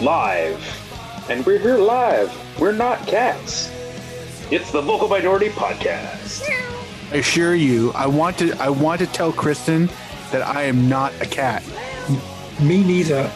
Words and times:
live. 0.00 0.58
And 1.28 1.44
we're 1.44 1.58
here 1.58 1.76
live. 1.76 2.34
We're 2.58 2.72
not 2.72 3.06
cats. 3.06 3.70
It's 4.50 4.72
the 4.72 4.80
Vocal 4.80 5.08
Minority 5.08 5.50
Podcast. 5.50 6.42
I 7.12 7.16
assure 7.16 7.54
you, 7.54 7.92
I 7.92 8.06
want 8.06 8.38
to 8.38 8.52
I 8.60 8.70
want 8.70 9.00
to 9.00 9.06
tell 9.06 9.32
Kristin 9.32 9.90
that 10.30 10.42
I 10.42 10.62
am 10.62 10.88
not 10.88 11.12
a 11.20 11.26
cat. 11.26 11.62
Me 12.60 12.82
neither, 12.82 13.30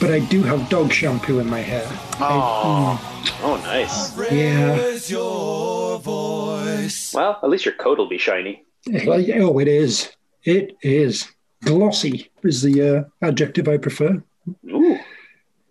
but 0.00 0.10
I 0.10 0.20
do 0.20 0.42
have 0.42 0.68
dog 0.68 0.92
shampoo 0.92 1.38
in 1.38 1.48
my 1.48 1.60
hair. 1.60 1.86
Oh, 2.20 2.98
oh, 3.42 3.56
nice. 3.56 4.16
Yeah. 4.30 4.76
Well, 7.14 7.38
at 7.42 7.48
least 7.48 7.64
your 7.64 7.74
coat 7.74 7.98
will 7.98 8.08
be 8.08 8.18
shiny. 8.18 8.64
Oh, 9.06 9.58
it 9.58 9.68
is. 9.68 10.10
It 10.44 10.76
is. 10.82 11.28
Glossy 11.64 12.30
is 12.42 12.62
the 12.62 12.98
uh, 12.98 13.04
adjective 13.26 13.68
I 13.68 13.76
prefer. 13.76 14.22
Ooh. 14.70 14.98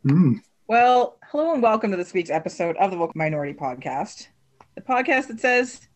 Mm. 0.06 0.42
Well, 0.68 1.18
hello 1.32 1.54
and 1.54 1.64
welcome 1.64 1.90
to 1.92 1.98
this 1.98 2.14
week's 2.14 2.30
episode 2.30 2.78
of 2.78 2.92
the 2.92 2.98
Vocal 2.98 3.14
Minority 3.16 3.54
Podcast, 3.54 4.28
the 4.76 4.82
podcast 4.82 5.28
that 5.28 5.40
says, 5.40 5.88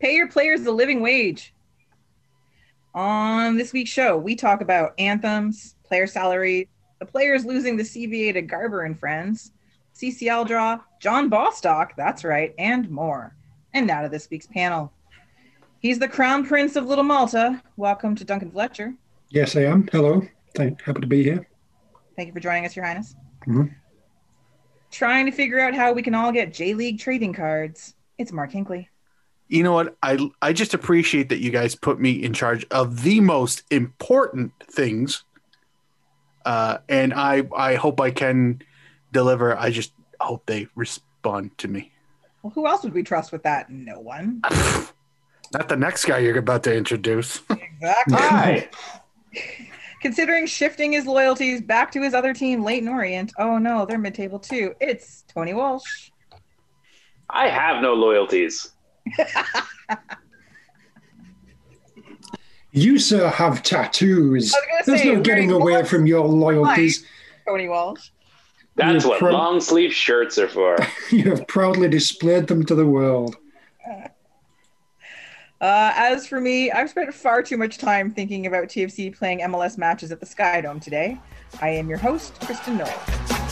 pay 0.00 0.14
your 0.14 0.28
players 0.28 0.62
the 0.62 0.72
living 0.72 1.02
wage. 1.02 1.52
On 2.94 3.56
this 3.56 3.72
week's 3.72 3.90
show, 3.90 4.16
we 4.16 4.34
talk 4.34 4.62
about 4.62 4.94
anthems, 4.98 5.76
player 5.84 6.06
salaries, 6.06 6.68
the 7.00 7.06
players 7.06 7.44
losing 7.44 7.76
the 7.76 7.82
CBA 7.82 8.32
to 8.32 8.42
Garber 8.42 8.84
and 8.84 8.98
Friends, 8.98 9.52
CCL 9.94 10.46
draw, 10.46 10.80
John 11.00 11.28
Bostock, 11.28 11.94
that's 11.96 12.24
right, 12.24 12.54
and 12.58 12.90
more. 12.90 13.36
And 13.74 13.86
now 13.86 14.02
to 14.02 14.08
this 14.08 14.30
week's 14.30 14.46
panel. 14.46 14.90
He's 15.80 15.98
the 15.98 16.08
crown 16.08 16.46
prince 16.46 16.76
of 16.76 16.86
Little 16.86 17.04
Malta. 17.04 17.62
Welcome 17.76 18.16
to 18.16 18.24
Duncan 18.24 18.50
Fletcher. 18.50 18.94
Yes, 19.28 19.54
I 19.54 19.62
am. 19.62 19.86
Hello. 19.92 20.22
Thank, 20.56 20.80
happy 20.82 21.02
to 21.02 21.06
be 21.06 21.22
here. 21.22 21.46
Thank 22.16 22.28
you 22.28 22.32
for 22.32 22.40
joining 22.40 22.64
us, 22.64 22.74
Your 22.74 22.86
Highness. 22.86 23.14
Mhm. 23.46 23.74
Trying 24.90 25.26
to 25.26 25.32
figure 25.32 25.60
out 25.60 25.74
how 25.74 25.92
we 25.92 26.02
can 26.02 26.14
all 26.14 26.32
get 26.32 26.52
J 26.52 26.74
League 26.74 26.98
trading 26.98 27.32
cards. 27.32 27.94
It's 28.18 28.32
Mark 28.32 28.52
Hinkley. 28.52 28.88
You 29.48 29.62
know 29.62 29.72
what? 29.72 29.96
I 30.02 30.30
I 30.42 30.52
just 30.52 30.74
appreciate 30.74 31.28
that 31.28 31.40
you 31.40 31.50
guys 31.50 31.74
put 31.74 32.00
me 32.00 32.12
in 32.12 32.32
charge 32.32 32.66
of 32.70 33.02
the 33.02 33.20
most 33.20 33.64
important 33.70 34.52
things. 34.62 35.24
Uh, 36.44 36.78
and 36.88 37.12
I 37.14 37.42
I 37.56 37.74
hope 37.74 38.00
I 38.00 38.10
can 38.10 38.62
deliver. 39.12 39.56
I 39.56 39.70
just 39.70 39.92
hope 40.20 40.46
they 40.46 40.68
respond 40.74 41.56
to 41.58 41.68
me. 41.68 41.92
Well, 42.42 42.52
who 42.54 42.66
else 42.66 42.82
would 42.84 42.94
we 42.94 43.02
trust 43.02 43.32
with 43.32 43.42
that? 43.42 43.70
No 43.70 44.00
one. 44.00 44.40
Not 45.52 45.68
the 45.68 45.76
next 45.76 46.04
guy 46.04 46.18
you're 46.18 46.38
about 46.38 46.62
to 46.64 46.74
introduce. 46.74 47.40
Exactly. 47.50 48.16
Hi. 48.16 48.68
Considering 50.00 50.46
shifting 50.46 50.92
his 50.92 51.06
loyalties 51.06 51.60
back 51.60 51.92
to 51.92 52.00
his 52.02 52.14
other 52.14 52.32
team, 52.32 52.62
Leyton 52.64 52.88
Orient. 52.88 53.32
Oh 53.38 53.58
no, 53.58 53.84
they're 53.84 53.98
mid-table 53.98 54.38
too. 54.38 54.74
It's 54.80 55.24
Tony 55.28 55.52
Walsh. 55.54 56.10
I 57.28 57.48
have 57.48 57.82
no 57.82 57.94
loyalties. 57.94 58.70
You, 62.72 62.98
sir, 62.98 63.28
have 63.28 63.62
tattoos. 63.62 64.54
I 64.54 64.58
was 64.58 64.66
gonna 64.66 64.82
There's 64.86 65.02
say, 65.02 65.14
no 65.14 65.20
getting 65.22 65.50
away 65.50 65.72
bullets 65.72 65.90
from 65.90 66.06
your 66.06 66.26
loyalties. 66.26 67.04
Tony 67.46 67.68
Walsh. 67.68 68.10
That's 68.76 69.02
You're 69.02 69.10
what 69.10 69.18
pro- 69.18 69.32
long 69.32 69.60
sleeve 69.60 69.92
shirts 69.92 70.38
are 70.38 70.48
for. 70.48 70.76
You 71.10 71.30
have 71.30 71.46
proudly 71.48 71.88
displayed 71.88 72.46
them 72.46 72.64
to 72.66 72.74
the 72.74 72.86
world. 72.86 73.36
Uh, 73.88 74.06
Uh, 75.60 75.92
as 75.94 76.26
for 76.26 76.40
me, 76.40 76.70
I've 76.70 76.88
spent 76.88 77.12
far 77.12 77.42
too 77.42 77.58
much 77.58 77.76
time 77.76 78.10
thinking 78.10 78.46
about 78.46 78.68
TFC 78.68 79.14
playing 79.14 79.40
MLS 79.40 79.76
matches 79.76 80.10
at 80.10 80.18
the 80.18 80.26
Sky 80.26 80.62
Dome 80.62 80.80
today. 80.80 81.18
I 81.60 81.68
am 81.68 81.88
your 81.88 81.98
host, 81.98 82.34
Kristin 82.40 82.78
Knoll. 82.78 83.49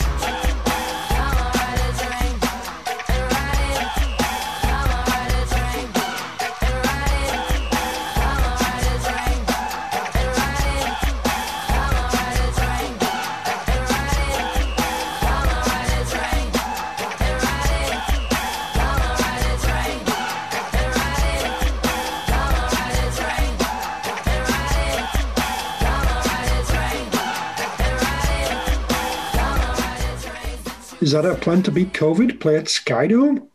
Is 31.01 31.13
that 31.13 31.25
a 31.25 31.35
plan 31.37 31.63
to 31.65 31.71
beat 31.71 31.93
COVID? 31.93 32.41
Play 32.41 32.57
at 32.57 32.65
Skydome? 32.65 33.47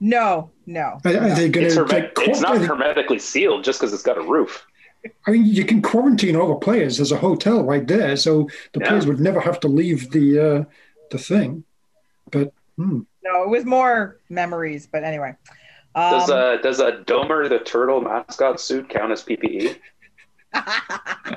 No, 0.00 0.50
no. 0.66 1.00
Are, 1.04 1.16
are 1.16 1.34
they 1.34 1.48
going 1.48 1.66
It's, 1.66 1.74
to? 1.74 1.84
herme- 1.84 2.10
it's 2.18 2.40
not 2.40 2.58
hermetically 2.58 3.18
sealed 3.18 3.64
just 3.64 3.80
because 3.80 3.92
it's 3.92 4.02
got 4.04 4.16
a 4.16 4.22
roof. 4.22 4.64
I 5.26 5.30
mean, 5.32 5.44
you 5.46 5.64
can 5.64 5.82
quarantine 5.82 6.36
all 6.36 6.48
the 6.48 6.54
players. 6.56 6.96
There's 6.98 7.12
a 7.12 7.16
hotel 7.18 7.64
right 7.64 7.86
there, 7.86 8.16
so 8.16 8.48
the 8.72 8.80
Yeah. 8.80 8.88
players 8.88 9.06
would 9.06 9.20
never 9.20 9.40
have 9.40 9.58
to 9.60 9.68
leave 9.68 10.10
the 10.10 10.38
uh, 10.38 10.64
the 11.10 11.18
thing. 11.18 11.64
But 12.30 12.52
hmm, 12.76 13.00
No, 13.24 13.42
it 13.42 13.48
was 13.48 13.64
more 13.64 14.18
memories, 14.28 14.86
but 14.90 15.02
anyway. 15.04 15.34
Um, 15.94 16.12
Does 16.12 16.30
uh 16.30 16.56
does 16.62 16.80
a 16.80 16.92
Domer 17.04 17.48
the 17.48 17.58
turtle 17.60 18.00
mascot 18.00 18.60
suit 18.60 18.88
count 18.88 19.10
as? 19.10 19.24
PPE? 19.24 19.78
I 20.54 21.36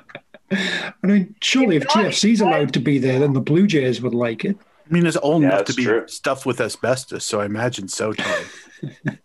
mean, 1.04 1.36
surely 1.42 1.78
if 1.78 1.84
It's 1.84 1.96
not- 1.96 2.06
TFC's 2.06 2.42
allowed 2.42 2.74
to 2.74 2.80
be 2.80 3.00
there, 3.00 3.20
then 3.20 3.34
the 3.34 3.40
Blue 3.42 3.66
Jays 3.68 4.02
would 4.02 4.14
like 4.14 4.44
it. 4.46 4.58
I 4.92 4.94
mean, 4.94 5.06
it's 5.06 5.16
old 5.18 5.42
Yeah, 5.42 5.50
enough 5.54 5.66
to 5.66 5.74
be 5.74 5.86
true. 5.86 6.06
stuffed 6.08 6.46
with 6.46 6.60
asbestos, 6.60 7.26
so 7.26 7.40
I 7.40 7.46
imagine 7.46 7.88
so, 7.88 8.12
Tony. 8.12 8.46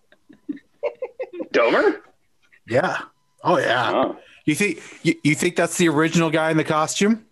Domer? 1.52 2.00
yeah. 2.68 2.98
Oh 3.42 3.58
yeah. 3.58 3.90
Oh. 3.92 4.16
You 4.44 4.54
think 4.54 4.80
you, 5.02 5.14
you 5.24 5.34
think 5.34 5.56
that's 5.56 5.76
the 5.76 5.88
original 5.88 6.30
guy 6.30 6.50
in 6.50 6.56
the 6.56 6.64
costume? 6.64 7.24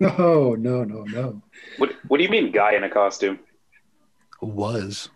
No, 0.00 0.54
no, 0.58 0.84
no, 0.84 1.04
no! 1.04 1.40
What 1.78 1.92
what 2.08 2.18
do 2.18 2.24
you 2.24 2.28
mean 2.28 2.50
guy 2.52 2.74
in 2.74 2.84
a 2.84 2.90
costume? 2.90 3.38
Was. 4.42 5.08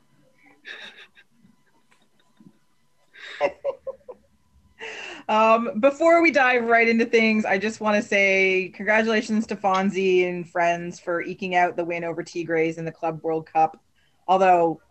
Um, 5.31 5.79
before 5.79 6.23
we 6.23 6.33
dive 6.33 6.65
right 6.65 6.89
into 6.89 7.05
things, 7.05 7.45
I 7.45 7.57
just 7.57 7.81
want 7.81 8.03
to 8.03 8.07
say 8.07 8.73
congratulations 8.75 9.47
to 9.47 9.57
Fonzie 9.57 10.29
and 10.29 10.47
friends 10.51 10.99
for 10.99 11.23
eking 11.23 11.55
out 11.55 11.77
the 11.77 11.85
win 11.85 12.03
over 12.03 12.25
Tigres 12.25 12.79
in 12.79 12.85
the 12.85 12.91
Club 12.91 13.21
World 13.23 13.47
Cup. 13.47 13.81
Although, 14.27 14.83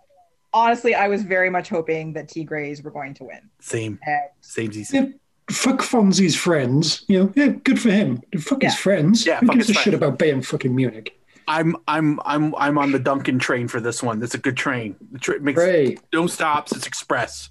honestly, 0.53 0.95
I 0.95 1.09
was 1.09 1.23
very 1.23 1.49
much 1.49 1.67
hoping 1.67 2.13
that 2.13 2.29
Tigres 2.29 2.81
were 2.81 2.89
going 2.89 3.13
to 3.16 3.25
win. 3.25 3.49
Same. 3.59 3.99
And 4.07 4.22
Same 4.39 4.72
Z. 4.72 4.85
Yeah, 4.94 5.07
fuck 5.51 5.79
Fonzie's 5.79 6.38
friends. 6.38 7.03
You 7.09 7.19
know, 7.19 7.33
yeah, 7.35 7.47
good 7.47 7.81
for 7.81 7.91
him. 7.91 8.22
Fuck 8.39 8.61
his 8.61 8.75
friends. 8.75 9.25
Yeah, 9.25 9.41
Who 9.41 9.47
gives 9.47 9.69
a 9.69 9.73
his 9.73 9.81
shit 9.81 9.94
about 9.94 10.17
Bayern 10.17 10.45
fucking 10.45 10.73
Munich? 10.73 11.19
I'm 11.49 11.75
I'm 11.85 12.17
I'm 12.23 12.55
I'm 12.55 12.78
on 12.78 12.94
the 12.94 12.99
Duncan 12.99 13.39
train 13.39 13.67
for 13.67 13.81
this 13.81 14.01
one. 14.01 14.22
That's 14.22 14.35
a 14.35 14.39
good 14.39 14.55
train. 14.55 14.95
The 15.11 15.19
tra- 15.19 15.39
makes 15.41 15.57
Ray, 15.57 15.97
no 16.13 16.28
stops. 16.28 16.72
It's 16.72 16.88
express. 16.88 17.49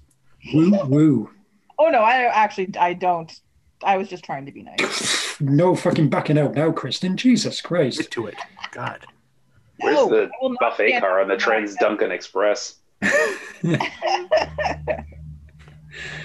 woo 0.55 0.71
woo. 0.87 1.29
Oh 1.79 1.89
no, 1.89 1.99
I 1.99 2.23
actually 2.25 2.75
I 2.77 2.93
don't. 2.93 3.31
I 3.83 3.95
was 3.97 4.09
just 4.09 4.23
trying 4.25 4.45
to 4.45 4.51
be 4.51 4.61
nice. 4.63 5.39
No 5.39 5.73
fucking 5.73 6.09
backing 6.09 6.37
out 6.37 6.53
now, 6.53 6.71
Kristin. 6.71 7.15
Jesus 7.15 7.61
Christ. 7.61 7.97
Get 7.99 8.11
to 8.11 8.27
it. 8.27 8.35
God. 8.71 9.05
Where's 9.79 9.95
No, 9.95 10.09
the 10.09 10.23
I 10.25 10.29
will 10.41 10.49
not 10.49 10.59
buffet 10.59 10.99
car 10.99 11.21
on 11.21 11.29
the 11.29 11.37
Trans. 11.37 11.75
Duncan 11.77 12.11
Express? 12.11 12.75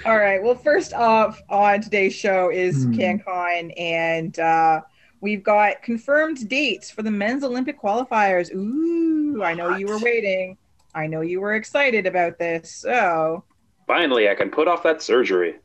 All 0.04 0.18
right. 0.18 0.42
Well, 0.42 0.54
first 0.56 0.92
off 0.92 1.40
on 1.48 1.80
today's 1.80 2.14
show 2.14 2.50
is 2.50 2.84
Hmm. 2.84 2.92
CanCon, 2.94 3.72
and 3.80 4.38
uh, 4.38 4.80
we've 5.20 5.42
got 5.42 5.82
confirmed 5.82 6.48
dates 6.48 6.90
for 6.90 7.02
the 7.02 7.10
men's 7.10 7.44
Olympic 7.44 7.80
qualifiers. 7.80 8.52
Ooh, 8.54 9.42
I 9.42 9.54
know 9.54 9.76
you 9.76 9.86
were 9.86 9.98
waiting. 9.98 10.58
I 10.94 11.06
know 11.06 11.22
you 11.22 11.40
were 11.40 11.54
excited 11.54 12.06
about 12.06 12.38
this. 12.38 12.70
So, 12.74 13.44
Finally, 13.86 14.28
I 14.28 14.34
can 14.34 14.50
put 14.50 14.68
off 14.68 14.82
that 14.82 15.02
surgery. 15.02 15.56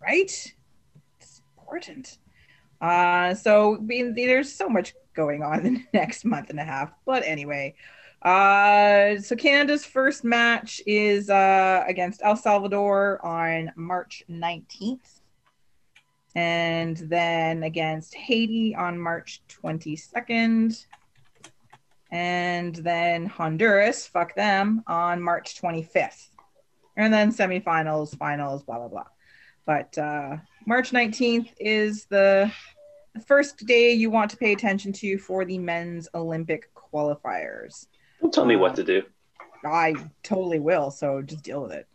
right? 0.00 0.54
It's 1.20 1.42
important. 1.58 2.18
Uh, 2.80 3.34
so, 3.34 3.78
being, 3.78 4.14
there's 4.14 4.52
so 4.52 4.68
much 4.68 4.94
going 5.14 5.42
on 5.42 5.66
in 5.66 5.74
the 5.74 5.84
next 5.98 6.24
month 6.24 6.50
and 6.50 6.60
a 6.60 6.64
half. 6.64 6.92
But 7.04 7.22
anyway, 7.24 7.74
uh, 8.22 9.18
so 9.20 9.36
Canada's 9.36 9.84
first 9.84 10.24
match 10.24 10.80
is 10.86 11.30
uh, 11.30 11.84
against 11.86 12.22
El 12.22 12.36
Salvador 12.36 13.24
on 13.24 13.72
March 13.76 14.24
19th. 14.30 15.20
And 16.36 16.96
then 16.96 17.62
against 17.62 18.14
Haiti 18.14 18.74
on 18.74 18.98
March 18.98 19.40
22nd. 19.62 20.86
And 22.10 22.74
then 22.76 23.26
Honduras, 23.26 24.06
fuck 24.06 24.34
them, 24.34 24.82
on 24.86 25.22
March 25.22 25.60
25th. 25.60 26.28
And 26.96 27.12
then 27.12 27.32
semifinals, 27.32 28.16
finals, 28.16 28.62
blah, 28.62 28.78
blah, 28.78 28.88
blah. 28.88 29.06
But 29.66 29.96
uh, 29.98 30.36
March 30.66 30.90
19th 30.90 31.50
is 31.58 32.04
the 32.06 32.52
the 33.14 33.20
first 33.20 33.64
day 33.66 33.92
you 33.92 34.10
want 34.10 34.30
to 34.32 34.36
pay 34.36 34.52
attention 34.52 34.92
to 34.92 35.18
for 35.18 35.44
the 35.44 35.56
men's 35.56 36.08
Olympic 36.14 36.68
qualifiers. 36.74 37.86
Don't 38.20 38.34
tell 38.34 38.44
me 38.44 38.56
what 38.56 38.74
to 38.74 38.82
do. 38.82 39.02
I 39.64 39.94
totally 40.22 40.58
will. 40.58 40.90
So 40.90 41.22
just 41.22 41.44
deal 41.44 41.62
with 41.62 41.72
it. 41.72 41.86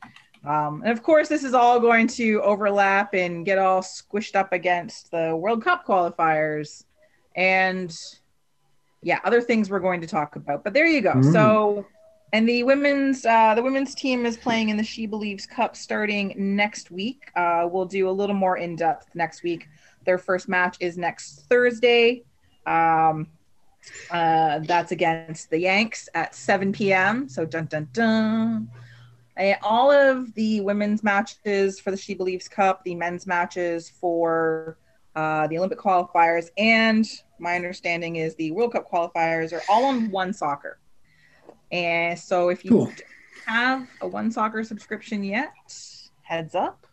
Um, 0.45 0.81
and 0.83 0.91
of 0.91 1.03
course, 1.03 1.27
this 1.27 1.43
is 1.43 1.53
all 1.53 1.79
going 1.79 2.07
to 2.07 2.41
overlap 2.41 3.13
and 3.13 3.45
get 3.45 3.57
all 3.57 3.81
squished 3.81 4.35
up 4.35 4.53
against 4.53 5.11
the 5.11 5.35
World 5.35 5.63
Cup 5.63 5.85
qualifiers 5.85 6.85
and 7.35 7.95
yeah, 9.01 9.19
other 9.23 9.41
things 9.41 9.69
we're 9.69 9.79
going 9.79 10.01
to 10.01 10.07
talk 10.07 10.35
about. 10.35 10.63
But 10.63 10.73
there 10.73 10.85
you 10.85 11.01
go. 11.01 11.13
Mm. 11.13 11.33
So, 11.33 11.85
and 12.31 12.47
the 12.47 12.63
women's 12.63 13.25
uh, 13.25 13.55
the 13.55 13.63
women's 13.63 13.95
team 13.95 14.25
is 14.25 14.37
playing 14.37 14.69
in 14.69 14.77
the 14.77 14.83
She 14.83 15.05
Believes 15.05 15.45
Cup 15.45 15.75
starting 15.75 16.33
next 16.37 16.91
week. 16.91 17.31
Uh, 17.35 17.67
we'll 17.69 17.85
do 17.85 18.09
a 18.09 18.11
little 18.11 18.35
more 18.35 18.57
in 18.57 18.75
depth 18.75 19.07
next 19.15 19.43
week. 19.43 19.67
Their 20.05 20.17
first 20.17 20.47
match 20.47 20.77
is 20.79 20.97
next 20.97 21.45
Thursday. 21.49 22.23
Um, 22.65 23.27
uh, 24.11 24.59
that's 24.59 24.91
against 24.91 25.49
the 25.49 25.59
Yanks 25.59 26.09
at 26.13 26.35
7 26.35 26.71
p.m. 26.71 27.27
So 27.27 27.45
dun 27.45 27.65
dun 27.65 27.87
dun. 27.93 28.69
And 29.37 29.57
all 29.63 29.89
of 29.89 30.33
the 30.33 30.61
women's 30.61 31.03
matches 31.03 31.79
for 31.79 31.91
the 31.91 31.97
She 31.97 32.13
Believes 32.13 32.47
Cup, 32.47 32.83
the 32.83 32.93
men's 32.93 33.25
matches 33.25 33.89
for 33.89 34.77
uh, 35.15 35.47
the 35.47 35.57
Olympic 35.57 35.79
qualifiers, 35.79 36.49
and 36.57 37.07
my 37.39 37.55
understanding 37.55 38.17
is 38.17 38.35
the 38.35 38.51
World 38.51 38.73
Cup 38.73 38.89
qualifiers 38.91 39.53
are 39.53 39.61
all 39.69 39.85
on 39.85 40.11
One 40.11 40.33
Soccer. 40.33 40.79
And 41.71 42.17
so 42.17 42.49
if 42.49 42.65
you 42.65 42.71
Cool. 42.71 42.93
have 43.45 43.87
a 44.01 44.07
One 44.07 44.31
Soccer 44.31 44.63
subscription 44.63 45.23
yet, 45.23 45.53
heads 46.23 46.55
up. 46.55 46.85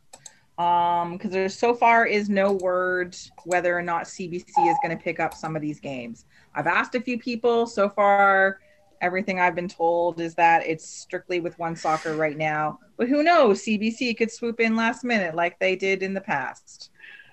Um, 0.58 1.12
because 1.12 1.32
there 1.32 1.48
so 1.50 1.74
far 1.74 2.06
is 2.06 2.30
no 2.30 2.52
word 2.52 3.14
whether 3.44 3.76
or 3.76 3.82
not 3.82 4.04
CBC 4.04 4.44
is 4.70 4.76
going 4.82 4.96
to 4.96 5.02
pick 5.02 5.20
up 5.20 5.34
some 5.34 5.54
of 5.54 5.60
these 5.60 5.80
games. 5.80 6.24
I've 6.54 6.66
asked 6.66 6.94
a 6.94 7.00
few 7.00 7.18
people 7.18 7.66
so 7.66 7.90
far. 7.90 8.58
Everything 9.02 9.38
I've 9.38 9.54
been 9.54 9.68
told 9.68 10.18
is 10.18 10.34
that 10.36 10.66
it's 10.66 10.88
strictly 10.88 11.40
with 11.40 11.58
one 11.58 11.76
soccer 11.76 12.16
right 12.16 12.38
now. 12.38 12.78
But 12.96 13.10
who 13.10 13.22
knows? 13.22 13.62
CBC 13.64 14.16
could 14.16 14.30
swoop 14.30 14.58
in 14.60 14.74
last 14.76 15.04
minute 15.04 15.34
like 15.34 15.58
they 15.58 15.76
did 15.76 16.02
in 16.02 16.14
the 16.14 16.22
past. 16.22 16.90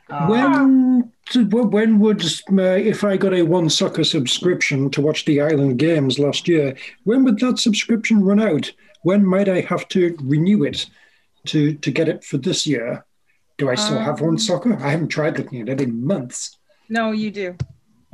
Um, 0.10 0.30
When 0.30 1.13
when 1.36 2.00
would 2.00 2.24
uh, 2.52 2.62
if 2.62 3.04
I 3.04 3.18
got 3.18 3.34
a 3.34 3.42
one 3.44 3.70
soccer 3.70 4.04
subscription 4.04 4.90
to 4.92 5.02
watch 5.02 5.26
the 5.26 5.42
Island 5.42 5.80
Games 5.80 6.20
last 6.20 6.48
year? 6.48 6.76
When 7.04 7.24
would 7.24 7.40
that 7.40 7.60
subscription 7.60 8.24
run 8.24 8.42
out? 8.42 8.72
When 9.04 9.26
might 9.26 9.50
I 9.50 9.62
have 9.62 9.88
to 9.90 10.16
renew 10.22 10.64
it 10.64 10.86
to 11.48 11.74
to 11.76 11.92
get 11.92 12.08
it 12.08 12.24
for 12.24 12.38
this 12.38 12.66
year? 12.68 13.06
Do 13.58 13.70
I 13.70 13.76
still 13.76 14.00
have 14.00 14.20
Um, 14.22 14.28
one 14.28 14.38
soccer? 14.38 14.76
I 14.78 14.90
haven't 14.92 15.10
tried 15.10 15.38
looking 15.38 15.62
at 15.62 15.70
it 15.70 15.82
in 15.82 16.06
months. 16.06 16.58
no, 16.90 17.12
you 17.12 17.32
do. 17.32 17.56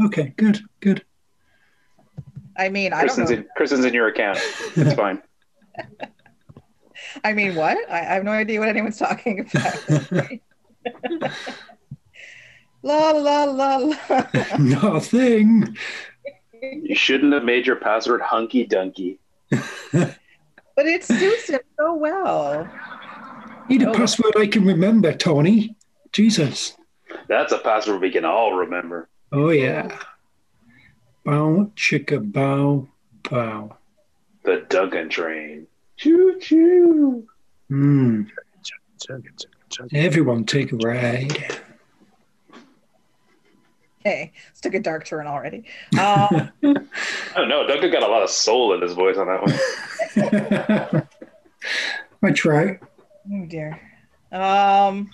Okay, 0.06 0.34
good, 0.38 0.60
good. 0.80 1.04
I 2.58 2.70
mean, 2.70 2.94
I 2.94 3.06
don't 3.06 3.10
Kristin's 3.18 3.32
know. 3.32 3.38
in, 3.38 3.48
Kristin's 3.58 3.86
in 3.86 3.94
your 3.94 4.08
account. 4.08 4.40
It's 4.76 4.94
fine. 4.94 5.22
I 7.24 7.34
mean, 7.34 7.56
what? 7.56 7.78
I, 7.90 8.00
I 8.00 8.14
have 8.16 8.24
no 8.24 8.32
idea 8.32 8.60
what 8.60 8.70
anyone's 8.70 8.98
talking 8.98 9.40
about. 9.42 10.30
la 12.84 13.12
la 13.12 13.44
la 13.46 13.78
la. 13.78 14.26
Nothing. 14.60 15.78
You 16.62 16.96
shouldn't 16.96 17.34
have 17.34 17.44
made 17.44 17.66
your 17.66 17.78
password 17.78 18.22
hunky 18.22 18.66
dunky. 18.68 19.18
but 19.92 20.86
it 20.86 21.04
suits 21.04 21.50
him 21.50 21.60
so 21.78 21.94
well. 21.96 22.70
Need 23.70 23.84
a 23.84 23.90
Oh. 23.90 23.94
password 23.94 24.34
I 24.38 24.48
can 24.48 24.66
remember, 24.66 25.14
Tony. 25.14 25.76
Jesus. 26.12 26.76
That's 27.28 27.52
a 27.52 27.60
password 27.60 28.02
we 28.02 28.12
can 28.12 28.26
all 28.26 28.54
remember. 28.56 29.08
Oh 29.32 29.50
yeah. 29.50 29.96
Bow 31.24 31.72
chicka 31.76 32.20
bow 32.32 32.88
bow. 33.30 33.78
The 34.44 34.66
Duncan 34.70 35.10
train. 35.10 35.68
Choo 35.98 36.40
choo. 36.40 37.28
Hmm. 37.68 38.24
Everyone 39.94 40.46
take 40.46 40.72
a 40.72 40.76
ride. 40.78 41.60
Hey, 44.04 44.32
this 44.52 44.62
took 44.62 44.74
a 44.76 44.80
dark 44.80 45.06
turn 45.06 45.28
already. 45.28 45.66
Um, 46.00 46.52
I 46.64 47.36
don't 47.36 47.50
know. 47.50 47.68
Duncan 47.68 47.92
got 47.92 48.04
a 48.04 48.08
lot 48.08 48.24
of 48.24 48.30
soul 48.30 48.74
in 48.74 48.82
his 48.82 48.94
voice 48.94 49.18
on 49.18 49.28
that 49.28 49.42
one. 50.94 51.08
I 52.24 52.32
try. 52.32 52.80
Oh 53.34 53.46
dear. 53.48 53.80
Um. 54.32 55.10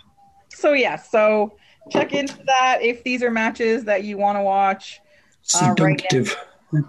So 0.49 0.73
yeah. 0.73 0.95
So 0.97 1.57
check 1.91 2.13
into 2.13 2.37
that 2.45 2.79
if 2.81 3.03
these 3.03 3.23
are 3.23 3.31
matches 3.31 3.83
that 3.85 4.03
you 4.03 4.17
want 4.17 4.37
to 4.37 4.41
watch. 4.43 5.01
Uh, 5.55 5.73
right 5.79 6.01
now- 6.03 6.09
Seductive. 6.09 6.37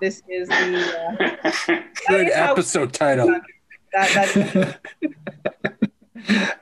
This 0.01 0.23
is 0.29 0.49
the 0.49 1.11
uh, 1.21 1.81
Good 2.09 2.27
is 2.29 2.33
episode 2.35 2.93
title. 2.93 3.29
that, 3.93 4.79
that 5.03 5.13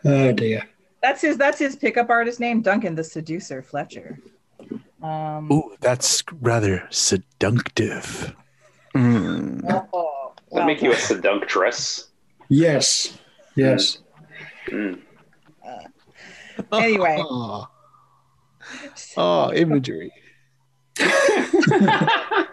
oh 0.04 0.32
dear. 0.32 0.68
that's 1.02 1.22
his 1.22 1.36
that's 1.38 1.58
his 1.58 1.74
pickup 1.76 2.10
artist 2.10 2.38
name, 2.40 2.60
Duncan 2.60 2.94
the 2.94 3.04
Seducer 3.04 3.62
Fletcher. 3.62 4.18
Um. 5.04 5.52
Ooh, 5.52 5.76
that's 5.80 6.24
rather 6.40 6.86
seductive. 6.90 8.34
Mm. 8.94 9.60
oh, 9.92 10.32
Does 10.48 10.56
that 10.58 10.66
make 10.66 10.80
you 10.80 10.92
a 10.92 10.96
seductress? 10.96 12.08
Yes. 12.48 13.18
Yes. 13.54 13.98
Mm. 14.68 15.00
Anyway. 16.72 17.18
Oh, 17.20 17.68
oh 19.18 19.52
imagery. 19.52 20.10
boop 20.96 22.48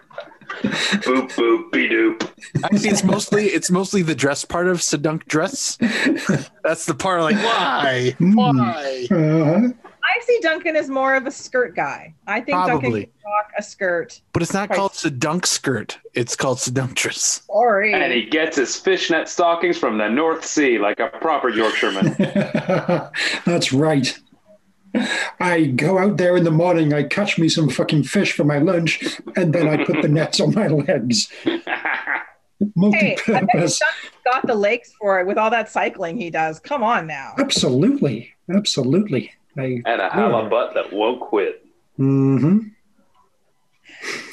boop 1.32 1.72
be 1.72 1.88
doop. 1.88 2.28
Actually, 2.64 2.90
it's 2.90 3.04
mostly 3.04 3.46
it's 3.46 3.72
mostly 3.72 4.02
the 4.02 4.16
dress 4.16 4.44
part 4.44 4.68
of 4.68 4.80
sedunk 4.80 5.26
dress. 5.26 5.78
That's 6.64 6.86
the 6.86 6.96
part 6.96 7.22
like 7.22 7.38
why 7.38 8.16
Hmm. 8.18 8.36
why. 8.36 9.08
Uh-huh. 9.10 9.91
I 10.14 10.20
see 10.26 10.40
Duncan 10.42 10.76
as 10.76 10.90
more 10.90 11.16
of 11.16 11.26
a 11.26 11.32
skirt 11.32 11.76
guy. 11.76 12.14
I 12.28 12.42
think 12.42 12.58
Duncan 12.66 12.92
can 12.92 13.00
rock 13.26 13.52
a 13.58 13.64
skirt. 13.64 14.20
But 14.34 14.42
it's 14.42 14.54
not 14.54 14.70
Right. 14.70 14.76
called 14.78 14.92
sedunk 14.92 15.46
skirt. 15.46 16.00
It's 16.14 16.36
called 16.36 16.60
seductress. 16.60 17.44
Sorry. 17.48 17.94
And 17.94 18.12
he 18.12 18.26
gets 18.26 18.58
his 18.58 18.76
fishnet 18.76 19.30
stockings 19.30 19.78
from 19.78 19.98
the 19.98 20.10
North 20.10 20.44
Sea 20.46 20.78
like 20.80 21.00
a 21.00 21.08
proper 21.08 21.48
Yorkshireman. 21.50 22.16
That's 23.46 23.72
right. 23.72 24.18
I 25.40 25.68
go 25.68 25.98
out 25.98 26.18
there 26.18 26.36
in 26.36 26.44
the 26.44 26.52
morning, 26.52 26.94
I 26.94 27.04
catch 27.04 27.38
me 27.40 27.48
some 27.48 27.70
fucking 27.70 28.04
fish 28.04 28.34
for 28.34 28.44
my 28.44 28.58
lunch, 28.58 29.20
and 29.38 29.54
then 29.54 29.68
I 29.70 29.86
put 29.86 30.02
the 30.02 30.08
nets 30.20 30.42
on 30.42 30.54
my 30.54 30.68
legs. 30.68 31.30
Hey, 31.44 31.62
I 31.66 32.60
bet 32.60 32.76
Multi-purpose. 32.76 33.80
Duncan's 33.80 33.80
got 34.26 34.46
the 34.46 34.54
legs 34.56 34.94
for 35.00 35.20
it 35.22 35.26
with 35.28 35.38
all 35.38 35.50
that 35.50 35.70
cycling 35.70 36.18
he 36.18 36.30
does. 36.30 36.60
Come 36.60 36.84
on 36.84 37.08
now. 37.08 37.34
Absolutely. 37.40 38.34
Absolutely. 38.54 39.32
I, 39.58 39.82
and 39.86 40.02
a 40.02 40.10
halibut 40.10 40.74
that 40.76 40.94
won't 40.94 41.20
quit. 41.20 41.66
Mm-hmm. 42.00 42.60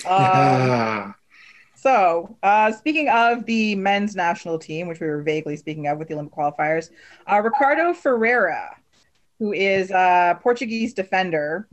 Ah, 0.07 1.15
So, 1.79 2.37
uh, 2.43 2.73
speaking 2.73 3.09
of 3.09 3.47
the 3.47 3.77
men's 3.77 4.17
national 4.17 4.59
team, 4.59 4.89
which 4.89 4.99
we 4.99 5.07
were 5.07 5.23
vaguely 5.23 5.57
speaking 5.57 5.87
of 5.87 5.99
with 5.99 6.09
the 6.09 6.15
Olympic 6.15 6.35
qualifiers, 6.35 6.91
uh, 7.31 7.41
Ricardo 7.41 7.95
Ferreira, 7.95 8.77
who 9.39 9.53
is 9.53 9.93
a 9.93 10.37
Portuguese 10.43 10.93
defender, 10.93 11.69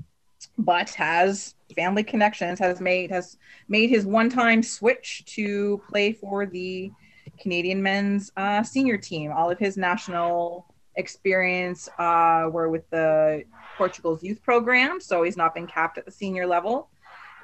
but 0.60 0.92
has 0.92 1.56
family 1.76 2.04
connections, 2.04 2.60
has 2.60 2.80
made 2.80 3.10
has 3.10 3.38
made 3.68 3.90
his 3.90 4.06
one-time 4.06 4.62
switch 4.62 5.24
to 5.26 5.82
play 5.90 6.14
for 6.14 6.46
the 6.46 6.92
Canadian 7.40 7.82
men's 7.82 8.32
uh, 8.38 8.62
senior 8.62 8.98
team. 8.98 9.32
All 9.32 9.50
of 9.50 9.58
his 9.58 9.76
national 9.76 10.68
experience 10.98 11.90
uh, 12.00 12.48
were 12.52 12.70
with 12.70 12.90
the 12.90 13.44
Portugal's 13.78 14.24
youth 14.24 14.42
program, 14.44 15.00
so 15.00 15.24
he's 15.24 15.38
not 15.38 15.54
been 15.54 15.68
capped 15.68 15.98
at 15.98 16.06
the 16.06 16.12
senior 16.12 16.48
level. 16.48 16.90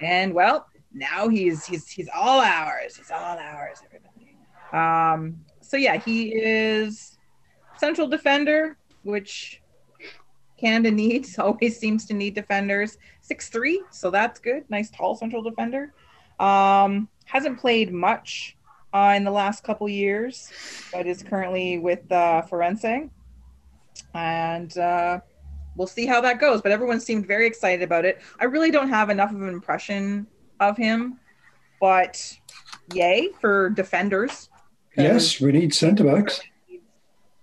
And 0.01 0.33
well, 0.33 0.67
now 0.93 1.27
he's 1.27 1.65
he's 1.65 1.87
he's 1.89 2.09
all 2.13 2.39
ours. 2.39 2.95
He's 2.95 3.11
all 3.11 3.37
ours, 3.37 3.81
everybody. 3.85 4.37
Um, 4.73 5.43
so 5.61 5.77
yeah, 5.77 5.97
he 5.97 6.29
is 6.29 7.17
central 7.77 8.07
defender, 8.07 8.77
which 9.03 9.61
Canada 10.57 10.91
needs. 10.91 11.37
Always 11.39 11.77
seems 11.77 12.05
to 12.07 12.13
need 12.13 12.35
defenders. 12.35 12.97
Six 13.21 13.49
three, 13.49 13.83
so 13.91 14.09
that's 14.11 14.39
good. 14.39 14.63
Nice 14.69 14.89
tall 14.89 15.15
central 15.15 15.41
defender. 15.43 15.93
Um, 16.39 17.07
hasn't 17.25 17.59
played 17.59 17.93
much 17.93 18.57
uh, 18.93 19.13
in 19.15 19.23
the 19.23 19.31
last 19.31 19.63
couple 19.63 19.87
years, 19.87 20.51
but 20.91 21.07
is 21.07 21.23
currently 21.23 21.77
with 21.77 22.11
uh, 22.11 22.41
Farense, 22.49 23.09
and 24.13 24.77
uh, 24.77 25.19
we'll 25.75 25.87
see 25.87 26.05
how 26.05 26.21
that 26.21 26.39
goes. 26.39 26.61
But 26.61 26.71
everyone 26.71 26.99
seemed 26.99 27.27
very 27.27 27.47
excited 27.47 27.83
about 27.83 28.05
it. 28.05 28.21
I 28.39 28.45
really 28.45 28.71
don't 28.71 28.89
have 28.89 29.09
enough 29.09 29.31
of 29.31 29.41
an 29.41 29.49
impression 29.49 30.27
of 30.59 30.77
him, 30.77 31.19
but 31.79 32.37
yay 32.93 33.29
for 33.39 33.69
defenders. 33.69 34.49
yes, 34.97 35.39
we 35.39 35.51
need 35.51 35.73
centre 35.73 36.03
backs. 36.03 36.41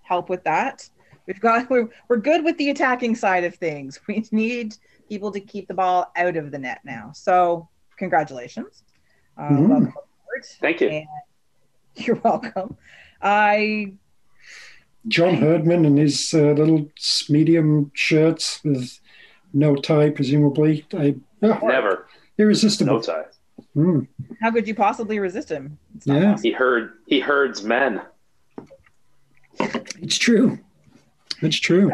Help 0.03 0.29
with 0.29 0.45
that. 0.45 0.89
We've 1.27 1.41
got 1.41 1.69
we're, 1.69 1.89
we're 2.09 2.17
good 2.17 2.43
with 2.45 2.57
the 2.57 2.71
attacking 2.71 3.15
side 3.15 3.45
of 3.45 3.55
things. 3.57 4.01
We 4.09 4.25
need 4.33 4.75
people 5.09 5.31
to 5.33 5.41
keep 5.41 5.69
the 5.69 5.75
ball 5.75 6.11
out 6.17 6.37
of 6.37 6.51
the 6.51 6.59
net 6.59 6.81
now. 6.85 7.13
So 7.15 7.69
congratulations. 7.97 8.85
Uh, 9.37 9.49
Mhm. 9.51 9.93
Thank 10.61 10.81
you. 10.81 10.89
And 10.89 11.07
you're 11.97 12.17
welcome. 12.17 12.77
I 13.21 13.93
John 15.09 15.37
Herdman 15.37 15.85
in 15.85 15.97
his 15.97 16.33
uh, 16.35 16.53
little 16.53 16.89
medium 17.29 17.91
shirts 17.95 18.61
with 18.65 19.01
no 19.53 19.75
tie, 19.75 20.11
presumably. 20.11 20.87
I, 20.93 21.17
ah, 21.43 21.59
Never. 21.63 22.07
irresistible. 22.37 22.95
No 22.95 23.01
tie. 23.01 23.25
Mm, 23.77 24.07
how 24.41 24.51
could 24.51 24.69
you 24.69 24.75
possibly 24.75 25.19
resist 25.19 25.51
him? 25.51 25.79
Yeah. 26.05 26.33
possible. 26.33 26.43
He 26.43 26.53
heard. 26.53 26.93
He 27.07 27.21
herds 27.21 27.63
men. 27.63 28.03
it's 29.59 30.19
true. 30.19 30.59
It's 31.43 31.59
true. 31.59 31.93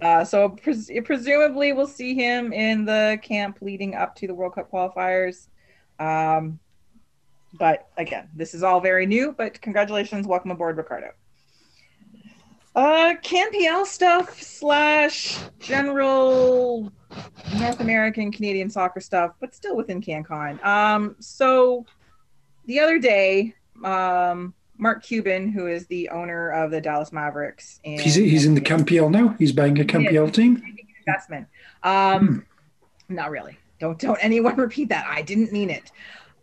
Uh, 0.00 0.24
so 0.24 0.48
pres- 0.48 0.90
presumably 1.04 1.72
we'll 1.72 1.86
see 1.86 2.14
him 2.14 2.52
in 2.52 2.84
the 2.84 3.18
camp 3.22 3.58
leading 3.60 3.94
up 3.94 4.16
to 4.16 4.26
the 4.26 4.34
World 4.34 4.54
Cup 4.54 4.70
qualifiers. 4.70 5.48
Um, 5.98 6.58
but 7.54 7.88
again, 7.96 8.28
this 8.34 8.54
is 8.54 8.62
all 8.62 8.80
very 8.80 9.06
new. 9.06 9.34
But 9.36 9.60
congratulations, 9.60 10.26
welcome 10.26 10.50
aboard, 10.50 10.76
Ricardo. 10.76 11.12
Uh, 12.74 13.14
CanPL 13.22 13.84
stuff 13.84 14.40
slash 14.40 15.38
general 15.58 16.92
North 17.58 17.80
American 17.80 18.30
Canadian 18.30 18.70
soccer 18.70 19.00
stuff, 19.00 19.32
but 19.40 19.54
still 19.54 19.76
within 19.76 20.00
CanCon. 20.00 20.64
Um, 20.64 21.16
so 21.18 21.84
the 22.66 22.78
other 22.78 22.98
day, 22.98 23.54
um, 23.84 24.54
Mark 24.78 25.02
Cuban, 25.02 25.50
who 25.50 25.66
is 25.66 25.86
the 25.88 26.08
owner 26.10 26.50
of 26.50 26.70
the 26.70 26.80
Dallas 26.80 27.12
Mavericks, 27.12 27.80
and 27.84 28.00
He's, 28.00 28.14
he's 28.14 28.46
in 28.46 28.54
the 28.54 28.60
CanPL 28.60 29.10
now. 29.10 29.34
He's 29.38 29.52
buying 29.52 29.78
a 29.80 29.84
CanPL 29.84 30.32
team. 30.32 30.62
investment. 31.06 31.48
Um, 31.82 32.46
not 33.08 33.30
really. 33.30 33.58
Don't 33.80 33.98
don't 33.98 34.18
anyone 34.22 34.56
repeat 34.68 34.88
that. 34.90 35.06
I 35.08 35.22
didn't 35.22 35.52
mean 35.52 35.70
it. 35.70 35.90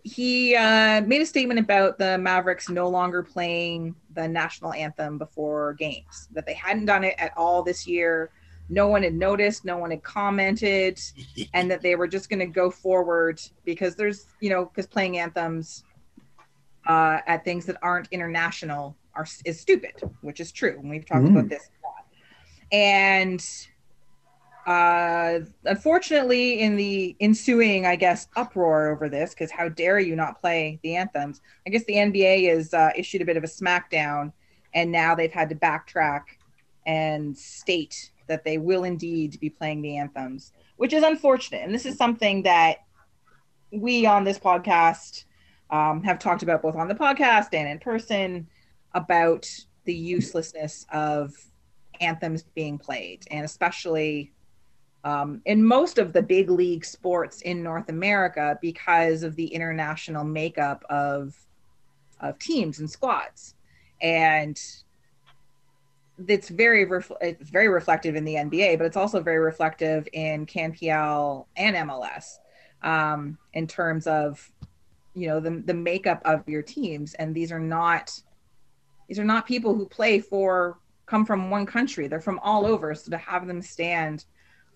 He 0.08 0.56
uh, 0.56 1.02
made 1.02 1.22
a 1.22 1.26
statement 1.26 1.60
about 1.60 1.98
the 1.98 2.18
Mavericks 2.18 2.70
no 2.70 2.88
longer 2.88 3.22
playing 3.22 3.96
the 4.14 4.28
national 4.28 4.74
anthem 4.74 5.18
before 5.18 5.74
games. 5.74 6.30
That 6.32 6.46
they 6.46 6.54
hadn't 6.54 6.86
done 6.86 7.04
it 7.04 7.16
at 7.18 7.34
all 7.36 7.62
this 7.62 7.86
year. 7.86 8.32
No 8.70 8.88
one 8.88 9.04
had 9.04 9.14
noticed. 9.14 9.66
No 9.66 9.78
one 9.78 9.92
had 9.92 10.04
commented, 10.04 11.00
and 11.54 11.70
that 11.70 11.82
they 11.82 11.96
were 11.96 12.08
just 12.08 12.30
going 12.30 12.40
to 12.40 12.46
go 12.46 12.72
forward 12.72 13.42
because 13.66 13.96
there's 13.96 14.28
you 14.40 14.50
know 14.50 14.66
because 14.66 14.88
playing 14.88 15.18
anthems 15.18 15.84
uh, 16.88 17.20
at 17.28 17.44
things 17.44 17.66
that 17.66 17.78
aren't 17.82 18.08
international 18.12 18.96
are 19.14 19.28
is 19.46 19.60
stupid, 19.60 19.94
which 20.22 20.40
is 20.40 20.52
true. 20.52 20.78
And 20.80 20.90
we've 20.90 21.06
talked 21.06 21.26
Mm. 21.26 21.32
about 21.32 21.50
this 21.50 21.70
a 21.84 21.86
lot. 21.86 22.06
And 22.72 23.44
uh, 24.68 25.40
unfortunately, 25.64 26.60
in 26.60 26.76
the 26.76 27.16
ensuing, 27.22 27.86
I 27.86 27.96
guess, 27.96 28.28
uproar 28.36 28.90
over 28.90 29.08
this, 29.08 29.30
because 29.30 29.50
how 29.50 29.70
dare 29.70 29.98
you 29.98 30.14
not 30.14 30.42
play 30.42 30.78
the 30.84 30.98
anthems? 30.98 31.40
I 31.66 31.70
guess 31.70 31.86
the 31.86 31.94
NBA 31.94 32.50
has 32.50 32.74
uh, 32.74 32.90
issued 32.94 33.22
a 33.22 33.26
bit 33.26 33.38
of 33.38 33.46
a 33.46 33.48
smackdown, 33.48 34.34
and 34.74 34.92
now 34.92 35.16
they've 35.16 35.32
had 35.32 35.48
to 35.50 35.56
backtrack 35.56 36.24
and 36.86 37.36
state 37.38 38.12
that 38.28 38.44
they 38.44 38.58
will 38.58 38.84
indeed 38.84 39.40
be 39.40 39.50
playing 39.50 39.82
the 39.82 39.96
anthems, 39.96 40.52
which 40.76 40.92
is 40.92 41.02
unfortunate. 41.02 41.64
And 41.64 41.74
this 41.74 41.86
is 41.86 41.96
something 41.96 42.44
that 42.44 42.80
we 43.72 44.06
on 44.06 44.26
this 44.26 44.38
podcast 44.38 45.24
um, 45.70 46.04
have 46.04 46.20
talked 46.20 46.44
about 46.44 46.62
both 46.62 46.76
on 46.76 46.90
the 46.90 46.96
podcast 46.96 47.54
and 47.54 47.70
in 47.70 47.80
person 47.80 48.50
about 48.94 49.50
the 49.86 49.96
uselessness 49.96 50.86
of 50.92 51.34
anthems 52.02 52.44
being 52.54 52.78
played, 52.78 53.24
and 53.32 53.46
especially 53.46 54.34
um, 55.08 55.42
in 55.46 55.64
most 55.64 56.00
of 56.00 56.12
the 56.12 56.22
big 56.22 56.50
league 56.50 56.84
sports 56.84 57.42
in 57.44 57.64
North 57.64 57.88
America 57.88 58.60
because 58.62 59.24
of 59.24 59.38
the 59.38 59.46
international 59.46 60.26
makeup 60.26 60.84
of 60.90 61.34
of 62.20 62.38
teams 62.40 62.80
and 62.80 62.90
squads, 62.90 63.56
and 64.02 64.60
it's 66.28 66.50
very 66.50 66.84
ref- 66.84 67.12
it's 67.22 67.50
very 67.50 67.70
reflective 67.70 68.18
in 68.18 68.26
the 68.26 68.36
NBA, 68.36 68.78
but 68.78 68.86
it's 68.86 68.98
also 68.98 69.22
very 69.22 69.40
reflective 69.40 70.10
in 70.12 70.46
CanPL 70.46 71.46
and 71.56 71.76
MLS 71.88 72.40
um, 72.82 73.38
in 73.54 73.66
terms 73.66 74.08
of 74.08 74.52
you 75.14 75.30
know 75.30 75.40
the 75.40 75.64
the 75.66 75.74
makeup 75.74 76.22
of 76.26 76.46
your 76.50 76.62
teams, 76.62 77.14
and 77.14 77.34
these 77.34 77.54
are 77.54 77.62
not 77.62 78.12
these 79.08 79.20
are 79.20 79.24
not 79.24 79.48
people 79.48 79.74
who 79.74 79.86
play 79.86 80.20
for 80.20 80.80
come 81.06 81.26
from 81.26 81.50
one 81.50 81.66
country; 81.66 82.10
they're 82.10 82.20
from 82.20 82.42
all 82.44 82.66
over. 82.66 82.94
So 82.94 83.10
to 83.12 83.18
have 83.18 83.48
them 83.48 83.62
stand 83.62 84.26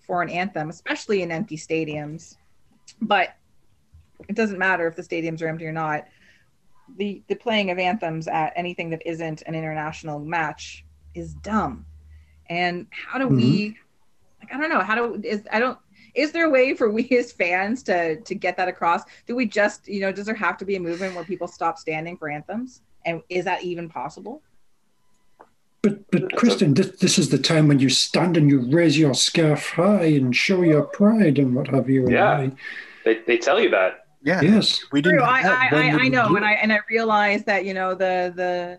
for 0.06 0.22
an 0.22 0.28
anthem, 0.28 0.70
especially 0.70 1.22
in 1.22 1.30
empty 1.30 1.56
stadiums, 1.56 2.36
but 3.00 3.34
it 4.28 4.36
doesn't 4.36 4.58
matter 4.58 4.86
if 4.86 4.96
the 4.96 5.02
stadiums 5.02 5.42
are 5.42 5.48
empty 5.48 5.66
or 5.66 5.72
not. 5.72 6.06
The 6.96 7.22
the 7.28 7.34
playing 7.34 7.70
of 7.70 7.78
anthems 7.78 8.28
at 8.28 8.52
anything 8.56 8.90
that 8.90 9.02
isn't 9.06 9.42
an 9.42 9.54
international 9.54 10.18
match 10.18 10.84
is 11.14 11.34
dumb. 11.34 11.86
And 12.48 12.86
how 12.90 13.18
do 13.18 13.28
we 13.28 13.42
mm-hmm. 13.42 13.78
like 14.40 14.54
I 14.54 14.58
don't 14.58 14.70
know, 14.70 14.80
how 14.80 14.94
do 14.94 15.20
is 15.24 15.42
I 15.50 15.58
don't 15.58 15.78
is 16.14 16.32
there 16.32 16.46
a 16.46 16.50
way 16.50 16.74
for 16.74 16.90
we 16.90 17.08
as 17.18 17.32
fans 17.32 17.82
to 17.84 18.20
to 18.20 18.34
get 18.34 18.56
that 18.56 18.68
across? 18.68 19.02
Do 19.26 19.34
we 19.34 19.46
just, 19.46 19.88
you 19.88 20.00
know, 20.00 20.12
does 20.12 20.26
there 20.26 20.34
have 20.34 20.58
to 20.58 20.64
be 20.64 20.76
a 20.76 20.80
movement 20.80 21.14
where 21.14 21.24
people 21.24 21.48
stop 21.48 21.78
standing 21.78 22.16
for 22.16 22.28
anthems? 22.28 22.82
And 23.04 23.22
is 23.28 23.44
that 23.46 23.64
even 23.64 23.88
possible? 23.88 24.42
But 25.82 26.10
but 26.12 26.30
Kristin, 26.32 26.76
this, 26.76 26.90
this 27.00 27.18
is 27.18 27.30
the 27.30 27.38
time 27.38 27.66
when 27.66 27.80
you 27.80 27.88
stand 27.88 28.36
and 28.36 28.48
you 28.48 28.60
raise 28.70 28.96
your 28.96 29.14
scarf 29.14 29.70
high 29.70 30.04
and 30.04 30.34
show 30.34 30.62
your 30.62 30.82
pride 30.82 31.38
and 31.38 31.54
what 31.54 31.68
have 31.68 31.90
you. 31.90 32.08
Yeah. 32.08 32.30
I- 32.30 32.52
They, 33.04 33.18
they 33.26 33.36
tell 33.36 33.58
you 33.60 33.68
that. 33.70 34.06
Yeah, 34.24 34.40
yes. 34.42 34.80
we 34.92 35.02
didn't. 35.02 35.18
True, 35.18 35.26
I. 35.26 35.40
I, 35.40 35.68
I, 35.72 35.90
I 36.04 36.08
know, 36.08 36.36
and? 36.36 36.44
I 36.44 36.52
and 36.52 36.72
I 36.72 36.78
realize 36.88 37.42
that 37.44 37.64
you 37.64 37.74
know 37.74 37.90
the 37.94 38.32
the 38.36 38.78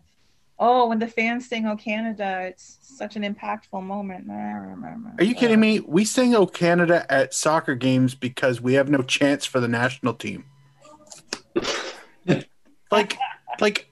oh 0.58 0.88
when 0.88 1.00
the 1.00 1.08
fans 1.08 1.50
sing 1.50 1.66
"Oh 1.68 1.76
Canada," 1.76 2.44
it's 2.48 2.78
such 2.82 3.18
an 3.18 3.24
impactful 3.24 3.84
moment. 3.84 4.30
Are 5.20 5.24
you 5.26 5.36
kidding 5.36 5.60
me? 5.60 5.82
We 5.82 6.06
sing 6.06 6.34
"O 6.36 6.46
Canada" 6.46 7.06
at 7.12 7.34
soccer 7.34 7.76
games 7.76 8.16
because 8.16 8.62
we 8.62 8.76
have 8.76 8.90
no 8.90 9.02
chance 9.02 9.46
for 9.46 9.60
the 9.60 9.68
national 9.68 10.14
team. 10.14 10.46
like, 12.92 13.18
like 13.60 13.90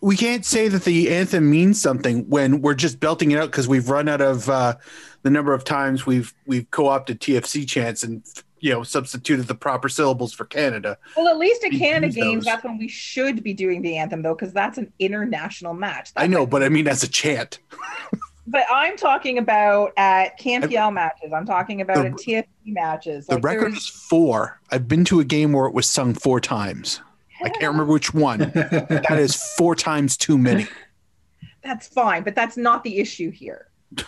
we 0.00 0.16
can't 0.16 0.44
say 0.44 0.68
that 0.68 0.84
the 0.84 1.10
anthem 1.10 1.50
means 1.50 1.80
something 1.80 2.28
when 2.28 2.60
we're 2.62 2.74
just 2.74 3.00
belting 3.00 3.30
it 3.32 3.38
out 3.38 3.50
because 3.50 3.66
we've 3.68 3.88
run 3.88 4.08
out 4.08 4.20
of 4.20 4.48
uh, 4.48 4.76
the 5.22 5.30
number 5.30 5.52
of 5.52 5.64
times 5.64 6.06
we've 6.06 6.32
we've 6.46 6.70
co-opted 6.70 7.20
TFC 7.20 7.66
chants 7.66 8.02
and 8.02 8.22
you 8.60 8.70
know 8.72 8.82
substituted 8.82 9.46
the 9.48 9.54
proper 9.54 9.88
syllables 9.88 10.32
for 10.32 10.44
Canada. 10.44 10.98
Well, 11.16 11.28
at 11.28 11.38
least 11.38 11.64
at 11.64 11.72
We 11.72 11.78
Canada 11.78 12.08
games, 12.12 12.44
those. 12.44 12.52
that's 12.52 12.64
when 12.64 12.78
we 12.78 12.88
should 12.88 13.42
be 13.42 13.54
doing 13.54 13.82
the 13.82 13.96
anthem 13.96 14.22
though, 14.22 14.34
because 14.34 14.52
that's 14.52 14.78
an 14.78 14.92
international 14.98 15.74
match. 15.74 16.10
I 16.16 16.26
know, 16.26 16.40
like- 16.40 16.50
but 16.50 16.62
I 16.62 16.68
mean 16.68 16.86
as 16.88 17.02
a 17.02 17.08
chant. 17.08 17.58
but 18.46 18.64
I'm 18.70 18.96
talking 18.96 19.38
about 19.38 19.92
at 19.96 20.38
CanPL 20.40 20.92
matches. 20.92 21.32
I'm 21.32 21.44
talking 21.46 21.80
about 21.80 21.96
The- 21.98 22.06
at 22.06 22.44
TFC 22.44 22.72
matches. 22.72 23.26
The 23.26 23.34
Like, 23.34 23.44
record 23.44 23.72
is 23.74 23.86
four. 23.86 24.60
I've 24.70 24.86
been 24.88 25.04
to 25.06 25.20
a 25.20 25.24
game 25.24 25.52
where 25.52 25.66
it 25.66 25.74
was 25.74 25.86
sung 25.88 26.14
four 26.14 26.40
times. 26.40 27.00
I 27.42 27.48
can't 27.48 27.72
remember 27.72 27.92
which 27.92 28.12
one. 28.12 28.38
That 28.38 29.16
is 29.18 29.34
four 29.56 29.74
times 29.74 30.16
too 30.16 30.36
many. 30.38 30.66
That's 31.62 31.86
fine, 31.88 32.22
but 32.22 32.34
that's 32.34 32.56
not 32.56 32.82
the 32.84 32.98
issue 32.98 33.30
here. 33.30 33.68
Did 33.94 34.06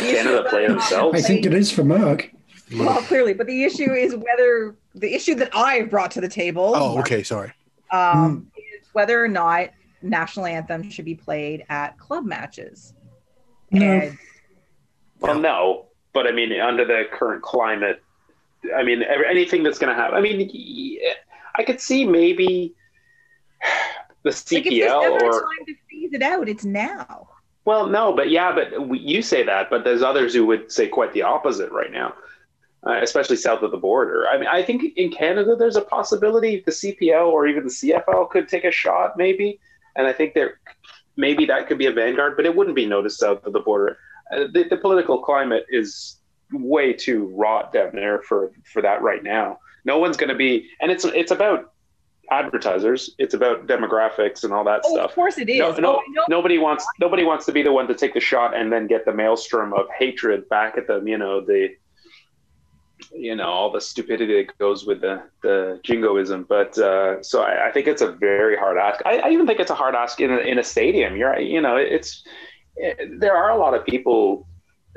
Canada 0.00 0.44
play 0.50 0.66
themselves? 0.66 1.18
I 1.18 1.22
think 1.22 1.46
it 1.46 1.54
is 1.54 1.70
for 1.70 1.82
Mark. 1.84 2.30
Well, 2.76 3.00
clearly, 3.02 3.32
but 3.32 3.46
the 3.46 3.64
issue 3.64 3.90
is 3.92 4.14
whether 4.14 4.74
the 4.94 5.14
issue 5.14 5.34
that 5.36 5.50
I've 5.54 5.88
brought 5.88 6.10
to 6.12 6.20
the 6.20 6.28
table. 6.28 6.72
Oh, 6.74 6.98
okay, 7.00 7.22
sorry. 7.22 7.52
um, 7.90 8.50
is 8.56 8.86
whether 8.92 9.22
or 9.24 9.28
not 9.28 9.70
national 10.02 10.46
anthem 10.46 10.90
should 10.90 11.04
be 11.04 11.14
played 11.14 11.64
at 11.70 11.96
club 11.98 12.24
matches. 12.24 12.92
No. 13.70 13.86
And 13.86 14.18
Well, 15.20 15.38
no, 15.38 15.86
but 16.12 16.26
I 16.26 16.32
mean, 16.32 16.58
under 16.60 16.84
the 16.84 17.04
current 17.12 17.42
climate, 17.42 18.02
I 18.76 18.82
mean, 18.82 19.02
anything 19.02 19.62
that's 19.62 19.78
going 19.78 19.94
to 19.94 20.00
happen. 20.00 20.16
I 20.16 20.20
mean, 20.20 20.38
y- 20.52 21.14
I 21.56 21.62
could 21.64 21.80
see 21.80 22.04
maybe 22.04 22.74
the 24.22 24.30
like, 24.30 24.36
if 24.36 24.44
there's 24.48 24.64
CPL 24.64 25.04
ever 25.04 25.24
or 25.24 25.40
time 25.40 25.66
to 25.66 25.74
phase 25.90 26.12
it 26.12 26.22
out, 26.22 26.48
it's 26.48 26.64
now. 26.64 27.28
well, 27.64 27.86
no, 27.86 28.14
but 28.14 28.30
yeah, 28.30 28.54
but 28.54 28.88
we, 28.88 28.98
you 28.98 29.22
say 29.22 29.42
that, 29.42 29.70
but 29.70 29.84
there's 29.84 30.02
others 30.02 30.34
who 30.34 30.46
would 30.46 30.70
say 30.70 30.88
quite 30.88 31.12
the 31.12 31.22
opposite 31.22 31.70
right 31.70 31.92
now, 31.92 32.14
uh, 32.86 33.00
especially 33.02 33.36
south 33.36 33.62
of 33.62 33.70
the 33.70 33.76
border. 33.76 34.26
I 34.28 34.38
mean, 34.38 34.48
I 34.48 34.62
think 34.62 34.96
in 34.96 35.10
Canada 35.10 35.56
there's 35.56 35.76
a 35.76 35.82
possibility 35.82 36.62
the 36.64 36.72
CPL 36.72 37.26
or 37.26 37.46
even 37.46 37.64
the 37.64 37.70
CFL 37.70 38.30
could 38.30 38.48
take 38.48 38.64
a 38.64 38.70
shot, 38.70 39.16
maybe, 39.16 39.60
and 39.96 40.06
I 40.06 40.12
think 40.12 40.34
there 40.34 40.60
maybe 41.16 41.44
that 41.46 41.66
could 41.66 41.78
be 41.78 41.86
a 41.86 41.92
vanguard, 41.92 42.36
but 42.36 42.46
it 42.46 42.54
wouldn't 42.56 42.76
be 42.76 42.86
noticed 42.86 43.20
south 43.20 43.44
of 43.44 43.52
the 43.52 43.60
border. 43.60 43.98
Uh, 44.32 44.44
the, 44.52 44.64
the 44.70 44.76
political 44.76 45.22
climate 45.22 45.66
is 45.68 46.16
way 46.52 46.92
too 46.92 47.26
wrought 47.34 47.72
down 47.72 47.90
there 47.94 48.22
for 48.22 48.52
for 48.64 48.82
that 48.82 49.02
right 49.02 49.22
now. 49.22 49.58
No 49.84 49.98
one's 49.98 50.16
going 50.16 50.28
to 50.30 50.34
be, 50.36 50.68
and 50.80 50.90
it's 50.92 51.04
it's 51.04 51.30
about 51.32 51.72
advertisers, 52.30 53.14
it's 53.18 53.34
about 53.34 53.66
demographics 53.66 54.44
and 54.44 54.52
all 54.52 54.64
that 54.64 54.80
Oh, 54.84 54.94
stuff. 54.94 55.10
of 55.10 55.14
course 55.14 55.38
it 55.38 55.48
is. 55.50 55.58
No, 55.58 55.72
no, 55.72 55.96
Oh, 55.96 56.24
nobody 56.28 56.56
wants 56.58 56.86
nobody 57.00 57.24
wants 57.24 57.44
to 57.46 57.52
be 57.52 57.62
the 57.62 57.72
one 57.72 57.86
to 57.88 57.94
take 57.94 58.14
the 58.14 58.20
shot 58.20 58.56
and 58.56 58.72
then 58.72 58.86
get 58.86 59.04
the 59.04 59.12
maelstrom 59.12 59.72
of 59.74 59.86
hatred 59.98 60.48
back 60.48 60.78
at 60.78 60.86
them. 60.86 61.06
You 61.08 61.18
know 61.18 61.40
the 61.40 61.70
you 63.12 63.34
know 63.34 63.44
all 63.48 63.70
the 63.72 63.80
stupidity 63.80 64.44
that 64.44 64.56
goes 64.58 64.86
with 64.86 65.00
the 65.00 65.22
the 65.42 65.80
jingoism. 65.82 66.44
But 66.48 66.78
uh, 66.78 67.22
so 67.22 67.42
I, 67.42 67.68
I 67.68 67.72
think 67.72 67.86
it's 67.88 68.02
a 68.02 68.12
very 68.12 68.56
hard 68.56 68.78
ask. 68.78 69.00
I, 69.04 69.18
I 69.18 69.30
even 69.30 69.46
think 69.46 69.60
it's 69.60 69.70
a 69.70 69.74
hard 69.74 69.94
ask 69.94 70.20
in 70.20 70.30
a, 70.30 70.38
in 70.38 70.58
a 70.58 70.64
stadium. 70.64 71.16
You're 71.16 71.38
you 71.40 71.60
know 71.60 71.76
it's 71.76 72.22
it, 72.76 73.20
there 73.20 73.36
are 73.36 73.50
a 73.50 73.58
lot 73.58 73.74
of 73.74 73.84
people. 73.84 74.46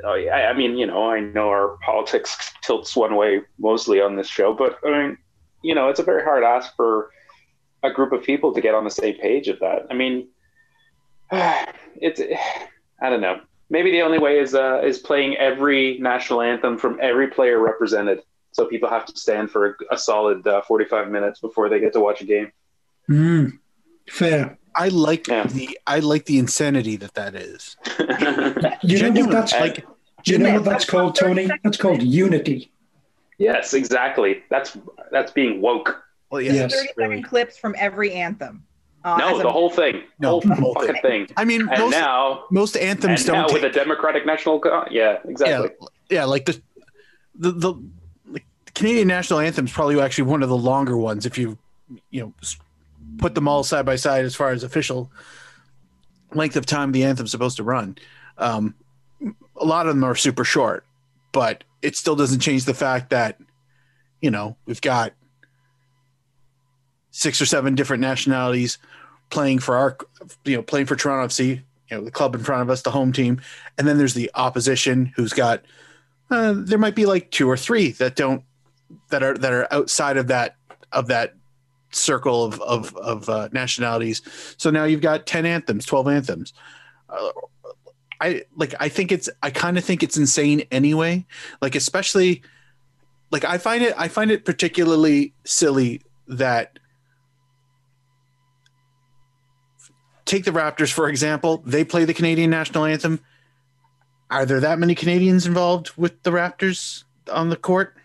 Oh, 0.04 0.10
I, 0.10 0.50
I 0.50 0.52
mean, 0.52 0.76
you 0.76 0.86
know, 0.86 1.10
I 1.10 1.20
know 1.20 1.48
our 1.48 1.78
politics 1.84 2.52
tilts 2.62 2.94
one 2.94 3.16
way 3.16 3.40
mostly 3.58 4.00
on 4.00 4.16
this 4.16 4.28
show, 4.28 4.52
but 4.52 4.78
I 4.84 4.90
mean, 4.90 5.18
you 5.62 5.74
know, 5.74 5.88
it's 5.88 6.00
a 6.00 6.04
very 6.04 6.22
hard 6.22 6.44
ask 6.44 6.74
for 6.76 7.10
a 7.82 7.90
group 7.90 8.12
of 8.12 8.22
people 8.22 8.52
to 8.52 8.60
get 8.60 8.74
on 8.74 8.84
the 8.84 8.90
same 8.90 9.14
page 9.14 9.48
of 9.48 9.58
that. 9.60 9.86
I 9.90 9.94
mean, 9.94 10.28
it's 11.30 12.20
I 13.02 13.10
don't 13.10 13.20
know. 13.20 13.40
Maybe 13.68 13.90
the 13.90 14.02
only 14.02 14.18
way 14.18 14.38
is 14.38 14.54
uh, 14.54 14.80
is 14.84 14.98
playing 14.98 15.36
every 15.36 15.98
national 15.98 16.40
anthem 16.40 16.78
from 16.78 16.98
every 17.02 17.28
player 17.28 17.58
represented, 17.58 18.20
so 18.52 18.66
people 18.66 18.88
have 18.88 19.06
to 19.06 19.16
stand 19.18 19.50
for 19.50 19.76
a, 19.90 19.94
a 19.94 19.98
solid 19.98 20.46
uh, 20.46 20.62
forty 20.62 20.84
five 20.84 21.10
minutes 21.10 21.40
before 21.40 21.68
they 21.68 21.80
get 21.80 21.92
to 21.94 22.00
watch 22.00 22.20
a 22.20 22.24
game. 22.24 22.52
Mm, 23.10 23.58
fair. 24.08 24.56
I 24.76 24.88
like 24.88 25.26
Yeah. 25.28 25.46
the 25.46 25.78
I 25.86 25.98
like 26.00 26.26
the 26.26 26.38
insanity 26.38 26.96
that 26.96 27.14
that 27.14 27.34
is. 27.34 27.76
You 28.82 29.10
know 29.10 29.20
what 29.22 29.30
that's 29.30 29.52
like 29.52 29.84
you 30.24 30.38
know 30.38 30.54
what 30.54 30.64
that's 30.64 30.84
called, 30.84 31.14
Tony? 31.16 31.48
That's 31.64 31.76
called 31.76 32.02
unity. 32.02 32.70
yes, 33.38 33.74
exactly. 33.74 34.42
That's 34.50 34.76
that's 35.10 35.32
being 35.32 35.60
woke. 35.60 36.02
well, 36.30 36.40
yeah, 36.40 36.52
Yes. 36.52 36.74
30 36.74 36.86
second 36.88 37.08
really. 37.10 37.22
clips 37.22 37.56
from 37.58 37.74
every 37.78 38.12
anthem. 38.12 38.62
Uh, 39.04 39.16
No, 39.18 39.34
as 39.34 39.40
a- 39.40 39.42
the 39.44 39.50
whole 39.52 39.70
thing. 39.70 40.02
No, 40.18 40.28
whole 40.30 40.40
the 40.40 40.54
whole 40.56 40.74
fucking 40.74 41.00
thing. 41.00 41.28
I 41.36 41.44
mean, 41.44 41.60
And 41.68 41.78
most 41.78 41.92
now, 41.92 42.44
most 42.50 42.76
anthems 42.76 43.20
and 43.20 43.26
don't 43.28 43.36
now 43.36 43.46
take, 43.46 43.62
with 43.62 43.62
the 43.62 43.70
Democratic 43.78 44.26
National, 44.26 44.60
yeah, 44.64 44.84
yeah, 44.90 45.18
exactly. 45.30 45.70
yeah, 46.10 46.24
like 46.24 46.44
the 46.46 46.60
the 47.36 47.52
the 47.52 47.74
Canadian 48.74 49.08
national 49.08 49.38
anthem 49.40 49.64
is 49.66 49.72
probably 49.72 50.00
actually 50.00 50.24
one 50.24 50.42
of 50.42 50.48
the 50.48 50.56
longer 50.56 50.96
ones 50.96 51.24
if 51.24 51.38
you 51.38 51.56
you 52.10 52.20
know 52.22 52.32
s- 52.42 52.56
put 53.18 53.34
them 53.34 53.48
all 53.48 53.64
side 53.64 53.86
by 53.86 53.96
side 53.96 54.24
as 54.24 54.34
far 54.34 54.50
as 54.50 54.62
official 54.62 55.10
length 56.34 56.56
of 56.56 56.66
time 56.66 56.92
the 56.92 57.04
anthem's 57.04 57.30
supposed 57.30 57.56
to 57.56 57.62
run. 57.62 57.96
Um, 58.38 58.74
a 59.56 59.64
lot 59.64 59.86
of 59.86 59.94
them 59.94 60.04
are 60.04 60.14
super 60.14 60.44
short, 60.44 60.84
but 61.32 61.64
it 61.82 61.96
still 61.96 62.16
doesn't 62.16 62.40
change 62.40 62.64
the 62.64 62.74
fact 62.74 63.10
that 63.10 63.38
you 64.20 64.30
know 64.30 64.56
we've 64.66 64.80
got 64.80 65.12
six 67.10 67.40
or 67.40 67.46
seven 67.46 67.74
different 67.74 68.02
nationalities 68.02 68.78
playing 69.30 69.58
for 69.58 69.76
our 69.76 69.96
you 70.44 70.56
know 70.56 70.62
playing 70.62 70.86
for 70.86 70.96
Toronto 70.96 71.28
FC, 71.28 71.48
you 71.48 71.96
know 71.96 72.04
the 72.04 72.10
club 72.10 72.34
in 72.34 72.42
front 72.42 72.62
of 72.62 72.70
us, 72.70 72.82
the 72.82 72.90
home 72.90 73.12
team, 73.12 73.40
and 73.78 73.88
then 73.88 73.98
there's 73.98 74.14
the 74.14 74.30
opposition 74.34 75.12
who's 75.16 75.32
got 75.32 75.62
uh, 76.30 76.54
there 76.56 76.78
might 76.78 76.94
be 76.94 77.06
like 77.06 77.30
two 77.30 77.48
or 77.48 77.56
three 77.56 77.92
that 77.92 78.16
don't 78.16 78.42
that 79.10 79.22
are 79.22 79.34
that 79.34 79.52
are 79.52 79.72
outside 79.72 80.16
of 80.16 80.26
that 80.26 80.56
of 80.92 81.06
that 81.06 81.34
circle 81.96 82.44
of 82.44 82.60
of, 82.60 82.96
of 82.96 83.28
uh, 83.28 83.48
nationalities. 83.52 84.22
So 84.56 84.70
now 84.70 84.84
you've 84.84 85.00
got 85.00 85.26
ten 85.26 85.46
anthems, 85.46 85.86
twelve 85.86 86.08
anthems. 86.08 86.52
Uh, 87.08 87.30
I 88.20 88.44
like. 88.56 88.74
I 88.80 88.88
think 88.88 89.12
it's. 89.12 89.28
I 89.42 89.50
kind 89.50 89.78
of 89.78 89.84
think 89.84 90.02
it's 90.02 90.16
insane 90.16 90.64
anyway. 90.70 91.26
Like 91.60 91.74
especially, 91.74 92.42
like 93.30 93.44
I 93.44 93.58
find 93.58 93.82
it. 93.82 93.94
I 93.96 94.08
find 94.08 94.30
it 94.30 94.44
particularly 94.44 95.34
silly 95.44 96.02
that. 96.28 96.78
Take 100.24 100.44
the 100.44 100.50
Raptors 100.50 100.92
for 100.92 101.08
example. 101.08 101.62
They 101.64 101.84
play 101.84 102.04
the 102.04 102.14
Canadian 102.14 102.50
national 102.50 102.84
anthem. 102.84 103.20
Are 104.28 104.44
there 104.44 104.58
that 104.58 104.80
many 104.80 104.96
Canadians 104.96 105.46
involved 105.46 105.92
with 105.96 106.20
the 106.24 106.30
Raptors 106.30 107.04
on 107.30 107.48
the 107.48 107.56
court? 107.56 107.96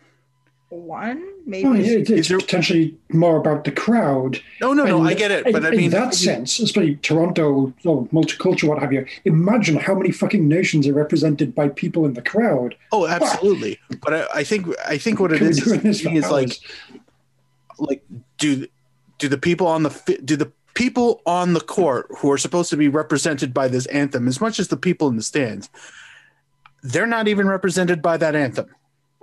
one, 0.72 1.31
maybe. 1.52 1.68
Oh, 1.68 1.74
yeah, 1.74 1.98
it's, 2.00 2.10
it's 2.10 2.28
there- 2.30 2.40
potentially 2.40 2.96
more 3.10 3.38
about 3.38 3.66
the 3.66 3.72
crowd. 3.72 4.42
No, 4.62 4.74
no, 4.74 4.86
no. 4.86 5.04
I 5.04 5.14
get 5.14 5.30
it, 5.32 5.44
but 5.44 5.58
in, 5.58 5.66
I 5.66 5.70
mean 5.72 5.84
in 5.86 5.92
that 5.92 6.16
sense, 6.16 6.60
especially 6.60 6.96
Toronto 6.96 7.74
or 7.86 8.08
multicultural, 8.08 8.70
what 8.70 8.80
have 8.80 8.92
you. 8.94 9.06
Imagine 9.26 9.76
how 9.76 9.94
many 9.94 10.12
fucking 10.12 10.48
nations 10.48 10.88
are 10.88 10.94
represented 10.94 11.54
by 11.54 11.70
people 11.70 12.06
in 12.06 12.14
the 12.14 12.22
crowd. 12.22 12.76
Oh, 12.92 13.06
absolutely. 13.06 13.80
But 14.04 14.14
I, 14.14 14.28
I 14.40 14.44
think 14.44 14.68
I 14.86 14.98
think 14.98 15.20
what 15.20 15.32
it 15.32 15.42
is 15.42 15.66
is 15.68 16.06
is, 16.06 16.30
like 16.32 16.60
like 17.78 18.04
do 18.38 18.68
do 19.18 19.28
the 19.28 19.38
people 19.38 19.68
on 19.68 19.84
the 19.84 20.20
do 20.24 20.36
the 20.36 20.52
people 20.74 21.22
on 21.26 21.54
the 21.54 21.60
court 21.62 22.08
who 22.20 22.32
are 22.32 22.38
supposed 22.38 22.70
to 22.70 22.78
be 22.78 22.88
represented 22.88 23.54
by 23.54 23.68
this 23.68 23.86
anthem 23.88 24.28
as 24.28 24.40
much 24.40 24.58
as 24.60 24.70
the 24.70 24.78
people 24.78 25.10
in 25.10 25.18
the 25.18 25.22
stands 25.22 25.70
they're 26.82 27.06
not 27.06 27.28
even 27.28 27.46
represented 27.48 28.02
by 28.02 28.16
that 28.18 28.36
anthem 28.36 28.68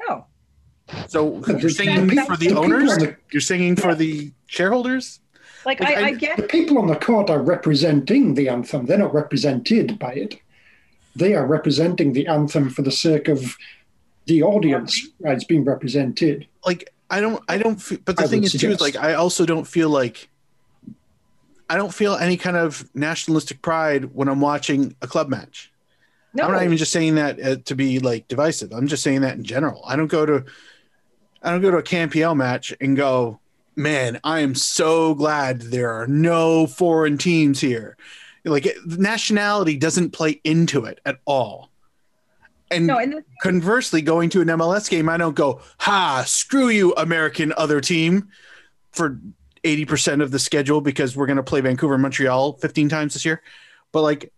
No. 0.07 0.27
So 1.07 1.43
you're 1.61 1.71
singing 1.71 2.07
the 2.07 2.23
for 2.25 2.37
the 2.37 2.49
the 2.49 2.57
owners 2.59 2.97
the- 2.99 3.17
you're 3.31 3.41
singing 3.41 3.77
for 3.77 3.95
the 3.95 4.33
shareholders 4.47 5.21
Like, 5.67 5.81
Like, 5.81 5.97
I, 5.97 6.01
I- 6.03 6.07
I 6.07 6.11
get 6.13 6.37
The 6.37 6.43
people 6.45 6.79
on 6.79 6.87
the 6.87 6.97
court 6.97 7.29
are 7.31 7.43
representing 7.43 8.35
the 8.35 8.49
anthem. 8.49 8.87
They're 8.87 8.99
not 8.99 9.13
represented 9.13 9.99
by 9.99 10.13
it. 10.15 10.41
They 11.17 11.35
are 11.35 11.47
representing 11.47 12.13
the 12.13 12.27
anthem 12.29 12.71
for 12.71 12.83
the 12.83 12.93
sake 12.93 13.29
of 13.29 13.57
the 14.27 14.43
audience. 14.43 14.93
Right, 15.21 15.35
it's 15.35 15.45
being 15.45 15.65
represented. 15.65 16.47
like 16.65 16.91
I 17.11 17.21
don't 17.21 17.43
I 17.49 17.57
don't 17.59 17.81
feel, 17.81 17.99
but 18.05 18.17
the 18.17 18.25
I 18.25 18.27
thing 18.27 18.41
would 18.43 18.55
is 18.55 18.61
too 18.61 18.71
is 18.71 18.81
like 18.81 18.97
I 18.97 19.15
also 19.15 19.45
don't 19.47 19.67
feel 19.67 19.89
like 19.91 20.29
I 21.71 21.77
don't 21.77 21.93
feel 21.93 22.15
any 22.15 22.37
kind 22.37 22.57
of 22.57 22.89
nationalistic 22.95 23.61
pride 23.63 24.15
when 24.15 24.29
I'm 24.29 24.41
watching 24.41 24.95
a 25.03 25.07
club 25.07 25.29
match. 25.29 25.71
no. 26.35 26.45
I'm 26.45 26.53
not 26.53 26.63
even 26.63 26.79
just 26.79 26.93
saying 26.93 27.17
that 27.17 27.41
uh, 27.41 27.57
to 27.65 27.75
be 27.75 27.99
like 27.99 28.29
divisive. 28.29 28.73
I'm 28.73 28.87
just 28.87 29.03
saying 29.03 29.21
that 29.23 29.37
in 29.37 29.45
general. 29.45 29.83
I 29.87 29.97
don't 29.97 30.07
go 30.09 30.25
to 30.25 30.45
I 31.49 31.53
don't 31.53 31.63
go 31.63 31.71
to 31.71 31.79
a 31.79 31.83
CanPL 31.83 32.37
match 32.37 32.75
and 32.79 32.95
go, 32.95 33.41
man, 33.75 34.21
I 34.23 34.41
am 34.41 34.55
so 34.55 35.15
glad 35.15 35.63
there 35.63 35.91
are 35.91 36.07
no 36.07 36.67
foreign 36.67 37.17
teams 37.17 37.59
here. 37.59 37.97
Like 38.45 38.69
nationality 38.85 39.79
doesn't 39.79 40.11
play 40.11 40.43
into 40.45 40.85
it 40.85 41.01
at 41.07 41.21
all. 41.25 41.71
And 42.71 42.87
no, 42.87 42.99
and 42.99 43.15
the, 43.15 43.25
conversely, 43.43 44.03
going 44.03 44.29
to 44.29 44.43
an 44.43 44.49
MLS 44.49 44.91
game, 44.91 45.09
I 45.09 45.17
don't 45.17 45.35
go, 45.35 45.63
ha, 45.79 46.23
screw 46.27 46.69
you, 46.69 46.93
American 46.99 47.55
other 47.57 47.81
team, 47.81 48.29
for 48.93 49.19
80% 49.65 50.23
of 50.23 50.31
the 50.31 50.39
schedule 50.39 50.83
because 50.83 51.17
we're 51.17 51.25
going 51.25 51.39
to 51.39 51.43
play 51.43 51.63
Vancouver 51.63 51.97
Montreal 51.97 52.59
15 52.59 52.91
times 52.91 53.15
this 53.15 53.25
year. 53.25 53.41
But 53.91 54.03
like, 54.03 54.35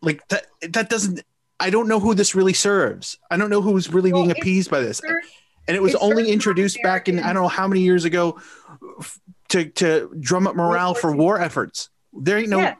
like 0.00 0.26
that, 0.28 0.46
that 0.62 0.90
doesn't, 0.90 1.24
I 1.58 1.70
don't 1.70 1.88
know 1.88 1.98
who 1.98 2.14
this 2.14 2.36
really 2.36 2.52
serves. 2.52 3.18
I 3.32 3.36
don't 3.36 3.50
know 3.50 3.62
who's 3.62 3.92
really 3.92 4.12
Well, 4.12 4.22
being 4.22 4.30
appeased 4.30 4.70
by 4.70 4.78
this. 4.78 4.98
serves- 4.98 5.26
And 5.68 5.76
it 5.76 5.82
was 5.82 5.94
only 5.96 6.30
introduced 6.30 6.78
back 6.82 7.08
in, 7.08 7.18
I 7.18 7.32
don't 7.32 7.42
know 7.42 7.48
how 7.48 7.66
many 7.66 7.80
years 7.80 8.04
ago 8.04 8.40
to, 9.48 9.64
to 9.64 10.14
drum 10.20 10.46
up 10.46 10.56
morale 10.56 10.94
for 10.94 11.14
war 11.14 11.40
efforts. 11.40 11.90
There 12.12 12.38
ain't 12.38 12.48
no, 12.48 12.58
yeah. 12.58 12.76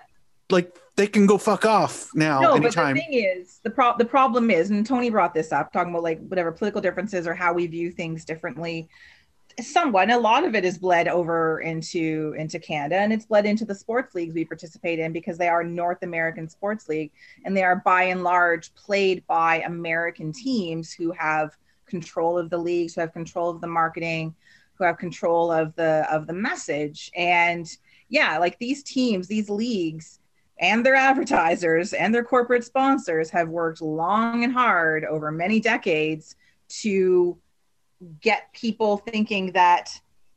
like, 0.50 0.76
they 0.96 1.06
can 1.06 1.26
go 1.26 1.36
fuck 1.36 1.66
off 1.66 2.08
now 2.14 2.40
no, 2.40 2.54
anytime. 2.54 2.94
but 2.94 3.00
the 3.00 3.06
thing 3.06 3.38
is, 3.38 3.60
the 3.62 3.68
pro- 3.68 3.96
the 3.98 4.04
problem 4.04 4.50
is, 4.50 4.70
and 4.70 4.86
Tony 4.86 5.10
brought 5.10 5.34
this 5.34 5.52
up, 5.52 5.70
talking 5.70 5.92
about 5.92 6.02
like 6.02 6.26
whatever 6.26 6.50
political 6.50 6.80
differences 6.80 7.26
or 7.26 7.34
how 7.34 7.52
we 7.52 7.66
view 7.66 7.90
things 7.90 8.24
differently. 8.24 8.88
Somewhat, 9.60 10.04
and 10.04 10.12
a 10.12 10.18
lot 10.18 10.44
of 10.44 10.54
it 10.54 10.64
is 10.64 10.78
bled 10.78 11.06
over 11.06 11.60
into 11.60 12.34
into 12.38 12.58
Canada, 12.58 12.96
and 12.96 13.12
it's 13.12 13.26
bled 13.26 13.44
into 13.44 13.66
the 13.66 13.74
sports 13.74 14.14
leagues 14.14 14.34
we 14.34 14.46
participate 14.46 14.98
in 14.98 15.12
because 15.12 15.36
they 15.36 15.48
are 15.48 15.62
North 15.62 16.02
American 16.02 16.48
sports 16.48 16.88
league, 16.88 17.12
and 17.44 17.54
they 17.54 17.62
are 17.62 17.82
by 17.84 18.04
and 18.04 18.22
large 18.22 18.74
played 18.74 19.22
by 19.26 19.60
American 19.66 20.32
teams 20.32 20.94
who 20.94 21.12
have 21.12 21.50
control 21.86 22.38
of 22.38 22.50
the 22.50 22.58
leagues, 22.58 22.94
who 22.94 23.00
have 23.00 23.12
control 23.12 23.50
of 23.50 23.60
the 23.60 23.66
marketing, 23.66 24.34
who 24.74 24.84
have 24.84 24.98
control 24.98 25.50
of 25.50 25.74
the 25.76 26.06
of 26.10 26.26
the 26.26 26.32
message, 26.32 27.10
and 27.16 27.66
yeah, 28.08 28.38
like 28.38 28.58
these 28.58 28.82
teams, 28.82 29.26
these 29.26 29.50
leagues 29.50 30.20
and 30.58 30.84
their 30.84 30.94
advertisers 30.94 31.92
and 31.92 32.14
their 32.14 32.24
corporate 32.24 32.64
sponsors 32.64 33.30
have 33.30 33.48
worked 33.48 33.82
long 33.82 34.44
and 34.44 34.52
hard 34.52 35.04
over 35.04 35.30
many 35.30 35.60
decades 35.60 36.36
to 36.68 37.36
get 38.20 38.52
people 38.52 38.98
thinking 38.98 39.52
that 39.52 39.90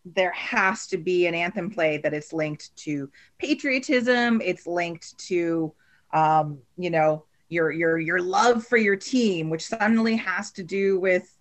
there 0.06 0.32
has 0.32 0.88
to 0.88 0.98
be 0.98 1.28
an 1.28 1.36
anthem 1.36 1.70
play 1.70 1.98
that 1.98 2.14
it's 2.14 2.34
linked 2.34 2.76
to 2.76 3.10
patriotism 3.38 4.42
it's 4.44 4.66
linked 4.66 5.18
to 5.18 5.74
um, 6.14 6.58
you 6.78 6.90
know 6.90 7.24
your 7.50 7.72
your 7.72 8.00
your 8.00 8.22
love 8.22 8.66
for 8.66 8.78
your 8.78 8.96
team 8.96 9.50
which 9.50 9.68
suddenly 9.68 10.16
has 10.16 10.52
to 10.52 10.64
do 10.64 11.00
with 11.00 11.38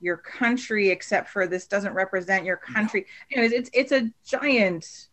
your 0.00 0.16
country 0.16 0.90
except 0.90 1.28
for 1.28 1.46
this 1.46 1.66
doesn't 1.66 1.92
represent 1.94 2.44
your 2.44 2.56
country 2.56 3.06
anyways 3.32 3.52
it's 3.52 3.70
it's 3.72 3.92
a 3.92 4.10
giant 4.24 5.08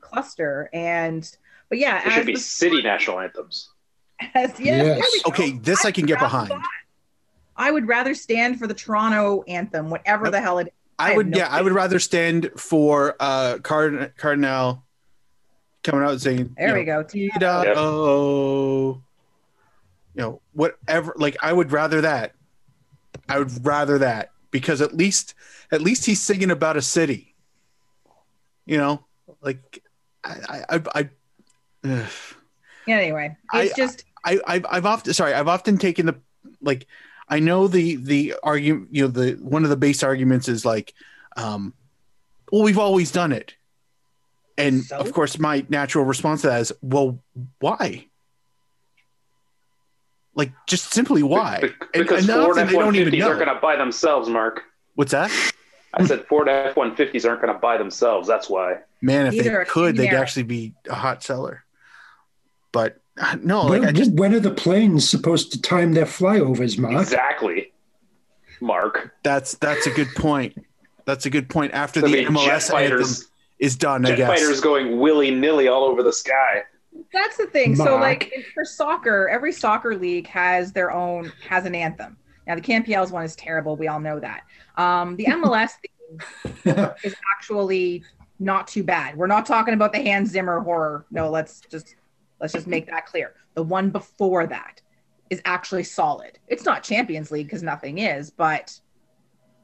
cluster 0.00 0.68
and 0.72 1.36
but 1.68 1.78
yeah 1.78 2.02
There 2.02 2.12
should 2.12 2.26
be 2.26 2.34
the 2.34 2.40
city 2.40 2.82
national 2.82 3.20
anthems. 3.20 3.70
Yes, 4.20 4.34
yes, 4.34 4.58
Yes. 4.60 4.84
there 4.86 4.96
we 4.96 5.20
go. 5.22 5.28
Okay, 5.28 5.58
this 5.58 5.84
I 5.84 5.90
can 5.90 6.06
get 6.06 6.18
behind. 6.18 6.48
rather- 6.50 6.62
I 7.56 7.70
would 7.70 7.86
rather 7.88 8.14
stand 8.14 8.58
for 8.58 8.66
the 8.66 8.72
Toronto 8.74 9.42
anthem, 9.48 9.90
whatever 9.90 10.24
Yep. 10.26 10.32
the 10.32 10.40
hell 10.40 10.58
it 10.58 10.66
is. 10.68 10.72
I 10.98 11.12
I 11.12 11.16
would, 11.16 11.26
no 11.28 11.36
yeah, 11.38 11.48
I 11.50 11.60
would 11.60 11.72
rather 11.72 11.98
stand 11.98 12.50
for 12.56 13.16
uh 13.20 13.58
Card- 13.62 14.12
Kardinal 14.16 14.84
coming 15.82 16.02
out 16.04 16.12
and 16.12 16.22
saying, 16.22 16.54
There 16.56 16.68
you 16.68 16.74
we 16.74 16.84
know, 16.84 17.02
go. 17.02 17.08
T-dot 17.08 17.66
you 20.14 20.22
know, 20.22 20.40
whatever. 20.54 21.12
Like, 21.16 21.36
I 21.42 21.52
would 21.52 21.70
rather 21.72 22.00
that. 22.00 22.35
I 23.28 23.38
would 23.38 23.64
rather 23.66 23.98
that 23.98 24.30
because 24.50 24.80
at 24.80 24.94
least 24.96 25.34
at 25.72 25.80
least 25.82 26.06
he's 26.06 26.22
singing 26.22 26.50
about 26.50 26.76
a 26.76 26.82
city. 26.82 27.34
You 28.64 28.78
know, 28.78 29.04
like 29.40 29.82
I 30.24 30.64
I 30.68 30.82
I. 30.94 31.10
ugh. 31.84 32.10
Anyway, 32.88 33.36
it's 33.52 33.72
I- 33.72 33.76
just 33.76 34.04
I, 34.24 34.40
I've, 34.46 34.66
I've 34.68 34.86
often 34.86 35.12
sorry 35.14 35.34
I've 35.34 35.48
often 35.48 35.78
taken 35.78 36.06
the 36.06 36.16
like 36.60 36.86
I 37.28 37.38
know 37.40 37.68
the 37.68 37.96
the 37.96 38.34
argument 38.42 38.88
you 38.92 39.02
know 39.02 39.08
the 39.08 39.32
one 39.40 39.64
of 39.64 39.70
the 39.70 39.76
base 39.76 40.02
arguments 40.02 40.48
is 40.48 40.64
like 40.64 40.94
um 41.36 41.74
well 42.50 42.62
we've 42.62 42.78
always 42.78 43.10
done 43.12 43.32
it 43.32 43.54
and 44.58 44.82
So? 44.84 44.96
of 44.98 45.12
course 45.12 45.38
my 45.38 45.64
natural 45.68 46.04
response 46.04 46.42
to 46.42 46.46
that 46.48 46.60
is 46.60 46.72
well 46.80 47.20
why 47.58 48.06
like 50.36 50.52
just 50.68 50.92
simply 50.92 51.22
why 51.24 51.60
Be- 51.60 51.74
because 52.00 52.28
and 52.28 52.44
Ford 52.44 52.58
F 52.58 52.66
they 52.68 52.72
don't 52.74 52.84
one 52.86 52.94
even 52.94 53.06
fifties 53.06 53.20
know. 53.20 53.28
aren't 53.28 53.40
going 53.44 53.54
to 53.54 53.60
buy 53.60 53.74
themselves, 53.76 54.28
Mark. 54.28 54.62
what's 54.94 55.10
that 55.10 55.30
I 55.94 56.04
said 56.04 56.26
Ford 56.28 56.48
F 56.48 56.76
one 56.76 56.94
fifties 56.94 57.24
aren't 57.26 57.40
going 57.42 57.52
to 57.52 57.58
buy 57.58 57.76
themselves. 57.78 58.28
That's 58.28 58.48
why. 58.48 58.76
man 59.02 59.26
if 59.26 59.32
Neither 59.34 59.58
they 59.58 59.64
could 59.64 59.96
they'd 59.96 60.04
Chimera. 60.06 60.20
actually 60.20 60.42
be 60.44 60.74
a 60.88 60.94
hot 60.94 61.22
seller 61.24 61.64
but 62.70 63.00
uh, 63.18 63.36
no 63.42 63.66
when, 63.68 63.80
like 63.80 63.88
I 63.88 63.92
just 63.92 64.12
when 64.12 64.34
are 64.34 64.40
the 64.40 64.50
planes 64.50 65.08
supposed 65.08 65.52
to 65.52 65.60
time 65.62 65.94
their 65.94 66.04
flyovers, 66.04 66.78
Mark? 66.78 67.00
Exactly, 67.00 67.72
Mark. 68.60 69.14
that's 69.22 69.54
that's 69.54 69.86
a 69.86 69.90
good 69.90 70.08
point 70.16 70.54
that's 71.06 71.24
a 71.24 71.30
good 71.30 71.48
point 71.48 71.72
after 71.72 72.00
I 72.00 72.02
the 72.02 72.08
mean, 72.08 72.28
MLS 72.28 72.70
fighters, 72.70 73.28
is 73.58 73.76
done 73.76 74.04
I 74.04 74.14
guess 74.16 74.28
fighters 74.28 74.60
going 74.60 74.98
willy 74.98 75.30
nilly 75.30 75.68
all 75.68 75.84
over 75.84 76.02
the 76.02 76.12
sky. 76.12 76.64
That's 77.16 77.38
the 77.38 77.46
thing. 77.46 77.74
So, 77.74 77.96
like 77.96 78.30
for 78.52 78.64
soccer, 78.64 79.28
every 79.28 79.50
soccer 79.50 79.96
league 79.96 80.26
has 80.26 80.72
their 80.72 80.92
own 80.92 81.32
has 81.48 81.64
an 81.64 81.74
anthem. 81.74 82.18
Now, 82.46 82.56
the 82.56 82.60
CanPL's 82.60 83.10
one 83.10 83.24
is 83.24 83.34
terrible. 83.34 83.74
We 83.74 83.88
all 83.88 84.00
know 84.00 84.20
that. 84.20 84.42
Um, 84.76 85.16
the 85.16 85.24
MLS 85.24 85.70
theme 86.64 86.90
is 87.02 87.14
actually 87.34 88.04
not 88.38 88.68
too 88.68 88.82
bad. 88.82 89.16
We're 89.16 89.26
not 89.28 89.46
talking 89.46 89.72
about 89.72 89.94
the 89.94 90.02
Hans 90.02 90.30
Zimmer 90.30 90.60
horror. 90.60 91.06
No, 91.10 91.30
let's 91.30 91.60
just 91.70 91.96
let's 92.38 92.52
just 92.52 92.66
make 92.66 92.86
that 92.88 93.06
clear. 93.06 93.32
The 93.54 93.62
one 93.62 93.88
before 93.88 94.46
that 94.48 94.82
is 95.30 95.40
actually 95.46 95.84
solid. 95.84 96.38
It's 96.48 96.66
not 96.66 96.82
Champions 96.82 97.30
League 97.30 97.46
because 97.46 97.62
nothing 97.62 97.98
is, 97.98 98.30
but 98.30 98.78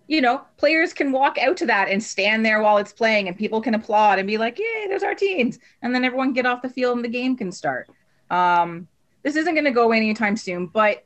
you 0.08 0.20
know, 0.20 0.42
players 0.56 0.92
can 0.92 1.12
walk 1.12 1.38
out 1.38 1.56
to 1.58 1.66
that 1.66 1.88
and 1.88 2.02
stand 2.02 2.44
there 2.44 2.60
while 2.62 2.78
it's 2.78 2.92
playing, 2.92 3.28
and 3.28 3.36
people 3.36 3.60
can 3.60 3.74
applaud 3.74 4.18
and 4.18 4.26
be 4.26 4.38
like, 4.38 4.58
"Yay, 4.58 4.86
there's 4.88 5.02
our 5.02 5.14
teams!" 5.14 5.58
And 5.82 5.94
then 5.94 6.04
everyone 6.04 6.32
get 6.32 6.46
off 6.46 6.62
the 6.62 6.68
field 6.68 6.96
and 6.96 7.04
the 7.04 7.08
game 7.08 7.36
can 7.36 7.52
start. 7.52 7.88
Um, 8.30 8.88
this 9.22 9.36
isn't 9.36 9.54
going 9.54 9.64
to 9.64 9.70
go 9.70 9.84
away 9.84 9.98
anytime 9.98 10.36
soon, 10.36 10.66
but 10.66 11.04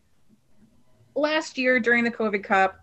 last 1.15 1.59
year 1.59 1.81
during 1.81 2.05
the 2.05 2.11
COVID 2.11 2.45
Cup, 2.45 2.81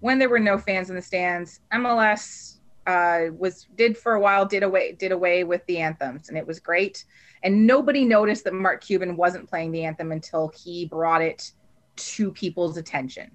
when 0.00 0.18
there 0.18 0.28
were 0.28 0.38
no 0.38 0.58
fans 0.58 0.90
in 0.90 0.96
the 0.96 1.02
stands, 1.02 1.60
MLS 1.72 2.58
uh, 2.86 3.32
was 3.36 3.66
did 3.74 3.96
for 3.96 4.14
a 4.14 4.20
while 4.20 4.46
did 4.46 4.62
away 4.62 4.92
did 4.92 5.12
away 5.12 5.44
with 5.44 5.64
the 5.66 5.78
anthems, 5.78 6.28
and 6.28 6.38
it 6.38 6.46
was 6.46 6.60
great. 6.60 7.04
And 7.42 7.66
nobody 7.66 8.04
noticed 8.04 8.44
that 8.44 8.54
Mark 8.54 8.82
Cuban 8.82 9.16
wasn't 9.16 9.48
playing 9.48 9.72
the 9.72 9.84
anthem 9.84 10.12
until 10.12 10.52
he 10.56 10.86
brought 10.86 11.22
it 11.22 11.52
to 11.96 12.32
people's 12.32 12.76
attention. 12.76 13.30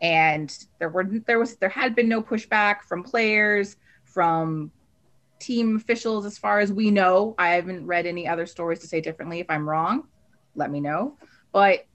And 0.00 0.56
there 0.78 0.88
were 0.88 1.04
there 1.26 1.38
was 1.38 1.56
there 1.56 1.68
had 1.68 1.94
been 1.94 2.08
no 2.08 2.22
pushback 2.22 2.82
from 2.82 3.02
players, 3.02 3.76
from 4.04 4.70
team 5.38 5.76
officials, 5.76 6.24
as 6.24 6.38
far 6.38 6.60
as 6.60 6.72
we 6.72 6.90
know. 6.90 7.34
I 7.38 7.50
haven't 7.50 7.86
read 7.86 8.06
any 8.06 8.26
other 8.26 8.46
stories 8.46 8.78
to 8.80 8.86
say 8.86 9.00
differently. 9.00 9.40
If 9.40 9.50
I'm 9.50 9.68
wrong, 9.68 10.04
let 10.54 10.70
me 10.70 10.80
know. 10.80 11.16
But 11.52 11.86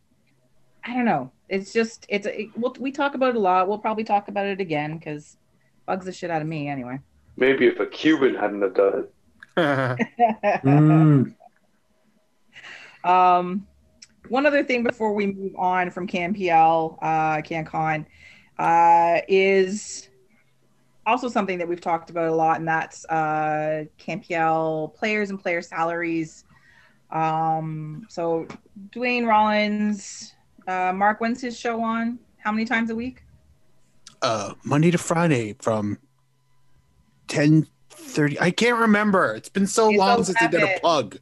I 0.83 0.93
don't 0.93 1.05
know. 1.05 1.31
It's 1.49 1.73
just 1.73 2.05
it's 2.09 2.27
it, 2.27 2.49
we'll, 2.55 2.75
we 2.79 2.91
talk 2.91 3.15
about 3.15 3.29
it 3.29 3.37
a 3.37 3.39
lot. 3.39 3.67
We'll 3.67 3.79
probably 3.79 4.03
talk 4.03 4.27
about 4.27 4.45
it 4.45 4.61
again 4.61 4.97
because 4.97 5.37
bugs 5.85 6.05
the 6.05 6.11
shit 6.11 6.29
out 6.29 6.41
of 6.41 6.47
me 6.47 6.67
anyway. 6.67 6.99
Maybe 7.37 7.67
if 7.67 7.79
a 7.79 7.85
Cuban 7.85 8.35
hadn't 8.35 8.61
have 8.61 8.73
done 8.75 9.03
it. 9.03 9.11
Mm. 10.65 11.35
Um, 13.05 13.67
one 14.29 14.45
other 14.45 14.63
thing 14.63 14.83
before 14.83 15.13
we 15.13 15.27
move 15.27 15.55
on 15.55 15.91
from 15.91 16.07
CanPL, 16.07 16.97
uh, 17.01 17.37
CanCon, 17.41 18.05
uh, 18.57 19.21
is 19.27 20.09
also 21.05 21.27
something 21.29 21.57
that 21.57 21.67
we've 21.67 21.81
talked 21.81 22.09
about 22.09 22.27
a 22.27 22.35
lot, 22.35 22.57
and 22.59 22.67
that's 22.67 23.05
uh, 23.05 23.85
CanPL 23.99 24.93
players 24.95 25.29
and 25.29 25.39
player 25.39 25.61
salaries. 25.61 26.45
Um, 27.11 28.05
so 28.09 28.47
Duane 28.91 29.25
Rollins, 29.25 30.33
uh, 30.67 30.91
Mark, 30.93 31.21
when's 31.21 31.41
his 31.41 31.59
show 31.59 31.81
on? 31.81 32.19
How 32.37 32.51
many 32.51 32.65
times 32.65 32.89
a 32.89 32.95
week? 32.95 33.21
uh 34.21 34.53
Monday 34.63 34.91
to 34.91 34.97
Friday 34.97 35.53
from 35.59 35.99
10 37.27 37.67
30 37.89 38.39
I 38.39 38.51
can't 38.51 38.77
remember. 38.77 39.35
It's 39.35 39.49
been 39.49 39.67
so 39.67 39.89
long 39.89 40.23
since 40.23 40.39
they 40.39 40.47
did 40.47 40.63
a 40.63 40.79
11. 40.79 40.79
plug. 40.79 41.17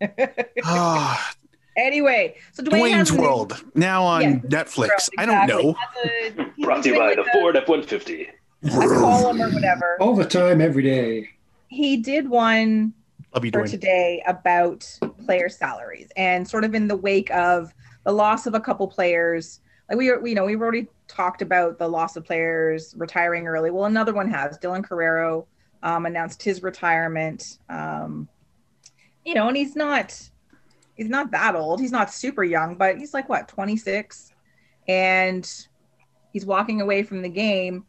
Ah, 0.64 1.34
Anyway, 1.76 2.34
so 2.52 2.62
Duane 2.62 2.90
has 2.92 3.08
Duane's 3.08 3.10
an- 3.10 3.16
World 3.22 3.64
now 3.74 4.02
on 4.02 4.22
Yeah, 4.22 4.32
Netflix. 4.38 4.86
Exactly. 4.92 5.18
I 5.18 5.26
don't 5.26 5.46
know. 5.46 5.76
A- 6.04 6.62
Brought 6.62 6.82
to 6.84 6.88
you 6.90 6.98
by 6.98 7.14
the 7.14 7.22
a- 7.22 7.32
Ford 7.32 7.56
F 7.56 7.68
one 7.68 7.82
fifty. 7.82 8.28
a 8.64 8.68
column 8.70 9.40
or 9.42 9.50
whatever. 9.50 9.96
All 10.00 10.14
the 10.16 10.24
time, 10.24 10.60
every 10.60 10.82
day. 10.82 11.28
He 11.68 11.98
did 11.98 12.28
one 12.28 12.94
Love 13.34 13.44
you, 13.44 13.50
for 13.50 13.58
Duane. 13.58 13.70
today 13.70 14.22
about 14.26 14.88
player 15.26 15.48
salaries 15.48 16.08
and 16.16 16.48
sort 16.48 16.64
of 16.64 16.74
in 16.74 16.88
the 16.88 16.96
wake 16.96 17.30
of 17.32 17.74
the 18.04 18.12
loss 18.12 18.46
of 18.46 18.54
a 18.54 18.60
couple 18.60 18.86
players. 18.88 19.60
Like 19.90 19.98
we, 19.98 20.16
we 20.18 20.30
you 20.30 20.34
know, 20.36 20.44
we've 20.46 20.60
already 20.60 20.88
talked 21.08 21.42
about 21.42 21.78
the 21.78 21.86
loss 21.88 22.16
of 22.16 22.24
players 22.24 22.94
retiring 22.96 23.46
early. 23.46 23.70
Well, 23.70 23.84
another 23.84 24.14
one 24.14 24.28
has. 24.30 24.58
Dylan 24.58 24.82
Carreiro 24.84 25.46
um, 25.82 26.06
announced 26.06 26.42
his 26.42 26.62
retirement. 26.62 27.58
Um, 27.68 28.28
you 29.24 29.34
know, 29.34 29.48
and 29.48 29.56
he's 29.56 29.76
not 29.76 30.18
he's 30.96 31.08
not 31.08 31.30
that 31.30 31.54
old. 31.54 31.80
He's 31.80 31.92
not 31.92 32.12
super 32.12 32.44
young, 32.44 32.76
but 32.76 32.98
he's 32.98 33.14
like 33.14 33.28
what 33.28 33.48
26, 33.48 34.32
and 34.88 35.66
he's 36.32 36.46
walking 36.46 36.80
away 36.80 37.02
from 37.02 37.22
the 37.22 37.28
game 37.28 37.84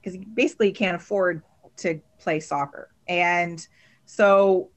because 0.00 0.14
he 0.14 0.24
basically 0.24 0.72
can't 0.72 0.96
afford 0.96 1.42
to 1.78 2.00
play 2.18 2.40
soccer. 2.40 2.90
And 3.08 3.66
so 4.04 4.70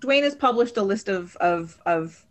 Duane 0.00 0.22
has 0.22 0.34
published 0.34 0.76
a 0.76 0.82
list 0.82 1.08
of 1.08 1.36
of 1.36 1.78
of 1.86 2.26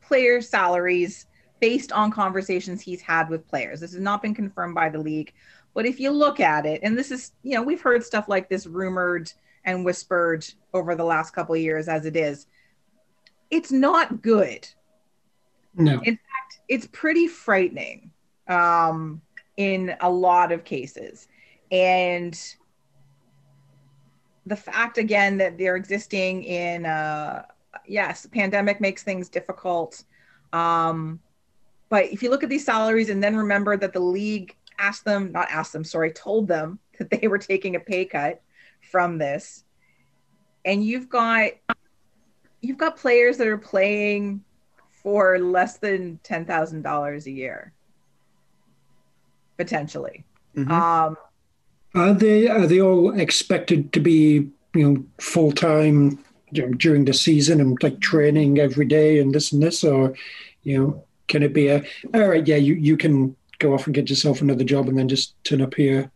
player 0.00 0.40
salaries 0.40 1.26
based 1.60 1.92
on 1.92 2.10
conversations 2.10 2.82
he's 2.82 3.00
had 3.00 3.28
with 3.28 3.48
players. 3.48 3.80
This 3.80 3.92
has 3.92 4.00
not 4.00 4.20
been 4.20 4.34
confirmed 4.34 4.74
by 4.74 4.88
the 4.88 4.98
league, 4.98 5.32
but 5.74 5.86
if 5.86 5.98
you 5.98 6.10
look 6.10 6.40
at 6.40 6.66
it, 6.66 6.80
and 6.82 6.96
this 6.96 7.10
is 7.10 7.32
you 7.42 7.54
know 7.54 7.62
we've 7.62 7.80
heard 7.80 8.04
stuff 8.04 8.28
like 8.28 8.48
this 8.48 8.66
rumored 8.66 9.32
and 9.64 9.84
whispered 9.84 10.46
over 10.72 10.94
the 10.94 11.04
last 11.04 11.30
couple 11.32 11.56
years 11.56 11.88
as 11.88 12.04
it 12.04 12.16
is. 12.16 12.46
It's 13.50 13.72
not 13.72 14.22
good. 14.22 14.68
No. 15.74 16.00
In 16.02 16.16
fact, 16.16 16.60
it's 16.68 16.86
pretty 16.86 17.26
frightening 17.26 18.10
um, 18.48 19.20
in 19.56 19.94
a 20.00 20.10
lot 20.10 20.52
of 20.52 20.64
cases, 20.64 21.28
and 21.70 22.38
the 24.46 24.56
fact 24.56 24.98
again 24.98 25.38
that 25.38 25.58
they're 25.58 25.76
existing 25.76 26.44
in 26.44 26.86
uh 26.86 27.42
yes 27.86 28.26
pandemic 28.32 28.80
makes 28.80 29.02
things 29.02 29.28
difficult 29.28 30.04
um 30.52 31.18
but 31.88 32.04
if 32.06 32.22
you 32.22 32.30
look 32.30 32.42
at 32.42 32.48
these 32.48 32.64
salaries 32.64 33.10
and 33.10 33.22
then 33.22 33.36
remember 33.36 33.76
that 33.76 33.92
the 33.92 34.00
league 34.00 34.56
asked 34.78 35.04
them 35.04 35.32
not 35.32 35.48
asked 35.50 35.72
them 35.72 35.84
sorry 35.84 36.12
told 36.12 36.46
them 36.48 36.78
that 36.98 37.10
they 37.10 37.28
were 37.28 37.38
taking 37.38 37.76
a 37.76 37.80
pay 37.80 38.04
cut 38.04 38.40
from 38.90 39.18
this 39.18 39.64
and 40.64 40.84
you've 40.84 41.08
got 41.08 41.50
you've 42.64 42.78
got 42.78 42.96
players 42.96 43.36
that 43.38 43.46
are 43.46 43.58
playing 43.58 44.42
for 45.02 45.38
less 45.38 45.76
than 45.78 46.18
$10,000 46.24 47.26
a 47.26 47.30
year 47.30 47.72
potentially 49.56 50.24
Mhm. 50.56 50.70
um 50.70 51.16
Are 51.94 52.14
they 52.14 52.48
are 52.48 52.66
they 52.66 52.80
all 52.80 53.16
expected 53.18 53.92
to 53.92 54.00
be 54.00 54.48
you 54.74 54.84
know 54.92 55.04
full 55.20 55.52
time 55.52 56.18
during 56.52 57.04
the 57.04 57.12
season 57.12 57.60
and 57.60 57.80
like 57.82 58.00
training 58.00 58.58
every 58.58 58.86
day 58.86 59.18
and 59.20 59.32
this 59.34 59.52
and 59.52 59.62
this, 59.62 59.82
or 59.84 60.14
you 60.62 60.78
know 60.78 61.04
can 61.28 61.42
it 61.42 61.52
be 61.52 61.68
a 61.68 61.84
all 62.14 62.28
right? 62.28 62.46
Yeah, 62.46 62.56
you 62.56 62.74
you 62.74 62.96
can 62.96 63.36
go 63.58 63.74
off 63.74 63.86
and 63.86 63.94
get 63.94 64.10
yourself 64.10 64.40
another 64.40 64.64
job 64.64 64.88
and 64.88 64.98
then 64.98 65.08
just 65.08 65.34
turn 65.44 65.60
up 65.62 65.74
here. 65.74 66.10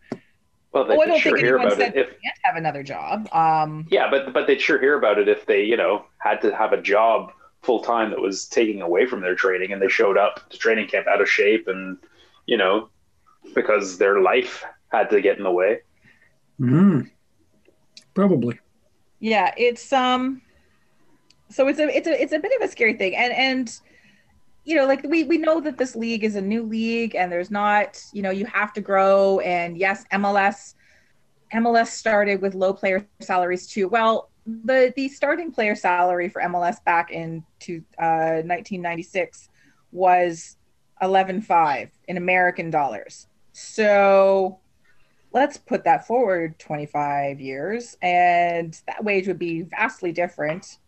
Well, 0.78 0.86
they 0.86 0.96
Oh, 0.96 1.00
I 1.00 1.06
don't 1.06 1.20
sure 1.20 1.32
think 1.32 1.46
anyone 1.46 1.70
said 1.70 1.96
if 1.96 2.08
they 2.10 2.16
can't 2.22 2.38
have 2.42 2.56
another 2.56 2.82
job. 2.82 3.28
Um, 3.32 3.86
yeah, 3.90 4.10
but 4.10 4.32
but 4.32 4.46
they'd 4.46 4.60
sure 4.60 4.78
hear 4.80 4.96
about 4.98 5.18
it 5.18 5.28
if 5.28 5.46
they 5.46 5.62
you 5.64 5.76
know 5.76 6.04
had 6.18 6.40
to 6.42 6.54
have 6.54 6.72
a 6.72 6.80
job 6.80 7.32
full 7.62 7.82
time 7.82 8.10
that 8.10 8.20
was 8.20 8.46
taking 8.46 8.82
away 8.82 9.06
from 9.06 9.20
their 9.20 9.34
training 9.34 9.72
and 9.72 9.82
they 9.82 9.88
showed 9.88 10.16
up 10.16 10.48
to 10.50 10.58
training 10.58 10.86
camp 10.88 11.06
out 11.08 11.20
of 11.20 11.28
shape 11.28 11.68
and 11.68 11.98
you 12.46 12.56
know 12.56 12.88
because 13.54 13.98
their 13.98 14.20
life 14.20 14.64
had 14.90 15.10
to 15.10 15.20
get 15.20 15.38
in 15.38 15.44
the 15.44 15.50
way. 15.50 15.80
Mm, 16.60 17.10
probably. 18.14 18.58
yeah, 19.20 19.52
it's 19.56 19.92
um, 19.92 20.42
so 21.50 21.68
it's 21.68 21.78
a 21.78 21.88
it's 21.96 22.06
a 22.06 22.22
it's 22.22 22.32
a 22.32 22.38
bit 22.38 22.52
of 22.60 22.68
a 22.68 22.70
scary 22.70 22.94
thing, 22.94 23.16
and 23.16 23.32
and 23.32 23.80
you 24.68 24.76
know, 24.76 24.84
like 24.84 25.02
we 25.04 25.24
we 25.24 25.38
know 25.38 25.62
that 25.62 25.78
this 25.78 25.96
league 25.96 26.24
is 26.24 26.36
a 26.36 26.42
new 26.42 26.62
league, 26.62 27.14
and 27.14 27.32
there's 27.32 27.50
not, 27.50 28.04
you 28.12 28.20
know, 28.20 28.30
you 28.30 28.44
have 28.44 28.74
to 28.74 28.82
grow. 28.82 29.38
And 29.40 29.78
yes, 29.78 30.04
MLS 30.12 30.74
MLS 31.54 31.86
started 31.86 32.42
with 32.42 32.54
low 32.54 32.74
player 32.74 33.06
salaries 33.20 33.66
too. 33.66 33.88
Well, 33.88 34.28
the 34.44 34.92
the 34.94 35.08
starting 35.08 35.52
player 35.52 35.74
salary 35.74 36.28
for 36.28 36.42
MLS 36.42 36.84
back 36.84 37.10
in 37.10 37.42
to 37.60 37.78
uh, 37.98 38.44
1996 38.44 39.48
was 39.90 40.58
11.5 41.00 41.88
in 42.06 42.18
American 42.18 42.68
dollars. 42.68 43.26
So 43.52 44.58
let's 45.32 45.56
put 45.56 45.84
that 45.84 46.06
forward 46.06 46.58
25 46.58 47.40
years, 47.40 47.96
and 48.02 48.78
that 48.86 49.02
wage 49.02 49.28
would 49.28 49.38
be 49.38 49.62
vastly 49.62 50.12
different 50.12 50.78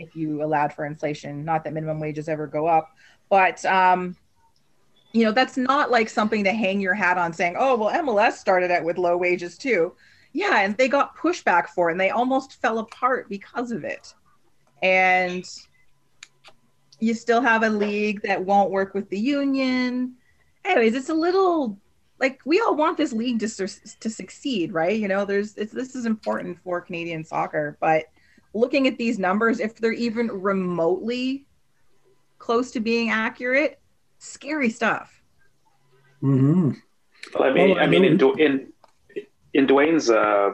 if 0.00 0.16
you 0.16 0.42
allowed 0.42 0.72
for 0.72 0.84
inflation. 0.84 1.44
Not 1.44 1.64
that 1.64 1.72
minimum 1.72 2.00
wages 2.00 2.28
ever 2.28 2.46
go 2.46 2.66
up, 2.66 2.90
but 3.30 3.64
um, 3.64 4.16
you 5.12 5.24
know 5.24 5.32
that's 5.32 5.56
not 5.56 5.90
like 5.90 6.10
something 6.10 6.44
to 6.44 6.52
hang 6.52 6.80
your 6.80 6.94
hat 6.94 7.16
on, 7.16 7.32
saying, 7.32 7.56
"Oh, 7.58 7.76
well, 7.76 8.04
MLS 8.04 8.32
started 8.32 8.70
out 8.70 8.84
with 8.84 8.98
low 8.98 9.16
wages 9.16 9.56
too." 9.56 9.94
Yeah, 10.32 10.60
and 10.60 10.76
they 10.76 10.88
got 10.88 11.16
pushback 11.16 11.68
for 11.68 11.88
it, 11.88 11.92
and 11.92 12.00
they 12.00 12.10
almost 12.10 12.60
fell 12.60 12.78
apart 12.78 13.28
because 13.28 13.72
of 13.72 13.84
it. 13.84 14.14
And 14.82 15.44
you 17.00 17.14
still 17.14 17.40
have 17.40 17.62
a 17.62 17.70
league 17.70 18.20
that 18.22 18.44
won't 18.44 18.70
work 18.70 18.94
with 18.94 19.08
the 19.08 19.18
union. 19.18 20.14
Anyways, 20.64 20.94
it's 20.94 21.08
a 21.08 21.14
little 21.14 21.78
like 22.18 22.40
we 22.44 22.60
all 22.60 22.76
want 22.76 22.96
this 22.96 23.12
league 23.12 23.40
to 23.40 23.48
to 23.48 24.10
succeed, 24.10 24.72
right? 24.72 24.98
You 24.98 25.08
know, 25.08 25.24
there's 25.24 25.54
this 25.54 25.94
is 25.96 26.04
important 26.04 26.58
for 26.62 26.80
Canadian 26.80 27.24
soccer, 27.24 27.76
but 27.80 28.04
looking 28.52 28.86
at 28.86 28.98
these 28.98 29.18
numbers, 29.18 29.60
if 29.60 29.76
they're 29.76 29.92
even 29.92 30.28
remotely 30.28 31.46
close 32.40 32.72
to 32.72 32.80
being 32.80 33.10
accurate, 33.10 33.78
scary 34.18 34.70
stuff. 34.70 35.22
Mm-hmm. 36.22 36.72
Well, 37.38 37.48
I 37.48 37.52
mean, 37.52 37.70
Well, 37.70 37.78
I 37.78 37.82
I 37.82 37.86
mean, 37.86 38.04
in, 38.04 38.16
know- 38.16 38.34
Du- 38.34 38.42
in 38.44 38.72
in 39.54 39.66
Duane's 39.66 40.10
uh, 40.10 40.52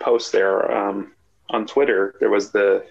post 0.00 0.32
there 0.32 0.70
um, 0.70 1.12
on 1.50 1.66
Twitter, 1.66 2.14
there 2.20 2.30
was 2.30 2.50
the 2.52 2.84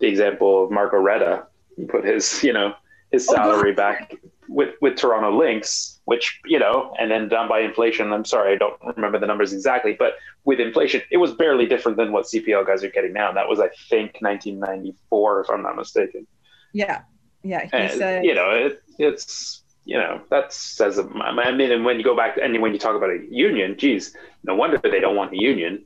the 0.00 0.06
example 0.08 0.64
of 0.64 0.70
Marco 0.70 0.96
Reda. 0.98 1.46
He 1.76 1.84
put 1.84 2.04
his, 2.04 2.42
you 2.42 2.52
know, 2.52 2.74
his 3.12 3.28
Oh, 3.28 3.34
salary 3.34 3.72
God. 3.72 3.76
back 3.76 4.14
with 4.48 4.74
with 4.80 4.96
Toronto 4.96 5.36
Lynx, 5.36 6.00
which 6.04 6.40
you 6.44 6.58
know, 6.58 6.94
and 6.98 7.10
then 7.10 7.28
done 7.28 7.48
by 7.48 7.60
inflation. 7.60 8.12
I'm 8.12 8.24
sorry, 8.24 8.52
I 8.52 8.56
don't 8.56 8.78
remember 8.96 9.18
the 9.18 9.26
numbers 9.26 9.52
exactly, 9.52 9.94
but 9.98 10.14
with 10.44 10.60
inflation, 10.60 11.02
it 11.10 11.16
was 11.16 11.32
barely 11.34 11.66
different 11.66 11.96
than 11.98 12.12
what 12.12 12.26
CPL 12.26 12.66
guys 12.66 12.84
are 12.84 12.90
getting 12.90 13.12
now. 13.12 13.28
And 13.28 13.36
that 13.36 13.48
was, 13.48 13.58
I 13.58 13.68
think, 13.90 14.16
1994, 14.20 15.40
if 15.40 15.50
I'm 15.50 15.62
not 15.62 15.74
mistaken. 15.76 16.26
Yeah, 16.72 17.00
yeah. 17.46 17.64
He 17.64 17.70
And, 17.72 17.92
said, 17.92 18.24
you 18.24 18.34
know, 18.34 18.50
it, 18.50 18.82
it's 18.98 19.62
you 19.84 19.98
know 19.98 20.20
that 20.30 20.52
says. 20.52 20.98
I 20.98 21.52
mean, 21.52 21.70
and 21.70 21.84
when 21.84 21.98
you 21.98 22.04
go 22.04 22.16
back 22.16 22.36
and 22.42 22.60
when 22.60 22.72
you 22.72 22.78
talk 22.78 22.96
about 22.96 23.10
a 23.10 23.18
union, 23.30 23.76
geez, 23.78 24.14
no 24.44 24.54
wonder 24.54 24.78
they 24.78 25.00
don't 25.00 25.16
want 25.16 25.30
the 25.30 25.38
union 25.38 25.84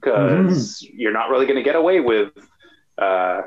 because 0.00 0.82
you're 0.82 1.12
not 1.12 1.30
really 1.30 1.46
going 1.46 1.56
to 1.56 1.62
get 1.62 1.76
away 1.76 2.00
with 2.00 2.30
uh, 2.98 3.42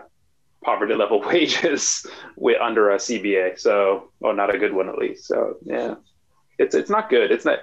poverty 0.64 0.94
level 0.96 1.22
wages 1.26 2.06
with 2.36 2.60
under 2.62 2.92
a 2.92 2.98
CBA. 2.98 3.60
So, 3.60 4.12
or 4.20 4.34
not 4.34 4.54
a 4.54 4.58
good 4.58 4.74
one 4.74 4.90
at 4.90 4.98
least. 4.98 5.26
So, 5.26 5.58
yeah, 5.64 5.96
it's 6.58 6.76
it's 6.76 6.90
not 6.90 7.10
good. 7.10 7.32
It's 7.32 7.46
not. 7.46 7.60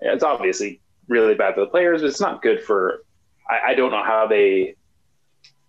It's 0.00 0.24
obviously 0.24 0.80
really 1.08 1.34
bad 1.34 1.54
for 1.54 1.60
the 1.60 1.66
players. 1.66 2.02
But 2.02 2.08
it's 2.08 2.20
not 2.20 2.42
good 2.42 2.62
for. 2.62 3.04
I, 3.50 3.72
I 3.72 3.74
don't 3.74 3.90
know 3.90 4.02
how 4.02 4.26
they 4.26 4.76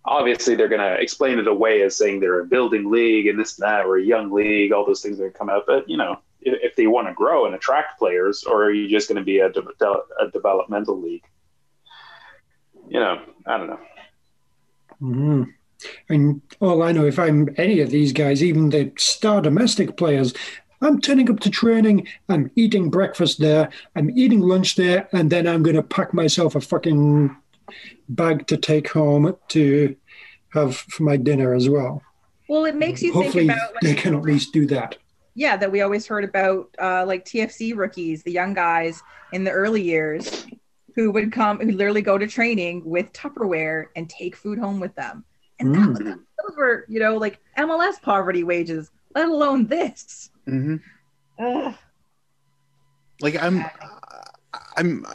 obviously 0.06 0.54
they're 0.54 0.68
going 0.68 0.80
to 0.80 1.00
explain 1.00 1.38
it 1.38 1.46
away 1.46 1.82
as 1.82 1.96
saying 1.96 2.20
they're 2.20 2.40
a 2.40 2.46
building 2.46 2.90
league 2.90 3.26
and 3.26 3.38
this 3.38 3.58
and 3.58 3.66
that 3.66 3.84
or 3.84 3.96
a 3.96 4.02
young 4.02 4.32
league 4.32 4.72
all 4.72 4.86
those 4.86 5.02
things 5.02 5.18
to 5.18 5.30
come 5.30 5.50
out. 5.50 5.64
But 5.66 5.88
you 5.88 5.96
know 5.96 6.20
if, 6.40 6.58
if 6.62 6.76
they 6.76 6.86
want 6.86 7.08
to 7.08 7.14
grow 7.14 7.46
and 7.46 7.54
attract 7.54 7.98
players 7.98 8.44
or 8.44 8.64
are 8.64 8.72
you 8.72 8.88
just 8.88 9.08
going 9.08 9.18
to 9.18 9.24
be 9.24 9.40
a, 9.40 9.50
de- 9.50 9.62
a 10.20 10.30
developmental 10.32 11.00
league? 11.00 11.24
You 12.88 13.00
know 13.00 13.20
i 13.46 13.58
don't 13.58 13.68
know. 13.68 13.80
Hmm 14.98 15.42
And 16.08 16.42
all 16.60 16.82
I 16.82 16.92
know, 16.92 17.04
if 17.04 17.18
I'm 17.18 17.48
any 17.56 17.80
of 17.80 17.90
these 17.90 18.12
guys, 18.12 18.42
even 18.42 18.70
the 18.70 18.92
star 18.96 19.40
domestic 19.40 19.96
players, 19.96 20.32
I'm 20.80 21.00
turning 21.00 21.30
up 21.30 21.40
to 21.40 21.50
training, 21.50 22.06
I'm 22.28 22.50
eating 22.54 22.90
breakfast 22.90 23.38
there, 23.40 23.70
I'm 23.94 24.10
eating 24.10 24.40
lunch 24.40 24.76
there, 24.76 25.08
and 25.12 25.30
then 25.30 25.46
I'm 25.46 25.62
going 25.62 25.76
to 25.76 25.82
pack 25.82 26.12
myself 26.12 26.54
a 26.54 26.60
fucking 26.60 27.34
bag 28.08 28.46
to 28.48 28.56
take 28.56 28.88
home 28.90 29.36
to 29.48 29.96
have 30.52 30.76
for 30.76 31.02
my 31.02 31.16
dinner 31.16 31.54
as 31.54 31.68
well. 31.68 32.02
well, 32.48 32.64
it 32.64 32.76
makes 32.76 33.02
you 33.02 33.12
Hopefully, 33.12 33.46
think 33.46 33.58
about 33.58 33.74
like, 33.74 33.82
they 33.82 33.94
can 33.94 34.14
at 34.14 34.22
least 34.22 34.52
do 34.52 34.66
that. 34.66 34.96
yeah 35.34 35.56
that 35.56 35.70
we 35.70 35.80
always 35.82 36.06
heard 36.06 36.24
about 36.24 36.74
uh, 36.80 37.04
like 37.06 37.24
TFC 37.24 37.76
rookies, 37.76 38.22
the 38.22 38.32
young 38.32 38.54
guys 38.54 39.02
in 39.32 39.44
the 39.44 39.50
early 39.50 39.82
years 39.82 40.46
who 40.94 41.10
would 41.10 41.30
come 41.30 41.58
who 41.60 41.72
literally 41.72 42.00
go 42.02 42.16
to 42.16 42.26
training 42.26 42.82
with 42.84 43.12
Tupperware 43.12 43.86
and 43.96 44.08
take 44.08 44.34
food 44.34 44.58
home 44.58 44.80
with 44.80 44.94
them. 44.94 45.24
And 45.58 45.74
that 45.74 45.80
Mm. 45.80 45.92
was, 45.92 45.98
those 45.98 46.56
were, 46.56 46.84
you 46.88 47.00
know, 47.00 47.16
like 47.16 47.38
MLS 47.58 48.00
poverty 48.00 48.44
wages, 48.44 48.90
let 49.14 49.28
alone 49.28 49.66
this. 49.66 50.30
hmm 50.46 50.76
Ugh. 51.38 51.74
Like 53.20 53.42
I'm, 53.42 53.64
I'm, 54.76 55.06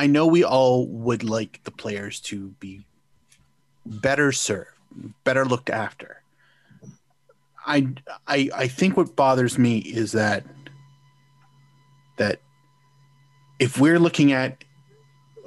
I 0.00 0.06
know 0.06 0.26
we 0.26 0.44
all 0.44 0.86
would 0.86 1.22
like 1.22 1.60
the 1.64 1.70
players 1.70 2.20
to 2.20 2.48
be 2.58 2.86
better 3.84 4.32
served, 4.32 4.70
better 5.24 5.44
looked 5.44 5.68
after. 5.68 6.22
I, 7.66 7.88
I, 8.26 8.48
I 8.56 8.66
think 8.66 8.96
what 8.96 9.14
bothers 9.14 9.58
me 9.58 9.76
is 9.80 10.12
that 10.12 10.42
that 12.16 12.40
if 13.58 13.78
we're 13.78 13.98
looking 13.98 14.32
at 14.32 14.64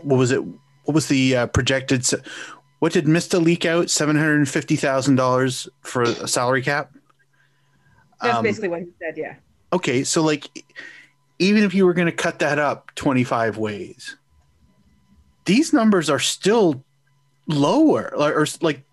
what 0.03 0.17
was 0.17 0.29
it? 0.29 0.43
What 0.43 0.93
was 0.93 1.07
the 1.07 1.35
uh, 1.35 1.47
projected? 1.47 2.05
What 2.77 2.93
did 2.93 3.07
Mista 3.07 3.39
leak 3.39 3.65
out? 3.65 3.89
Seven 3.89 4.15
hundred 4.15 4.35
and 4.35 4.47
fifty 4.47 4.75
thousand 4.75 5.15
dollars 5.15 5.67
for 5.81 6.03
a 6.03 6.27
salary 6.27 6.61
cap. 6.61 6.91
That's 8.21 8.35
Um, 8.37 8.43
basically 8.43 8.69
what 8.69 8.81
he 8.81 8.87
said, 8.99 9.17
yeah. 9.17 9.35
okay 9.73 10.03
so 10.03 10.21
like 10.21 10.47
even 11.39 11.63
if 11.63 11.73
you 11.73 11.87
were 11.87 11.93
going 11.95 12.05
to 12.05 12.11
cut 12.11 12.37
that 12.39 12.59
up 12.59 12.91
25 12.95 13.57
ways 13.57 14.15
these 15.45 15.73
numbers 15.73 16.09
are 16.09 16.19
still 16.19 16.83
lower 17.47 18.13
or, 18.15 18.33
or 18.41 18.45
like 18.61 18.83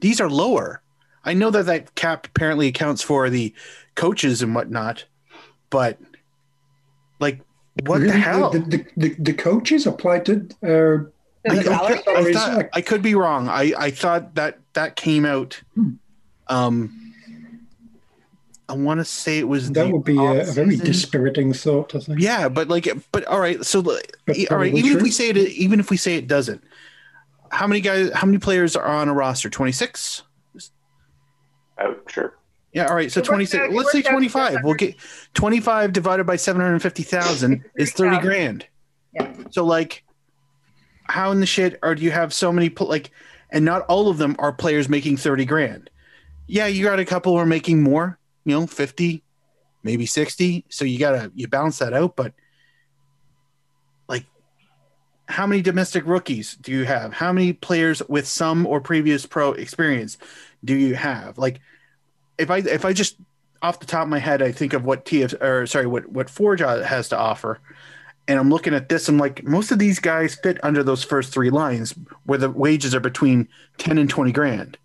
these 0.00 0.20
are 0.20 0.30
lower 0.30 0.80
i 1.24 1.32
know 1.34 1.50
that 1.50 1.66
that 1.66 1.94
cap 1.94 2.26
apparently 2.26 2.68
accounts 2.68 3.02
for 3.02 3.28
the 3.30 3.52
coaches 3.94 4.42
and 4.42 4.54
whatnot 4.54 5.04
but 5.68 5.98
like 7.18 7.40
what 7.84 8.00
the 8.00 8.12
hell 8.12 8.50
The, 8.50 8.58
the, 8.60 8.86
the, 8.96 9.14
the 9.18 9.32
coaches 9.32 9.86
applied 9.86 10.26
to. 10.26 10.48
Uh, 10.62 11.04
I, 11.48 11.58
I, 11.58 11.62
could- 11.62 12.08
I 12.08 12.32
thought, 12.32 12.68
I 12.74 12.80
could 12.80 13.02
be 13.02 13.14
wrong 13.14 13.48
i 13.48 13.72
i 13.78 13.90
thought 13.90 14.34
that 14.34 14.58
that 14.74 14.96
came 14.96 15.24
out 15.24 15.60
Hmm. 15.74 15.90
um 16.48 16.99
i 18.70 18.74
want 18.74 19.00
to 19.00 19.04
say 19.04 19.38
it 19.38 19.48
was 19.48 19.70
that 19.72 19.86
the 19.86 19.90
would 19.92 20.04
be 20.04 20.16
a, 20.16 20.42
a 20.42 20.44
very 20.44 20.76
dispiriting 20.76 21.52
thought, 21.52 21.94
I 21.94 21.98
think. 21.98 22.20
Yeah, 22.20 22.48
but 22.48 22.68
like, 22.68 22.88
but 23.12 23.24
all 23.26 23.40
right. 23.40 23.64
So, 23.64 23.82
But 23.82 23.98
all 24.28 24.34
right. 24.34 24.46
probably 24.48 24.78
Even 24.78 24.96
if 24.96 25.02
we 25.02 25.10
say 25.10 25.28
it, 25.30 25.36
even 25.36 25.80
if 25.80 25.90
we 25.90 25.96
say 25.96 26.14
it 26.14 26.26
doesn't, 26.28 26.62
how 27.50 27.66
many 27.66 27.80
guys? 27.80 28.12
How 28.12 28.26
many 28.26 28.38
players 28.38 28.76
are 28.76 28.86
on 28.86 29.08
a 29.08 29.14
roster? 29.14 29.50
Twenty 29.50 29.72
six. 29.72 30.22
oh 31.80 31.96
sure 32.06 32.34
Yeah. 32.72 32.86
All 32.86 32.94
right. 32.94 33.10
So 33.10 33.20
twenty 33.20 33.44
six. 33.44 33.72
Let's 33.74 33.92
say 33.92 34.02
twenty 34.02 34.28
five. 34.28 34.58
We'll 34.62 34.74
get 34.74 34.94
twenty 35.34 35.60
five 35.60 35.92
divided 35.92 36.24
by 36.24 36.36
seven 36.36 36.62
hundred 36.62 36.80
fifty 36.80 37.02
thousand 37.02 37.64
is 37.74 37.92
thirty 37.92 38.16
30,000. 38.16 38.22
grand. 38.28 38.66
Yeah. 39.14 39.32
So 39.50 39.64
like, 39.64 40.04
how 41.04 41.32
in 41.32 41.40
the 41.40 41.46
shit 41.46 41.78
are 41.82 41.94
do 41.94 42.02
you 42.02 42.12
have 42.12 42.32
so 42.32 42.52
many 42.52 42.68
like, 42.78 43.10
and 43.50 43.64
not 43.64 43.82
all 43.86 44.08
of 44.08 44.18
them 44.18 44.36
are 44.38 44.52
players 44.52 44.88
making 44.88 45.16
thirty 45.16 45.44
grand. 45.44 45.90
Yeah, 46.46 46.66
you 46.66 46.84
got 46.84 46.98
a 47.00 47.04
couple 47.04 47.32
who 47.32 47.38
are 47.38 47.46
making 47.46 47.82
more. 47.82 48.18
You 48.44 48.58
know, 48.58 48.66
fifty, 48.66 49.22
maybe 49.82 50.06
sixty. 50.06 50.64
So 50.68 50.84
you 50.84 50.98
gotta 50.98 51.30
you 51.34 51.48
balance 51.48 51.78
that 51.78 51.92
out, 51.92 52.16
but 52.16 52.32
like 54.08 54.24
how 55.28 55.46
many 55.46 55.62
domestic 55.62 56.06
rookies 56.06 56.56
do 56.56 56.72
you 56.72 56.84
have? 56.84 57.12
How 57.12 57.32
many 57.32 57.52
players 57.52 58.02
with 58.08 58.26
some 58.26 58.66
or 58.66 58.80
previous 58.80 59.26
pro 59.26 59.52
experience 59.52 60.18
do 60.64 60.74
you 60.74 60.94
have? 60.94 61.38
Like 61.38 61.60
if 62.38 62.50
I 62.50 62.58
if 62.58 62.84
I 62.84 62.92
just 62.92 63.16
off 63.62 63.80
the 63.80 63.86
top 63.86 64.02
of 64.02 64.08
my 64.08 64.18
head, 64.18 64.42
I 64.42 64.52
think 64.52 64.72
of 64.72 64.84
what 64.84 65.04
TF 65.04 65.40
or 65.42 65.66
sorry, 65.66 65.86
what 65.86 66.10
what 66.10 66.30
Forge 66.30 66.60
has 66.60 67.08
to 67.10 67.18
offer, 67.18 67.60
and 68.26 68.38
I'm 68.38 68.50
looking 68.50 68.74
at 68.74 68.88
this. 68.88 69.08
I'm 69.08 69.18
like, 69.18 69.44
most 69.44 69.70
of 69.70 69.78
these 69.78 69.98
guys 69.98 70.34
fit 70.34 70.62
under 70.64 70.82
those 70.82 71.04
first 71.04 71.32
three 71.32 71.50
lines, 71.50 71.94
where 72.24 72.38
the 72.38 72.50
wages 72.50 72.94
are 72.94 73.00
between 73.00 73.48
ten 73.78 73.98
and 73.98 74.08
twenty 74.08 74.32
grand. 74.32 74.78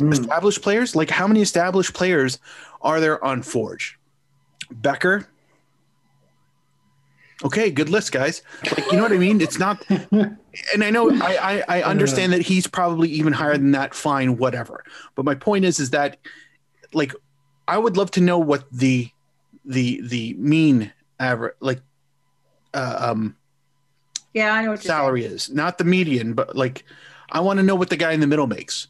Mm. 0.00 0.12
Established 0.12 0.62
players, 0.62 0.96
like 0.96 1.10
how 1.10 1.26
many 1.28 1.42
established 1.42 1.94
players 1.94 2.38
are 2.82 3.00
there 3.00 3.22
on 3.24 3.42
Forge? 3.42 3.98
Bekker. 4.72 5.26
Okay, 7.44 7.70
good 7.70 7.88
list, 7.88 8.12
guys. 8.12 8.42
Like 8.64 8.90
you 8.90 8.96
know 8.96 9.02
what 9.02 9.12
I 9.12 9.18
mean? 9.18 9.40
It's 9.40 9.58
not 9.58 9.84
and 9.90 10.38
I 10.80 10.90
know 10.90 11.10
I, 11.10 11.62
I, 11.68 11.78
I 11.78 11.82
understand 11.82 12.32
that 12.32 12.42
he's 12.42 12.66
probably 12.66 13.08
even 13.10 13.32
higher 13.32 13.56
than 13.56 13.72
that. 13.72 13.94
Fine, 13.94 14.36
whatever. 14.36 14.84
But 15.14 15.24
my 15.24 15.34
point 15.34 15.64
is, 15.64 15.80
is 15.80 15.90
that 15.90 16.18
like 16.92 17.14
I 17.66 17.78
would 17.78 17.96
love 17.96 18.12
to 18.12 18.20
know 18.20 18.38
what 18.38 18.64
the 18.70 19.10
the 19.64 20.00
the 20.06 20.34
mean 20.34 20.92
average 21.18 21.54
like 21.60 21.80
uh, 22.74 23.10
um 23.10 23.36
Yeah, 24.34 24.52
I 24.52 24.62
know 24.62 24.70
what 24.70 24.84
you're 24.84 24.88
salary 24.88 25.24
is, 25.24 25.50
not 25.50 25.78
the 25.78 25.84
median, 25.84 26.34
but 26.34 26.54
like 26.54 26.84
I 27.30 27.40
want 27.40 27.58
to 27.58 27.62
know 27.64 27.74
what 27.74 27.90
the 27.90 27.96
guy 27.96 28.12
in 28.12 28.20
the 28.20 28.26
middle 28.26 28.46
makes 28.46 28.86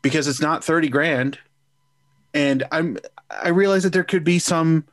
because 0.00 0.28
it's 0.28 0.40
not 0.40 0.64
30 0.64 0.88
grand. 0.88 1.38
And 2.32 2.64
I'm 2.70 2.98
I 3.30 3.48
realize 3.48 3.82
that 3.82 3.92
there 3.92 4.04
could 4.04 4.24
be 4.24 4.38
some 4.38 4.84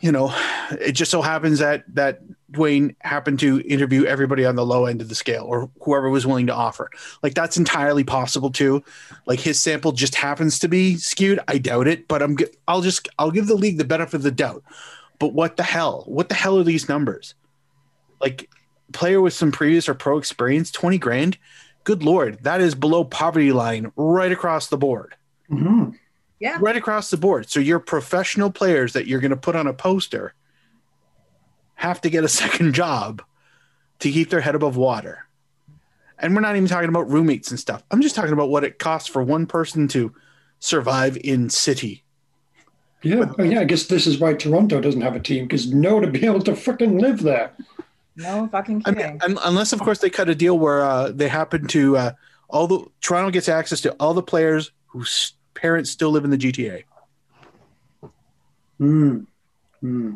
you 0.00 0.10
know, 0.10 0.34
it 0.80 0.92
just 0.92 1.10
so 1.10 1.20
happens 1.20 1.58
that 1.58 1.84
that 1.94 2.22
Duane 2.50 2.96
happened 3.00 3.38
to 3.40 3.60
interview 3.60 4.04
everybody 4.04 4.44
on 4.44 4.56
the 4.56 4.64
low 4.64 4.86
end 4.86 5.02
of 5.02 5.08
the 5.08 5.14
scale 5.14 5.44
or 5.44 5.70
whoever 5.82 6.08
was 6.08 6.26
willing 6.26 6.46
to 6.48 6.54
offer. 6.54 6.90
Like 7.22 7.34
that's 7.34 7.56
entirely 7.58 8.02
possible 8.02 8.50
too. 8.50 8.82
Like 9.26 9.40
his 9.40 9.60
sample 9.60 9.92
just 9.92 10.14
happens 10.14 10.58
to 10.60 10.68
be 10.68 10.96
skewed. 10.96 11.38
I 11.48 11.58
doubt 11.58 11.86
it, 11.86 12.08
but 12.08 12.22
I'm 12.22 12.36
I'll 12.66 12.80
just 12.80 13.08
I'll 13.18 13.30
give 13.30 13.46
the 13.46 13.54
league 13.54 13.78
the 13.78 13.84
benefit 13.84 14.14
of 14.14 14.22
the 14.22 14.30
doubt. 14.30 14.64
But 15.18 15.34
what 15.34 15.58
the 15.58 15.62
hell? 15.62 16.04
What 16.06 16.30
the 16.30 16.34
hell 16.34 16.58
are 16.58 16.64
these 16.64 16.88
numbers? 16.88 17.34
Like 18.20 18.48
player 18.92 19.20
with 19.20 19.34
some 19.34 19.52
previous 19.52 19.88
or 19.88 19.94
pro 19.94 20.16
experience, 20.16 20.70
20 20.70 20.98
grand. 20.98 21.38
Good 21.84 22.02
lord, 22.02 22.42
that 22.42 22.60
is 22.60 22.74
below 22.74 23.04
poverty 23.04 23.52
line 23.52 23.92
right 23.96 24.32
across 24.32 24.68
the 24.68 24.78
board. 24.78 25.14
Mhm. 25.50 25.94
Yeah. 26.40 26.56
Right 26.60 26.76
across 26.76 27.10
the 27.10 27.18
board. 27.18 27.50
So 27.50 27.60
your 27.60 27.78
professional 27.78 28.50
players 28.50 28.94
that 28.94 29.06
you're 29.06 29.20
going 29.20 29.30
to 29.30 29.36
put 29.36 29.54
on 29.54 29.66
a 29.66 29.74
poster 29.74 30.34
have 31.74 32.00
to 32.00 32.10
get 32.10 32.24
a 32.24 32.28
second 32.42 32.74
job 32.74 33.22
to 34.00 34.10
keep 34.10 34.30
their 34.30 34.40
head 34.40 34.54
above 34.54 34.76
water. 34.76 35.26
And 36.18 36.34
we're 36.34 36.40
not 36.40 36.56
even 36.56 36.68
talking 36.68 36.88
about 36.88 37.08
roommates 37.10 37.50
and 37.50 37.60
stuff. 37.60 37.82
I'm 37.90 38.02
just 38.02 38.14
talking 38.14 38.32
about 38.32 38.50
what 38.50 38.64
it 38.64 38.78
costs 38.78 39.08
for 39.08 39.22
one 39.22 39.46
person 39.46 39.88
to 39.88 40.14
survive 40.58 41.16
in 41.22 41.48
city. 41.48 42.04
Yeah, 43.02 43.32
yeah. 43.38 43.60
I 43.60 43.64
guess 43.64 43.86
this 43.86 44.06
is 44.06 44.18
why 44.18 44.34
Toronto 44.34 44.80
doesn't 44.80 45.00
have 45.00 45.16
a 45.16 45.20
team 45.20 45.44
because 45.44 45.72
no 45.72 45.94
one 45.94 46.02
to 46.02 46.10
be 46.10 46.26
able 46.26 46.42
to 46.42 46.54
fucking 46.54 46.98
live 46.98 47.22
there. 47.22 47.52
No 48.16 48.48
fucking 48.48 48.82
I 48.84 48.90
mean, 48.90 49.18
unless 49.44 49.72
of 49.72 49.80
course 49.80 50.00
they 50.00 50.10
cut 50.10 50.28
a 50.28 50.34
deal 50.34 50.58
where 50.58 50.82
uh, 50.82 51.10
they 51.10 51.28
happen 51.28 51.66
to 51.68 51.96
uh, 51.96 52.12
all 52.48 52.66
the 52.66 52.84
Toronto 53.00 53.30
gets 53.30 53.48
access 53.48 53.80
to 53.82 53.92
all 53.92 54.12
the 54.12 54.22
players 54.22 54.72
whose 54.88 55.32
parents 55.60 55.90
still 55.90 56.10
live 56.10 56.24
in 56.24 56.30
the 56.30 56.38
GTA. 56.38 56.84
Hmm. 58.78 59.20
Hmm. 59.80 60.14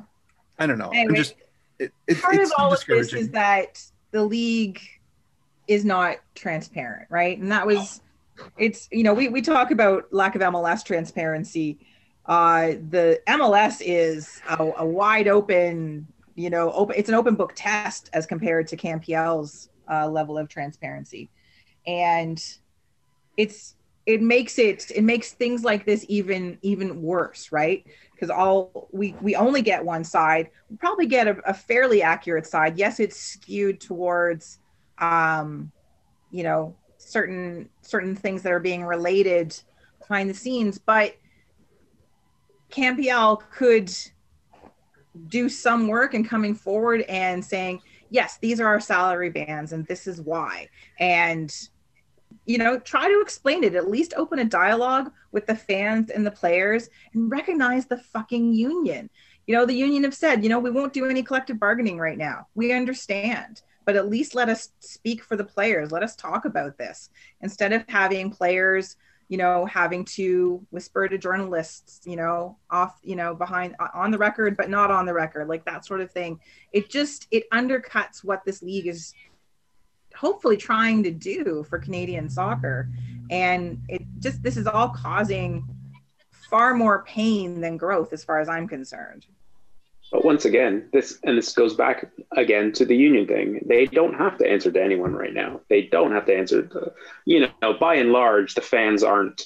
I 0.58 0.66
don't 0.66 0.78
know. 0.78 0.88
I'm 0.88 0.94
Anyway, 0.94 1.16
just 1.16 1.34
it, 1.78 1.92
it, 2.06 2.20
Part 2.20 2.36
it's 2.36 2.50
of 2.50 2.54
all 2.58 2.72
of 2.72 2.84
this 2.86 3.12
is 3.12 3.30
that 3.30 3.82
the 4.10 4.24
league 4.24 4.80
is 5.68 5.84
not 5.84 6.16
transparent, 6.34 7.08
right? 7.10 7.36
And 7.38 7.52
that 7.52 7.66
was 7.66 8.00
it's 8.56 8.88
you 8.90 9.02
know 9.02 9.12
we, 9.12 9.28
we 9.28 9.42
talk 9.42 9.70
about 9.70 10.04
lack 10.12 10.34
of 10.34 10.40
MLS 10.40 10.84
transparency. 10.84 11.78
Uh, 12.26 12.72
the 12.88 13.20
MLS 13.28 13.82
is 13.84 14.40
a, 14.48 14.72
a 14.78 14.86
wide 14.86 15.28
open, 15.28 16.06
you 16.36 16.48
know, 16.48 16.72
open. 16.72 16.96
It's 16.96 17.10
an 17.10 17.14
open 17.14 17.34
book 17.34 17.52
test 17.54 18.08
as 18.14 18.24
compared 18.24 18.66
to 18.68 18.78
CanPL's 18.78 19.68
uh, 19.90 20.08
level 20.08 20.38
of 20.38 20.48
transparency, 20.48 21.30
and 21.86 22.42
it's 23.36 23.74
it 24.06 24.20
makes 24.20 24.58
it 24.58 24.90
it 24.94 25.02
makes 25.02 25.32
things 25.32 25.64
like 25.64 25.86
this 25.86 26.04
even 26.08 26.58
even 26.62 27.00
worse, 27.00 27.50
right? 27.52 27.86
Because 28.12 28.30
all 28.30 28.88
we 28.92 29.14
we 29.20 29.34
only 29.34 29.62
get 29.62 29.84
one 29.84 30.04
side. 30.04 30.50
We 30.70 30.76
probably 30.76 31.06
get 31.06 31.26
a, 31.26 31.38
a 31.46 31.54
fairly 31.54 32.02
accurate 32.02 32.46
side. 32.46 32.76
Yes, 32.76 33.00
it's 33.00 33.18
skewed 33.18 33.80
towards, 33.80 34.58
um, 34.98 35.72
you 36.30 36.42
know, 36.42 36.76
certain 36.98 37.68
certain 37.80 38.14
things 38.14 38.42
that 38.42 38.52
are 38.52 38.60
being 38.60 38.84
related 38.84 39.58
behind 40.06 40.28
the 40.28 40.34
scenes, 40.34 40.78
but 40.78 41.14
CanPL 42.70 43.42
could 43.50 43.90
do 45.28 45.48
some 45.48 45.86
work 45.86 46.12
in 46.12 46.24
coming 46.24 46.54
forward 46.54 47.02
and 47.02 47.42
saying, 47.44 47.80
yes, 48.10 48.36
these 48.38 48.60
are 48.60 48.66
our 48.66 48.80
salary 48.80 49.30
bands 49.30 49.72
and 49.72 49.86
this 49.86 50.06
is 50.06 50.20
why. 50.20 50.68
And, 50.98 51.54
you 52.46 52.58
know, 52.58 52.78
try 52.78 53.08
to 53.08 53.20
explain 53.20 53.64
it, 53.64 53.74
at 53.74 53.90
least 53.90 54.14
open 54.16 54.38
a 54.38 54.44
dialogue 54.44 55.10
with 55.32 55.46
the 55.46 55.56
fans 55.56 56.10
and 56.10 56.26
the 56.26 56.30
players 56.30 56.88
and 57.14 57.30
recognize 57.30 57.86
the 57.86 57.98
fucking 57.98 58.52
union. 58.52 59.08
You 59.46 59.54
know, 59.54 59.66
the 59.66 59.74
union 59.74 60.04
have 60.04 60.14
said, 60.14 60.42
you 60.42 60.48
know, 60.48 60.58
we 60.58 60.70
won't 60.70 60.92
do 60.92 61.06
any 61.06 61.22
collective 61.22 61.58
bargaining 61.58 61.98
right 61.98 62.18
now. 62.18 62.46
We 62.54 62.72
understand, 62.72 63.62
but 63.84 63.96
at 63.96 64.08
least 64.08 64.34
let 64.34 64.48
us 64.48 64.70
speak 64.80 65.22
for 65.22 65.36
the 65.36 65.44
players. 65.44 65.92
Let 65.92 66.02
us 66.02 66.16
talk 66.16 66.44
about 66.44 66.78
this 66.78 67.10
instead 67.40 67.72
of 67.72 67.84
having 67.88 68.30
players 68.30 68.96
you 69.28 69.38
know 69.38 69.64
having 69.66 70.04
to 70.04 70.64
whisper 70.70 71.08
to 71.08 71.16
journalists 71.16 72.00
you 72.04 72.16
know 72.16 72.56
off 72.70 72.98
you 73.02 73.16
know 73.16 73.34
behind 73.34 73.74
on 73.94 74.10
the 74.10 74.18
record 74.18 74.56
but 74.56 74.68
not 74.68 74.90
on 74.90 75.06
the 75.06 75.14
record 75.14 75.48
like 75.48 75.64
that 75.64 75.84
sort 75.84 76.00
of 76.00 76.10
thing 76.10 76.38
it 76.72 76.90
just 76.90 77.26
it 77.30 77.48
undercuts 77.50 78.22
what 78.22 78.44
this 78.44 78.62
league 78.62 78.86
is 78.86 79.14
hopefully 80.16 80.56
trying 80.56 81.02
to 81.02 81.10
do 81.10 81.64
for 81.68 81.78
canadian 81.78 82.28
soccer 82.28 82.88
and 83.30 83.80
it 83.88 84.02
just 84.20 84.42
this 84.42 84.56
is 84.56 84.66
all 84.66 84.88
causing 84.88 85.66
far 86.30 86.74
more 86.74 87.04
pain 87.04 87.60
than 87.60 87.76
growth 87.76 88.12
as 88.12 88.22
far 88.24 88.38
as 88.40 88.48
i'm 88.48 88.66
concerned 88.68 89.26
But 90.12 90.24
once 90.24 90.44
again, 90.44 90.74
this 90.92 91.18
and 91.24 91.36
this 91.36 91.52
goes 91.54 91.74
back 91.74 91.96
again 92.36 92.70
to 92.78 92.84
the 92.84 92.94
union 92.94 93.26
thing. 93.26 93.48
They 93.66 93.86
don't 93.86 94.14
have 94.24 94.36
to 94.38 94.46
answer 94.54 94.70
to 94.70 94.80
anyone 94.88 95.14
right 95.22 95.34
now. 95.34 95.60
They 95.72 95.82
don't 95.96 96.12
have 96.12 96.26
to 96.26 96.36
answer 96.40 96.62
to, 96.72 96.92
you 97.24 97.38
know, 97.62 97.72
by 97.80 97.94
and 98.02 98.12
large, 98.12 98.54
the 98.54 98.60
fans 98.74 99.02
aren't. 99.02 99.40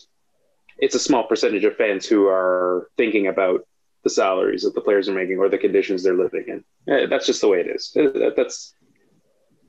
It's 0.76 0.96
a 0.96 1.06
small 1.08 1.24
percentage 1.30 1.64
of 1.64 1.76
fans 1.76 2.04
who 2.10 2.26
are 2.26 2.90
thinking 3.00 3.28
about 3.28 3.58
the 4.04 4.10
salaries 4.10 4.62
that 4.64 4.74
the 4.74 4.82
players 4.86 5.08
are 5.08 5.14
making 5.14 5.38
or 5.38 5.48
the 5.48 5.64
conditions 5.66 6.02
they're 6.02 6.22
living 6.24 6.44
in. 6.52 6.58
Eh, 6.92 7.06
That's 7.06 7.26
just 7.30 7.40
the 7.40 7.48
way 7.48 7.60
it 7.64 7.68
is. 7.76 7.92
Eh, 7.96 8.30
That's, 8.36 8.74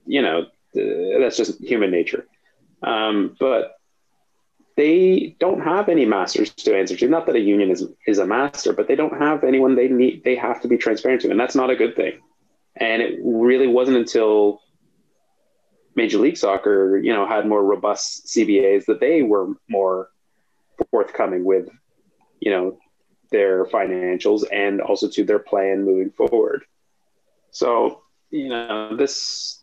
you 0.06 0.22
know, 0.26 0.48
that's 0.74 1.38
just 1.38 1.62
human 1.62 1.92
nature. 1.92 2.28
Um, 2.82 3.36
but 3.40 3.76
they 4.78 5.36
don't 5.40 5.62
have 5.62 5.90
any 5.90 6.06
masters 6.06 6.52
to 6.54 6.78
answer 6.78 6.96
to. 6.96 7.08
Not 7.08 7.26
that 7.26 7.36
a 7.36 7.40
union 7.40 7.70
is 7.70 7.86
is 8.08 8.20
a 8.20 8.26
master, 8.26 8.72
but 8.72 8.88
they 8.88 8.96
don't 8.96 9.20
have 9.20 9.44
anyone 9.44 9.76
they 9.76 9.90
need. 9.90 10.24
They 10.24 10.36
have 10.36 10.62
to 10.62 10.68
be 10.68 10.78
transparent 10.78 11.22
to, 11.22 11.32
and 11.32 11.40
that's 11.40 11.56
not 11.56 11.70
a 11.70 11.76
good 11.76 11.96
thing. 11.96 12.20
And 12.76 13.02
it 13.02 13.20
really 13.22 13.68
wasn't 13.68 13.98
until 13.98 14.62
Major 15.96 16.20
League 16.20 16.38
Soccer, 16.38 16.98
you 16.98 17.14
know, 17.14 17.28
had 17.28 17.46
more 17.46 17.64
robust 17.64 18.28
CBAs 18.28 18.86
that 18.86 19.02
they 19.02 19.22
were 19.22 19.50
more 19.68 20.10
forthcoming 20.92 21.44
with, 21.44 21.68
you 22.40 22.52
know, 22.52 22.78
their 23.32 23.66
financials 23.66 24.46
and 24.50 24.80
also 24.80 25.10
to 25.10 25.26
their 25.26 25.40
plan 25.40 25.84
moving 25.84 26.12
forward. 26.12 26.64
So, 27.52 28.04
you 28.30 28.48
know, 28.48 28.96
this 28.96 29.59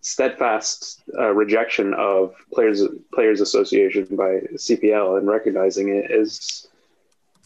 steadfast 0.00 1.02
uh, 1.18 1.28
rejection 1.28 1.94
of 1.94 2.34
players 2.52 2.82
players 3.12 3.40
association 3.40 4.04
by 4.16 4.40
CPL 4.54 5.18
and 5.18 5.28
recognizing 5.28 5.88
it 5.88 6.10
is 6.10 6.68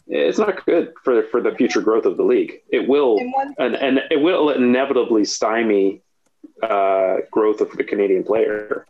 it's 0.07 0.37
not 0.37 0.65
good 0.65 0.93
for 1.03 1.23
for 1.23 1.41
the 1.41 1.51
future 1.55 1.81
growth 1.81 2.05
of 2.05 2.17
the 2.17 2.23
league. 2.23 2.61
It 2.69 2.87
will 2.87 3.19
and 3.57 3.75
and, 3.75 4.01
it 4.11 4.21
will 4.21 4.51
inevitably 4.51 5.25
stymie 5.25 6.01
uh, 6.61 7.17
growth 7.31 7.61
of 7.61 7.71
the 7.71 7.83
Canadian 7.83 8.23
player. 8.23 8.85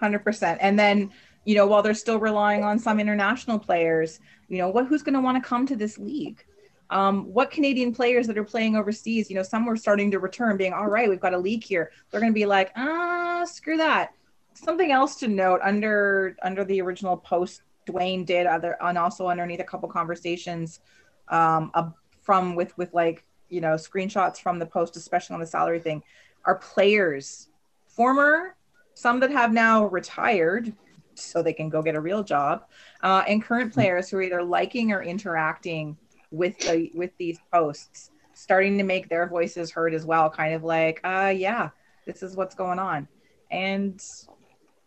Hundred 0.00 0.20
percent. 0.20 0.58
And 0.60 0.78
then, 0.78 1.12
you 1.44 1.54
know, 1.54 1.66
while 1.66 1.82
they're 1.82 1.94
still 1.94 2.18
relying 2.18 2.64
on 2.64 2.78
some 2.78 2.98
international 2.98 3.58
players, 3.58 4.20
you 4.48 4.58
know, 4.58 4.68
what 4.68 4.86
who's 4.86 5.02
going 5.02 5.14
to 5.14 5.20
want 5.20 5.42
to 5.42 5.48
come 5.48 5.66
to 5.66 5.76
this 5.76 5.98
league? 5.98 6.44
Um, 6.90 7.32
what 7.32 7.50
Canadian 7.50 7.94
players 7.94 8.26
that 8.26 8.38
are 8.38 8.44
playing 8.44 8.76
overseas, 8.76 9.30
you 9.30 9.36
know, 9.36 9.42
some 9.42 9.64
were 9.64 9.76
starting 9.76 10.10
to 10.10 10.18
return, 10.18 10.56
being 10.56 10.72
all 10.72 10.86
right, 10.86 11.08
we've 11.08 11.20
got 11.20 11.34
a 11.34 11.38
league 11.38 11.64
here. 11.64 11.90
They're 12.10 12.20
going 12.20 12.32
to 12.32 12.38
be 12.38 12.46
like, 12.46 12.72
ah, 12.76 13.44
screw 13.44 13.76
that. 13.78 14.12
Something 14.54 14.92
else 14.92 15.16
to 15.16 15.28
note 15.28 15.60
under 15.62 16.36
under 16.42 16.64
the 16.64 16.80
original 16.80 17.16
post 17.16 17.62
Duane 17.86 18.24
did, 18.24 18.46
other 18.46 18.76
and 18.80 18.96
also 18.96 19.28
underneath 19.28 19.60
a 19.60 19.64
couple 19.64 19.88
conversations 19.88 20.80
um, 21.28 21.70
uh, 21.74 21.90
from 22.22 22.54
with 22.54 22.76
with 22.78 22.92
like 22.94 23.24
you 23.48 23.60
know 23.60 23.74
screenshots 23.74 24.38
from 24.38 24.58
the 24.58 24.66
post, 24.66 24.96
especially 24.96 25.34
on 25.34 25.40
the 25.40 25.46
salary 25.46 25.80
thing, 25.80 26.02
are 26.44 26.56
players, 26.56 27.48
former 27.88 28.54
some 28.94 29.20
that 29.20 29.30
have 29.30 29.52
now 29.52 29.86
retired 29.86 30.72
so 31.14 31.42
they 31.42 31.52
can 31.52 31.68
go 31.68 31.82
get 31.82 31.94
a 31.94 32.00
real 32.00 32.22
job 32.22 32.64
uh, 33.02 33.22
and 33.28 33.42
current 33.42 33.72
players 33.72 34.08
who 34.08 34.16
are 34.16 34.22
either 34.22 34.42
liking 34.42 34.92
or 34.92 35.02
interacting 35.02 35.96
with 36.30 36.58
the 36.60 36.90
with 36.94 37.10
these 37.18 37.38
posts 37.52 38.10
starting 38.32 38.78
to 38.78 38.84
make 38.84 39.08
their 39.08 39.28
voices 39.28 39.70
heard 39.70 39.94
as 39.94 40.04
well 40.04 40.28
kind 40.28 40.54
of 40.54 40.64
like 40.64 41.00
uh 41.04 41.32
yeah 41.34 41.70
this 42.06 42.22
is 42.22 42.36
what's 42.36 42.54
going 42.54 42.78
on 42.78 43.06
and 43.50 44.02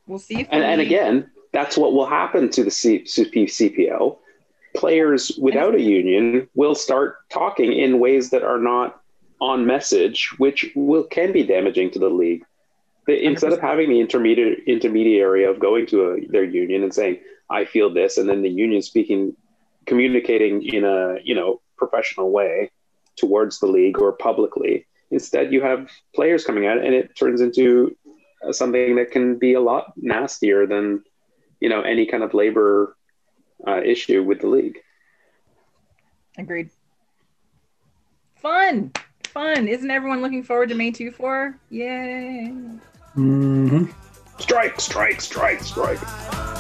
we'll 0.08 0.20
see 0.20 0.42
if 0.42 0.48
And, 0.52 0.64
and 0.64 0.82
again, 0.82 1.30
that's 1.52 1.78
what 1.78 1.94
will 1.94 2.06
happen 2.06 2.50
to 2.50 2.64
the 2.64 2.72
C- 2.72 3.04
CP, 3.04 3.46
CPL. 3.46 4.18
Players 4.76 5.32
without 5.42 5.76
a 5.76 5.82
union 5.82 6.48
will 6.54 6.76
start 6.76 7.18
talking 7.30 7.74
in 7.74 8.00
ways 8.00 8.30
that 8.32 8.44
are 8.44 8.60
not 8.60 9.02
on 9.40 9.66
message, 9.66 10.34
which 10.38 10.72
will 10.76 11.04
can 11.04 11.32
be 11.32 11.44
damaging 11.44 11.92
to 11.92 12.00
the 12.00 12.10
league. 12.10 12.44
They, 13.06 13.24
instead 13.24 13.54
of 13.54 13.62
having 13.62 13.90
the 13.90 14.00
intermediate 14.00 14.60
intermediary 14.68 15.46
of 15.46 15.60
going 15.60 15.88
to 15.88 16.12
a, 16.12 16.28
their 16.28 16.44
union 16.44 16.84
and 16.84 16.94
saying, 16.94 17.20
"I 17.50 17.66
feel 17.66 17.92
this," 17.92 18.18
and 18.18 18.28
then 18.30 18.42
the 18.42 18.50
union 18.50 18.82
speaking 18.82 19.36
communicating 19.88 20.64
in 20.64 20.84
a 20.84 21.16
you 21.24 21.34
know 21.34 21.62
professional 21.78 22.32
way 22.32 22.72
towards 23.18 23.60
the 23.60 23.68
league 23.68 24.00
or 24.00 24.12
publicly. 24.12 24.86
Instead, 25.10 25.54
you 25.54 25.62
have 25.62 25.90
players 26.14 26.46
coming 26.46 26.68
out, 26.68 26.78
and 26.78 26.94
it 26.94 27.16
turns 27.18 27.42
into 27.42 27.96
uh, 28.46 28.52
something 28.52 28.96
that 28.98 29.12
can 29.12 29.38
be 29.40 29.54
a 29.54 29.62
lot 29.62 29.94
nastier 29.96 30.68
than 30.68 31.04
you 31.60 31.70
know 31.70 31.82
any 31.82 32.06
kind 32.06 32.24
of 32.24 32.34
labor 32.34 32.96
uh, 33.68 33.82
issue 33.82 34.24
with 34.24 34.42
the 34.42 34.48
league. 34.48 34.78
Agreed. 36.38 36.70
Fun, 38.36 38.92
fun. 39.24 39.68
Isn't 39.68 39.90
everyone 39.90 40.22
looking 40.22 40.44
forward 40.44 40.70
to 40.70 40.76
May 40.76 40.92
2 40.92 41.12
4? 41.12 41.58
Yay. 41.70 42.54
hmm 43.14 43.86
Strike, 44.40 44.80
strike, 44.80 45.20
strike, 45.20 45.62
strike. 45.64 46.57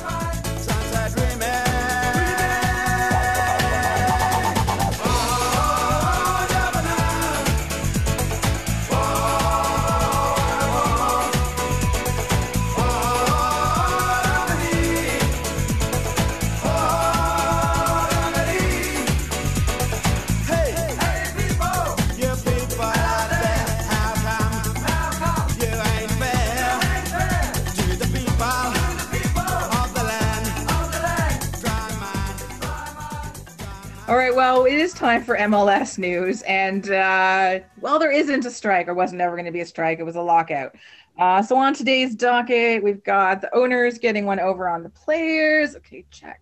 All 34.07 34.15
right, 34.15 34.33
well, 34.33 34.63
it 34.63 34.75
is 34.75 34.93
time 34.93 35.21
for 35.21 35.35
MLS 35.37 35.97
news. 35.97 36.41
And, 36.43 36.89
uh, 36.89 37.59
well, 37.81 37.99
there 37.99 38.11
isn't 38.11 38.45
a 38.45 38.49
strike, 38.51 38.87
or 38.87 38.93
wasn't 38.93 39.19
ever 39.19 39.35
going 39.35 39.45
to 39.45 39.51
be 39.51 39.59
a 39.59 39.65
strike. 39.65 39.99
It 39.99 40.03
was 40.03 40.15
a 40.15 40.21
lockout. 40.21 40.75
Uh, 41.19 41.41
so, 41.41 41.57
on 41.57 41.73
today's 41.73 42.15
docket, 42.15 42.81
we've 42.83 43.03
got 43.03 43.41
the 43.41 43.53
owners 43.53 43.97
getting 43.97 44.25
one 44.25 44.39
over 44.39 44.69
on 44.69 44.81
the 44.83 44.89
players. 44.89 45.75
Okay, 45.75 46.05
check. 46.09 46.39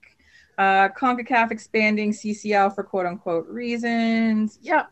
Uh, 0.60 0.90
CONCACAF 0.90 1.50
expanding 1.52 2.12
CCL 2.12 2.76
for 2.76 2.84
quote 2.84 3.08
unquote 3.08 3.48
reasons. 3.48 4.60
Yep. 4.62 4.88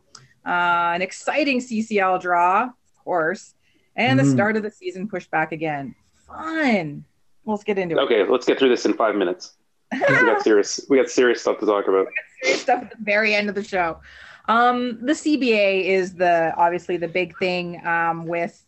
Uh, 0.46 0.50
an 0.96 1.02
exciting 1.04 1.60
CCL 1.60 2.22
draw, 2.22 2.64
of 2.64 3.04
course. 3.04 3.54
And 3.96 4.18
the 4.18 4.24
Mm. 4.24 4.34
start 4.34 4.58
of 4.58 4.64
the 4.64 4.72
season 4.72 5.08
pushed 5.08 5.30
back 5.30 5.52
again. 5.52 5.94
Fun. 6.28 7.06
Let's 7.46 7.64
get 7.64 7.78
into 7.78 7.98
it. 7.98 8.02
Okay, 8.02 8.26
let's 8.28 8.48
get 8.48 8.58
through 8.58 8.70
this 8.70 8.86
in 8.86 8.94
five 8.96 9.16
minutes. 9.16 9.54
We 9.92 10.00
got 10.00 10.42
serious. 10.42 10.84
We 10.90 10.98
got 10.98 11.10
serious 11.10 11.42
stuff 11.42 11.60
to 11.60 11.68
talk 11.68 11.88
about. 11.88 12.08
Stuff 12.44 12.84
at 12.84 12.90
the 12.92 13.04
very 13.04 13.34
end 13.34 13.50
of 13.50 13.56
the 13.56 13.64
show. 13.64 14.00
Um, 14.48 15.06
the 15.06 15.14
CBA 15.14 15.86
is 15.86 16.14
the 16.14 16.54
obviously 16.58 16.98
the 16.98 17.08
big 17.08 17.38
thing 17.38 17.86
um, 17.86 18.26
with 18.26 18.66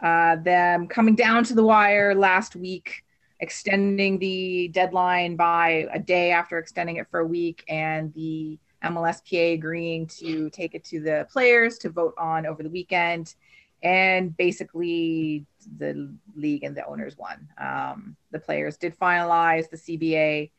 uh, 0.00 0.36
them 0.36 0.88
coming 0.88 1.14
down 1.14 1.44
to 1.44 1.54
the 1.54 1.62
wire 1.62 2.14
last 2.14 2.56
week, 2.56 3.04
extending 3.40 4.18
the 4.18 4.68
deadline 4.68 5.36
by 5.36 5.88
a 5.92 5.98
day 5.98 6.32
after 6.32 6.58
extending 6.58 6.96
it 6.96 7.08
for 7.08 7.20
a 7.20 7.26
week, 7.26 7.64
and 7.68 8.12
the 8.14 8.58
MLSPA 8.82 9.54
agreeing 9.54 10.06
to 10.06 10.50
take 10.50 10.74
it 10.74 10.84
to 10.84 11.00
the 11.00 11.26
players 11.30 11.78
to 11.78 11.90
vote 11.90 12.14
on 12.18 12.46
over 12.46 12.62
the 12.62 12.70
weekend. 12.70 13.34
And 13.82 14.36
basically, 14.36 15.46
the 15.78 16.12
league 16.34 16.64
and 16.64 16.76
the 16.76 16.86
owners 16.86 17.16
won. 17.16 17.48
Um, 17.58 18.16
the 18.32 18.38
players 18.38 18.76
did 18.76 18.98
finalize 18.98 19.70
the 19.70 19.76
CBA. 19.76 20.50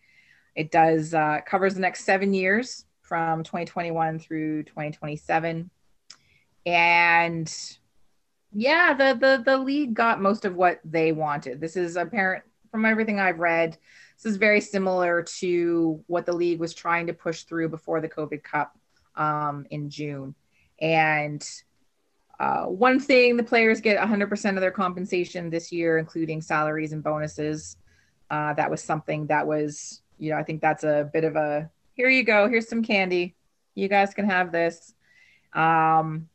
It 0.58 0.72
does 0.72 1.14
uh, 1.14 1.42
covers 1.46 1.76
the 1.76 1.82
next 1.82 2.04
seven 2.04 2.34
years 2.34 2.86
from 3.04 3.44
2021 3.44 4.18
through 4.18 4.64
2027, 4.64 5.70
and 6.66 7.78
yeah, 8.52 8.94
the 8.96 9.16
the 9.20 9.44
the 9.46 9.58
league 9.60 9.94
got 9.94 10.20
most 10.20 10.46
of 10.46 10.56
what 10.56 10.80
they 10.84 11.12
wanted. 11.12 11.62
This 11.62 11.78
is 11.78 11.96
apparent 11.96 12.44
from 12.72 12.86
everything 12.86 13.20
I've 13.20 13.38
read. 13.38 13.78
This 14.18 14.32
is 14.32 14.38
very 14.38 14.60
similar 14.60 15.22
to 15.40 16.04
what 16.08 16.26
the 16.26 16.34
league 16.34 16.60
was 16.60 16.74
trying 16.74 17.06
to 17.06 17.14
push 17.14 17.44
through 17.44 17.70
before 17.70 18.02
the 18.02 18.10
COVID 18.10 18.42
Cup 18.44 18.76
um, 19.16 19.66
in 19.70 19.90
June, 19.90 20.36
and. 20.82 21.48
Uh, 22.40 22.66
one 22.66 23.00
thing 23.00 23.36
the 23.36 23.42
players 23.42 23.82
get 23.82 23.98
100% 23.98 24.50
of 24.54 24.62
their 24.62 24.70
compensation 24.70 25.50
this 25.50 25.72
year, 25.72 25.98
including 25.98 26.40
salaries 26.40 26.94
and 26.94 27.02
bonuses. 27.02 27.78
Uh, 28.30 28.54
that 28.54 28.70
was 28.70 28.80
something 28.84 29.26
that 29.26 29.48
was 29.48 30.04
you 30.18 30.32
know, 30.32 30.38
I 30.38 30.44
think 30.44 30.62
that's 30.62 30.84
a 30.84 31.10
bit 31.14 31.24
of 31.24 31.36
a 31.36 31.70
here 31.94 32.10
you 32.10 32.24
go, 32.24 32.48
here's 32.48 32.70
some 32.70 32.84
candy. 32.84 33.36
You 33.76 33.88
guys 33.88 34.14
can 34.14 34.30
have 34.30 34.52
this. 34.52 34.94
Um, 35.54 36.30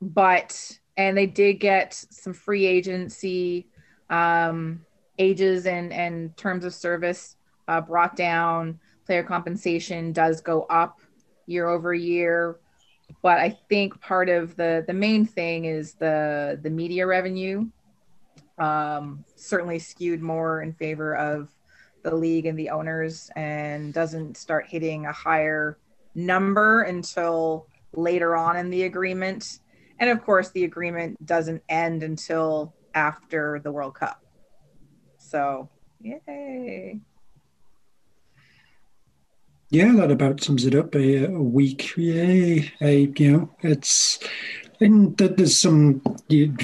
but 0.00 0.78
and 0.96 1.16
they 1.16 1.26
did 1.26 1.54
get 1.54 1.94
some 1.94 2.34
free 2.34 2.66
agency 2.66 3.68
um, 4.10 4.84
ages 5.18 5.66
and 5.66 5.92
and 5.92 6.36
terms 6.36 6.64
of 6.64 6.74
service 6.74 7.36
uh, 7.68 7.80
brought 7.80 8.16
down. 8.16 8.78
Player 9.06 9.22
compensation 9.22 10.12
does 10.12 10.40
go 10.40 10.62
up 10.62 11.00
year 11.46 11.68
over 11.68 11.94
year, 11.94 12.58
but 13.22 13.38
I 13.38 13.56
think 13.68 14.00
part 14.00 14.28
of 14.28 14.56
the 14.56 14.84
the 14.86 14.92
main 14.92 15.24
thing 15.24 15.64
is 15.64 15.94
the 15.94 16.58
the 16.62 16.70
media 16.70 17.06
revenue 17.06 17.68
um, 18.58 19.24
certainly 19.34 19.78
skewed 19.78 20.20
more 20.20 20.62
in 20.62 20.72
favor 20.72 21.16
of 21.16 21.48
the 22.02 22.14
league 22.14 22.46
and 22.46 22.58
the 22.58 22.70
owners 22.70 23.30
and 23.36 23.92
doesn't 23.92 24.36
start 24.36 24.66
hitting 24.68 25.06
a 25.06 25.12
higher 25.12 25.78
number 26.14 26.82
until 26.82 27.66
later 27.94 28.36
on 28.36 28.56
in 28.56 28.70
the 28.70 28.84
agreement. 28.84 29.60
And 29.98 30.10
of 30.10 30.22
course, 30.24 30.50
the 30.50 30.64
agreement 30.64 31.24
doesn't 31.24 31.62
end 31.68 32.02
until 32.02 32.74
after 32.94 33.60
the 33.62 33.72
World 33.72 33.94
Cup. 33.94 34.22
So, 35.18 35.68
yay. 36.00 37.00
Yeah, 39.70 39.92
that 39.92 40.10
about 40.10 40.42
sums 40.42 40.66
it 40.66 40.74
up. 40.74 40.94
A, 40.94 41.24
a 41.24 41.42
week, 41.42 41.96
yay! 41.96 42.70
A, 42.82 43.10
you 43.16 43.32
know, 43.32 43.50
it's 43.62 44.18
and 44.80 45.16
there's 45.16 45.58
some. 45.58 46.02
You, 46.28 46.54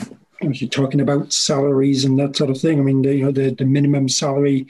you're 0.42 0.68
talking 0.68 1.00
about 1.00 1.32
salaries 1.32 2.04
and 2.04 2.18
that 2.18 2.36
sort 2.36 2.50
of 2.50 2.60
thing. 2.60 2.78
I 2.78 2.82
mean, 2.82 3.02
the, 3.02 3.14
you 3.14 3.24
know, 3.24 3.32
the, 3.32 3.54
the 3.54 3.64
minimum 3.64 4.08
salary 4.08 4.66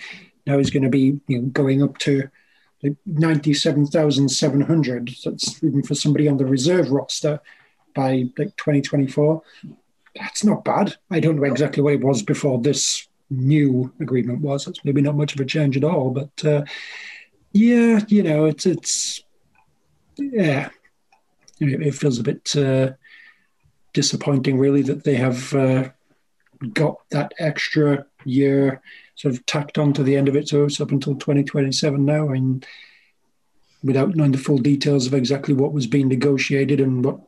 now 0.49 0.59
is 0.59 0.71
going 0.71 0.83
to 0.83 0.89
be 0.89 1.21
you 1.29 1.39
know, 1.39 1.47
going 1.49 1.83
up 1.83 1.99
to 1.99 2.29
like 2.83 2.97
ninety-seven 3.07 3.87
thousand 3.87 4.29
seven 4.29 4.61
hundred. 4.61 5.15
That's 5.25 5.63
even 5.63 5.83
for 5.85 5.95
somebody 5.95 6.27
on 6.29 6.39
the 6.39 6.47
reserve 6.47 6.91
roster 6.91 7.41
by 7.95 8.25
like 8.37 8.57
twenty 8.57 8.81
twenty-four. 8.81 9.43
That's 10.17 10.43
not 10.43 10.65
bad. 10.65 10.97
I 11.11 11.21
don't 11.21 11.37
know 11.37 11.45
exactly 11.45 11.83
what 11.83 11.95
it 11.95 12.03
was 12.03 12.23
before 12.23 12.59
this 12.61 13.07
new 13.31 13.93
agreement 14.01 14.41
was. 14.41 14.67
It's 14.67 14.85
maybe 14.85 15.03
not 15.03 15.15
much 15.15 15.35
of 15.35 15.41
a 15.41 15.45
change 15.45 15.77
at 15.77 15.85
all, 15.85 16.11
but. 16.11 16.45
Uh, 16.45 16.65
yeah, 17.53 18.01
you 18.09 18.23
know, 18.23 18.45
it's 18.45 18.67
it's 18.67 19.25
yeah, 20.17 20.69
it, 21.61 21.83
it 21.83 21.95
feels 21.95 22.19
a 22.19 22.23
bit 22.23 22.55
uh, 22.55 22.93
disappointing, 23.95 24.59
really, 24.59 24.83
that 24.83 25.05
they 25.05 25.15
have 25.15 25.55
uh, 25.55 25.89
got 26.75 26.97
that 27.11 27.33
extra 27.39 28.05
year 28.25 28.83
sort 29.19 29.35
of 29.35 29.45
tacked 29.47 29.79
on 29.79 29.93
to 29.93 30.05
the 30.05 30.17
end 30.17 30.29
of 30.29 30.37
it. 30.37 30.49
So 30.49 30.65
it's 30.65 30.81
up 30.81 30.93
until 30.93 31.15
2027 31.17 32.05
now, 32.05 32.29
and 32.29 32.65
without 33.83 34.15
knowing 34.15 34.31
the 34.31 34.39
full 34.39 34.59
details 34.59 35.07
of 35.07 35.15
exactly 35.15 35.55
what 35.55 35.73
was 35.73 35.89
being 35.89 36.09
negotiated 36.09 36.81
and 36.81 37.05
what 37.05 37.19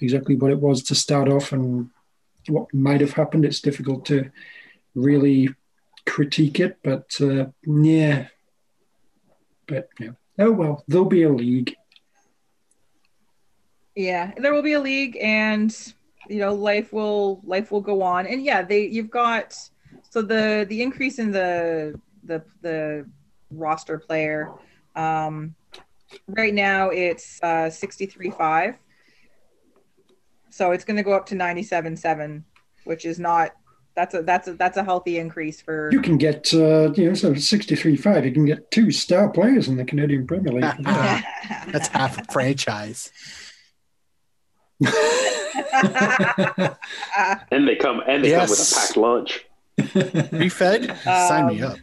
exactly 0.00 0.36
what 0.36 0.50
it 0.50 0.58
was 0.58 0.82
to 0.82 0.94
start 0.94 1.28
off 1.28 1.52
and 1.52 1.90
what 2.48 2.72
might 2.72 3.02
have 3.02 3.12
happened, 3.12 3.44
it's 3.44 3.60
difficult 3.60 4.06
to 4.06 4.30
really 4.94 5.50
critique 6.06 6.58
it. 6.58 6.78
But 6.82 7.14
uh, 7.20 7.46
yeah. 7.66 8.28
But 9.66 9.90
yeah. 10.00 10.12
Oh 10.38 10.50
well, 10.50 10.82
there'll 10.88 11.04
be 11.04 11.24
a 11.24 11.28
league. 11.28 11.76
Yeah, 13.94 14.32
there 14.38 14.54
will 14.54 14.62
be 14.62 14.72
a 14.72 14.80
league, 14.80 15.18
and 15.20 15.70
you 16.26 16.38
know, 16.38 16.54
life 16.54 16.90
will 16.90 17.42
life 17.44 17.70
will 17.70 17.82
go 17.82 18.00
on. 18.00 18.26
And 18.26 18.42
yeah, 18.42 18.62
they 18.62 18.86
you've 18.86 19.10
got 19.10 19.54
so 20.12 20.20
the 20.20 20.66
the 20.68 20.82
increase 20.82 21.18
in 21.18 21.30
the 21.32 21.98
the 22.22 22.44
the 22.60 23.06
roster 23.50 23.98
player. 23.98 24.52
Um, 24.94 25.54
right 26.28 26.52
now 26.52 26.90
it's 26.90 27.40
uh, 27.42 27.70
63.5. 27.70 28.76
So 30.50 30.72
it's 30.72 30.84
going 30.84 30.98
to 30.98 31.02
go 31.02 31.14
up 31.14 31.24
to 31.26 31.34
97.7, 31.34 32.42
which 32.84 33.06
is 33.06 33.18
not 33.18 33.52
that's 33.94 34.14
a 34.14 34.20
that's 34.20 34.48
a 34.48 34.52
that's 34.52 34.76
a 34.76 34.84
healthy 34.84 35.18
increase 35.18 35.62
for 35.62 35.90
You 35.92 36.02
can 36.02 36.18
get 36.18 36.52
uh, 36.52 36.92
you 36.92 37.08
know, 37.08 37.14
so 37.14 37.34
sixty-three 37.34 37.96
five. 37.96 38.26
You 38.26 38.32
can 38.32 38.44
get 38.44 38.70
two 38.70 38.90
star 38.90 39.30
players 39.30 39.68
in 39.68 39.76
the 39.76 39.84
Canadian 39.84 40.26
Premier 40.26 40.52
League. 40.52 40.84
That's 41.72 41.88
half 41.88 42.18
a 42.18 42.24
franchise. 42.30 43.10
And 47.50 47.68
they 47.68 47.76
come 47.76 48.00
and 48.06 48.24
they 48.24 48.32
come 48.32 48.48
with 48.48 48.58
a 48.58 48.74
packed 48.74 48.96
lunch. 48.96 49.44
Be 49.76 50.48
fed? 50.48 50.96
Sign 51.04 51.46
me 51.48 51.62
Um, 51.62 51.72
up. 51.72 51.78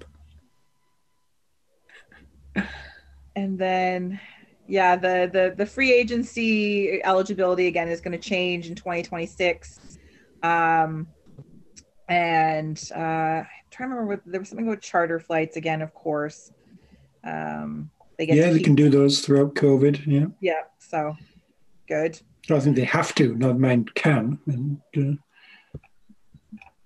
and 3.35 3.57
then 3.57 4.19
yeah, 4.67 4.95
the 4.95 5.29
the 5.31 5.53
the 5.57 5.65
free 5.65 5.91
agency 5.91 7.01
eligibility 7.03 7.67
again 7.67 7.87
is 7.87 8.01
going 8.01 8.11
to 8.11 8.29
change 8.29 8.67
in 8.67 8.75
2026. 8.75 9.97
Um, 10.43 11.07
and 12.07 12.81
uh, 12.95 12.99
I'm 12.99 13.45
trying 13.71 13.89
to 13.89 13.95
remember 13.95 14.05
what, 14.07 14.21
there 14.25 14.39
was 14.39 14.49
something 14.49 14.67
about 14.67 14.81
charter 14.81 15.19
flights 15.19 15.57
again, 15.57 15.81
of 15.81 15.93
course. 15.93 16.51
Um, 17.23 17.89
they 18.17 18.25
get 18.25 18.37
yeah, 18.37 18.51
they 18.51 18.59
can 18.59 18.75
do 18.75 18.89
those 18.89 19.21
throughout 19.21 19.55
COVID. 19.55 20.05
Yeah. 20.05 20.25
Yeah. 20.39 20.61
So 20.79 21.15
good. 21.87 22.19
I 22.51 22.59
think 22.59 22.75
they 22.75 22.85
have 22.85 23.13
to. 23.15 23.35
Not 23.35 23.59
mine 23.59 23.85
can. 23.95 24.39
And, 24.47 24.79
uh, 24.97 25.17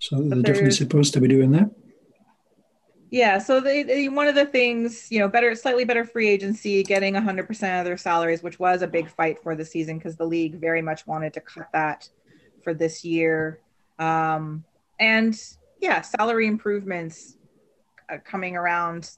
so 0.04 0.18
they're 0.22 0.42
definitely 0.42 0.72
supposed 0.72 1.14
to 1.14 1.22
be 1.22 1.30
doing 1.30 1.52
that. 1.52 1.72
Yeah, 3.10 3.38
so 3.38 3.62
they, 3.62 3.84
they, 3.84 4.10
one 4.10 4.28
of 4.28 4.36
the 4.36 4.46
things, 4.46 5.10
you 5.10 5.20
know, 5.20 5.30
better, 5.30 5.56
slightly 5.56 5.86
better 5.86 6.04
free 6.04 6.28
agency, 6.28 6.84
getting 6.84 7.14
100% 7.14 7.80
of 7.80 7.86
their 7.86 7.96
salaries, 7.96 8.44
which 8.44 8.60
was 8.60 8.82
a 8.82 8.88
big 8.88 9.10
fight 9.10 9.42
for 9.42 9.56
the 9.56 9.64
season 9.64 9.98
because 9.98 10.18
the 10.18 10.26
league 10.26 10.60
very 10.60 10.82
much 10.82 11.08
wanted 11.08 11.32
to 11.36 11.40
cut 11.40 11.70
that 11.72 12.10
for 12.66 12.74
this 12.74 13.06
year. 13.06 13.62
Um, 13.98 14.66
and 15.00 15.42
yeah, 15.80 16.02
salary 16.02 16.48
improvements 16.48 17.38
uh, 18.12 18.18
coming 18.26 18.58
around 18.58 19.10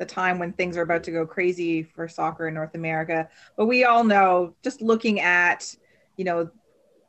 the 0.00 0.06
time 0.06 0.40
when 0.40 0.52
things 0.54 0.76
are 0.76 0.82
about 0.82 1.04
to 1.04 1.12
go 1.12 1.24
crazy 1.24 1.84
for 1.84 2.08
soccer 2.08 2.48
in 2.48 2.54
North 2.54 2.74
America. 2.74 3.28
But 3.56 3.66
we 3.66 3.84
all 3.84 4.02
know, 4.02 4.56
just 4.64 4.82
looking 4.82 5.20
at, 5.20 5.72
you 6.16 6.24
know, 6.24 6.50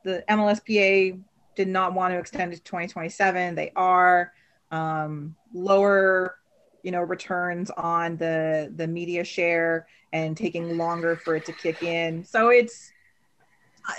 the 0.04 0.22
MLSPA 0.30 1.20
did 1.56 1.68
not 1.68 1.94
want 1.94 2.12
to 2.12 2.18
extend 2.18 2.52
to 2.52 2.60
2027. 2.60 3.54
They 3.54 3.72
are 3.76 4.32
um, 4.70 5.36
lower 5.52 6.36
you 6.82 6.90
know 6.90 7.00
returns 7.00 7.70
on 7.70 8.16
the 8.18 8.72
the 8.76 8.86
media 8.86 9.24
share 9.24 9.86
and 10.12 10.36
taking 10.36 10.76
longer 10.76 11.16
for 11.16 11.34
it 11.34 11.44
to 11.46 11.52
kick 11.52 11.82
in. 11.82 12.22
So 12.24 12.50
it's 12.50 12.92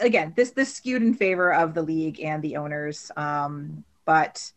again 0.01 0.33
this 0.35 0.51
this 0.51 0.73
skewed 0.73 1.01
in 1.01 1.13
favor 1.13 1.53
of 1.53 1.73
the 1.73 1.81
league 1.81 2.21
and 2.21 2.41
the 2.41 2.55
owners. 2.57 3.11
Um, 3.17 3.83
but 4.05 4.51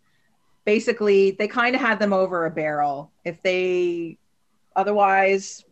basically 0.64 1.32
they 1.32 1.48
kind 1.48 1.74
of 1.74 1.80
had 1.80 1.98
them 1.98 2.12
over 2.12 2.44
a 2.44 2.50
barrel. 2.50 3.10
If 3.24 3.42
they 3.42 4.18
otherwise 4.76 5.64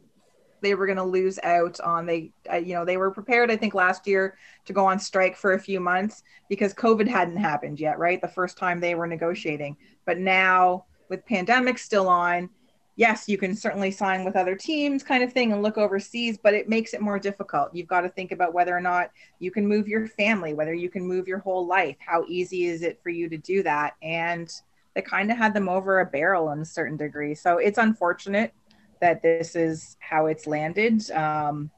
they 0.66 0.74
were 0.74 0.86
going 0.86 0.96
to 0.96 1.04
lose 1.04 1.38
out 1.42 1.78
on 1.80 2.06
they 2.06 2.32
uh, 2.52 2.56
you 2.56 2.74
know 2.74 2.84
they 2.84 2.96
were 2.96 3.10
prepared 3.10 3.50
i 3.50 3.56
think 3.56 3.72
last 3.72 4.06
year 4.06 4.36
to 4.64 4.72
go 4.72 4.84
on 4.84 4.98
strike 4.98 5.36
for 5.36 5.52
a 5.52 5.58
few 5.58 5.78
months 5.78 6.24
because 6.48 6.74
covid 6.74 7.06
hadn't 7.06 7.36
happened 7.36 7.78
yet 7.78 7.96
right? 7.98 8.20
The 8.20 8.28
first 8.28 8.56
time 8.56 8.80
they 8.80 8.94
were 8.94 9.06
negotiating. 9.06 9.76
But 10.04 10.18
now 10.18 10.84
with 11.08 11.24
pandemic 11.26 11.78
still 11.78 12.08
on 12.08 12.50
yes 12.96 13.28
you 13.28 13.36
can 13.36 13.54
certainly 13.54 13.90
sign 13.90 14.24
with 14.24 14.36
other 14.36 14.56
teams 14.56 15.02
kind 15.02 15.22
of 15.22 15.32
thing 15.32 15.52
and 15.52 15.62
look 15.62 15.76
overseas 15.76 16.38
but 16.42 16.54
it 16.54 16.68
makes 16.68 16.94
it 16.94 17.00
more 17.00 17.18
difficult. 17.18 17.74
You've 17.74 17.88
got 17.88 18.02
to 18.02 18.08
think 18.08 18.32
about 18.32 18.54
whether 18.54 18.76
or 18.76 18.80
not 18.80 19.10
you 19.38 19.50
can 19.50 19.66
move 19.66 19.88
your 19.88 20.06
family 20.06 20.54
whether 20.54 20.74
you 20.74 20.90
can 20.90 21.06
move 21.06 21.28
your 21.28 21.38
whole 21.38 21.66
life. 21.66 21.96
How 21.98 22.24
easy 22.28 22.66
is 22.66 22.82
it 22.82 23.00
for 23.02 23.10
you 23.10 23.28
to 23.28 23.38
do 23.38 23.62
that? 23.62 23.94
And 24.02 24.50
they 24.94 25.02
kind 25.02 25.30
of 25.30 25.36
had 25.36 25.52
them 25.52 25.68
over 25.68 26.00
a 26.00 26.06
barrel 26.06 26.50
in 26.52 26.60
a 26.60 26.64
certain 26.64 26.96
degree. 26.96 27.34
So 27.34 27.58
it's 27.58 27.78
unfortunate 27.78 28.54
that 29.00 29.22
this 29.22 29.56
is 29.56 29.96
how 30.00 30.26
it's 30.26 30.46
landed. 30.46 31.10
Um, 31.10 31.70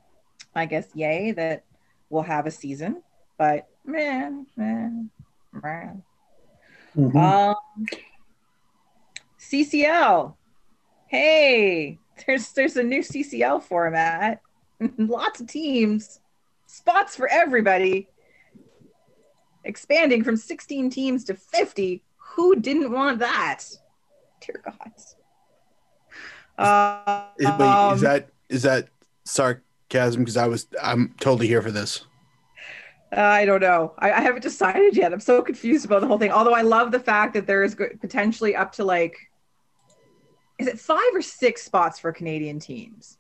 I 0.55 0.67
guess 0.67 0.89
yay 0.95 1.33
that 1.33 1.65
we'll 2.11 2.23
have 2.23 2.47
a 2.47 2.51
season, 2.51 3.03
but 3.37 3.69
man, 3.85 4.47
man, 4.57 5.11
man. 5.53 6.03
Mm-hmm. 6.97 7.17
Um, 7.17 7.87
CCL. 9.39 10.35
Hey, 11.07 11.99
there's 12.27 12.53
there's 12.53 12.77
a 12.77 12.83
new 12.83 13.01
CCL 13.03 13.63
format. 13.63 14.41
Lots 14.99 15.41
of 15.41 15.49
teams, 15.49 16.21
spots 16.67 17.17
for 17.17 17.29
everybody. 17.29 18.09
Expanding 19.65 20.25
from 20.25 20.37
16 20.37 20.91
teams 20.91 21.25
to 21.25 21.35
50. 21.35 22.03
Who 22.37 22.57
didn't 22.57 22.93
want 22.93 23.19
that? 23.19 23.65
Dear 24.41 24.63
God. 24.65 24.93
Is, 26.59 26.67
wait, 27.39 27.41
is 27.41 27.49
um, 27.49 27.99
that 28.01 28.29
is 28.49 28.63
that 28.63 28.89
sarcasm? 29.25 30.23
Because 30.23 30.37
I 30.37 30.47
was 30.47 30.67
I'm 30.83 31.15
totally 31.21 31.47
here 31.47 31.63
for 31.63 31.71
this. 31.71 32.05
I 33.13 33.45
don't 33.47 33.61
know. 33.61 33.95
I, 33.99 34.13
I, 34.13 34.21
haven't 34.21 34.43
decided 34.43 34.95
yet. 34.95 35.15
I'm 35.15 35.21
so 35.21 35.41
confused 35.41 35.87
about 35.87 36.03
the 36.03 36.07
whole 36.07 36.19
thing. 36.19 36.31
Although 36.31 36.53
I 36.53 36.61
love 36.61 36.93
the 36.93 37.01
fact 37.01 37.33
that 37.35 37.47
there 37.47 37.65
is 37.65 37.75
potentially 37.75 38.55
up 38.55 38.73
to 38.73 38.85
like, 38.85 39.17
is 40.59 40.67
it 40.67 40.79
five 40.79 41.15
or 41.15 41.23
six 41.23 41.63
spots 41.63 41.99
for 41.99 42.13
Canadian 42.13 42.59
teams? 42.59 43.17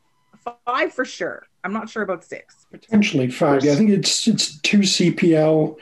Five 0.67 0.93
for 0.93 1.07
sure. 1.07 1.47
I'm 1.65 1.73
not 1.73 1.89
sure 1.89 2.03
about 2.03 2.23
six. 2.23 2.67
Potentially 2.71 3.31
five. 3.31 3.65
Yeah, 3.65 3.73
I 3.73 3.77
think 3.77 3.91
it's 3.91 4.29
it's 4.29 4.59
two 4.61 4.79
CPL 4.79 5.77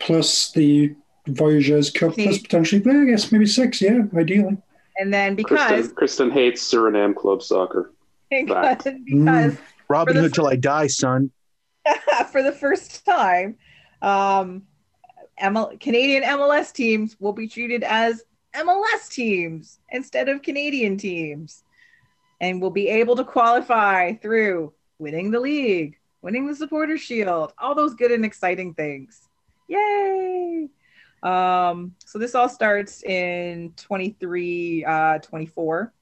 plus 0.00 0.52
the 0.52 0.94
Voyageurs 1.26 1.90
Cup 1.90 2.14
Canadian. 2.14 2.28
plus 2.30 2.42
potentially, 2.42 2.82
I 2.90 3.04
guess 3.04 3.30
maybe 3.30 3.46
six. 3.46 3.80
Yeah, 3.82 4.02
ideally. 4.16 4.56
And 4.98 5.12
then 5.12 5.34
because 5.34 5.88
Kristin, 5.88 5.94
Kristin 5.94 6.32
hates 6.32 6.62
Suriname 6.62 7.14
club 7.14 7.42
soccer. 7.42 7.92
Because, 8.30 8.82
because 9.04 9.54
mm. 9.54 9.58
Robin 9.88 10.16
Hood 10.16 10.34
till 10.34 10.46
I 10.46 10.56
die, 10.56 10.86
son. 10.86 11.30
for 12.30 12.42
the 12.42 12.52
first 12.52 13.04
time, 13.04 13.56
um, 14.00 14.62
ML, 15.40 15.78
Canadian 15.80 16.22
MLS 16.22 16.72
teams 16.72 17.16
will 17.20 17.32
be 17.32 17.48
treated 17.48 17.82
as 17.82 18.22
MLS 18.54 19.10
teams 19.10 19.78
instead 19.90 20.28
of 20.28 20.42
Canadian 20.42 20.96
teams, 20.96 21.64
and 22.40 22.60
will 22.60 22.70
be 22.70 22.88
able 22.88 23.16
to 23.16 23.24
qualify 23.24 24.14
through 24.14 24.72
winning 24.98 25.30
the 25.30 25.40
league, 25.40 25.98
winning 26.20 26.46
the 26.46 26.54
supporter 26.54 26.98
shield, 26.98 27.52
all 27.58 27.74
those 27.74 27.94
good 27.94 28.12
and 28.12 28.24
exciting 28.24 28.74
things. 28.74 29.28
Yay! 29.68 30.68
Um, 31.22 31.94
so 32.04 32.18
this 32.18 32.34
all 32.34 32.48
starts 32.48 33.02
in 33.04 33.72
23, 33.76 34.84
uh, 34.84 35.18
24. 35.18 35.92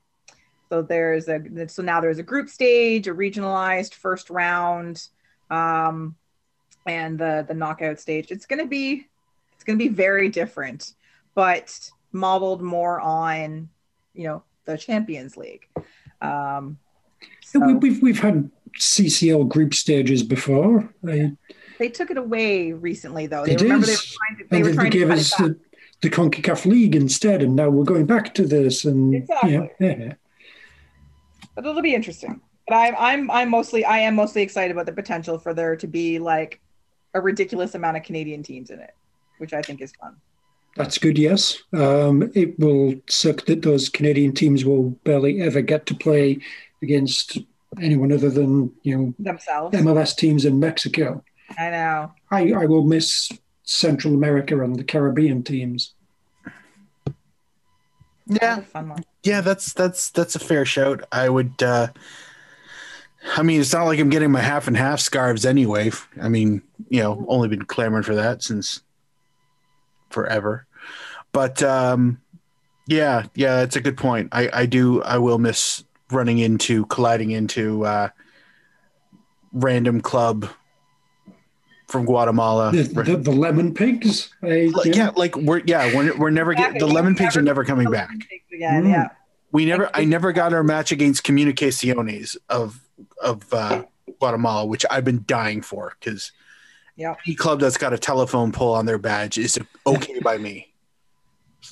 So 0.71 0.83
there's 0.83 1.29
a 1.29 1.69
so 1.69 1.83
now 1.83 2.01
there's 2.01 2.19
a 2.19 2.23
group 2.23 2.49
stage, 2.49 3.09
a 3.09 3.15
regionalized 3.15 3.93
first 3.93 4.31
round, 4.31 5.05
um, 5.51 6.15
and 6.87 7.19
the 7.19 7.45
the 7.47 7.55
knockout 7.55 7.99
stage. 7.99 8.31
It's 8.31 8.47
gonna 8.47 8.67
be 8.67 9.09
it's 9.53 9.65
gonna 9.65 9.79
be 9.79 9.89
very 9.89 10.29
different, 10.29 10.95
but 11.35 11.91
modeled 12.13 12.63
more 12.63 13.01
on 13.01 13.69
you 14.15 14.29
know 14.29 14.45
the 14.65 14.79
Champions 14.79 15.37
League. 15.37 15.67
Um, 16.23 16.79
so. 17.43 17.59
we've 17.75 18.01
we've 18.01 18.21
had 18.21 18.49
CCL 18.79 19.49
group 19.49 19.75
stages 19.75 20.23
before. 20.23 20.89
I, 21.07 21.33
they 21.81 21.89
took 21.89 22.11
it 22.11 22.19
away 22.19 22.73
recently, 22.73 23.27
though. 23.27 23.45
They, 23.45 23.57
they 23.57 23.65
remember 23.65 23.87
they 23.87 23.93
were 23.93 23.97
trying 23.97 24.37
to, 24.37 24.45
they 24.51 24.57
and 24.59 24.67
were 24.67 24.75
trying 24.75 24.91
gave 24.91 25.11
us 25.11 25.35
the, 25.37 25.59
the 26.03 26.11
CONCACAF 26.11 26.67
League 26.67 26.95
instead, 26.95 27.43
and 27.43 27.57
now 27.57 27.71
we're 27.71 27.85
going 27.85 28.05
back 28.05 28.35
to 28.35 28.47
this. 28.47 28.85
And 28.85 29.15
exactly. 29.15 29.53
yeah, 29.53 29.67
yeah. 29.81 30.13
But 31.55 31.65
it'll 31.65 31.81
be 31.81 31.95
interesting. 31.95 32.43
But 32.69 32.75
I'm 32.77 32.95
I'm 32.99 33.31
I'm 33.31 33.49
mostly 33.49 33.87
I 33.87 33.99
am 34.01 34.15
mostly 34.15 34.43
excited 34.43 34.71
about 34.71 34.87
the 34.87 34.93
potential 34.93 35.39
for 35.39 35.55
there 35.55 35.75
to 35.75 35.87
be 35.87 36.19
like 36.19 36.61
a 37.15 37.21
ridiculous 37.21 37.75
amount 37.75 37.97
of 37.97 38.03
Canadian 38.03 38.43
teams 38.43 38.69
in 38.69 38.79
it, 38.79 38.95
which 39.39 39.55
I 39.55 39.63
think 39.63 39.81
is 39.81 39.93
fun. 39.99 40.17
That's 40.77 40.99
good, 40.99 41.19
yes. 41.19 41.63
Um, 41.73 42.31
it 42.35 42.59
will 42.59 42.95
suck 43.09 43.47
that 43.47 43.63
those 43.63 43.89
Canadian 43.89 44.35
teams 44.35 44.67
will 44.67 44.91
barely 45.03 45.41
ever 45.41 45.63
get 45.63 45.87
to 45.87 45.95
play 45.95 46.41
against 46.83 47.39
anyone 47.81 48.13
other 48.13 48.31
than 48.31 48.71
you 48.83 48.97
know 48.97 49.15
themselves 49.19 49.75
MLS 49.77 50.15
teams 50.15 50.45
in 50.45 50.61
Mexico. 50.61 51.25
I 51.59 51.71
know. 51.71 52.13
I, 52.31 52.53
I 52.53 52.67
will 52.67 52.85
miss 52.85 53.31
Central 53.65 54.15
America 54.15 54.63
and 54.63 54.77
the 54.77 54.85
Caribbean 54.85 55.43
teams. 55.43 55.95
Yeah, 58.27 58.63
yeah, 59.25 59.41
that's 59.41 59.73
that's 59.73 60.11
that's 60.11 60.37
a 60.37 60.39
fair 60.39 60.65
shout. 60.65 61.03
I 61.11 61.29
would. 61.29 61.61
uh 61.63 61.89
I 63.37 63.43
mean, 63.43 63.61
it's 63.61 63.73
not 63.73 63.85
like 63.85 63.99
I'm 63.99 64.09
getting 64.09 64.31
my 64.31 64.41
half 64.41 64.67
and 64.67 64.77
half 64.77 65.01
scarves 65.01 65.45
anyway. 65.45 65.91
I 66.21 66.29
mean, 66.29 66.63
you 66.89 67.03
know, 67.03 67.25
only 67.29 67.49
been 67.49 67.65
clamoring 67.65 68.05
for 68.05 68.15
that 68.15 68.43
since 68.43 68.83
forever. 70.11 70.67
But 71.33 71.63
um 71.63 72.21
yeah, 72.87 73.25
yeah, 73.35 73.57
that's 73.57 73.77
a 73.77 73.81
good 73.81 73.97
point. 73.97 74.29
I 74.33 74.49
I 74.53 74.67
do. 74.67 75.03
I 75.03 75.19
will 75.19 75.39
miss 75.39 75.85
running 76.11 76.39
into 76.39 76.87
colliding 76.87 77.33
into 77.33 77.85
uh 77.85 78.09
random 79.53 80.01
club 80.01 80.49
from 81.91 82.05
Guatemala. 82.05 82.73
The, 82.73 82.83
the, 82.83 83.17
the 83.17 83.31
lemon 83.31 83.75
pigs. 83.75 84.33
I, 84.43 84.73
yeah. 84.85 84.93
yeah. 84.93 85.11
like 85.17 85.37
we're 85.37 85.63
yeah 85.67 85.95
we're, 85.95 86.17
we're 86.17 86.31
never 86.31 86.55
get, 86.55 86.79
the 86.79 86.87
lemon 86.87 87.15
pigs 87.15 87.37
are 87.37 87.43
never 87.43 87.65
coming 87.65 87.91
back. 87.91 88.11
Again, 88.53 88.85
mm. 88.85 88.91
Yeah, 88.91 89.09
we 89.53 89.67
never. 89.67 89.91
I 89.95 90.05
never 90.05 90.33
got 90.33 90.53
our 90.53 90.63
match 90.63 90.93
against 90.93 91.25
Comunicaciones 91.25 92.37
of 92.49 92.81
of 93.23 93.53
uh, 93.53 93.85
Guatemala, 94.19 94.67
which 94.67 94.85
I've 94.91 95.05
been 95.05 95.25
dying 95.27 95.63
for 95.63 95.97
because 95.99 96.33
yeah, 96.97 97.15
any 97.27 97.35
club 97.35 97.61
that's 97.61 97.77
got 97.77 97.93
a 97.93 97.99
telephone 97.99 98.53
pole 98.53 98.75
on 98.75 98.87
their 98.87 98.99
badge 98.99 99.39
is 99.39 99.59
okay 99.87 100.21
by 100.21 100.39
me. 100.39 100.67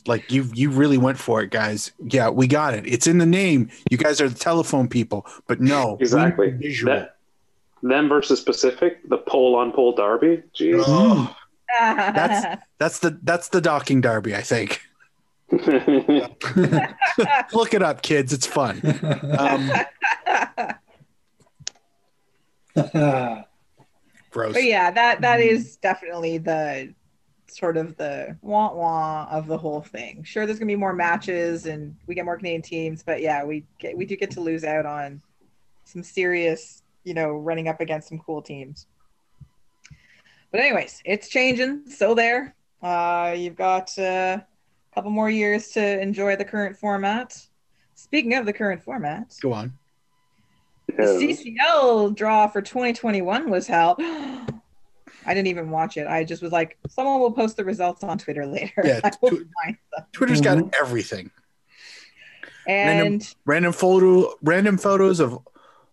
Like 0.06 0.30
you, 0.30 0.48
you 0.54 0.70
really 0.70 0.98
went 0.98 1.18
for 1.18 1.40
it, 1.42 1.50
guys. 1.50 1.92
Yeah, 2.02 2.28
we 2.28 2.46
got 2.46 2.74
it. 2.74 2.86
It's 2.86 3.06
in 3.06 3.18
the 3.18 3.26
name. 3.26 3.70
You 3.90 3.96
guys 3.96 4.20
are 4.20 4.28
the 4.28 4.38
telephone 4.38 4.88
people, 4.88 5.26
but 5.46 5.60
no, 5.60 5.96
Exactly. 6.00 6.50
visual. 6.50 6.92
That, 6.94 7.16
them 7.82 8.08
versus 8.08 8.40
Pacific, 8.40 9.08
the 9.08 9.18
pole 9.18 9.54
on 9.56 9.72
pole 9.72 9.94
derby. 9.94 10.42
Jeez. 10.54 10.82
Oh, 10.86 11.34
That's- 11.78 12.58
that's 12.78 12.98
the 13.00 13.18
that's 13.22 13.48
the 13.48 13.60
docking 13.60 14.00
derby. 14.00 14.34
I 14.34 14.40
think. 14.42 14.80
Look 17.52 17.74
it 17.74 17.82
up, 17.82 18.02
kids. 18.02 18.32
It's 18.32 18.46
fun. 18.46 18.80
Um, 19.38 19.70
gross. 24.30 24.52
But 24.54 24.64
yeah, 24.64 24.90
that 24.90 25.20
that 25.20 25.40
is 25.40 25.76
definitely 25.76 26.38
the 26.38 26.94
sort 27.48 27.76
of 27.76 27.96
the 27.96 28.36
wah 28.42 28.72
wah 28.74 29.26
of 29.30 29.46
the 29.46 29.58
whole 29.58 29.80
thing. 29.80 30.22
Sure, 30.22 30.46
there's 30.46 30.58
gonna 30.58 30.66
be 30.66 30.76
more 30.76 30.92
matches 30.92 31.66
and 31.66 31.96
we 32.06 32.14
get 32.14 32.24
more 32.24 32.36
Canadian 32.36 32.62
teams, 32.62 33.02
but 33.02 33.20
yeah, 33.20 33.44
we 33.44 33.64
get 33.78 33.96
we 33.96 34.04
do 34.04 34.16
get 34.16 34.30
to 34.32 34.40
lose 34.40 34.64
out 34.64 34.86
on 34.86 35.20
some 35.84 36.02
serious, 36.02 36.82
you 37.08 37.14
know, 37.14 37.30
running 37.30 37.68
up 37.68 37.80
against 37.80 38.08
some 38.10 38.18
cool 38.18 38.42
teams. 38.42 38.86
But 40.52 40.60
anyways, 40.60 41.00
it's 41.06 41.28
changing. 41.28 41.88
So 41.90 42.14
there, 42.14 42.54
uh, 42.82 43.34
you've 43.36 43.56
got 43.56 43.98
uh, 43.98 44.02
a 44.40 44.44
couple 44.94 45.10
more 45.10 45.30
years 45.30 45.68
to 45.68 46.00
enjoy 46.00 46.36
the 46.36 46.44
current 46.44 46.76
format. 46.76 47.40
Speaking 47.94 48.34
of 48.34 48.44
the 48.44 48.52
current 48.52 48.82
format, 48.82 49.34
Go 49.40 49.52
on. 49.54 49.72
the 50.86 51.02
CCL 51.02 52.14
draw 52.14 52.46
for 52.46 52.60
2021 52.60 53.48
was 53.50 53.66
held. 53.66 53.96
I 55.26 55.34
didn't 55.34 55.48
even 55.48 55.70
watch 55.70 55.96
it. 55.96 56.06
I 56.06 56.24
just 56.24 56.42
was 56.42 56.52
like, 56.52 56.78
someone 56.88 57.20
will 57.20 57.32
post 57.32 57.56
the 57.56 57.64
results 57.64 58.02
on 58.04 58.18
Twitter 58.18 58.46
later. 58.46 58.82
Yeah, 58.84 59.00
I 59.04 59.10
will 59.20 59.30
tw- 59.30 59.48
find. 59.64 59.76
Twitter's 60.12 60.40
got 60.40 60.58
Mhm. 60.58 60.74
everything. 60.80 61.30
And 62.66 63.26
Random 63.46 63.72
photo, 63.72 64.34
random 64.42 64.76
photos 64.78 65.20
of 65.20 65.38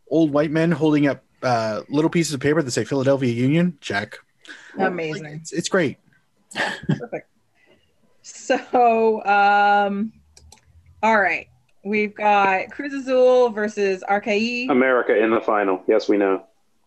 old 0.08 0.32
white 0.32 0.52
men 0.52 0.72
holding 0.72 1.08
up 1.08 1.24
uh, 1.44 1.82
little 1.90 2.10
pieces 2.10 2.34
of 2.34 2.40
paper 2.40 2.62
that 2.62 2.72
say 2.72 2.84
Philadelphia 2.84 3.32
Union. 3.32 3.78
Check. 3.82 4.18
amazing. 4.78 5.24
Like, 5.24 5.34
it's, 5.34 5.52
it's 5.52 5.70
great. 5.70 5.98
Perfect. 6.54 7.30
So, 8.22 9.24
um, 9.26 10.12
all 11.04 11.20
right. 11.20 11.48
We've 11.84 12.16
got 12.16 12.72
Cruz 12.72 12.94
Azul 12.94 13.50
versus 13.50 14.04
Arcahaie, 14.10 14.70
America 14.72 15.16
in 15.16 15.30
the 15.30 15.40
final. 15.40 15.84
Yes, 15.88 16.10
we 16.10 16.18
know. 16.18 16.44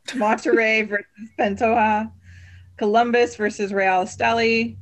Monterrey 0.08 0.88
versus 0.88 1.06
Pantoja, 1.38 2.10
Columbus 2.76 3.36
versus 3.36 3.72
Real 3.72 4.02
Esteli, 4.02 4.76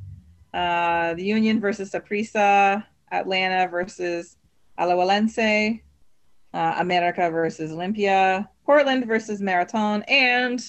uh, 0.55 1.13
the 1.13 1.23
Union 1.23 1.59
versus 1.59 1.91
Saprissa, 1.91 2.83
Atlanta 3.11 3.69
versus 3.69 4.37
Alajuelense, 4.79 5.81
uh, 6.57 6.75
America 6.79 7.29
versus 7.29 7.71
Olimpia, 7.71 8.47
Portland 8.65 9.05
versus 9.05 9.39
Marathon, 9.41 10.03
and 10.07 10.59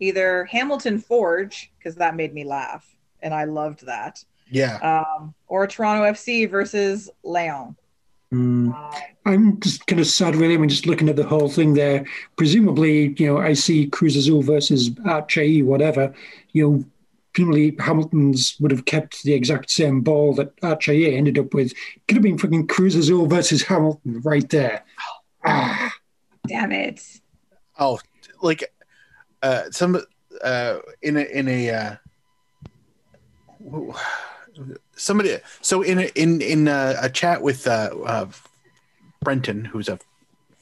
either 0.00 0.44
Hamilton 0.46 0.98
Forge, 0.98 1.72
because 1.78 1.94
that 1.96 2.16
made 2.16 2.34
me 2.34 2.44
laugh, 2.44 2.84
and 3.22 3.32
I 3.32 3.44
loved 3.44 3.86
that, 3.86 4.22
Yeah. 4.50 4.76
um, 4.78 5.34
or 5.46 5.66
Toronto 5.66 6.04
FC 6.10 6.50
versus 6.50 7.08
Leon. 7.22 7.76
Mm. 8.32 8.74
Uh, 8.74 9.00
I'm 9.26 9.60
just 9.60 9.86
kind 9.86 10.00
of 10.00 10.06
sad, 10.08 10.34
really. 10.34 10.54
I 10.54 10.56
mean, 10.56 10.68
just 10.68 10.86
looking 10.86 11.08
at 11.08 11.14
the 11.14 11.24
whole 11.26 11.48
thing 11.48 11.74
there. 11.74 12.04
Presumably, 12.36 13.14
you 13.16 13.26
know, 13.28 13.38
I 13.38 13.52
see 13.52 13.86
Cruz 13.86 14.16
Azul 14.16 14.42
versus 14.42 14.90
Archie, 15.06 15.62
whatever. 15.62 16.12
You 16.52 16.68
know, 16.70 16.84
presumably 17.34 17.76
Hamilton's 17.80 18.56
would 18.60 18.70
have 18.70 18.84
kept 18.84 19.22
the 19.24 19.34
exact 19.34 19.70
same 19.70 20.00
ball 20.00 20.34
that 20.34 20.52
Archie 20.62 21.14
ended 21.14 21.38
up 21.38 21.52
with. 21.52 21.74
Could 22.06 22.16
have 22.16 22.22
been 22.22 22.38
fucking 22.38 22.68
Cruz 22.68 22.94
Azul 22.94 23.26
versus 23.26 23.62
Hamilton 23.62 24.20
right 24.22 24.48
there. 24.48 24.84
Ah, 25.44 25.92
damn 26.46 26.72
it. 26.72 27.02
Oh, 27.78 27.98
like 28.40 28.72
uh, 29.42 29.64
some 29.70 30.00
uh, 30.42 30.78
in 31.02 31.16
a 31.16 31.22
in 31.22 31.48
a 31.48 31.70
uh, 31.70 31.96
somebody. 34.96 35.38
So 35.60 35.82
in 35.82 35.98
a, 35.98 36.04
in 36.14 36.40
in 36.40 36.68
a, 36.68 36.96
a 37.02 37.10
chat 37.10 37.42
with 37.42 37.66
uh, 37.66 37.90
uh, 38.06 38.26
Brenton, 39.22 39.64
who's 39.64 39.88
a 39.88 39.98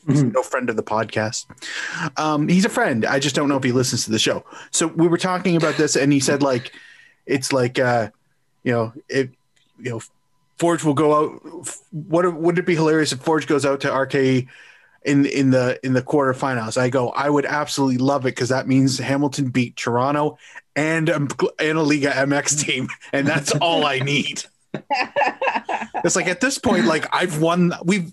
Mhm. 0.07 0.33
no 0.35 0.43
friend 0.43 0.69
of 0.69 0.77
the 0.77 0.83
podcast. 0.83 1.47
Um, 2.19 2.49
he's 2.49 2.65
a 2.65 2.69
friend. 2.69 3.05
I 3.05 3.19
just 3.19 3.35
don't 3.35 3.49
know 3.49 3.57
if 3.57 3.63
he 3.65 3.73
listens 3.73 4.05
to 4.05 4.11
the 4.11 4.19
show. 4.19 4.45
So 4.71 4.89
we 4.89 5.07
were 5.09 5.19
talking 5.19 5.57
about 5.57 5.77
this, 5.77 5.97
and 5.97 6.13
he 6.13 6.21
said 6.21 6.43
like, 6.43 6.73
it's 7.27 7.53
like, 7.53 7.79
uh, 7.79 8.11
you 8.65 8.73
know, 8.73 8.93
it, 9.09 9.31
you 9.79 9.91
know, 9.91 10.01
Forge 10.59 10.85
will 10.85 10.95
go 10.95 11.15
out. 11.15 11.43
What 11.91 12.35
would 12.35 12.59
it 12.59 12.67
be 12.67 12.75
hilarious 12.75 13.13
if 13.13 13.21
Forge 13.21 13.47
goes 13.47 13.65
out 13.65 13.81
to 13.83 13.89
Arcahaie 13.89 14.47
in 15.05 15.27
in 15.27 15.51
the 15.51 15.79
in 15.85 15.93
the 15.93 16.03
quarterfinals? 16.03 16.77
I 16.77 16.89
go, 16.89 17.11
I 17.11 17.29
would 17.31 17.47
absolutely 17.47 17.99
love 17.99 18.23
it 18.27 18.35
because 18.35 18.49
that 18.51 18.69
means 18.69 18.99
Hamilton 18.99 19.51
beat 19.51 19.77
Toronto 19.77 20.39
and 20.77 21.11
um, 21.11 21.29
and 21.59 21.79
a 21.79 21.83
Liga 21.83 22.11
MX 22.11 22.65
team, 22.65 22.89
and 23.13 23.27
that's 23.27 23.53
all 23.57 23.85
I 23.85 23.99
need. 24.01 24.45
It's 26.05 26.17
like 26.17 26.27
at 26.27 26.41
this 26.41 26.59
point, 26.59 26.87
like 26.87 27.07
I've 27.15 27.41
won. 27.41 27.73
We've, 27.85 28.13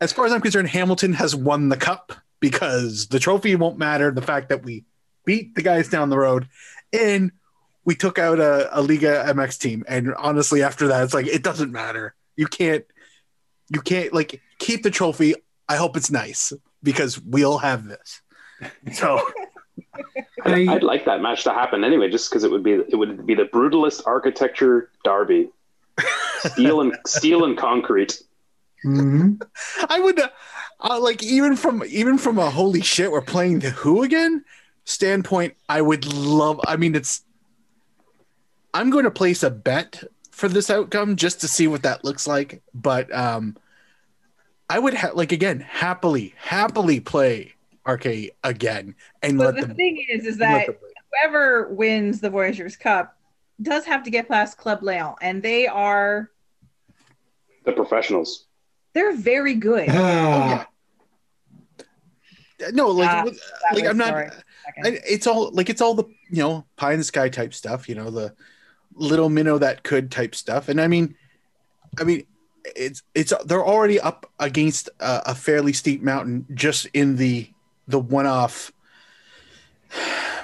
as 0.00 0.12
far 0.12 0.26
as 0.26 0.32
I'm 0.32 0.40
concerned, 0.40 0.68
Hamilton 0.68 1.12
has 1.14 1.34
won 1.34 1.68
the 1.68 1.76
cup 1.76 2.12
because 2.40 3.08
the 3.08 3.18
trophy 3.18 3.54
won't 3.56 3.78
matter. 3.78 4.10
The 4.10 4.22
fact 4.22 4.48
that 4.48 4.64
we 4.64 4.84
beat 5.24 5.54
the 5.54 5.62
guys 5.62 5.88
down 5.88 6.10
the 6.10 6.18
road 6.18 6.48
and 6.92 7.32
we 7.84 7.94
took 7.94 8.18
out 8.18 8.40
a, 8.40 8.78
a 8.78 8.82
Liga 8.82 9.24
MX 9.28 9.58
team, 9.58 9.84
and 9.88 10.12
honestly, 10.14 10.62
after 10.62 10.88
that, 10.88 11.04
it's 11.04 11.14
like 11.14 11.26
it 11.26 11.42
doesn't 11.42 11.70
matter. 11.70 12.14
You 12.36 12.46
can't, 12.46 12.84
you 13.72 13.80
can't 13.80 14.12
like 14.12 14.40
keep 14.58 14.82
the 14.82 14.90
trophy. 14.90 15.34
I 15.68 15.76
hope 15.76 15.96
it's 15.96 16.10
nice 16.10 16.52
because 16.82 17.20
we'll 17.20 17.58
have 17.58 17.86
this. 17.86 18.22
So 18.92 19.20
I, 20.44 20.66
I'd 20.68 20.82
like 20.82 21.04
that 21.04 21.20
match 21.20 21.44
to 21.44 21.50
happen 21.52 21.84
anyway, 21.84 22.10
just 22.10 22.30
because 22.30 22.44
it 22.44 22.50
would 22.50 22.62
be 22.62 22.72
it 22.72 22.96
would 22.96 23.24
be 23.24 23.34
the 23.34 23.44
brutalist 23.44 24.02
architecture 24.06 24.90
derby, 25.04 25.50
steel 26.40 26.80
and 26.80 26.96
steel 27.06 27.44
and 27.44 27.56
concrete. 27.56 28.20
Mhm. 28.86 29.42
I 29.88 30.00
would 30.00 30.20
uh, 30.20 30.28
uh, 30.80 31.00
like 31.00 31.22
even 31.22 31.56
from 31.56 31.82
even 31.88 32.18
from 32.18 32.38
a 32.38 32.50
holy 32.50 32.80
shit 32.82 33.10
we're 33.10 33.20
playing 33.20 33.58
the 33.58 33.70
Who 33.70 34.02
again 34.02 34.44
standpoint. 34.84 35.54
I 35.68 35.82
would 35.82 36.06
love. 36.14 36.60
I 36.66 36.76
mean, 36.76 36.94
it's. 36.94 37.22
I'm 38.72 38.90
going 38.90 39.04
to 39.04 39.10
place 39.10 39.42
a 39.42 39.50
bet 39.50 40.04
for 40.30 40.48
this 40.48 40.70
outcome 40.70 41.16
just 41.16 41.40
to 41.40 41.48
see 41.48 41.66
what 41.66 41.82
that 41.82 42.04
looks 42.04 42.26
like, 42.26 42.62
but 42.74 43.12
um, 43.14 43.56
I 44.68 44.78
would 44.78 44.94
ha- 44.94 45.12
like 45.14 45.32
again 45.32 45.60
happily 45.60 46.34
happily 46.36 47.00
play 47.00 47.54
RK 47.88 48.06
again 48.44 48.94
and 49.22 49.38
but 49.38 49.46
let 49.46 49.54
the 49.56 49.66
them. 49.68 49.76
thing 49.76 50.04
is, 50.10 50.26
is 50.26 50.36
that 50.38 50.68
whoever 51.22 51.68
wins 51.72 52.20
the 52.20 52.28
Voyageurs 52.28 52.76
Cup 52.76 53.16
does 53.62 53.84
have 53.86 54.02
to 54.02 54.10
get 54.10 54.28
past 54.28 54.58
Club 54.58 54.82
Leon, 54.82 55.16
and 55.22 55.42
they 55.42 55.66
are 55.66 56.30
The 57.64 57.72
professionals. 57.72 58.46
They're 58.96 59.14
very 59.16 59.54
good. 59.54 59.88
Ah, 62.58 62.70
no 62.72 62.88
like 62.88 63.24
with- 63.24 63.40
like 63.74 63.82
was- 63.82 63.90
I'm 63.90 63.96
not. 63.98 64.14
I, 64.14 64.98
it's 65.06 65.26
all 65.26 65.50
like 65.52 65.68
it's 65.68 65.80
all 65.82 65.94
the 65.94 66.04
you 66.30 66.42
know 66.42 66.64
pie 66.76 66.92
in 66.92 66.98
the 66.98 67.04
sky 67.04 67.28
type 67.28 67.52
stuff 67.54 67.88
you 67.88 67.94
know 67.94 68.10
the 68.10 68.34
little 68.94 69.28
minnow 69.28 69.58
that 69.58 69.82
could 69.84 70.10
type 70.10 70.34
stuff 70.34 70.68
and 70.70 70.80
i 70.80 70.88
mean 70.88 71.14
i 72.00 72.04
mean 72.04 72.26
it's 72.74 73.02
it's 73.14 73.32
they're 73.44 73.64
already 73.64 74.00
up 74.00 74.28
against 74.40 74.88
a, 75.00 75.22
a 75.26 75.34
fairly 75.34 75.72
steep 75.74 76.02
mountain 76.02 76.46
just 76.54 76.86
in 76.94 77.16
the 77.16 77.48
the 77.86 77.98
one-off 77.98 78.72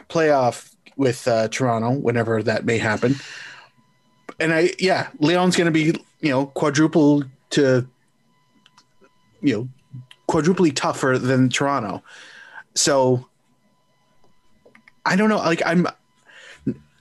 playoff 0.09 0.75
with 0.97 1.27
uh, 1.27 1.49
toronto 1.49 1.91
whenever 1.93 2.43
that 2.43 2.65
may 2.65 2.79
happen 2.79 3.17
and 4.39 4.53
i 4.55 4.71
yeah 4.79 5.09
leon's 5.19 5.57
gonna 5.57 5.71
be 5.71 5.85
you 6.21 6.31
know 6.31 6.47
quadruple 6.47 7.25
to 7.51 7.89
you 9.43 9.55
know 9.57 9.69
quadruply 10.29 10.73
tougher 10.75 11.19
than 11.19 11.49
toronto 11.49 12.03
so 12.75 13.29
I 15.05 15.17
don't 15.17 15.29
know. 15.29 15.39
Like 15.39 15.61
I'm, 15.67 15.87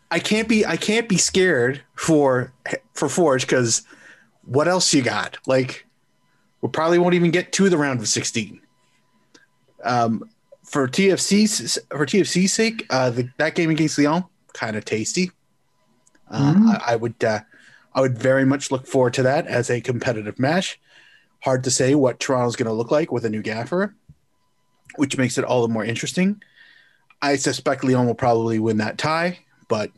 I 0.10 0.20
can't 0.20 0.48
be. 0.48 0.66
I 0.66 0.76
can't 0.76 1.08
be 1.08 1.18
scared 1.18 1.82
for 1.96 2.52
for 2.94 3.08
Forge 3.08 3.44
because 3.44 3.84
what 4.44 4.68
else 4.68 4.94
you 4.94 5.02
got? 5.04 5.38
Like 5.46 5.86
we 6.62 6.70
probably 6.70 6.98
won't 6.98 7.14
even 7.14 7.32
get 7.32 7.52
to 7.54 7.70
the 7.70 7.78
round 7.78 8.00
of 8.00 8.08
sixteen. 8.08 8.60
Um, 9.84 10.28
for 10.66 10.88
TFC's 10.88 11.78
for 11.89 12.06
TFC's 12.06 12.54
sake, 12.54 12.86
uh, 12.89 13.12
the, 13.12 13.30
that 13.38 13.56
game 13.56 13.70
against 13.70 13.98
Leon 13.98 14.26
kind 14.54 14.76
of 14.76 14.84
tasty. 14.84 15.32
Uh, 16.30 16.54
Mhm. 16.54 16.70
I, 16.70 16.94
I 16.94 16.96
would 16.96 17.24
uh, 17.24 17.42
I 17.94 18.02
would 18.02 18.18
very 18.18 18.46
much 18.46 18.72
look 18.72 18.88
forward 18.88 19.14
to 19.14 19.24
that 19.24 19.46
as 19.48 19.70
a 19.70 19.80
competitive 19.80 20.39
match. 20.39 20.80
Hard 21.42 21.64
to 21.64 21.72
say 21.72 21.96
what 21.96 22.20
Toronto's 22.20 22.56
going 22.56 22.68
to 22.68 22.74
look 22.74 22.92
like 22.92 23.12
with 23.12 23.26
a 23.26 23.30
new 23.30 23.42
gaffer, 23.42 23.96
which 24.96 25.18
makes 25.18 25.38
it 25.38 25.44
all 25.44 25.62
the 25.62 25.74
more 25.74 25.84
interesting. 25.84 26.42
I 27.22 27.36
suspect 27.36 27.84
Leon 27.84 28.06
will 28.08 28.16
probably 28.16 28.60
win 28.60 28.78
that 28.78 28.98
tie, 28.98 29.39
but 29.68 29.92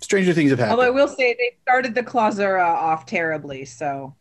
stranger 0.00 0.32
things 0.32 0.50
have 0.50 0.58
happened. 0.58 0.80
Although 0.80 0.86
I 0.86 0.90
will 0.90 1.08
say 1.08 1.34
they 1.34 1.56
started 1.62 1.94
the 1.94 2.02
Clausura 2.02 2.64
off 2.64 3.06
terribly, 3.06 3.64
so 3.64 4.14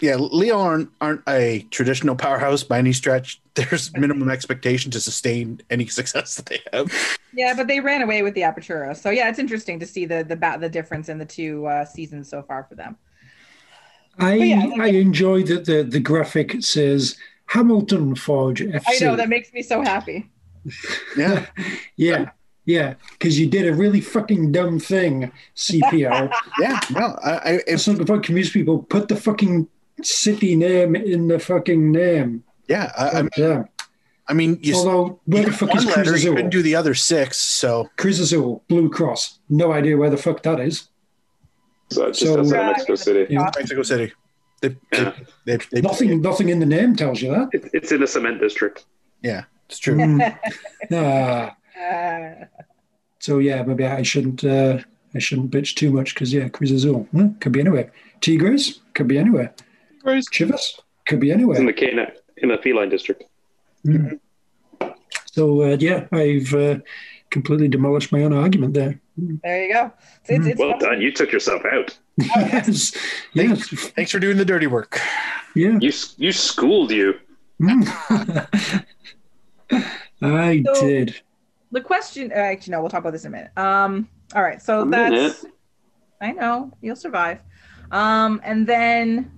yeah, 0.00 0.14
Leon 0.14 0.58
aren't, 0.60 0.90
aren't 1.00 1.22
a 1.28 1.66
traditional 1.70 2.14
powerhouse 2.14 2.62
by 2.62 2.78
any 2.78 2.92
stretch. 2.92 3.40
There's 3.54 3.92
minimum 3.96 4.30
expectation 4.30 4.92
to 4.92 5.00
sustain 5.00 5.60
any 5.70 5.86
success 5.86 6.36
that 6.36 6.46
they 6.46 6.60
have. 6.72 6.92
yeah, 7.32 7.54
but 7.54 7.66
they 7.66 7.80
ran 7.80 8.02
away 8.02 8.22
with 8.22 8.34
the 8.34 8.42
Apertura. 8.42 8.96
So 8.96 9.10
yeah, 9.10 9.28
it's 9.28 9.40
interesting 9.40 9.80
to 9.80 9.86
see 9.86 10.06
the 10.06 10.22
the 10.22 10.36
ba- 10.36 10.58
the 10.60 10.68
difference 10.68 11.08
in 11.08 11.18
the 11.18 11.24
two 11.24 11.66
uh, 11.66 11.84
seasons 11.84 12.28
so 12.28 12.42
far 12.42 12.64
for 12.68 12.76
them. 12.76 12.96
I 14.18 14.34
yeah, 14.34 14.70
I 14.80 14.88
enjoy 14.88 15.42
that 15.44 15.64
the 15.64 15.82
the 15.82 16.00
graphic 16.00 16.62
says 16.62 17.16
Hamilton 17.46 18.14
Forge 18.14 18.60
FC. 18.60 18.82
I 18.88 19.04
know 19.04 19.16
that 19.16 19.28
makes 19.28 19.52
me 19.52 19.62
so 19.62 19.82
happy. 19.82 20.28
Yeah, 21.16 21.46
yeah, 21.96 22.30
yeah, 22.64 22.94
because 23.12 23.38
you 23.38 23.46
did 23.46 23.66
a 23.66 23.74
really 23.74 24.00
fucking 24.00 24.52
dumb 24.52 24.78
thing, 24.78 25.32
CPL. 25.56 26.32
yeah. 26.60 26.80
No, 26.90 27.18
I, 27.24 27.30
I 27.30 27.50
if, 27.52 27.62
it's 27.66 27.88
like 27.88 27.98
fucking 27.98 28.22
communist 28.22 28.52
people 28.52 28.82
put 28.82 29.08
the 29.08 29.16
fucking 29.16 29.68
city 30.02 30.54
name 30.56 30.94
in 30.94 31.28
the 31.28 31.38
fucking 31.38 31.90
name. 31.90 32.44
yeah. 32.68 32.92
I, 32.96 33.08
I 33.08 33.22
mean, 33.22 33.30
Yeah. 33.36 33.64
I 34.28 34.34
mean, 34.34 34.58
you, 34.60 34.74
Although 34.74 35.20
where 35.24 35.40
you 35.40 35.46
the 35.46 35.56
fuck 35.56 35.74
is 35.74 35.86
letter, 35.86 36.14
you 36.16 36.34
couldn't 36.34 36.50
do 36.50 36.60
the 36.60 36.76
other 36.76 36.94
six. 36.94 37.38
So 37.38 37.88
Cruz 37.96 38.20
Azul, 38.20 38.62
Blue 38.68 38.90
Cross. 38.90 39.38
No 39.48 39.72
idea 39.72 39.96
where 39.96 40.10
the 40.10 40.18
fuck 40.18 40.42
that 40.42 40.60
is. 40.60 40.88
So 41.90 42.06
it's 42.06 42.18
So- 42.20 42.36
just 42.36 42.38
outside 42.52 42.60
of 42.60 42.66
Mexico 42.76 42.94
City. 42.94 43.26
Yeah. 43.34 43.50
Mexico 43.56 43.82
City. 43.82 44.12
They, 44.60 44.76
they, 44.90 45.12
they, 45.44 45.56
they, 45.72 45.80
Nothing, 45.80 46.20
nothing 46.20 46.48
in 46.48 46.58
the 46.58 46.66
name 46.66 46.96
tells 46.96 47.22
you 47.22 47.30
that. 47.30 47.48
It, 47.52 47.70
it's 47.72 47.92
in 47.92 48.00
the 48.00 48.06
cement 48.08 48.40
district. 48.40 48.86
Yeah, 49.22 49.44
it's 49.68 49.78
true. 49.78 49.94
Mm. 49.96 50.38
Ah. 50.92 51.54
Uh, 51.80 52.44
So 53.20 53.38
yeah, 53.38 53.62
maybe 53.62 53.84
I 53.84 54.02
shouldn't 54.02 54.42
uh, 54.44 54.78
I 55.14 55.18
shouldn't 55.18 55.50
bitch 55.50 55.74
too 55.74 55.90
much 55.90 56.14
because 56.14 56.32
yeah, 56.32 56.48
Cruz 56.48 56.70
Azul 56.72 57.04
hmm, 57.12 57.28
could 57.40 57.52
be 57.52 57.60
anywhere. 57.60 57.92
Tigres 58.20 58.80
could 58.94 59.08
be 59.08 59.18
anywhere. 59.18 59.54
Tigres. 60.04 60.26
Chivas 60.32 60.80
could 61.06 61.20
be 61.20 61.28
It's 61.30 61.34
in 61.34 61.40
anywhere. 61.40 61.64
the 61.66 61.72
canine, 61.72 62.12
in 62.38 62.48
the 62.48 62.58
feline 62.58 62.88
district. 62.88 63.24
Mm. 63.86 64.18
So 65.32 65.62
uh, 65.62 65.76
yeah, 65.80 66.06
I've 66.12 66.52
uh, 66.54 66.78
completely 67.30 67.68
demolished 67.68 68.10
my 68.12 68.22
own 68.22 68.32
argument 68.32 68.74
there. 68.74 69.00
there 69.16 69.66
you 69.66 69.72
go. 69.72 69.92
It's, 70.24 70.30
it's, 70.30 70.46
it's 70.46 70.58
Well 70.60 70.78
done. 70.78 71.00
You 71.00 71.12
took 71.12 71.30
yourself 71.32 71.62
out. 71.64 71.96
yes, 72.18 72.96
yes, 73.34 73.68
Thanks 73.96 74.10
for 74.10 74.18
doing 74.18 74.36
the 74.36 74.44
dirty 74.44 74.66
work. 74.66 74.98
yeah. 75.54 75.78
You 75.80 75.92
you 76.16 76.32
schooled 76.32 76.90
you. 76.90 77.14
Mm. 77.60 78.84
I 80.22 80.62
So- 80.64 80.80
did. 80.86 81.20
the 81.72 81.80
question. 81.80 82.32
Uh, 82.32 82.36
actually, 82.36 82.72
no, 82.72 82.80
we'll 82.80 82.90
talk 82.90 83.00
about 83.00 83.12
this 83.12 83.24
in 83.24 83.32
a 83.34 83.36
minute. 83.36 83.50
Um. 83.56 84.08
All 84.34 84.42
right. 84.42 84.60
So 84.60 84.82
A 84.82 84.86
that's. 84.88 85.10
minute. 85.42 85.54
I 86.20 86.32
know 86.32 86.72
you'll 86.80 86.96
survive. 86.96 87.40
Um, 87.90 88.40
and 88.44 88.66
then. 88.66 89.32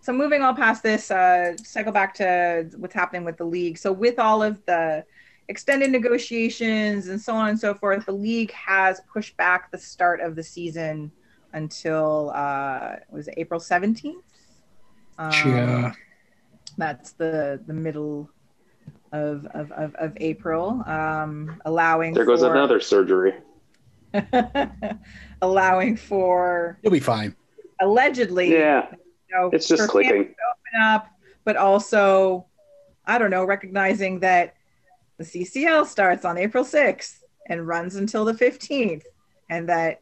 So 0.00 0.12
moving 0.12 0.42
on 0.42 0.54
past 0.54 0.82
this, 0.82 1.10
uh, 1.10 1.56
cycle 1.56 1.90
back 1.90 2.12
to 2.16 2.68
what's 2.76 2.92
happening 2.92 3.24
with 3.24 3.38
the 3.38 3.44
league. 3.44 3.78
So 3.78 3.90
with 3.90 4.18
all 4.18 4.42
of 4.42 4.62
the 4.66 5.02
extended 5.48 5.90
negotiations 5.90 7.08
and 7.08 7.20
so 7.20 7.34
on 7.34 7.48
and 7.50 7.58
so 7.58 7.74
forth, 7.74 8.06
the 8.06 8.12
league 8.12 8.52
has 8.52 9.00
pushed 9.12 9.36
back 9.36 9.70
the 9.70 9.78
start 9.78 10.20
of 10.20 10.36
the 10.36 10.42
season 10.42 11.10
until 11.52 12.32
uh, 12.34 12.96
was 13.10 13.28
it 13.28 13.34
April 13.36 13.60
seventeenth. 13.60 14.24
Um, 15.18 15.32
Yeah. 15.54 15.92
that's 16.76 17.12
the 17.12 17.60
the 17.66 17.74
middle 17.74 18.30
of 19.12 19.46
of, 19.54 19.70
of, 19.72 19.94
of 19.96 20.12
April, 20.16 20.82
um, 20.86 21.60
allowing 21.64 22.14
There 22.14 22.24
goes 22.24 22.40
for, 22.40 22.50
another 22.50 22.80
surgery. 22.80 23.34
allowing 25.42 25.96
for 25.96 26.78
You'll 26.82 26.92
be 26.92 27.00
fine. 27.00 27.34
allegedly, 27.80 28.52
Yeah, 28.52 28.86
you 28.90 29.36
know, 29.36 29.50
it's 29.52 29.68
just 29.68 29.88
clicking. 29.88 30.12
open 30.20 30.80
up, 30.82 31.08
but 31.44 31.56
also, 31.56 32.46
I 33.06 33.18
don't 33.18 33.30
know, 33.30 33.44
recognizing 33.44 34.20
that 34.20 34.54
the 35.18 35.24
CCL 35.24 35.86
starts 35.86 36.24
on 36.24 36.38
April 36.38 36.64
sixth 36.64 37.22
and 37.48 37.66
runs 37.66 37.96
until 37.96 38.24
the 38.24 38.34
fifteenth, 38.34 39.04
and 39.50 39.68
that 39.68 40.00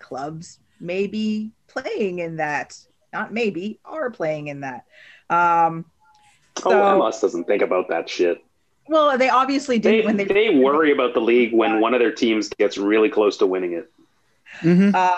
clubs 0.00 0.58
may 0.80 1.06
be 1.06 1.52
playing 1.68 2.18
in 2.18 2.36
that, 2.36 2.76
not 3.12 3.32
maybe, 3.32 3.80
are 3.84 4.10
playing 4.10 4.48
in 4.48 4.60
that. 4.60 4.84
Um, 5.30 5.84
Oh, 6.64 6.70
So- 6.70 6.82
MLS 7.00 7.20
doesn't 7.20 7.44
think 7.44 7.60
about 7.62 7.88
that 7.90 8.08
shit. 8.08 8.42
well, 8.88 9.18
they 9.18 9.28
obviously 9.28 9.78
did 9.78 10.02
They, 10.02 10.06
when 10.06 10.16
they 10.16 10.24
they 10.24 10.56
worry 10.58 10.90
about 10.92 11.12
the 11.12 11.20
league 11.20 11.52
when 11.52 11.80
one 11.80 11.92
of 11.92 12.00
their 12.00 12.12
teams 12.12 12.48
gets 12.48 12.78
really 12.78 13.10
close 13.10 13.36
to 13.38 13.46
winning 13.46 13.72
it. 13.74 13.90
hmm 14.60 14.90
Uh, 14.94 15.10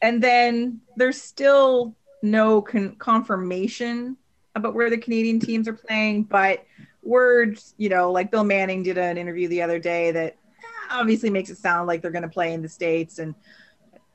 and 0.00 0.22
then 0.22 0.80
there's 0.96 1.20
still 1.20 1.94
no 2.22 2.62
con- 2.62 2.96
confirmation 2.96 4.16
about 4.54 4.74
where 4.74 4.88
the 4.88 4.96
Canadian 4.96 5.40
teams 5.40 5.68
are 5.68 5.72
playing, 5.74 6.22
but 6.24 6.64
words, 7.02 7.74
you 7.76 7.88
know, 7.88 8.12
like 8.12 8.30
Bill 8.30 8.44
Manning 8.44 8.82
did 8.82 8.98
an 8.98 9.18
interview 9.18 9.48
the 9.48 9.62
other 9.62 9.78
day 9.78 10.10
that 10.12 10.36
obviously 10.90 11.30
makes 11.30 11.50
it 11.50 11.58
sound 11.58 11.86
like 11.86 12.02
they're 12.02 12.10
going 12.10 12.22
to 12.22 12.28
play 12.28 12.52
in 12.52 12.62
the 12.62 12.68
States. 12.68 13.18
And 13.18 13.34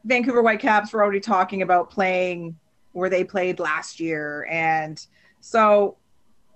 Vancouver 0.06 0.42
Whitecaps 0.42 0.94
were 0.94 1.04
already 1.04 1.20
talking 1.20 1.62
about 1.62 1.90
playing 1.90 2.58
where 2.94 3.10
they 3.10 3.24
played 3.24 3.60
last 3.60 4.00
year. 4.00 4.48
And 4.50 5.06
so 5.40 5.98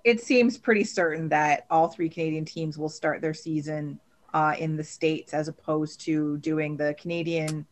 it 0.03 0.21
seems 0.21 0.57
pretty 0.57 0.83
certain 0.83 1.29
that 1.29 1.65
all 1.69 1.87
three 1.87 2.09
Canadian 2.09 2.45
teams 2.45 2.77
will 2.77 2.89
start 2.89 3.21
their 3.21 3.33
season 3.33 3.99
uh, 4.33 4.55
in 4.57 4.77
the 4.77 4.83
States 4.83 5.33
as 5.33 5.47
opposed 5.47 5.99
to 6.01 6.37
doing 6.37 6.77
the 6.77 6.95
Canadian 6.99 7.65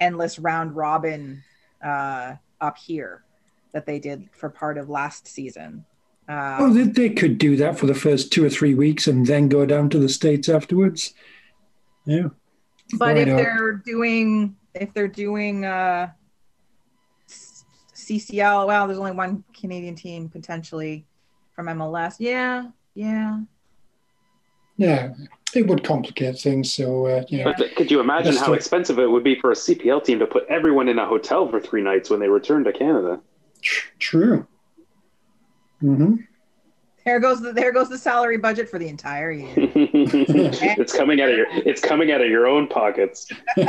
endless 0.00 0.38
round 0.38 0.76
robin 0.76 1.42
uh, 1.82 2.34
up 2.60 2.76
here 2.76 3.24
that 3.72 3.86
they 3.86 3.98
did 3.98 4.28
for 4.32 4.48
part 4.48 4.78
of 4.78 4.88
last 4.88 5.26
season. 5.26 5.84
Um, 6.28 6.56
Oh, 6.58 6.72
they, 6.72 6.82
they 6.84 7.10
could 7.10 7.38
do 7.38 7.56
that 7.56 7.78
for 7.78 7.86
the 7.86 7.94
first 7.94 8.32
two 8.32 8.44
or 8.44 8.50
three 8.50 8.74
weeks 8.74 9.06
and 9.06 9.26
then 9.26 9.48
go 9.48 9.64
down 9.64 9.88
to 9.90 9.98
the 9.98 10.08
states 10.08 10.48
afterwards. 10.48 11.14
Yeah. 12.04 12.28
but 12.98 13.14
why 13.14 13.20
if 13.20 13.28
not? 13.28 13.36
they're 13.36 13.72
doing 13.84 14.56
if 14.74 14.92
they're 14.92 15.08
doing 15.08 15.64
uh, 15.64 16.10
CCL, 17.28 18.66
well, 18.66 18.86
there's 18.86 18.98
only 18.98 19.12
one 19.12 19.42
Canadian 19.58 19.94
team 19.94 20.28
potentially 20.28 21.06
from 21.54 21.66
MLS. 21.66 22.16
Yeah, 22.18 22.66
yeah. 22.94 23.40
Yeah, 24.76 25.14
it 25.54 25.66
would 25.66 25.82
complicate 25.82 26.38
things. 26.38 26.74
So 26.74 27.06
uh, 27.06 27.24
yeah. 27.28 27.52
But 27.56 27.74
could 27.76 27.90
you 27.90 28.00
imagine 28.00 28.36
how 28.36 28.48
the- 28.48 28.52
expensive 28.54 28.98
it 28.98 29.06
would 29.10 29.24
be 29.24 29.40
for 29.40 29.50
a 29.52 29.54
CPL 29.54 30.04
team 30.04 30.18
to 30.18 30.26
put 30.26 30.44
everyone 30.48 30.88
in 30.88 30.98
a 30.98 31.06
hotel 31.06 31.48
for 31.48 31.60
three 31.60 31.82
nights 31.82 32.10
when 32.10 32.20
they 32.20 32.28
return 32.28 32.62
to 32.64 32.72
Canada? 32.72 33.20
True. 33.98 34.46
Hmm 35.80 36.16
There 37.04 37.20
goes 37.20 37.40
the 37.40 37.52
there 37.52 37.72
goes 37.72 37.88
the 37.88 37.98
salary 37.98 38.38
budget 38.38 38.68
for 38.68 38.78
the 38.78 38.88
entire 38.88 39.30
year. 39.30 39.52
it's 39.56 40.92
coming 40.96 41.20
out 41.20 41.30
of 41.30 41.36
your 41.36 41.46
it's 41.50 41.80
coming 41.80 42.10
out 42.12 42.20
of 42.20 42.28
your 42.28 42.46
own 42.46 42.66
pockets. 42.68 43.30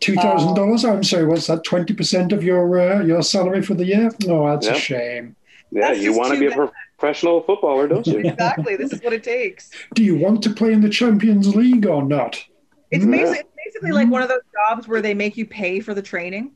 Two 0.00 0.16
thousand 0.16 0.54
dollars. 0.54 0.84
I'm 0.84 1.04
sorry. 1.04 1.26
What's 1.26 1.46
that? 1.48 1.62
Twenty 1.64 1.92
percent 1.94 2.32
of 2.32 2.42
your 2.42 2.80
uh, 2.80 3.02
your 3.04 3.22
salary 3.22 3.62
for 3.62 3.74
the 3.74 3.84
year? 3.84 4.10
No, 4.26 4.48
that's 4.48 4.66
Yeah. 4.66 4.72
a 4.74 4.78
shame. 4.78 5.36
Yeah, 5.70 5.88
That's 5.88 6.00
you 6.00 6.12
want 6.16 6.32
to 6.32 6.38
too 6.38 6.50
be 6.50 6.54
a 6.62 6.70
professional 6.98 7.42
footballer, 7.42 7.88
don't 7.88 8.06
you? 8.06 8.18
exactly. 8.24 8.76
This 8.76 8.92
is 8.92 9.02
what 9.02 9.12
it 9.14 9.22
takes. 9.22 9.70
Do 9.94 10.04
you 10.04 10.16
want 10.16 10.42
to 10.44 10.50
play 10.50 10.72
in 10.72 10.80
the 10.82 10.88
Champions 10.90 11.54
League 11.56 11.86
or 11.86 12.02
not? 12.02 12.42
It's 12.90 13.04
Yeah. 13.04 13.10
basically, 13.10 13.38
it's 13.38 13.48
basically 13.64 13.92
like 13.92 14.10
one 14.10 14.20
of 14.22 14.28
those 14.28 14.42
jobs 14.52 14.86
where 14.88 15.00
they 15.00 15.14
make 15.14 15.36
you 15.38 15.46
pay 15.46 15.80
for 15.80 15.94
the 15.94 16.02
training 16.02 16.52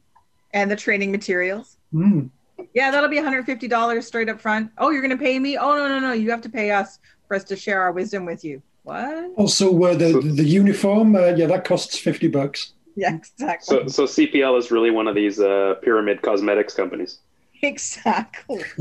and 0.57 0.71
the 0.71 0.77
training 0.77 1.13
materials. 1.13 1.77
Mm. 1.93 2.31
Yeah, 2.73 2.91
that'll 2.91 3.11
be 3.11 3.19
$150 3.19 4.03
straight 4.03 4.31
up 4.31 4.41
front. 4.41 4.71
Oh, 4.79 4.89
you're 4.91 5.03
going 5.03 5.17
to 5.17 5.23
pay 5.23 5.39
me? 5.39 5.59
Oh, 5.59 5.77
no, 5.77 5.87
no, 5.87 5.99
no. 5.99 6.13
You 6.13 6.31
have 6.31 6.41
to 6.43 6.49
pay 6.49 6.71
us 6.71 6.99
for 7.29 7.37
us 7.37 7.45
to 7.45 7.57
share 7.57 7.83
our 7.83 7.93
wisdom 7.93 8.25
with 8.25 8.43
you. 8.43 8.63
What? 8.85 9.33
Also, 9.37 9.67
uh, 9.83 9.95
the 9.95 10.13
the 10.21 10.45
uniform. 10.45 11.17
Uh, 11.17 11.35
yeah, 11.39 11.47
that 11.47 11.65
costs 11.65 11.99
fifty 11.99 12.29
bucks. 12.29 12.73
Yeah, 12.95 13.17
exactly. 13.17 13.67
So, 13.67 13.89
so 13.89 14.05
CPL 14.05 14.57
is 14.61 14.71
really 14.71 14.93
one 14.93 15.09
of 15.09 15.17
these 15.17 15.41
uh, 15.41 15.75
pyramid 15.83 16.23
cosmetics 16.23 16.73
companies. 16.73 17.19
exactly. 17.63 18.63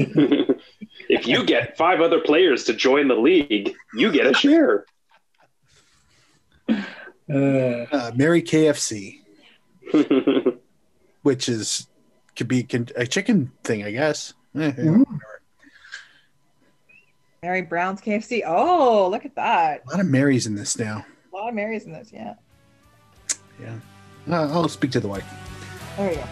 if 1.10 1.26
you 1.28 1.44
get 1.44 1.76
five 1.76 2.02
other 2.02 2.20
players 2.20 2.66
to 2.66 2.74
join 2.76 3.08
the 3.08 3.16
league, 3.16 3.74
you 3.96 4.12
get 4.12 4.28
a 4.28 4.34
share. 4.36 4.86
Uh, 6.70 6.84
Uh, 7.98 8.12
Mary 8.16 8.44
KFC, 8.44 9.22
which 11.26 11.50
is 11.50 11.88
could 12.36 12.48
be 12.48 12.62
con- 12.62 12.88
a 12.96 13.08
chicken 13.08 13.52
thing, 13.64 13.84
I 13.84 13.90
guess. 13.90 14.36
Eh, 14.56 14.60
yeah. 14.60 14.72
mm. 14.84 15.20
Mary 17.42 17.64
Brown's 17.64 18.00
KFC. 18.00 18.44
Oh, 18.46 19.10
look 19.10 19.26
at 19.26 19.34
that. 19.36 19.82
A 19.88 19.92
lot 19.92 20.00
of 20.00 20.06
Marys 20.08 20.46
in 20.46 20.54
this 20.54 20.78
now. 20.78 21.04
A 21.34 21.36
lot 21.36 21.50
of 21.50 21.56
Marys 21.56 21.86
in 21.86 21.92
this. 21.92 22.12
Yeah. 22.14 22.36
Yeah, 23.60 23.76
uh, 24.30 24.52
I'll 24.52 24.70
speak 24.70 24.92
to 24.92 25.00
the 25.00 25.08
wife. 25.08 25.26
There 25.98 26.10
we 26.10 26.16
go. 26.16 26.24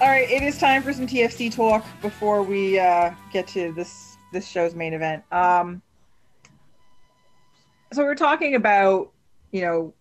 All 0.00 0.08
right, 0.08 0.28
it 0.30 0.42
is 0.42 0.56
time 0.58 0.82
for 0.82 0.92
some 0.94 1.06
TFC 1.06 1.54
talk 1.54 1.84
before 2.00 2.42
we 2.42 2.78
uh, 2.78 3.12
get 3.32 3.46
to 3.48 3.72
this 3.72 4.16
this 4.32 4.48
show's 4.48 4.74
main 4.74 4.94
event. 4.94 5.22
Um, 5.30 5.82
so 7.92 8.04
we're 8.04 8.14
talking 8.14 8.54
about, 8.54 9.10
you 9.50 9.60
know, 9.62 9.92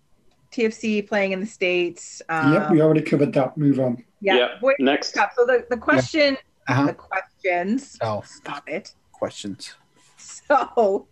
TFC 0.53 1.05
playing 1.05 1.31
in 1.33 1.39
the 1.41 1.45
states. 1.45 2.21
Um, 2.29 2.53
yep, 2.53 2.71
we 2.71 2.81
already 2.81 3.01
covered 3.01 3.33
that. 3.33 3.57
Move 3.57 3.79
on. 3.79 4.03
yeah. 4.21 4.35
Yeah, 4.37 4.47
Boy 4.61 4.73
Next. 4.79 5.13
Cup. 5.15 5.31
So 5.35 5.45
the, 5.45 5.65
the 5.69 5.77
question, 5.77 6.37
Uh-huh. 6.69 6.85
the 6.85 6.93
questions. 6.93 7.97
Oh, 8.01 8.21
Stop 8.25 8.69
it. 8.69 8.93
questions. 9.11 9.73
So 10.17 11.07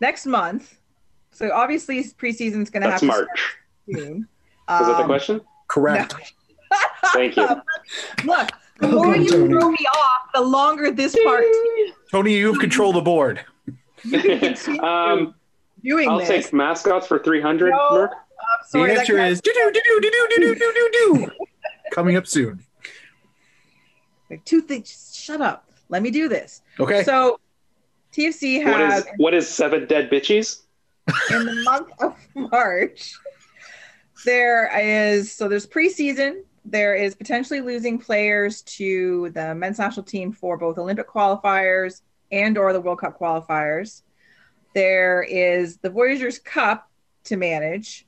next 0.00 0.24
month. 0.26 0.78
So 1.32 1.50
obviously 1.52 2.02
preseason's 2.04 2.70
going 2.70 2.82
to 2.82 2.90
have 2.90 3.00
That's 3.00 3.02
March. 3.02 3.26
start 3.88 3.98
soon. 4.04 4.28
Was 4.68 4.86
that 4.86 4.96
the 4.96 5.02
Um, 5.02 5.06
question? 5.06 5.40
Correct. 5.68 6.14
Thank 7.12 7.36
you. 7.36 7.46
Look, 8.24 8.48
the 8.78 8.88
Well 8.88 9.04
more 9.04 9.16
you 9.16 9.28
Tony. 9.30 9.48
throw 9.48 9.70
me 9.70 9.86
off, 9.96 10.28
the 10.34 10.40
longer 10.40 10.90
this 10.90 11.16
part 11.24 11.44
Tony, 12.10 12.34
you 12.36 12.48
have 12.52 12.60
control 12.60 12.90
of 12.90 12.96
the 12.96 13.00
board. 13.02 13.44
um, 14.80 15.34
doing 15.84 16.08
I'll 16.08 16.18
this. 16.18 16.28
take 16.28 16.52
mascots 16.52 17.06
for 17.06 17.18
300, 17.18 17.70
No. 17.70 17.88
Merc. 17.92 18.10
The 18.72 18.80
answer 18.80 19.18
is 19.18 19.40
do 19.40 19.52
do 19.54 19.70
do 19.72 19.80
do 19.80 20.00
do 20.00 20.10
do 20.10 20.38
do 20.38 20.54
do 20.54 20.72
do 20.74 20.90
do. 20.92 21.30
Coming 21.92 22.16
up 22.16 22.26
soon. 22.26 22.64
like, 24.30 24.44
two 24.44 24.60
things. 24.60 25.12
Shut 25.14 25.40
up. 25.40 25.70
Let 25.88 26.02
me 26.02 26.10
do 26.10 26.28
this. 26.28 26.62
Okay. 26.80 27.02
So 27.04 27.38
TFC 28.12 28.64
What 28.64 28.80
has 28.80 29.04
is 29.04 29.10
what 29.18 29.34
is 29.34 29.48
seven 29.48 29.86
dead 29.86 30.10
bitches? 30.10 30.62
in 31.30 31.44
the 31.44 31.62
month 31.64 31.88
of 32.00 32.16
March, 32.34 33.14
there 34.24 34.70
is 34.78 35.30
so 35.32 35.48
there's 35.48 35.66
preseason. 35.66 36.42
There 36.64 36.94
is 36.94 37.14
potentially 37.14 37.60
losing 37.60 37.98
players 37.98 38.62
to 38.62 39.30
the 39.30 39.54
men's 39.54 39.78
national 39.78 40.04
team 40.04 40.32
for 40.32 40.56
both 40.56 40.78
Olympic 40.78 41.08
qualifiers 41.08 42.02
and 42.30 42.56
or 42.56 42.72
the 42.72 42.80
World 42.80 43.00
Cup 43.00 43.18
qualifiers. 43.18 44.02
There 44.74 45.22
is 45.22 45.78
the 45.78 45.90
Voyageurs 45.90 46.38
Cup 46.38 46.88
to 47.24 47.36
manage. 47.36 48.06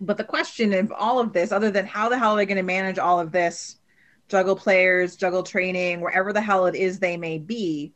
But 0.00 0.16
the 0.16 0.24
question 0.24 0.72
of 0.72 0.92
all 0.92 1.20
of 1.20 1.32
this, 1.32 1.52
other 1.52 1.70
than 1.70 1.86
how 1.86 2.08
the 2.08 2.18
hell 2.18 2.32
are 2.32 2.36
they 2.36 2.46
going 2.46 2.56
to 2.56 2.62
manage 2.62 2.98
all 2.98 3.20
of 3.20 3.30
this, 3.30 3.78
juggle 4.28 4.56
players, 4.56 5.14
juggle 5.16 5.42
training, 5.42 6.00
wherever 6.00 6.32
the 6.32 6.40
hell 6.40 6.66
it 6.66 6.74
is 6.74 6.98
they 6.98 7.16
may 7.16 7.38
be, 7.38 7.92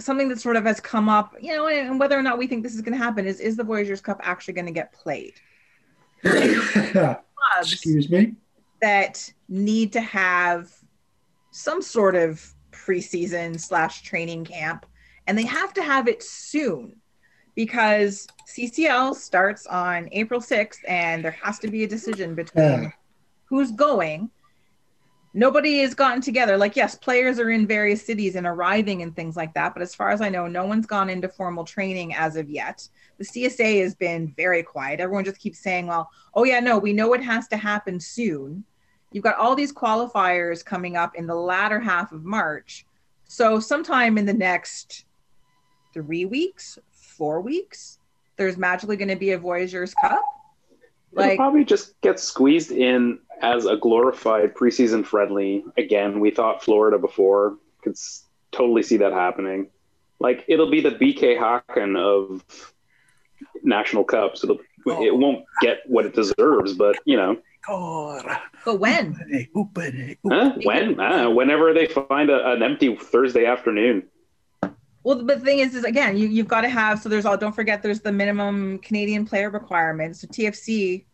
something 0.00 0.28
that 0.28 0.40
sort 0.40 0.56
of 0.56 0.64
has 0.64 0.80
come 0.80 1.08
up, 1.08 1.36
you 1.40 1.54
know, 1.54 1.68
and 1.68 2.00
whether 2.00 2.18
or 2.18 2.22
not 2.22 2.38
we 2.38 2.46
think 2.46 2.62
this 2.62 2.74
is 2.74 2.80
going 2.80 2.98
to 2.98 3.04
happen 3.04 3.26
is 3.26 3.40
is 3.40 3.56
the 3.56 3.64
Voyageurs 3.64 4.00
Cup 4.00 4.20
actually 4.22 4.54
going 4.54 4.66
to 4.66 4.72
get 4.72 4.92
played? 4.92 5.34
Clubs 7.52 7.72
Excuse 7.72 8.10
me. 8.10 8.34
that 8.80 9.32
need 9.48 9.92
to 9.92 10.00
have 10.00 10.70
some 11.52 11.82
sort 11.82 12.14
of 12.14 12.54
preseason 12.70 13.58
slash 13.60 14.02
training 14.02 14.44
camp, 14.44 14.86
and 15.26 15.36
they 15.36 15.44
have 15.44 15.72
to 15.74 15.82
have 15.82 16.08
it 16.08 16.22
soon 16.22 16.96
because 17.56 18.26
CCL 18.48 19.14
starts 19.16 19.66
on 19.66 20.08
April 20.12 20.40
6th, 20.40 20.78
and 20.88 21.24
there 21.24 21.36
has 21.42 21.58
to 21.58 21.68
be 21.68 21.84
a 21.84 21.88
decision 21.88 22.34
between 22.34 22.64
Yeah. 22.84 22.90
who's 23.46 23.72
going. 23.72 24.30
Nobody 25.34 25.80
has 25.80 25.94
gotten 25.94 26.20
together. 26.20 26.56
Like, 26.56 26.74
yes, 26.74 26.96
players 26.96 27.38
are 27.38 27.50
in 27.50 27.66
various 27.66 28.04
cities 28.04 28.34
and 28.34 28.46
arriving 28.46 29.02
and 29.02 29.14
things 29.14 29.36
like 29.36 29.54
that. 29.54 29.74
But 29.74 29.82
as 29.82 29.94
far 29.94 30.10
as 30.10 30.20
I 30.20 30.28
know, 30.28 30.46
no 30.48 30.64
one's 30.66 30.86
gone 30.86 31.08
into 31.10 31.28
formal 31.28 31.64
training 31.64 32.14
as 32.14 32.34
of 32.36 32.48
yet. 32.50 32.88
The 33.20 33.26
CSA 33.26 33.82
has 33.82 33.94
been 33.94 34.32
very 34.34 34.62
quiet. 34.62 34.98
Everyone 34.98 35.26
just 35.26 35.38
keeps 35.38 35.58
saying, 35.58 35.86
well, 35.86 36.08
oh, 36.32 36.44
yeah, 36.44 36.58
no, 36.58 36.78
we 36.78 36.94
know 36.94 37.12
it 37.12 37.22
has 37.22 37.46
to 37.48 37.56
happen 37.58 38.00
soon. 38.00 38.64
You've 39.12 39.24
got 39.24 39.36
all 39.36 39.54
these 39.54 39.74
qualifiers 39.74 40.64
coming 40.64 40.96
up 40.96 41.14
in 41.16 41.26
the 41.26 41.34
latter 41.34 41.78
half 41.78 42.12
of 42.12 42.24
March. 42.24 42.86
So, 43.26 43.60
sometime 43.60 44.16
in 44.16 44.24
the 44.24 44.32
next 44.32 45.04
three 45.92 46.24
weeks, 46.24 46.78
four 46.92 47.42
weeks, 47.42 47.98
there's 48.36 48.56
magically 48.56 48.96
going 48.96 49.08
to 49.08 49.16
be 49.16 49.32
a 49.32 49.38
Voyageurs 49.38 49.92
Cup. 49.92 50.22
It'll 51.12 51.26
Like, 51.26 51.36
probably 51.36 51.66
just 51.66 52.00
get 52.00 52.18
squeezed 52.18 52.72
in 52.72 53.18
as 53.42 53.66
a 53.66 53.76
glorified 53.76 54.54
preseason 54.54 55.04
friendly. 55.04 55.62
Again, 55.76 56.20
we 56.20 56.30
thought 56.30 56.64
Florida 56.64 56.98
before. 56.98 57.58
Could 57.82 57.92
s- 57.92 58.24
totally 58.50 58.82
see 58.82 58.96
that 58.96 59.12
happening. 59.12 59.68
Like 60.20 60.46
it'll 60.48 60.70
be 60.70 60.80
the 60.80 60.92
BK 60.92 61.38
Haken 61.38 61.98
of 61.98 62.44
national 63.64 64.04
cups. 64.04 64.44
It'll 64.44 64.58
it 64.86 65.14
won't 65.14 65.44
get 65.60 65.80
what 65.86 66.06
it 66.06 66.14
deserves, 66.14 66.74
but 66.74 66.96
you 67.04 67.16
know, 67.16 67.36
but 68.64 68.80
when? 68.80 69.48
huh? 70.28 70.52
when 70.64 70.98
uh, 70.98 71.28
whenever 71.30 71.74
they 71.74 71.86
find 71.86 72.30
a, 72.30 72.52
an 72.52 72.62
empty 72.62 72.94
Thursday 72.96 73.46
afternoon. 73.46 74.04
Well, 75.02 75.22
the 75.22 75.38
thing 75.38 75.60
is, 75.60 75.74
is 75.74 75.84
again, 75.84 76.16
you, 76.16 76.28
you've 76.28 76.48
got 76.48 76.60
to 76.60 76.68
have, 76.68 77.00
so 77.00 77.08
there's 77.08 77.24
all, 77.24 77.36
don't 77.36 77.54
forget, 77.54 77.82
there's 77.82 78.00
the 78.00 78.12
minimum 78.12 78.78
Canadian 78.80 79.24
player 79.24 79.48
requirements. 79.48 80.20
So 80.20 80.26
TFC 80.26 81.04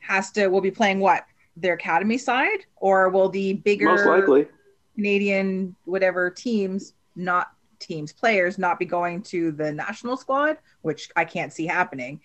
has 0.00 0.30
to, 0.32 0.46
will 0.46 0.60
be 0.60 0.70
playing 0.70 1.00
what? 1.00 1.24
Their 1.56 1.74
academy 1.74 2.18
side? 2.18 2.66
Or 2.76 3.08
will 3.08 3.28
the 3.28 3.54
bigger 3.54 3.86
Most 3.86 4.06
likely. 4.06 4.46
Canadian, 4.94 5.74
whatever 5.86 6.30
teams, 6.30 6.94
not 7.16 7.52
teams, 7.80 8.12
players, 8.12 8.58
not 8.58 8.78
be 8.78 8.84
going 8.84 9.22
to 9.24 9.50
the 9.52 9.72
national 9.72 10.16
squad, 10.16 10.58
which 10.82 11.10
I 11.16 11.24
can't 11.24 11.52
see 11.52 11.66
happening. 11.66 12.20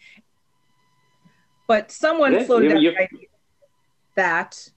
But 1.68 1.92
someone 1.92 2.34
Yeah, 2.34 2.44
floated 2.44 2.70
you- 2.72 2.76
out 2.78 2.82
you- 2.84 2.92
the 2.92 3.02
idea 3.02 3.28
that 4.16 4.70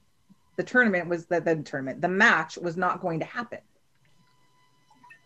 the 0.55 0.63
tournament 0.63 1.07
was 1.07 1.27
that 1.27 1.45
the 1.45 1.55
tournament, 1.57 2.01
the 2.01 2.07
match 2.09 2.57
was 2.57 2.75
not 2.75 3.01
going 3.01 3.19
to 3.19 3.25
happen. 3.25 3.59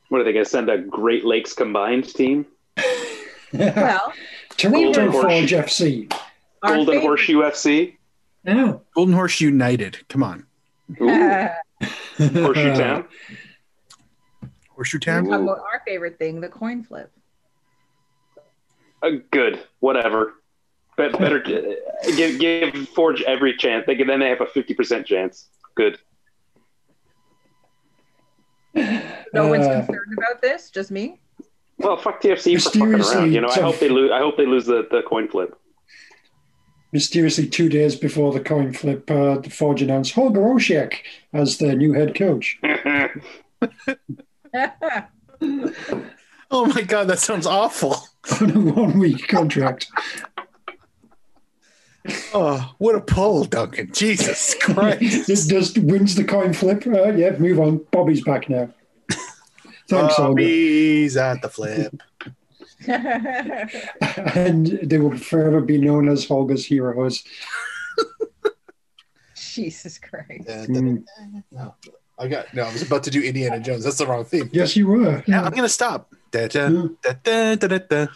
What 0.10 0.22
are 0.22 0.24
they 0.26 0.34
going 0.34 0.45
to 0.45 0.49
send 0.51 0.70
a 0.70 0.78
Great 0.78 1.24
Lakes 1.26 1.54
combined 1.54 2.14
team? 2.14 2.45
Well, 3.56 4.12
Golden 4.58 5.12
Forge 5.12 5.51
Horseshoe. 5.51 6.08
FC. 6.08 6.14
Golden 6.66 6.86
favorite- 6.88 7.01
Horseshoe 7.04 7.41
FC, 7.43 7.97
Yeah. 8.43 8.78
Golden 8.95 9.14
Horse 9.14 9.39
United. 9.41 9.99
Come 10.10 10.24
on. 10.24 10.47
Ooh, 10.99 11.47
Horseshoe 12.18 12.74
Town. 12.76 13.06
Horseshoe 14.84 14.97
We're 14.97 14.99
Town. 14.99 15.23
talking 15.25 15.43
about 15.43 15.59
our 15.59 15.81
favorite 15.86 16.19
thing, 16.19 16.41
the 16.41 16.49
coin 16.49 16.84
flip. 16.84 17.09
Uh, 19.01 19.11
good, 19.31 19.63
whatever. 19.79 20.34
But 20.97 21.17
better 21.17 21.39
give 21.39 22.39
give 22.39 22.88
Forge 22.89 23.21
every 23.23 23.55
chance. 23.55 23.86
They 23.88 23.95
can, 23.95 24.07
then 24.07 24.19
they 24.19 24.29
have 24.29 24.41
a 24.41 24.45
fifty 24.45 24.73
percent 24.73 25.07
chance. 25.07 25.47
Good. 25.75 25.97
No 28.75 29.47
one's 29.47 29.65
Uh, 29.65 29.86
concerned 29.86 30.13
about 30.17 30.41
this, 30.41 30.69
just 30.69 30.91
me. 30.91 31.19
Well, 31.77 31.97
fuck 31.97 32.21
TFC 32.21 32.61
for 32.61 32.69
fucking 32.69 32.93
around. 33.01 33.34
You 33.34 33.41
know, 33.41 33.47
I 33.49 33.61
hope 33.61 33.79
they 33.79 33.89
lose. 33.89 34.11
I 34.11 34.19
hope 34.19 34.38
they 34.38 34.45
lose 34.45 34.65
the, 34.65 34.88
the 34.91 35.01
coin 35.03 35.27
flip. 35.29 35.57
Mysteriously, 36.91 37.47
two 37.47 37.69
days 37.69 37.95
before 37.95 38.31
the 38.34 38.39
coin 38.39 38.71
flip, 38.73 39.09
uh, 39.09 39.39
the 39.39 39.49
Forge 39.49 39.81
announced 39.81 40.13
Holger 40.13 40.41
Osieck 40.41 40.97
as 41.34 41.57
their 41.57 41.75
new 41.75 41.93
head 41.93 42.13
coach. 42.13 42.59
Oh 46.56 46.68
my 46.68 46.84
god, 46.84 47.08
that 47.08 47.18
sounds 47.18 47.47
awful. 47.47 47.95
on 48.39 48.51
a 48.51 48.60
one 48.60 48.99
week 48.99 49.28
contract. 49.28 49.88
Oh, 52.32 52.76
what 52.78 52.93
a 52.93 53.01
pull, 53.01 53.45
Duncan. 53.45 53.91
Jesus 53.91 54.54
Christ. 54.62 55.26
this 55.26 55.47
just 55.47 55.80
wins 55.80 56.14
the 56.14 56.24
coin 56.24 56.54
flip. 56.54 56.86
Uh, 56.86 57.12
yeah, 57.14 57.32
move 57.39 57.60
on. 57.60 57.78
Bobby's 57.91 58.24
back 58.24 58.49
now. 58.49 58.70
Thanks, 59.89 60.16
Holger. 60.16 60.30
Bobby's 60.34 61.18
at 61.18 61.41
the 61.41 61.49
flip. 61.49 62.01
And 64.36 64.68
they 64.84 64.99
will 64.99 65.18
forever 65.18 65.62
be 65.62 65.78
known 65.80 66.08
as 66.10 66.28
Holger's 66.28 66.66
heroes. 66.66 67.24
Jesus 69.36 69.97
Christ. 69.97 70.47
Mm. 70.70 71.04
No, 71.51 71.76
I 72.20 72.28
got 72.28 72.53
no. 72.53 72.64
I 72.64 72.72
was 72.72 72.82
about 72.82 73.03
to 73.05 73.09
do 73.09 73.22
Indiana 73.22 73.59
Jones. 73.59 73.84
That's 73.84 73.97
the 73.97 74.05
wrong 74.07 74.24
theme. 74.26 74.49
Yes, 74.53 74.76
you 74.76 74.88
were. 74.88 75.24
Yeah, 75.28 75.43
I'm 75.43 75.51
gonna 75.53 75.68
stop. 75.70 76.14
Da, 76.32 76.47
da, 76.47 76.70
da. 76.70 78.07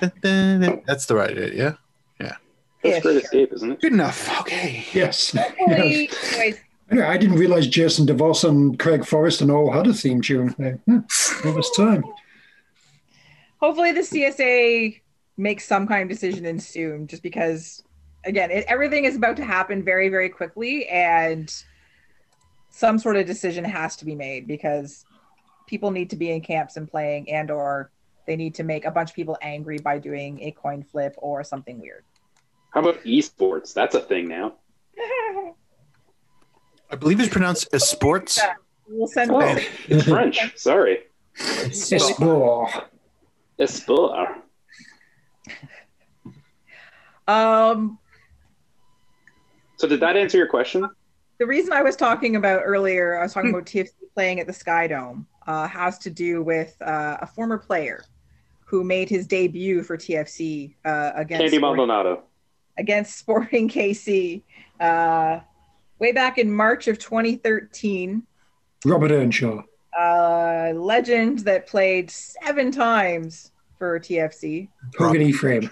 That's 0.00 1.06
the 1.06 1.14
right. 1.14 1.36
Yeah, 1.54 1.74
That's 2.18 2.38
Yeah, 2.82 3.00
Great 3.00 3.02
sure. 3.02 3.18
Escape, 3.18 3.52
isn't 3.52 3.72
it? 3.72 3.80
good 3.80 3.92
enough. 3.92 4.40
Okay. 4.40 4.84
Yes. 4.92 5.32
Hopefully, 5.32 6.08
yes. 6.12 6.32
anyways, 6.34 6.60
Anyway, 6.90 7.06
I 7.06 7.16
didn't 7.18 7.36
realize 7.36 7.66
Jason 7.68 8.06
de 8.06 8.14
Vos 8.14 8.42
and 8.42 8.78
Craig 8.78 9.04
Forrest 9.04 9.40
and 9.42 9.50
all 9.50 9.70
had 9.70 9.86
a 9.86 9.92
theme 9.94 10.20
tune. 10.22 10.54
All 11.44 11.52
this 11.52 11.70
time. 11.76 12.02
hopefully 13.58 13.92
the 13.92 14.00
CSA 14.00 15.00
makes 15.36 15.66
some 15.66 15.86
kind 15.86 16.02
of 16.02 16.08
decision 16.08 16.44
in 16.46 16.58
soon, 16.58 17.06
just 17.06 17.22
because, 17.22 17.82
again, 18.24 18.50
it, 18.50 18.64
everything 18.66 19.04
is 19.04 19.14
about 19.16 19.36
to 19.36 19.44
happen 19.44 19.84
very, 19.84 20.08
very 20.08 20.28
quickly, 20.28 20.88
and 20.88 21.54
some 22.70 22.98
sort 22.98 23.16
of 23.16 23.26
decision 23.26 23.64
has 23.64 23.96
to 23.96 24.04
be 24.04 24.14
made 24.14 24.46
because 24.46 25.04
people 25.66 25.90
need 25.90 26.10
to 26.10 26.16
be 26.16 26.30
in 26.30 26.40
camps 26.40 26.76
and 26.76 26.88
playing, 26.90 27.30
and 27.30 27.50
or 27.50 27.90
they 28.26 28.36
need 28.36 28.54
to 28.56 28.62
make 28.62 28.84
a 28.84 28.90
bunch 28.90 29.10
of 29.10 29.16
people 29.16 29.36
angry 29.42 29.78
by 29.78 29.98
doing 29.98 30.40
a 30.42 30.50
coin 30.52 30.82
flip 30.82 31.14
or 31.18 31.42
something 31.44 31.80
weird. 31.80 32.04
How 32.72 32.80
about 32.80 33.02
esports? 33.04 33.74
That's 33.74 33.94
a 33.94 34.00
thing 34.00 34.28
now. 34.28 34.54
I 36.92 36.96
believe 36.98 37.20
it's 37.20 37.28
pronounced 37.28 37.70
esports. 37.72 38.30
sports. 38.30 38.40
We'll 38.88 39.06
send 39.06 39.30
Oh, 39.30 39.56
it's 39.88 40.04
French. 40.04 40.56
Sorry. 40.56 40.98
Espoir. 41.38 42.68
Espoir. 43.58 44.42
Um, 47.28 47.98
So 49.76 49.86
did 49.86 50.00
that 50.00 50.16
answer 50.16 50.36
your 50.38 50.48
question? 50.48 50.88
The 51.40 51.46
reason 51.46 51.72
I 51.72 51.82
was 51.82 51.96
talking 51.96 52.36
about 52.36 52.62
earlier, 52.66 53.18
I 53.18 53.22
was 53.22 53.32
talking 53.32 53.48
about 53.48 53.64
TFC 53.64 53.92
playing 54.14 54.40
at 54.40 54.46
the 54.46 54.52
Sky 54.52 54.86
Dome, 54.86 55.26
uh, 55.46 55.66
has 55.66 55.98
to 56.00 56.10
do 56.10 56.42
with 56.42 56.76
uh, 56.82 57.16
a 57.22 57.26
former 57.26 57.56
player 57.56 58.04
who 58.66 58.84
made 58.84 59.08
his 59.08 59.26
debut 59.26 59.82
for 59.82 59.96
TFC 59.96 60.74
uh, 60.84 61.12
against 61.14 61.40
Candy 61.40 61.56
Sporting, 61.56 61.86
Maldonado. 61.88 62.24
against 62.76 63.16
Sporting 63.16 63.68
KC 63.70 64.42
uh, 64.80 65.40
way 65.98 66.12
back 66.12 66.36
in 66.36 66.52
March 66.52 66.88
of 66.88 66.98
2013. 66.98 68.22
Robert 68.84 69.10
Earnshaw. 69.10 69.62
Uh, 69.98 70.72
legend 70.74 71.38
that 71.40 71.66
played 71.66 72.10
seven 72.10 72.70
times 72.70 73.50
for 73.78 73.98
TFC. 73.98 74.68
Hogan 74.98 75.22
Ephraim. 75.22 75.70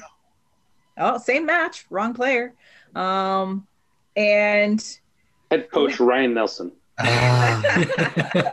Oh, 0.96 1.18
same 1.18 1.44
match, 1.44 1.84
wrong 1.90 2.14
player. 2.14 2.54
Um, 2.94 3.66
and 4.16 4.98
Head 5.50 5.70
coach 5.70 5.98
Ryan 5.98 6.34
Nelsen. 6.34 6.72
Ah, 6.98 8.52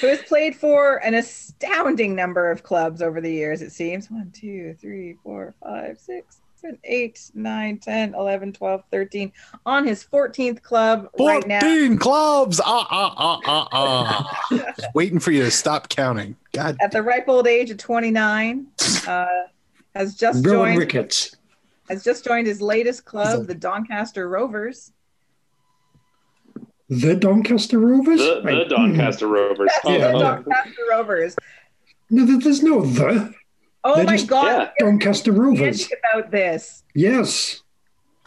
who 0.00 0.06
has 0.06 0.22
played 0.22 0.56
for 0.56 0.96
an 0.96 1.14
astounding 1.14 2.14
number 2.14 2.50
of 2.50 2.62
clubs 2.62 3.02
over 3.02 3.20
the 3.20 3.30
years, 3.30 3.62
it 3.62 3.70
seems. 3.72 4.10
1, 4.10 4.32
2, 4.34 4.76
3, 4.80 5.16
4, 5.22 5.54
5, 5.62 5.98
6, 5.98 6.40
7, 6.56 6.78
8, 6.82 7.30
9, 7.34 7.78
10, 7.78 8.14
11, 8.14 8.52
12, 8.52 8.82
13. 8.90 9.32
On 9.66 9.86
his 9.86 10.04
14th 10.04 10.62
club 10.62 11.08
right 11.18 11.46
now. 11.46 11.60
14 11.60 11.98
clubs. 11.98 12.60
Ah, 12.64 12.86
ah, 12.90 13.14
ah, 13.16 13.40
ah, 13.46 13.68
ah. 13.72 14.64
Waiting 14.94 15.18
for 15.18 15.30
you 15.30 15.42
to 15.42 15.50
stop 15.50 15.88
counting. 15.88 16.36
God. 16.52 16.76
At 16.80 16.92
the 16.92 17.02
ripe 17.02 17.28
old 17.28 17.46
age 17.46 17.70
of 17.70 17.78
29. 17.78 18.66
Uh, 19.06 19.26
has 19.94 20.14
just 20.14 20.44
Rowan 20.46 20.68
joined 20.68 20.78
Ricketts. 20.78 21.36
has 21.88 22.02
just 22.02 22.24
joined 22.24 22.46
his 22.46 22.62
latest 22.62 23.04
club, 23.04 23.46
the 23.46 23.54
Doncaster 23.54 24.28
Rovers. 24.28 24.92
The 27.00 27.14
Doncaster 27.16 27.78
Rovers? 27.78 28.20
The, 28.20 28.40
the 28.40 28.42
Right. 28.42 28.68
Doncaster 28.68 29.26
Rovers. 29.26 29.70
That's 29.82 29.98
Yeah. 29.98 30.08
the 30.08 30.12
Oh, 30.14 30.20
Doncaster 30.20 30.82
Rovers. 30.90 31.36
No, 32.10 32.38
there's 32.38 32.62
no 32.62 32.82
the. 32.82 33.32
Oh 33.84 33.96
They're 33.96 34.04
my 34.04 34.16
just- 34.16 34.28
God! 34.28 34.70
yeah. 34.78 34.84
Doncaster 34.86 35.32
Rovers. 35.32 35.88
About 36.12 36.30
this. 36.30 36.82
Yes. 36.94 37.62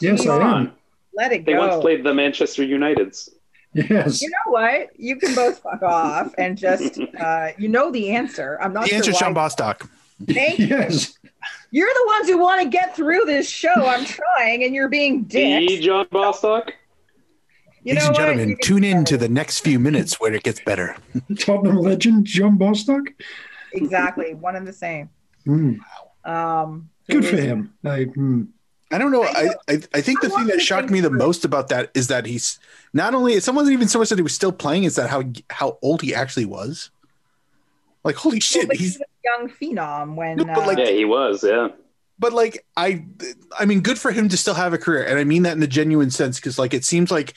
Yes, 0.02 0.26
Come 0.26 0.42
I 0.42 0.58
am. 0.60 0.72
Let 1.14 1.32
it 1.32 1.46
They 1.46 1.54
go. 1.54 1.60
once 1.68 1.82
played 1.82 2.04
the 2.04 2.14
Manchester 2.14 2.64
Uniteds. 2.64 3.30
Yes. 3.74 4.22
You 4.22 4.30
know 4.30 4.52
what? 4.52 4.90
You 4.98 5.18
can 5.18 5.36
both 5.36 5.60
fuck 5.60 5.82
off 5.84 6.34
and 6.38 6.58
just 6.58 7.00
uh, 7.20 7.50
you 7.58 7.68
know 7.68 7.92
the 7.92 8.10
answer. 8.12 8.58
I'm 8.62 8.74
not 8.74 8.84
The 8.84 8.90
sure 8.90 8.98
answer, 8.98 9.12
why. 9.12 9.20
Sean 9.20 9.34
Bostock. 9.34 9.90
Thank 10.28 10.60
you. 10.60 10.66
Yes. 10.70 11.18
You're 11.72 11.90
the 11.94 12.04
ones 12.08 12.30
who 12.30 12.38
want 12.38 12.62
to 12.64 12.70
get 12.70 12.96
through 12.96 13.26
this 13.26 13.50
show. 13.50 13.74
I'm 13.74 14.06
trying, 14.06 14.64
and 14.64 14.74
you're 14.74 14.88
being 14.88 15.24
The 15.26 15.66
dicks. 15.68 15.86
John 15.86 16.08
Bostock. 16.10 16.74
You 17.86 17.94
Ladies 17.94 18.04
know 18.04 18.08
and 18.10 18.16
gentlemen, 18.18 18.50
You 18.50 18.58
tune 18.64 18.84
in 18.84 19.06
to 19.06 19.16
the 19.18 19.30
next 19.30 19.60
few 19.60 19.78
minutes 19.80 20.20
where 20.20 20.34
it 20.34 20.42
gets 20.44 20.60
better. 20.60 20.96
Tottenham 21.40 21.78
legend 21.78 22.26
John 22.26 22.58
Bostock. 22.58 23.04
exactly 23.74 24.34
one 24.34 24.56
and 24.56 24.68
the 24.68 24.74
same. 24.74 25.10
Hmm. 25.46 25.76
Um, 26.26 26.90
Good 27.08 27.26
for 27.28 27.38
him. 27.38 27.74
I, 27.86 28.04
hmm. 28.06 28.46
I 28.92 28.98
don't 28.98 29.12
know. 29.12 29.22
I 29.24 29.28
I. 29.68 29.74
I, 29.74 29.80
I 29.94 30.02
think 30.02 30.22
the 30.22 30.32
I 30.34 30.38
thing 30.38 30.48
that 30.48 30.62
shocked 30.62 30.90
me 30.90 31.00
the 31.00 31.10
through. 31.10 31.20
most 31.20 31.46
about 31.46 31.68
that 31.70 31.92
is 31.94 32.08
that 32.08 32.26
he's 32.26 32.60
not 32.94 33.14
only 33.14 33.40
someone 33.40 33.72
even 33.72 33.88
so 33.88 34.00
much 34.00 34.10
that 34.10 34.18
he 34.18 34.24
was 34.24 34.34
still 34.34 34.52
playing 34.52 34.86
is 34.86 34.96
that 34.96 35.10
how 35.12 35.24
how 35.52 35.78
old 35.84 36.02
he 36.02 36.16
actually 36.16 36.46
was. 36.46 36.90
Like 38.04 38.16
holy 38.16 38.36
Well, 38.36 38.40
shit, 38.42 38.68
but 38.68 38.78
he 38.78 38.86
he's 38.86 38.98
was 38.98 39.02
a 39.02 39.40
young 39.40 39.50
phenom 39.50 40.16
when. 40.16 40.38
No, 40.38 40.46
but 40.46 40.66
like- 40.68 40.78
uh, 40.80 40.82
Yeah, 40.82 40.92
he 40.92 41.06
was. 41.06 41.44
Yeah. 41.44 41.70
but 42.18 42.34
like 42.34 42.66
I 42.78 43.06
I 43.60 43.66
mean 43.66 43.82
good 43.82 44.00
for 44.00 44.12
him 44.12 44.30
to 44.30 44.38
still 44.38 44.54
have 44.56 44.74
a 44.74 44.78
career 44.80 45.04
and 45.06 45.20
I 45.20 45.24
mean 45.26 45.44
that 45.44 45.54
in 45.54 45.60
the 45.60 45.68
genuine 45.68 46.10
sense 46.12 46.40
because 46.40 46.58
like 46.58 46.74
it 46.74 46.86
seems 46.86 47.12
like 47.12 47.34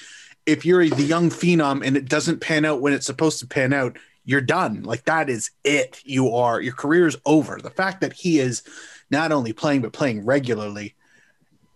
if 0.48 0.64
you're 0.64 0.88
the 0.88 1.02
young 1.02 1.28
phenom 1.28 1.86
and 1.86 1.94
it 1.94 2.08
doesn't 2.08 2.40
pan 2.40 2.64
out 2.64 2.80
when 2.80 2.94
it's 2.94 3.04
supposed 3.06 3.38
to 3.40 3.46
pan 3.46 3.72
out 3.74 3.98
you're 4.24 4.40
done. 4.40 4.82
Like 4.82 5.04
that 5.04 5.30
is 5.30 5.50
it. 5.64 6.00
You 6.04 6.34
are 6.34 6.60
your 6.60 6.74
career 6.74 7.06
is 7.06 7.16
over. 7.24 7.58
The 7.62 7.70
fact 7.70 8.00
that 8.00 8.12
he 8.12 8.38
is 8.40 8.62
not 9.10 9.30
only 9.32 9.52
playing 9.52 9.82
but 9.82 9.92
playing 9.92 10.24
regularly 10.24 10.94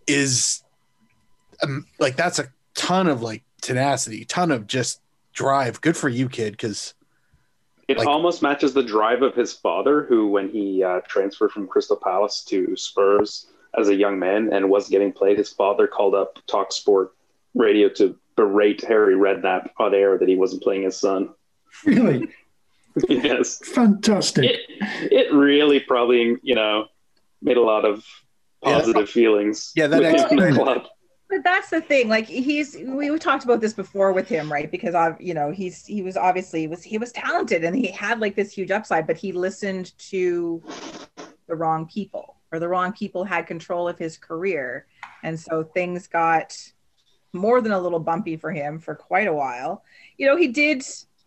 is 0.07 0.63
um, 1.63 1.85
like 1.99 2.15
that's 2.15 2.39
a 2.39 2.51
ton 2.75 3.07
of 3.07 3.21
like 3.21 3.43
tenacity 3.61 4.25
ton 4.25 4.51
of 4.51 4.67
just 4.67 5.01
drive. 5.33 5.81
Good 5.81 5.97
for 5.97 6.09
you 6.09 6.29
kid 6.29 6.53
because 6.53 6.93
It 7.87 7.97
Like- 7.97 8.07
almost 8.07 8.41
matches 8.41 8.73
the 8.73 8.83
drive 8.83 9.21
of 9.23 9.35
his 9.35 9.53
father, 9.53 10.03
who, 10.03 10.27
when 10.27 10.49
he 10.49 10.83
uh, 10.83 11.01
transferred 11.07 11.51
from 11.51 11.67
Crystal 11.67 11.97
Palace 11.97 12.43
to 12.45 12.75
Spurs 12.75 13.47
as 13.77 13.89
a 13.89 13.95
young 13.95 14.17
man 14.19 14.53
and 14.53 14.69
was 14.69 14.89
getting 14.89 15.11
played, 15.11 15.37
his 15.37 15.51
father 15.51 15.85
called 15.87 16.15
up 16.15 16.39
Talk 16.47 16.71
Sport 16.71 17.13
Radio 17.55 17.89
to 17.89 18.15
berate 18.35 18.81
Harry 18.81 19.15
Redknapp 19.15 19.69
on 19.77 19.93
air 19.93 20.17
that 20.17 20.27
he 20.27 20.35
wasn't 20.35 20.63
playing 20.63 20.83
his 20.83 20.97
son. 20.97 21.29
Really? 21.85 22.29
yes, 23.09 23.57
Fantastic. 23.59 24.45
it 24.45 24.59
it 25.11 25.33
really 25.33 25.79
probably 25.79 26.37
you 26.43 26.55
know 26.55 26.85
made 27.41 27.57
a 27.57 27.61
lot 27.61 27.85
of 27.85 28.05
Yeah. 28.63 28.75
positive 28.79 29.09
feelings. 29.09 29.71
Yeah, 29.75 29.87
that 29.87 29.99
within 29.99 30.13
the 30.37 30.47
explains 30.47 30.57
it. 30.57 30.87
But 31.29 31.43
that's 31.43 31.71
the 31.71 31.81
thing. 31.81 32.09
Like 32.09 32.27
he's 32.27 32.75
we, 32.75 33.09
we 33.09 33.17
talked 33.17 33.43
about 33.43 33.59
this 33.61 33.73
before 33.73 34.13
with 34.13 34.27
him, 34.27 34.51
right? 34.51 34.69
Because 34.69 34.93
I, 34.93 35.15
you 35.19 35.33
know, 35.33 35.49
he's 35.49 35.83
he 35.85 36.03
was 36.03 36.15
obviously 36.15 36.67
was 36.67 36.83
he 36.83 36.99
was 36.99 37.11
talented 37.11 37.63
and 37.63 37.75
he 37.75 37.87
had 37.87 38.19
like 38.19 38.35
this 38.35 38.51
huge 38.51 38.69
upside, 38.69 39.07
but 39.07 39.17
he 39.17 39.31
listened 39.31 39.97
to 40.11 40.61
the 41.47 41.55
wrong 41.55 41.87
people, 41.87 42.35
or 42.51 42.59
the 42.59 42.67
wrong 42.67 42.93
people 42.93 43.23
had 43.23 43.47
control 43.47 43.87
of 43.87 43.97
his 43.97 44.15
career, 44.17 44.85
and 45.23 45.39
so 45.39 45.63
things 45.63 46.05
got 46.07 46.55
more 47.33 47.61
than 47.61 47.71
a 47.71 47.79
little 47.79 47.99
bumpy 47.99 48.37
for 48.37 48.51
him 48.51 48.79
for 48.79 48.95
quite 48.95 49.27
a 49.27 49.33
while. 49.33 49.83
You 50.17 50.27
know, 50.27 50.37
he 50.37 50.47
did. 50.47 50.83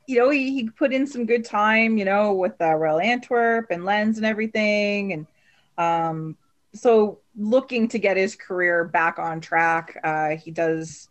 You 0.08 0.20
know, 0.20 0.30
he, 0.30 0.52
he 0.52 0.70
put 0.70 0.92
in 0.92 1.06
some 1.06 1.26
good 1.26 1.44
time. 1.44 1.98
You 1.98 2.04
know, 2.04 2.32
with 2.32 2.54
uh, 2.60 2.74
Royal 2.74 3.00
Antwerp 3.00 3.70
and 3.70 3.84
Lens 3.84 4.16
and 4.16 4.26
everything, 4.26 5.12
and 5.12 5.26
um, 5.76 6.36
so 6.74 7.18
looking 7.36 7.88
to 7.88 7.98
get 7.98 8.16
his 8.16 8.36
career 8.36 8.84
back 8.84 9.18
on 9.18 9.40
track. 9.40 9.98
Uh, 10.02 10.36
he 10.36 10.50
does. 10.50 11.08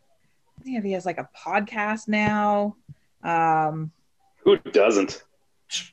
I 0.59 0.63
think 0.63 0.83
he 0.83 0.93
has 0.93 1.05
like 1.05 1.17
a 1.17 1.29
podcast 1.37 2.07
now. 2.07 2.75
Um, 3.23 3.91
Who 4.43 4.57
doesn't? 4.57 5.23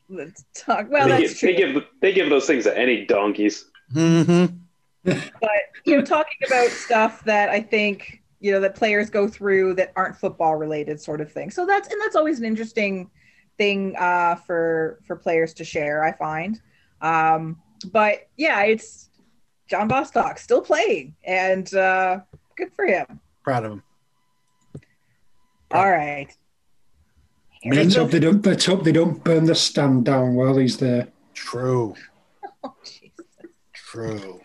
let's 0.08 0.44
talk. 0.54 0.86
Well, 0.90 1.08
they, 1.08 1.22
that's 1.22 1.32
give, 1.32 1.38
true. 1.38 1.48
they 1.48 1.56
give 1.56 1.84
they 2.00 2.12
give 2.12 2.30
those 2.30 2.46
things 2.46 2.64
to 2.64 2.78
any 2.78 3.04
donkeys. 3.04 3.66
Mm-hmm. 3.94 4.56
but 5.04 5.50
you 5.84 5.96
know, 5.96 6.04
talking 6.04 6.38
about 6.46 6.68
stuff 6.68 7.24
that 7.24 7.48
I 7.48 7.60
think 7.60 8.21
you 8.42 8.50
know 8.50 8.60
that 8.60 8.74
players 8.74 9.08
go 9.08 9.28
through 9.28 9.74
that 9.74 9.92
aren't 9.94 10.16
football 10.16 10.56
related, 10.56 11.00
sort 11.00 11.20
of 11.20 11.30
thing. 11.30 11.50
So 11.50 11.64
that's 11.64 11.88
and 11.88 12.00
that's 12.00 12.16
always 12.16 12.40
an 12.40 12.44
interesting 12.44 13.08
thing 13.56 13.94
uh, 13.96 14.34
for 14.34 14.98
for 15.06 15.14
players 15.16 15.54
to 15.54 15.64
share. 15.64 16.04
I 16.04 16.12
find. 16.12 16.60
Um, 17.00 17.62
but 17.92 18.28
yeah, 18.36 18.62
it's 18.64 19.10
John 19.68 19.86
Bostock 19.86 20.38
still 20.38 20.60
playing, 20.60 21.14
and 21.24 21.72
uh, 21.72 22.20
good 22.56 22.72
for 22.74 22.84
him. 22.84 23.20
proud 23.44 23.64
of 23.64 23.72
him 23.72 23.82
All 25.70 25.90
right. 25.90 26.28
Let's 27.64 27.94
hope 27.94 28.10
they 28.10 28.18
don't. 28.18 28.44
Let's 28.44 28.66
hope 28.66 28.82
they 28.82 28.90
don't 28.90 29.22
burn 29.22 29.44
the 29.44 29.54
stand 29.54 30.04
down 30.04 30.34
while 30.34 30.56
he's 30.56 30.78
there. 30.78 31.08
true 31.32 31.94
Oh, 32.64 32.74
Jesus. 32.84 33.26
true 33.72 34.40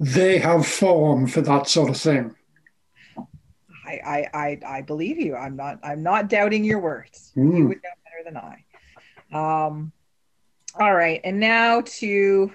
They 0.00 0.38
have 0.38 0.66
form 0.66 1.26
for 1.26 1.42
that 1.42 1.68
sort 1.68 1.90
of 1.90 1.98
thing. 1.98 2.34
I, 3.88 4.00
I, 4.34 4.38
I, 4.38 4.76
I 4.78 4.82
believe 4.82 5.18
you. 5.18 5.34
I'm 5.34 5.56
not. 5.56 5.78
I'm 5.82 6.02
not 6.02 6.28
doubting 6.28 6.64
your 6.64 6.78
words. 6.80 7.32
You 7.34 7.42
Mm. 7.44 7.68
would 7.68 7.80
know 7.82 7.90
better 8.04 8.24
than 8.24 8.36
I. 8.36 9.66
Um. 9.66 9.92
All 10.78 10.94
right, 10.94 11.20
and 11.24 11.40
now 11.40 11.80
to 11.80 12.52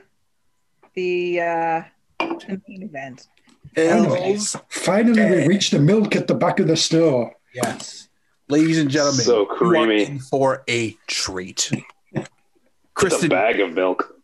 the 0.93 1.41
uh, 1.41 1.81
the 2.19 2.61
main 2.67 2.83
event. 2.83 3.27
L's 3.75 4.55
Finally, 4.69 5.25
we 5.41 5.47
reached 5.47 5.71
the 5.71 5.79
milk 5.79 6.15
at 6.15 6.27
the 6.27 6.35
back 6.35 6.59
of 6.59 6.67
the 6.67 6.77
store. 6.77 7.33
Yes. 7.53 8.07
Ladies 8.47 8.77
and 8.77 8.89
gentlemen, 8.89 9.25
So 9.25 9.45
creamy. 9.45 10.19
for 10.19 10.63
a 10.69 10.95
treat. 11.07 11.71
It's 12.11 12.29
a 12.29 12.93
Kristin, 12.95 13.29
bag 13.29 13.59
of 13.59 13.73
milk. 13.73 14.15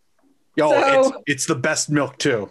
yo, 0.56 0.70
So- 0.70 1.00
it's, 1.00 1.18
it's 1.26 1.46
the 1.48 1.56
best 1.56 1.90
milk 1.90 2.18
too. 2.20 2.50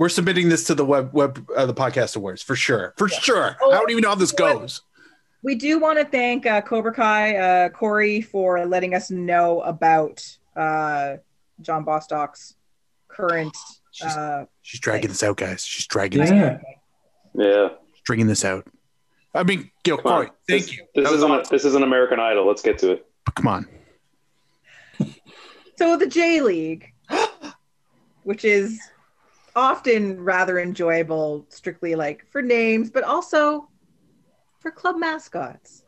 We're 0.00 0.08
submitting 0.08 0.48
this 0.48 0.64
to 0.64 0.74
the 0.74 0.82
web 0.82 1.12
web 1.12 1.46
uh, 1.54 1.66
the 1.66 1.74
podcast 1.74 2.16
awards 2.16 2.40
for 2.40 2.56
sure, 2.56 2.94
for 2.96 3.06
sure. 3.06 3.58
Oh, 3.60 3.70
I 3.70 3.74
don't 3.76 3.90
even 3.90 4.00
know 4.00 4.08
how 4.08 4.14
this 4.14 4.32
you 4.32 4.42
know 4.46 4.54
what? 4.54 4.60
goes. 4.62 4.80
We 5.42 5.54
do 5.56 5.78
want 5.78 5.98
to 5.98 6.06
thank 6.06 6.46
uh, 6.46 6.62
Cobra 6.62 6.94
Kai 6.94 7.36
uh, 7.36 7.68
Corey 7.68 8.22
for 8.22 8.64
letting 8.64 8.94
us 8.94 9.10
know 9.10 9.60
about 9.60 10.26
uh, 10.56 11.16
John 11.60 11.84
Bostock's 11.84 12.54
current. 13.08 13.54
Uh, 14.02 14.46
She's 14.62 14.80
dragging 14.80 15.08
this 15.10 15.22
out, 15.22 15.36
guys. 15.36 15.66
She's 15.66 15.86
dragging 15.86 16.22
this, 16.22 16.30
Yeah. 16.30 16.58
Yeah. 17.34 17.68
stringing 17.98 18.26
this 18.26 18.42
out. 18.42 18.66
I 19.34 19.42
mean, 19.42 19.70
you 19.86 19.92
know, 19.92 19.96
Come 19.98 20.12
on. 20.12 20.18
Corey, 20.24 20.30
thank 20.48 20.62
this, 20.62 20.78
you. 20.78 20.86
This 20.94 21.10
isn't 21.10 21.30
a, 21.30 21.34
awesome. 21.34 21.54
this 21.54 21.66
is 21.66 21.74
an 21.74 21.82
American 21.82 22.18
Idol. 22.18 22.46
Let's 22.46 22.62
get 22.62 22.78
to 22.78 22.92
it. 22.92 23.06
Come 23.34 23.48
on. 23.48 23.68
So 25.76 25.98
the 25.98 26.06
J 26.06 26.40
League, 26.40 26.90
which 28.22 28.46
is 28.46 28.80
often 29.56 30.22
rather 30.22 30.58
enjoyable, 30.58 31.46
strictly 31.48 31.94
like 31.94 32.26
for 32.30 32.42
names, 32.42 32.90
but 32.90 33.04
also 33.04 33.68
for 34.60 34.70
club 34.70 34.96
mascots, 34.98 35.84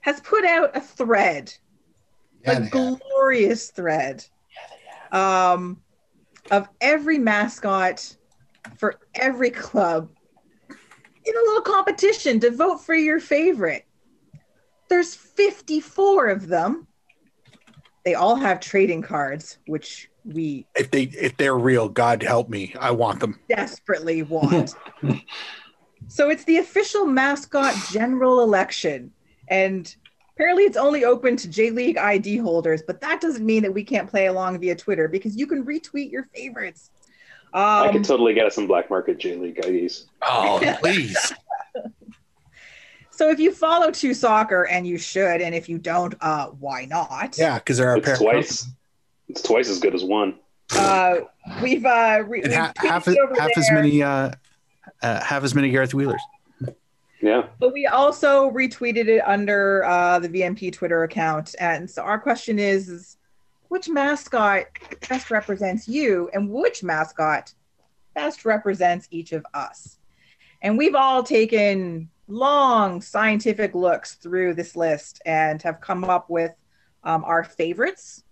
has 0.00 0.20
put 0.20 0.44
out 0.44 0.76
a 0.76 0.80
thread, 0.80 1.52
Yeah, 2.42 2.52
a 2.52 2.60
they 2.60 2.66
have. 2.68 3.00
glorious 3.00 3.70
thread, 3.70 4.24
um, 5.12 5.80
of 6.50 6.68
every 6.80 7.18
mascot 7.18 8.16
for 8.76 8.98
every 9.14 9.50
club 9.50 10.10
in 11.24 11.34
a 11.36 11.40
little 11.40 11.62
competition 11.62 12.40
to 12.40 12.50
vote 12.50 12.78
for 12.80 12.94
your 12.94 13.20
favorite. 13.20 13.84
There's 14.88 15.14
54 15.14 16.28
of 16.28 16.48
them. 16.48 16.86
They 18.10 18.16
all 18.16 18.34
have 18.34 18.58
trading 18.58 19.02
cards, 19.02 19.58
which 19.68 20.10
we 20.24 20.66
if 20.74 20.90
they 20.90 21.02
if 21.04 21.36
they're 21.36 21.56
real, 21.56 21.88
God 21.88 22.24
help 22.24 22.48
me, 22.48 22.74
I 22.80 22.90
want 22.90 23.20
them. 23.20 23.38
desperately 23.48 24.24
want. 24.24 24.74
so 26.08 26.28
it's 26.28 26.42
the 26.42 26.56
official 26.56 27.06
mascot 27.06 27.72
general 27.92 28.42
election. 28.42 29.12
And 29.46 29.94
apparently 30.34 30.64
it's 30.64 30.76
only 30.76 31.04
open 31.04 31.36
to 31.36 31.48
J 31.48 31.70
League 31.70 31.98
ID 31.98 32.38
holders, 32.38 32.82
but 32.84 33.00
that 33.00 33.20
doesn't 33.20 33.46
mean 33.46 33.62
that 33.62 33.72
we 33.72 33.84
can't 33.84 34.10
play 34.10 34.26
along 34.26 34.58
via 34.58 34.74
Twitter 34.74 35.06
because 35.06 35.36
you 35.36 35.46
can 35.46 35.64
retweet 35.64 36.10
your 36.10 36.24
favorites. 36.34 36.90
I 37.54 37.86
Um, 37.86 37.92
could 37.92 38.02
totally 38.02 38.34
get 38.34 38.44
us 38.44 38.56
some 38.56 38.66
black 38.66 38.90
market 38.90 39.18
J 39.18 39.36
League 39.36 39.64
IDs. 39.64 40.06
Oh, 40.22 40.58
please. 40.80 41.32
so 43.20 43.28
if 43.28 43.38
you 43.38 43.52
follow 43.52 43.90
Two 43.90 44.14
Soccer, 44.14 44.62
and 44.62 44.86
you 44.86 44.96
should, 44.96 45.42
and 45.42 45.54
if 45.54 45.68
you 45.68 45.76
don't, 45.76 46.14
uh, 46.22 46.46
why 46.46 46.86
not? 46.86 47.36
Yeah, 47.36 47.58
because 47.58 47.76
there 47.76 47.90
are 47.90 47.98
It's 47.98 48.06
parent 48.06 48.22
twice. 48.22 48.66
It's 49.28 49.42
twice 49.42 49.68
as 49.68 49.78
good 49.78 49.94
as 49.94 50.02
one. 50.02 50.38
Uh, 50.72 51.16
we've 51.60 51.84
uh, 51.84 52.24
re- 52.26 52.40
we've 52.40 52.50
ha- 52.50 52.72
tweeted 52.78 52.88
half 52.88 53.06
you 53.06 53.28
half 53.38 53.50
as 53.58 53.68
many 53.72 54.02
uh, 54.02 54.30
uh 55.02 55.22
half 55.22 55.44
as 55.44 55.54
many 55.54 55.70
Gareth 55.70 55.92
Wheelers. 55.92 56.22
Yeah. 57.20 57.48
But 57.58 57.74
we 57.74 57.86
also 57.86 58.50
retweeted 58.52 59.08
it 59.08 59.20
under 59.26 59.84
uh, 59.84 60.18
the 60.20 60.30
VMP 60.30 60.72
Twitter 60.72 61.02
account. 61.02 61.54
And 61.60 61.90
so 61.90 62.00
our 62.00 62.18
question 62.18 62.58
is, 62.58 62.88
is 62.88 63.18
which 63.68 63.90
mascot 63.90 64.64
best 65.10 65.30
represents 65.30 65.86
you 65.86 66.30
and 66.32 66.48
which 66.48 66.82
mascot 66.82 67.52
best 68.14 68.46
represents 68.46 69.08
each 69.10 69.32
of 69.32 69.44
us? 69.52 69.98
And 70.62 70.78
we've 70.78 70.94
all 70.94 71.22
taken 71.22 72.08
long 72.30 73.00
scientific 73.00 73.74
looks 73.74 74.14
through 74.14 74.54
this 74.54 74.76
list 74.76 75.20
and 75.26 75.60
have 75.62 75.80
come 75.80 76.04
up 76.04 76.30
with 76.30 76.52
um, 77.04 77.24
our 77.24 77.44
favorites 77.44 78.22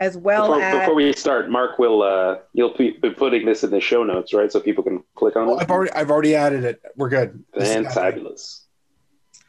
as 0.00 0.16
well 0.16 0.46
Before, 0.48 0.62
as 0.62 0.78
before 0.80 0.94
we 0.94 1.12
start, 1.12 1.50
Mark 1.50 1.78
will 1.78 2.02
uh, 2.02 2.36
you'll 2.52 2.74
be 2.76 2.92
be 3.02 3.10
putting 3.10 3.44
this 3.44 3.64
in 3.64 3.70
the 3.70 3.80
show 3.80 4.04
notes, 4.04 4.32
right? 4.32 4.50
So 4.52 4.60
people 4.60 4.84
can 4.84 5.02
click 5.16 5.34
on 5.34 5.48
Oh, 5.48 5.58
it. 5.58 5.62
I've 5.62 5.70
already 5.70 5.92
I've 5.92 6.10
already 6.10 6.34
added 6.36 6.64
it. 6.64 6.80
We're 6.96 7.08
good. 7.08 7.42
This 7.54 7.68
is 7.70 7.86
happening. 7.94 8.24
Fantabulous. 8.26 8.60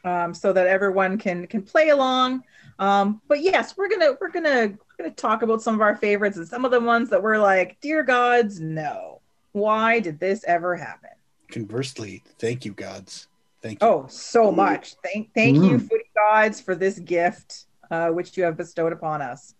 um, 0.04 0.34
so 0.34 0.52
that 0.52 0.66
everyone 0.66 1.18
can 1.18 1.46
can 1.46 1.62
play 1.62 1.90
along. 1.90 2.42
Um, 2.80 3.20
but 3.28 3.42
yes, 3.42 3.76
we're 3.76 3.88
gonna 3.88 4.14
we're 4.20 4.30
gonna 4.30 4.70
we're 4.98 5.04
gonna 5.04 5.14
talk 5.14 5.42
about 5.42 5.62
some 5.62 5.74
of 5.74 5.82
our 5.82 5.96
favorites 5.96 6.36
and 6.36 6.48
some 6.48 6.64
of 6.64 6.70
the 6.72 6.80
ones 6.80 7.10
that 7.10 7.22
we're 7.22 7.38
like, 7.38 7.78
dear 7.80 8.02
gods, 8.02 8.58
no. 8.58 9.20
Why 9.52 10.00
did 10.00 10.18
this 10.18 10.42
ever 10.44 10.74
happen? 10.76 11.10
Conversely, 11.50 12.22
thank 12.38 12.64
you, 12.64 12.72
gods. 12.72 13.28
Thank 13.62 13.82
you. 13.82 13.88
Oh, 13.88 14.06
so 14.08 14.50
much. 14.50 14.94
Thank 15.04 15.32
thank 15.34 15.56
you, 15.56 15.78
Mm. 15.78 15.88
footy 15.88 16.10
gods, 16.14 16.60
for 16.60 16.74
this 16.74 16.98
gift 16.98 17.66
uh, 17.90 18.08
which 18.10 18.36
you 18.36 18.44
have 18.44 18.56
bestowed 18.56 18.92
upon 18.92 19.20
us. 19.20 19.54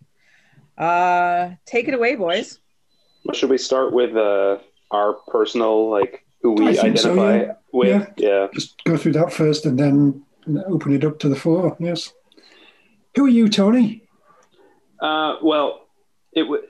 Uh, 0.78 1.50
take 1.66 1.88
it 1.88 1.94
away, 1.94 2.14
boys. 2.14 2.58
Well, 3.24 3.34
should 3.34 3.50
we 3.50 3.58
start 3.58 3.92
with 3.92 4.16
uh, 4.16 4.58
our 4.90 5.14
personal, 5.28 5.90
like 5.90 6.24
who 6.42 6.52
we 6.52 6.68
I 6.68 6.74
think 6.74 6.96
so, 6.98 7.12
identify 7.12 7.36
yeah. 7.46 7.52
with? 7.72 8.08
Yeah. 8.16 8.46
Just 8.54 8.82
go 8.84 8.96
through 8.96 9.12
that 9.12 9.32
first 9.32 9.66
and 9.66 9.78
then 9.78 10.24
open 10.66 10.94
it 10.94 11.04
up 11.04 11.18
to 11.18 11.28
the 11.28 11.36
floor. 11.36 11.76
Yes. 11.78 12.12
Who 13.16 13.26
are 13.26 13.28
you, 13.28 13.48
Tony? 13.48 14.04
Uh, 15.00 15.36
well, 15.42 15.86
it 16.32 16.44
would. 16.44 16.62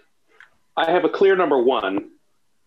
I 0.77 0.91
have 0.91 1.05
a 1.05 1.09
clear 1.09 1.37
number 1.37 1.63
one, 1.63 2.11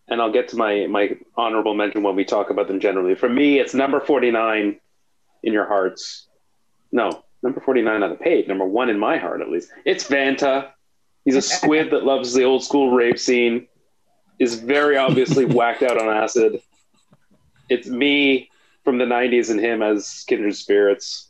and 0.08 0.22
I'll 0.22 0.32
get 0.32 0.50
to 0.50 0.56
my 0.56 0.88
my 0.88 1.16
honorable 1.36 1.74
mention 1.74 2.04
when 2.04 2.16
we 2.16 2.26
talk 2.26 2.50
about 2.50 2.68
them 2.68 2.80
generally. 2.80 3.16
For 3.16 3.30
me, 3.30 3.60
it's 3.60 3.74
number 3.74 4.00
forty 4.00 4.32
nine 4.32 4.80
in 5.44 5.54
your 5.54 5.66
hearts. 5.66 6.28
No, 6.92 7.24
number 7.42 7.60
forty 7.62 7.82
nine 7.82 8.04
on 8.04 8.10
the 8.10 8.16
page. 8.16 8.48
Number 8.48 8.66
one 8.66 8.90
in 8.90 9.00
my 9.00 9.18
heart, 9.18 9.42
at 9.42 9.50
least. 9.50 9.70
It's 9.86 10.08
Vanta. 10.08 10.72
He's 11.26 11.36
a 11.36 11.42
squid 11.58 11.92
that 11.92 12.04
loves 12.04 12.34
the 12.34 12.44
old 12.44 12.64
school 12.64 12.92
rave 12.92 13.20
scene. 13.20 13.68
Is 14.40 14.56
very 14.56 14.98
obviously 14.98 15.46
whacked 15.58 15.84
out 15.84 15.98
on 15.98 16.10
acid. 16.10 16.62
It's 17.70 17.88
me 17.88 18.50
from 18.84 18.98
the 18.98 19.06
'90s 19.06 19.50
and 19.50 19.60
him 19.60 19.82
as 19.82 20.26
kindred 20.28 20.56
spirits. 20.56 21.30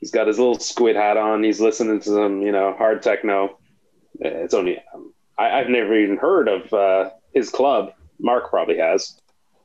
He's 0.00 0.10
got 0.10 0.28
his 0.28 0.38
little 0.38 0.58
squid 0.58 0.96
hat 0.96 1.16
on. 1.16 1.42
He's 1.42 1.60
listening 1.60 1.98
to 1.98 2.04
some, 2.04 2.40
you 2.40 2.52
know, 2.52 2.72
hard 2.78 3.02
techno. 3.02 3.58
It's 4.20 4.54
only 4.54 4.78
um, 4.94 5.12
I, 5.36 5.60
I've 5.60 5.68
never 5.68 5.96
even 5.98 6.16
heard 6.16 6.48
of 6.48 6.72
uh, 6.72 7.10
his 7.34 7.50
club. 7.50 7.92
Mark 8.20 8.50
probably 8.50 8.78
has. 8.78 9.20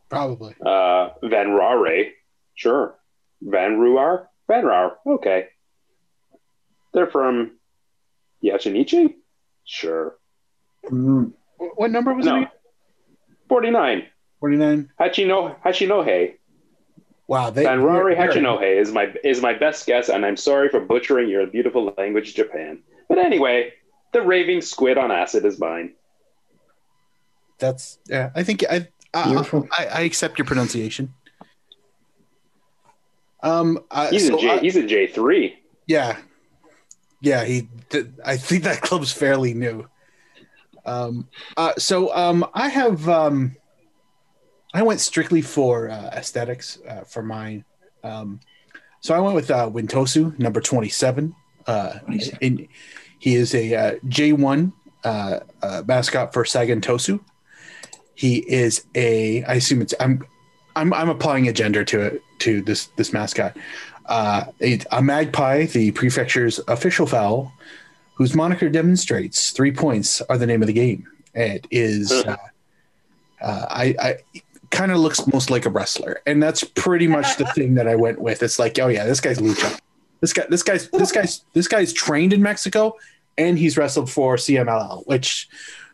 Probably. 0.10 0.56
Uh, 0.66 1.10
Van 1.24 1.52
Rare, 1.54 2.12
sure. 2.56 2.96
Van 3.42 3.78
Ruar, 3.78 4.28
Van 4.48 4.66
Rare, 4.66 4.92
okay. 5.08 5.48
They're 6.94 7.08
from 7.08 7.58
Yachinichi, 8.44 9.16
sure. 9.66 10.16
Mm, 10.86 11.34
Wh- 11.58 11.78
What 11.80 11.92
number 11.92 12.14
was 12.14 12.26
No, 12.26 12.42
it? 12.44 12.50
forty 13.50 13.72
nine. 13.72 14.06
Forty 14.40 14.58
nine. 14.58 14.92
Hachino 15.00 15.56
Hachinohe. 15.62 16.36
Wow. 17.28 17.50
They, 17.50 17.64
Van 17.64 17.82
Rare 17.84 18.14
they're- 18.16 18.28
Hachinohe 18.28 18.78
is 18.78 18.92
my 18.92 19.14
is 19.24 19.42
my 19.42 19.54
best 19.54 19.86
guess, 19.88 20.10
and 20.10 20.26
I'm 20.26 20.38
sorry 20.38 20.70
for 20.70 20.80
butchering 20.82 21.30
your 21.30 21.48
beautiful 21.48 21.94
language, 21.98 22.36
Japan. 22.36 22.84
But 23.10 23.18
anyway, 23.18 23.74
the 24.12 24.22
raving 24.22 24.62
squid 24.62 24.98
on 24.98 25.12
acid 25.12 25.46
is 25.46 25.60
mine. 25.60 25.94
That's 27.64 27.98
yeah. 28.10 28.30
I 28.36 28.44
think 28.44 28.66
I 28.70 28.90
I, 29.14 29.46
I, 29.78 29.86
I 29.86 30.02
accept 30.02 30.38
your 30.38 30.46
pronunciation. 30.46 31.14
Um, 33.42 33.80
I, 33.90 34.10
He's 34.10 34.28
so 34.28 34.36
in 34.36 34.42
J. 34.42 34.50
I- 34.50 34.58
he's 34.60 34.76
in 34.76 34.88
J 34.90 35.08
three. 35.08 35.58
yeah, 35.88 36.18
yeah. 37.22 37.46
He, 37.46 37.70
did, 37.90 38.20
I 38.26 38.36
think 38.36 38.64
that 38.64 38.82
club's 38.82 39.14
fairly 39.14 39.54
new. 39.54 39.88
Um, 40.86 41.30
uh, 41.56 41.72
so 41.78 42.14
um, 42.14 42.46
I 42.54 42.68
have 42.68 43.08
um, 43.08 43.56
I 44.74 44.84
went 44.84 45.00
strictly 45.00 45.42
for 45.42 45.90
uh, 45.90 46.10
aesthetics 46.14 46.80
uh, 46.90 47.06
for 47.06 47.24
mine. 47.24 47.64
Um, 48.04 48.42
so 49.00 49.14
I 49.14 49.20
went 49.20 49.36
with 49.36 49.50
uh, 49.52 49.70
Wintosu, 49.70 50.38
number 50.38 50.60
twenty-seven. 50.60 51.34
Uh, 51.66 52.00
27. 52.00 52.40
and 52.42 52.68
he 53.20 53.36
is 53.36 53.56
a 53.56 53.74
uh, 53.74 53.96
J1 54.08 54.74
uh, 55.06 55.40
uh, 55.62 55.82
mascot 55.88 56.34
for 56.34 56.44
Sagan 56.44 56.82
Tosu. 56.82 57.22
He 58.16 58.38
is 58.38 58.86
a. 58.96 59.44
I 59.44 59.56
assume 59.56 59.82
it's. 59.82 59.94
I'm. 60.00 60.26
I'm. 60.76 60.94
I'm 60.94 61.10
applying 61.10 61.48
a 61.48 61.54
gender 61.54 61.84
to 61.86 62.02
it 62.02 62.22
to 62.40 62.62
this 62.62 62.88
this 62.96 63.14
mascot. 63.14 63.58
Uh, 64.06 64.46
a, 64.62 64.80
a 64.92 65.02
magpie, 65.02 65.66
the 65.66 65.92
prefecture's 65.92 66.60
official 66.68 67.08
fowl, 67.08 67.54
whose 68.16 68.36
moniker 68.36 68.70
demonstrates 68.70 69.52
three 69.52 69.72
points 69.72 70.22
are 70.22 70.38
the 70.38 70.46
name 70.46 70.62
of 70.62 70.68
the 70.68 70.74
game. 70.74 71.08
It 71.34 71.68
is. 71.72 72.12
Uh, 72.12 72.36
uh, 73.42 73.66
I. 73.70 73.96
I 74.00 74.18
kind 74.74 74.92
of 74.92 74.98
looks 74.98 75.26
most 75.28 75.52
like 75.52 75.66
a 75.66 75.70
wrestler, 75.70 76.20
and 76.26 76.42
that's 76.42 76.64
pretty 76.64 77.08
much 77.08 77.38
the 77.38 77.46
thing 77.54 77.76
that 77.76 77.88
I 77.88 77.96
went 77.96 78.20
with. 78.20 78.42
It's 78.42 78.58
like, 78.58 78.78
oh 78.80 78.88
yeah, 78.88 79.06
this 79.06 79.22
guy's 79.22 79.38
lucha. 79.38 79.80
This 80.20 80.34
guy, 80.34 80.46
this 80.50 80.64
guy's, 80.64 80.90
this 80.90 81.12
guy's, 81.12 81.46
this 81.54 81.68
guy's 81.68 81.94
trained 81.94 82.34
in 82.34 82.42
Mexico, 82.42 82.98
and 83.38 83.58
he's 83.60 83.78
wrestled 83.78 84.10
for 84.10 84.36
CMLL. 84.36 85.06
Which, 85.06 85.48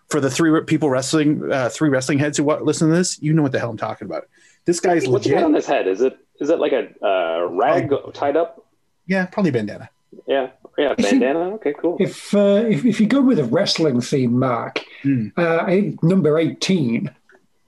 for 0.09 0.19
the 0.19 0.29
three 0.29 0.61
people 0.63 0.89
wrestling, 0.89 1.51
uh, 1.51 1.69
three 1.69 1.89
wrestling 1.89 2.19
heads 2.19 2.37
who 2.37 2.43
wa- 2.43 2.59
listen 2.61 2.89
to 2.89 2.95
this, 2.95 3.21
you 3.21 3.33
know 3.33 3.41
what 3.43 3.51
the 3.51 3.59
hell 3.59 3.69
I'm 3.69 3.77
talking 3.77 4.05
about. 4.05 4.27
This 4.65 4.79
guy's 4.79 5.07
What's 5.07 5.25
he 5.25 5.31
got 5.31 5.43
on 5.43 5.53
his 5.53 5.65
head? 5.65 5.87
Is 5.87 6.01
it 6.01 6.17
is 6.39 6.49
it 6.49 6.59
like 6.59 6.71
a 6.73 6.89
uh, 7.05 7.45
rag 7.49 7.91
tied 8.13 8.37
up? 8.37 8.65
Yeah, 9.07 9.25
probably 9.27 9.51
bandana. 9.51 9.89
Yeah, 10.27 10.49
yeah, 10.77 10.93
bandana. 10.95 11.53
Okay, 11.55 11.73
cool. 11.79 11.97
If, 11.99 12.33
uh, 12.33 12.63
if 12.69 12.85
if 12.85 12.99
you 12.99 13.07
go 13.07 13.21
with 13.21 13.39
a 13.39 13.43
wrestling 13.45 14.01
theme, 14.01 14.37
Mark, 14.39 14.79
Hmm. 15.03 15.27
uh, 15.37 15.57
I- 15.67 15.95
number 16.03 16.37
eighteen 16.37 17.11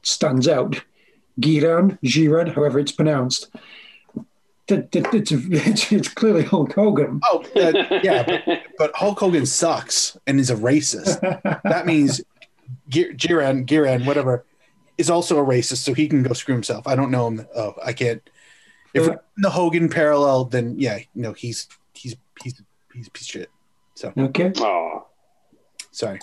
stands 0.04 0.48
out. 0.48 0.82
Giran, 1.40 1.98
Giran, 2.04 2.54
however 2.54 2.78
it's 2.80 2.92
pronounced. 2.92 3.48
That, 4.68 4.92
that, 4.92 5.14
it's, 5.14 5.32
it's, 5.32 5.92
it's 5.92 6.08
clearly 6.08 6.44
Hulk 6.44 6.74
Hogan. 6.74 7.20
Oh, 7.26 7.44
uh, 7.56 8.00
yeah, 8.04 8.24
but, 8.46 8.60
but 8.78 8.92
Hulk 8.96 9.20
Hogan 9.20 9.46
sucks 9.46 10.18
and 10.28 10.40
is 10.40 10.50
a 10.50 10.56
racist. 10.56 11.20
That 11.64 11.86
means 11.86 12.18
Gi- 12.18 12.24
Giran, 12.92 13.66
Giran, 13.66 14.06
whatever, 14.06 14.46
is 14.98 15.10
also 15.10 15.40
a 15.40 15.46
racist, 15.46 15.78
so 15.84 15.94
he 15.94 16.08
can 16.08 16.24
go 16.24 16.34
screw 16.34 16.54
himself. 16.54 16.86
I 16.88 16.96
don't 16.96 17.10
know 17.12 17.28
him. 17.28 17.48
Oh, 17.56 17.74
I 17.84 17.94
can't. 17.94 18.22
If 18.94 19.04
Uh, 19.04 19.06
we're 19.06 19.14
in 19.14 19.20
the 19.38 19.50
Hogan 19.50 19.90
parallel, 19.90 20.46
then 20.46 20.76
yeah, 20.78 21.00
no, 21.16 21.34
he's 21.34 21.68
he's 21.94 22.16
he's 22.44 22.62
he's 22.94 23.08
a 23.08 23.12
piece 23.12 23.24
of 23.24 23.28
shit. 23.32 23.50
So 23.96 24.12
Okay. 24.18 24.52
Aw, 24.60 25.04
sorry. 25.92 26.20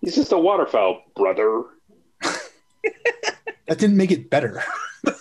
he's 0.00 0.14
just 0.16 0.32
a 0.32 0.38
waterfowl, 0.38 1.02
brother. 1.14 1.64
That 3.68 3.78
didn't 3.78 3.98
make 3.98 4.10
it 4.10 4.30
better. 4.30 4.62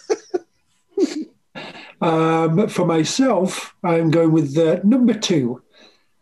Um, 2.00 2.68
for 2.70 2.86
myself, 2.86 3.74
I'm 3.84 4.12
going 4.12 4.32
with 4.32 4.56
uh, 4.56 4.80
number 4.84 5.16
two 5.16 5.64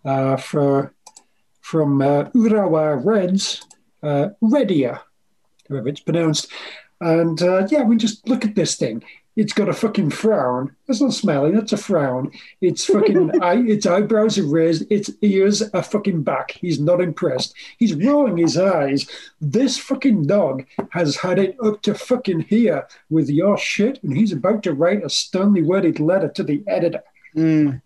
uh, 0.06 0.38
for, 0.38 0.94
from 1.60 2.02
uh, 2.02 2.30
Urawa 2.34 3.04
Reds, 3.04 3.62
uh, 4.06 4.30
Redia, 4.42 5.02
however 5.68 5.90
it's 5.90 6.00
pronounced. 6.00 6.52
And 7.02 7.42
uh, 7.42 7.68
yeah, 7.70 7.84
we 7.84 7.98
just 7.98 8.28
look 8.28 8.46
at 8.46 8.56
this 8.56 8.76
thing. 8.76 9.04
It's 9.36 9.52
got 9.52 9.68
a 9.68 9.74
fucking 9.74 10.12
frown. 10.12 10.74
That's 10.88 11.02
not 11.02 11.14
smiling. 11.14 11.56
That's 11.56 11.74
a 11.74 11.78
frown. 11.78 12.32
It's 12.62 12.86
fucking 12.86 13.42
eye, 13.44 13.58
its 13.68 13.86
eyebrows 13.86 14.38
are 14.38 14.48
raised. 14.48 14.90
Its 14.90 15.12
ears 15.22 15.62
are 15.74 15.84
fucking 15.84 16.24
back. 16.24 16.52
He's 16.52 16.80
not 16.80 17.02
impressed. 17.02 17.54
He's 17.78 17.94
rolling 17.94 18.38
his 18.38 18.58
eyes. 18.58 19.10
This 19.42 19.78
fucking 19.78 20.28
dog 20.28 20.66
has 20.92 21.18
had 21.18 21.38
it 21.38 21.58
up 21.62 21.82
to 21.82 21.96
fucking 21.96 22.42
here 22.42 22.88
with 23.10 23.30
your 23.30 23.58
shit, 23.58 24.02
and 24.04 24.16
he's 24.16 24.32
about 24.32 24.64
to 24.64 24.74
write 24.74 25.04
a 25.04 25.10
sternly 25.10 25.62
worded 25.62 26.00
letter 26.00 26.30
to 26.30 26.44
the 26.44 26.64
editor. 26.68 27.04
Mm, 27.36 27.82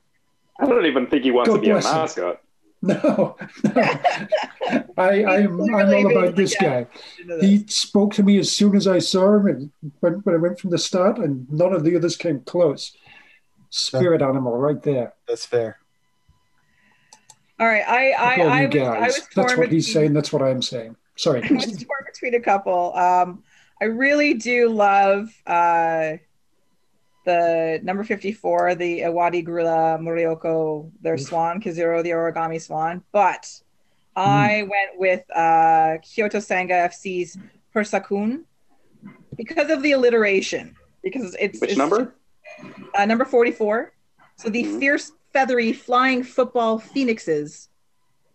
I 0.60 0.66
don't 0.68 0.86
even 0.86 1.08
think 1.08 1.24
he 1.24 1.32
wants 1.32 1.50
God 1.50 1.56
to 1.56 1.62
be 1.62 1.70
a 1.72 1.76
mascot. 1.76 2.36
him. 2.36 2.40
Mascot. 2.82 3.40
No, 3.66 3.74
no. 3.76 4.84
I, 4.98 5.26
I'm, 5.26 5.62
I'm 5.76 5.94
all 5.94 6.12
about 6.12 6.36
this 6.36 6.56
guy. 6.56 6.88
He 7.42 7.66
spoke 7.68 8.14
to 8.16 8.24
me 8.24 8.38
as 8.40 8.52
soon 8.52 8.76
as 8.76 8.88
I 8.88 9.00
saw 9.00 9.36
him, 9.36 9.48
and 9.48 9.72
when, 10.00 10.14
when 10.24 10.36
I 10.36 10.38
went 10.38 10.60
from 10.60 10.70
the 10.70 10.78
start, 10.78 11.18
and 11.18 11.50
none 11.52 11.74
of 11.74 11.84
the 11.84 11.96
others 11.96 12.16
came 12.16 12.42
close. 12.42 12.96
Spirit 13.70 14.22
animal, 14.22 14.58
right 14.58 14.82
there. 14.82 15.14
that's 15.28 15.46
fair. 15.46 15.78
All 17.60 17.68
right, 17.68 17.84
I 17.88 18.14
I, 18.14 18.38
Fuck 18.38 18.46
I, 18.48 18.66
was, 18.66 18.76
I 18.76 18.78
guys. 18.78 19.02
was 19.02 19.28
That's 19.36 19.54
torn 19.54 19.60
what 19.60 19.72
he's 19.72 19.92
saying. 19.92 20.14
That's 20.14 20.32
what 20.32 20.42
I'm 20.42 20.62
saying. 20.62 20.96
Sorry. 21.18 21.44
I 21.50 21.54
was 21.54 21.66
torn 21.66 22.06
between 22.06 22.36
a 22.36 22.40
couple. 22.40 22.96
Um, 22.96 23.44
I 23.82 23.86
really 23.86 24.36
do 24.36 24.70
love 24.70 25.30
uh, 25.46 26.14
the 27.30 27.80
number 27.84 28.04
54, 28.04 28.76
the 28.76 29.02
Iwate 29.02 29.46
Grulla 29.46 30.00
Morioka, 30.00 30.90
their 31.02 31.18
swan, 31.18 31.62
Kizuro, 31.62 32.02
the 32.04 32.12
origami 32.12 32.60
swan. 32.62 33.04
But 33.12 33.46
I 34.16 34.64
went 34.64 34.92
with 34.98 35.24
uh, 35.36 35.98
Kyoto 36.02 36.40
Sanga 36.40 36.74
FC's 36.92 37.38
Persakun 37.74 38.44
because 39.38 39.70
of 39.70 39.84
the 39.84 39.92
alliteration. 39.94 40.76
Because 41.04 41.36
it's 41.40 41.62
Which 41.62 41.72
it's 41.72 41.78
number? 41.78 42.16
uh, 42.98 43.06
number 43.06 43.26
44. 43.26 43.94
So 44.36 44.50
the 44.50 44.64
Mhm. 44.64 44.80
fierce, 44.80 45.12
feathery, 45.34 45.72
flying 45.74 46.24
football 46.24 46.80
phoenixes. 46.80 47.70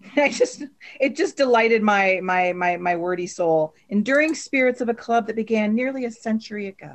I 0.17 0.29
just 0.29 0.63
it 1.01 1.17
just 1.17 1.37
delighted 1.37 1.83
my 1.83 2.21
my 2.23 2.53
my 2.53 2.77
my 2.77 2.95
wordy 2.97 3.27
soul. 3.27 3.75
Enduring 3.89 4.35
spirits 4.35 4.81
of 4.81 4.89
a 4.89 4.95
club 4.95 5.27
that 5.27 5.37
began 5.37 5.75
nearly 5.75 6.05
a 6.05 6.11
century 6.11 6.67
ago. 6.75 6.95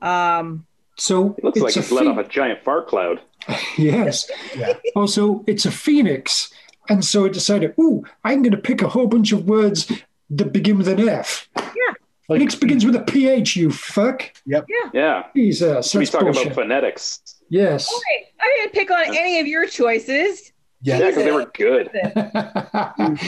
Um 0.00 0.66
So 0.98 1.34
It 1.38 1.44
looks 1.44 1.60
like 1.60 1.76
it's 1.76 1.88
he's 1.88 1.92
let 1.92 2.04
phe- 2.04 2.10
off 2.10 2.18
a 2.18 2.28
giant 2.28 2.62
fart 2.64 2.88
cloud. 2.88 3.20
Yes. 3.78 4.30
Yeah. 4.56 4.74
Also, 4.96 5.44
it's 5.46 5.64
a 5.64 5.70
phoenix. 5.70 6.52
And 6.88 7.04
so 7.04 7.24
I 7.26 7.28
decided, 7.28 7.74
ooh, 7.80 8.04
I'm 8.24 8.42
going 8.42 8.50
to 8.52 8.56
pick 8.58 8.82
a 8.82 8.88
whole 8.88 9.06
bunch 9.06 9.30
of 9.32 9.46
words 9.46 9.90
that 10.30 10.52
begin 10.52 10.76
with 10.78 10.88
an 10.88 11.08
F. 11.08 11.48
Like, 11.56 12.40
Phoenix 12.40 12.54
begins 12.56 12.84
with 12.84 12.94
a 12.96 13.00
PH, 13.00 13.56
you 13.56 13.70
fuck. 13.70 14.30
Yep. 14.46 14.66
Yeah. 14.92 15.26
Jesus, 15.34 15.94
We 15.94 16.00
that's 16.00 16.10
talk 16.10 16.22
bullshit. 16.22 16.46
about 16.46 16.54
phonetics. 16.56 17.20
yes. 17.48 17.88
okay, 17.94 18.28
I 18.40 18.54
didn't 18.58 18.72
pick 18.74 18.90
on 18.90 19.16
any 19.16 19.40
of 19.40 19.46
your 19.46 19.66
choices. 19.66 20.52
Yeah, 20.82 20.98
yeah, 20.98 21.06
because 21.08 21.24
they 21.24 21.32
were 21.32 21.50
good. 21.54 21.90
I'm 22.74 23.18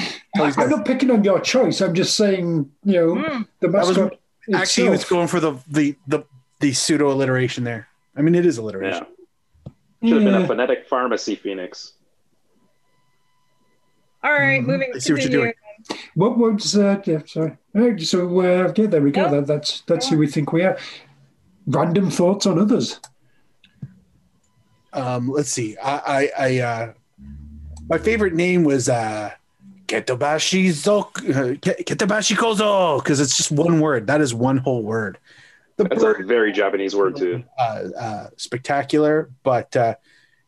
not 0.70 0.84
picking 0.84 1.10
on 1.10 1.24
your 1.24 1.40
choice. 1.40 1.80
I'm 1.80 1.94
just 1.94 2.16
saying, 2.16 2.70
you 2.84 2.92
know, 2.92 3.14
Mm. 3.14 3.46
the 3.60 3.68
was- 3.68 3.88
mascot. 3.96 4.18
actually, 4.54 4.84
he 4.84 4.90
was 4.90 5.04
going 5.04 5.28
for 5.28 5.40
the 5.40 5.56
the 5.68 5.96
the, 6.06 6.24
the 6.60 6.72
pseudo 6.72 7.10
alliteration 7.10 7.64
there. 7.64 7.88
I 8.16 8.22
mean, 8.22 8.34
it 8.34 8.46
is 8.46 8.58
alliteration. 8.58 9.06
Yeah. 9.06 10.08
Should 10.08 10.22
have 10.22 10.32
been 10.32 10.42
a 10.42 10.46
phonetic 10.46 10.86
pharmacy 10.88 11.34
phoenix. 11.34 11.92
All 14.22 14.32
right, 14.32 14.60
Mhm. 14.62 14.66
moving 14.66 14.92
I 14.94 14.98
see 14.98 15.12
what 15.14 15.22
you're 15.22 15.30
doing. 15.30 15.52
What 16.14 16.36
was 16.38 16.72
that? 16.72 17.06
Yeah, 17.06 17.20
sorry. 17.26 17.56
Uh, 17.74 17.96
So 17.98 18.40
uh, 18.40 18.72
yeah, 18.76 18.86
there 18.86 19.00
we 19.00 19.10
go. 19.10 19.22
Yeah. 19.22 19.28
That, 19.30 19.46
that's 19.46 19.80
that's 19.86 20.08
who 20.08 20.18
we 20.18 20.26
think 20.26 20.52
we 20.52 20.62
are. 20.62 20.76
Random 21.66 22.10
thoughts 22.10 22.46
on 22.46 22.58
others. 22.58 23.00
Um, 24.92 25.28
let's 25.28 25.50
see. 25.50 25.76
I, 25.78 25.92
I, 26.06 26.30
I 26.38 26.58
uh, 26.58 26.92
my 27.88 27.98
favorite 27.98 28.34
name 28.34 28.64
was 28.64 28.88
uh, 28.88 29.30
Ketobashi 29.86 30.68
Zok, 30.68 31.18
uh, 31.30 31.54
Ke- 31.56 31.84
Ketobashi 31.86 32.36
Kozo, 32.36 32.98
because 33.02 33.20
it's 33.20 33.36
just 33.36 33.52
one 33.52 33.80
word. 33.80 34.06
That 34.06 34.20
is 34.20 34.34
one 34.34 34.58
whole 34.58 34.82
word. 34.82 35.16
The 35.80 35.88
That's 35.88 36.02
a 36.02 36.22
very 36.24 36.52
Japanese 36.52 36.94
word 36.94 37.16
too. 37.16 37.42
uh, 37.58 37.88
uh, 37.98 38.26
spectacular, 38.36 39.30
but 39.42 39.74
uh, 39.74 39.94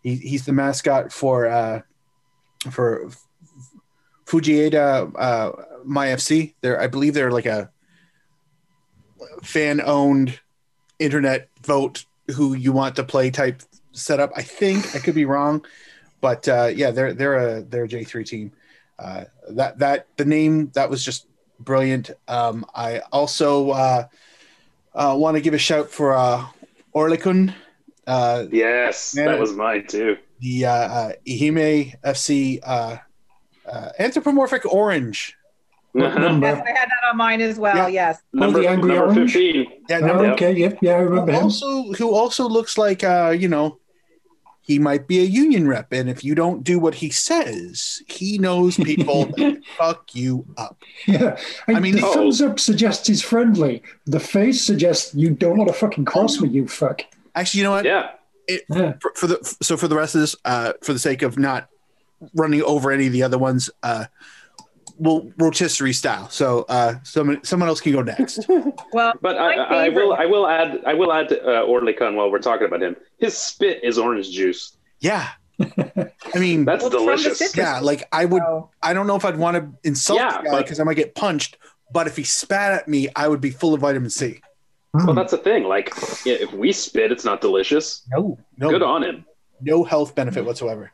he, 0.02 0.16
he's 0.16 0.44
the 0.44 0.52
mascot 0.52 1.10
for 1.10 1.46
uh, 1.46 1.80
for 2.70 3.08
Fujieda 4.26 5.10
uh, 5.18 5.52
My 5.84 6.08
FC. 6.08 6.52
They're, 6.60 6.78
I 6.78 6.86
believe, 6.86 7.14
they're 7.14 7.30
like 7.30 7.46
a 7.46 7.70
fan-owned 9.42 10.38
internet 10.98 11.48
vote 11.64 12.04
who 12.36 12.54
you 12.54 12.72
want 12.72 12.96
to 12.96 13.02
play 13.02 13.30
type 13.30 13.62
setup. 13.92 14.32
I 14.36 14.42
think 14.42 14.94
I 14.94 14.98
could 14.98 15.14
be 15.14 15.24
wrong, 15.24 15.64
but 16.20 16.46
uh, 16.46 16.70
yeah, 16.74 16.90
they're 16.90 17.14
they're 17.14 17.36
a 17.36 17.62
they're 17.62 17.84
a 17.84 17.88
J 17.88 18.04
three 18.04 18.24
team. 18.24 18.52
Uh, 18.98 19.24
that 19.48 19.78
that 19.78 20.08
the 20.18 20.26
name 20.26 20.70
that 20.74 20.90
was 20.90 21.02
just 21.02 21.26
brilliant. 21.58 22.10
Um, 22.28 22.66
I 22.74 22.98
also 23.10 23.70
uh, 24.94 25.12
uh, 25.12 25.16
want 25.16 25.36
to 25.36 25.40
give 25.40 25.54
a 25.54 25.58
shout 25.58 25.90
for 25.90 26.12
uh, 26.14 26.44
Orlikun, 26.94 27.54
uh, 28.06 28.44
Yes, 28.50 29.14
Yeah. 29.16 29.26
that 29.26 29.40
was 29.40 29.52
mine 29.52 29.86
too. 29.86 30.16
the 30.40 30.66
uh, 30.66 30.70
uh, 30.72 31.12
Ehime 31.26 31.94
FC 32.04 32.58
uh, 32.64 32.96
uh, 33.66 33.88
anthropomorphic 33.98 34.64
orange. 34.66 35.36
What 35.92 36.14
number? 36.16 36.46
Yes, 36.46 36.62
I 36.66 36.70
had 36.70 36.88
that 36.88 37.10
on 37.10 37.16
mine 37.18 37.40
as 37.42 37.58
well. 37.58 37.76
Yeah. 37.76 37.88
Yes. 37.88 38.22
number 38.32 38.60
the 38.62 38.68
angry 38.68 38.94
number 38.96 39.12
orange? 39.12 39.32
15. 39.32 39.66
Yeah, 39.90 39.98
Oh, 40.02 40.24
okay. 40.32 40.52
Yep. 40.52 40.78
Yeah, 40.80 40.92
I 40.92 41.00
remember 41.00 41.32
who 41.32 41.38
him. 41.38 41.44
also 41.44 41.92
who 41.92 42.14
also 42.14 42.48
looks 42.48 42.78
like 42.78 43.04
uh, 43.04 43.34
you 43.38 43.48
know 43.48 43.78
he 44.64 44.78
might 44.78 45.06
be 45.08 45.18
a 45.20 45.24
union 45.24 45.66
rep, 45.68 45.92
and 45.92 46.08
if 46.08 46.22
you 46.24 46.34
don't 46.34 46.62
do 46.62 46.78
what 46.78 46.94
he 46.94 47.10
says, 47.10 48.00
he 48.06 48.38
knows 48.38 48.76
people 48.76 49.26
that 49.36 49.60
fuck 49.76 50.14
you 50.14 50.46
up. 50.56 50.78
Yeah. 51.06 51.36
And 51.66 51.76
I 51.76 51.80
mean- 51.80 51.96
the 51.96 52.06
Oh. 52.06 52.14
thumbs 52.14 52.40
up 52.40 52.58
suggests 52.60 53.06
he's 53.08 53.22
friendly. 53.22 53.82
The 54.06 54.20
face 54.20 54.64
suggests 54.64 55.14
you 55.14 55.30
don't 55.30 55.58
want 55.58 55.68
to 55.68 55.74
fucking 55.74 56.04
cross 56.04 56.40
me, 56.40 56.48
you 56.48 56.68
fuck. 56.68 57.02
Actually, 57.34 57.58
you 57.58 57.64
know 57.64 57.70
what? 57.72 57.84
Yeah. 57.84 58.10
Yeah. 58.68 58.94
For, 59.00 59.12
for 59.14 59.26
the 59.28 59.56
so 59.62 59.76
for 59.76 59.88
the 59.88 59.96
rest 59.96 60.14
of 60.14 60.20
this, 60.20 60.36
uh, 60.44 60.72
for 60.82 60.92
the 60.92 60.98
sake 60.98 61.22
of 61.22 61.38
not 61.38 61.68
running 62.34 62.62
over 62.62 62.90
any 62.92 63.06
of 63.06 63.12
the 63.12 63.22
other 63.22 63.38
ones, 63.38 63.68
uh, 63.82 64.04
we'll 65.02 65.30
rotisserie 65.36 65.92
style. 65.92 66.28
So 66.30 66.64
uh, 66.68 66.94
someone 67.02 67.42
someone 67.44 67.68
else 67.68 67.80
can 67.80 67.92
go 67.92 68.02
next. 68.02 68.46
Well, 68.92 69.12
But 69.20 69.36
I, 69.38 69.54
I, 69.54 69.84
I 69.86 69.88
will 69.88 70.12
I 70.14 70.26
will 70.26 70.46
add 70.46 70.80
I 70.86 70.94
will 70.94 71.12
add 71.12 71.32
uh, 71.32 71.64
Orlikun 71.66 72.14
while 72.14 72.30
we're 72.30 72.38
talking 72.50 72.66
about 72.66 72.82
him. 72.82 72.96
His 73.18 73.36
spit 73.36 73.80
is 73.82 73.98
orange 73.98 74.30
juice. 74.30 74.76
Yeah, 75.00 75.28
I 75.60 76.38
mean, 76.38 76.64
That's 76.64 76.82
Well, 76.82 76.90
the 76.90 76.98
delicious. 76.98 77.56
yeah, 77.56 77.80
like 77.80 78.06
I 78.12 78.24
would. 78.24 78.42
So, 78.42 78.70
I 78.82 78.92
don't 78.94 79.06
know 79.06 79.16
if 79.16 79.24
I'd 79.24 79.36
want 79.36 79.56
to 79.56 79.88
insult 79.88 80.18
Yeah, 80.20 80.40
the 80.42 80.48
guy 80.50 80.62
because 80.62 80.78
I 80.80 80.84
might 80.84 80.96
get 80.96 81.14
punched. 81.14 81.56
But 81.92 82.06
if 82.06 82.16
he 82.16 82.24
spat 82.24 82.72
at 82.72 82.88
me, 82.88 83.08
I 83.16 83.28
would 83.28 83.40
be 83.40 83.50
full 83.50 83.74
of 83.74 83.80
vitamin 83.80 84.10
C. 84.10 84.40
Well, 84.94 85.14
that's 85.14 85.30
the 85.32 85.38
thing. 85.38 85.64
Like, 85.64 85.92
yeah, 86.24 86.34
if 86.34 86.52
we 86.52 86.70
spit, 86.72 87.10
it's 87.12 87.24
not 87.24 87.40
delicious. 87.40 88.02
No, 88.10 88.38
no, 88.58 88.70
Good 88.70 88.82
on 88.82 89.02
him. 89.02 89.24
no 89.60 89.84
health 89.84 90.14
benefit 90.14 90.44
whatsoever. 90.44 90.92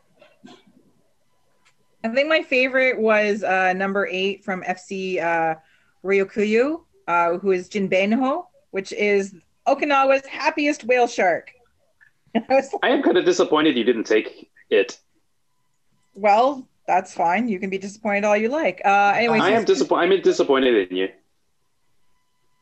I 2.09 2.15
think 2.15 2.29
my 2.29 2.43
favorite 2.43 2.99
was 2.99 3.43
uh, 3.45 3.73
number 3.75 4.07
eight 4.11 4.45
from 4.45 4.63
FC 4.63 5.23
uh, 5.23 5.57
Ryukyu, 6.05 6.81
uh, 7.07 7.39
who 7.39 7.53
is 7.53 7.69
Jinbenho, 7.69 8.47
which 8.71 8.93
is 8.93 9.35
Okinawa's 9.67 10.27
happiest 10.27 10.85
whale 10.85 11.07
shark. 11.07 11.53
I 12.35 12.41
was 12.49 12.73
like, 12.73 12.81
I 12.83 12.91
am 12.91 13.03
kind 13.03 13.19
of 13.19 13.25
disappointed 13.25 13.77
you 13.77 13.85
didn't 13.85 14.05
take 14.05 14.49
it. 14.71 14.99
well, 16.15 16.67
that's 16.87 17.13
fine. 17.13 17.49
You 17.49 17.61
can 17.61 17.69
be 17.69 17.77
disappointed 17.77 18.25
all 18.25 18.37
you 18.37 18.49
like. 18.49 18.81
Uh, 18.85 19.13
anyways, 19.15 19.43
I 19.43 19.51
am 19.51 19.65
disappointed. 19.65 20.15
I'm 20.17 20.23
disappointed 20.23 20.91
in 20.91 20.97
you. 20.97 21.09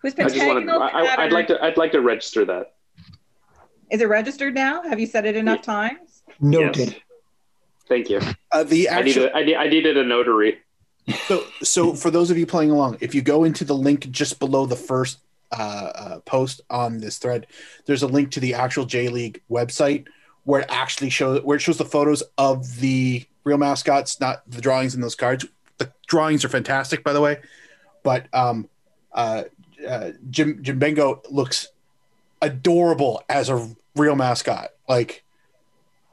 Who's 0.02 0.14
been 0.14 0.26
I 0.26 0.28
just 0.28 0.40
tagging 0.40 0.66
want 0.66 0.92
to. 0.92 0.96
I, 0.96 1.02
I- 1.02 1.24
I'd 1.24 1.32
like 1.32 1.46
to. 1.48 1.62
I'd 1.62 1.76
like 1.76 1.92
to 1.92 2.00
register 2.00 2.44
that. 2.46 2.72
Is 3.92 4.00
it 4.00 4.08
registered 4.08 4.54
now? 4.54 4.82
Have 4.82 4.98
you 4.98 5.06
said 5.06 5.26
it 5.26 5.36
enough 5.36 5.62
times? 5.62 6.24
Noted. 6.40 7.00
Thank 7.88 8.10
you. 8.10 8.20
Uh, 8.52 8.64
the 8.64 8.88
I 8.88 8.98
actual, 8.98 9.22
needed. 9.22 9.32
I, 9.34 9.42
need, 9.44 9.56
I 9.56 9.68
needed 9.68 9.96
a 9.96 10.04
notary. 10.04 10.58
so, 11.26 11.44
so 11.62 11.94
for 11.94 12.10
those 12.10 12.30
of 12.30 12.38
you 12.38 12.46
playing 12.46 12.70
along, 12.70 12.98
if 13.00 13.14
you 13.14 13.22
go 13.22 13.44
into 13.44 13.64
the 13.64 13.76
link 13.76 14.10
just 14.10 14.38
below 14.40 14.66
the 14.66 14.76
first 14.76 15.20
uh, 15.52 15.90
uh, 15.94 16.18
post 16.20 16.60
on 16.68 16.98
this 16.98 17.18
thread, 17.18 17.46
there's 17.86 18.02
a 18.02 18.08
link 18.08 18.32
to 18.32 18.40
the 18.40 18.54
actual 18.54 18.84
J 18.84 19.08
League 19.08 19.40
website 19.50 20.06
where 20.44 20.60
it 20.60 20.66
actually 20.68 21.10
shows 21.10 21.42
where 21.42 21.56
it 21.56 21.60
shows 21.60 21.78
the 21.78 21.84
photos 21.84 22.22
of 22.38 22.80
the 22.80 23.24
real 23.44 23.58
mascots, 23.58 24.20
not 24.20 24.48
the 24.50 24.60
drawings 24.60 24.94
in 24.94 25.00
those 25.00 25.14
cards. 25.14 25.44
The 25.78 25.92
drawings 26.06 26.44
are 26.44 26.48
fantastic, 26.48 27.04
by 27.04 27.12
the 27.12 27.20
way, 27.20 27.38
but 28.02 28.26
um, 28.32 28.68
uh, 29.12 29.44
uh, 29.86 30.10
Jim 30.30 30.62
Jim 30.62 30.78
Bengo 30.78 31.22
looks 31.30 31.68
adorable 32.42 33.22
as 33.28 33.48
a 33.48 33.68
real 33.94 34.16
mascot. 34.16 34.70
Like, 34.88 35.24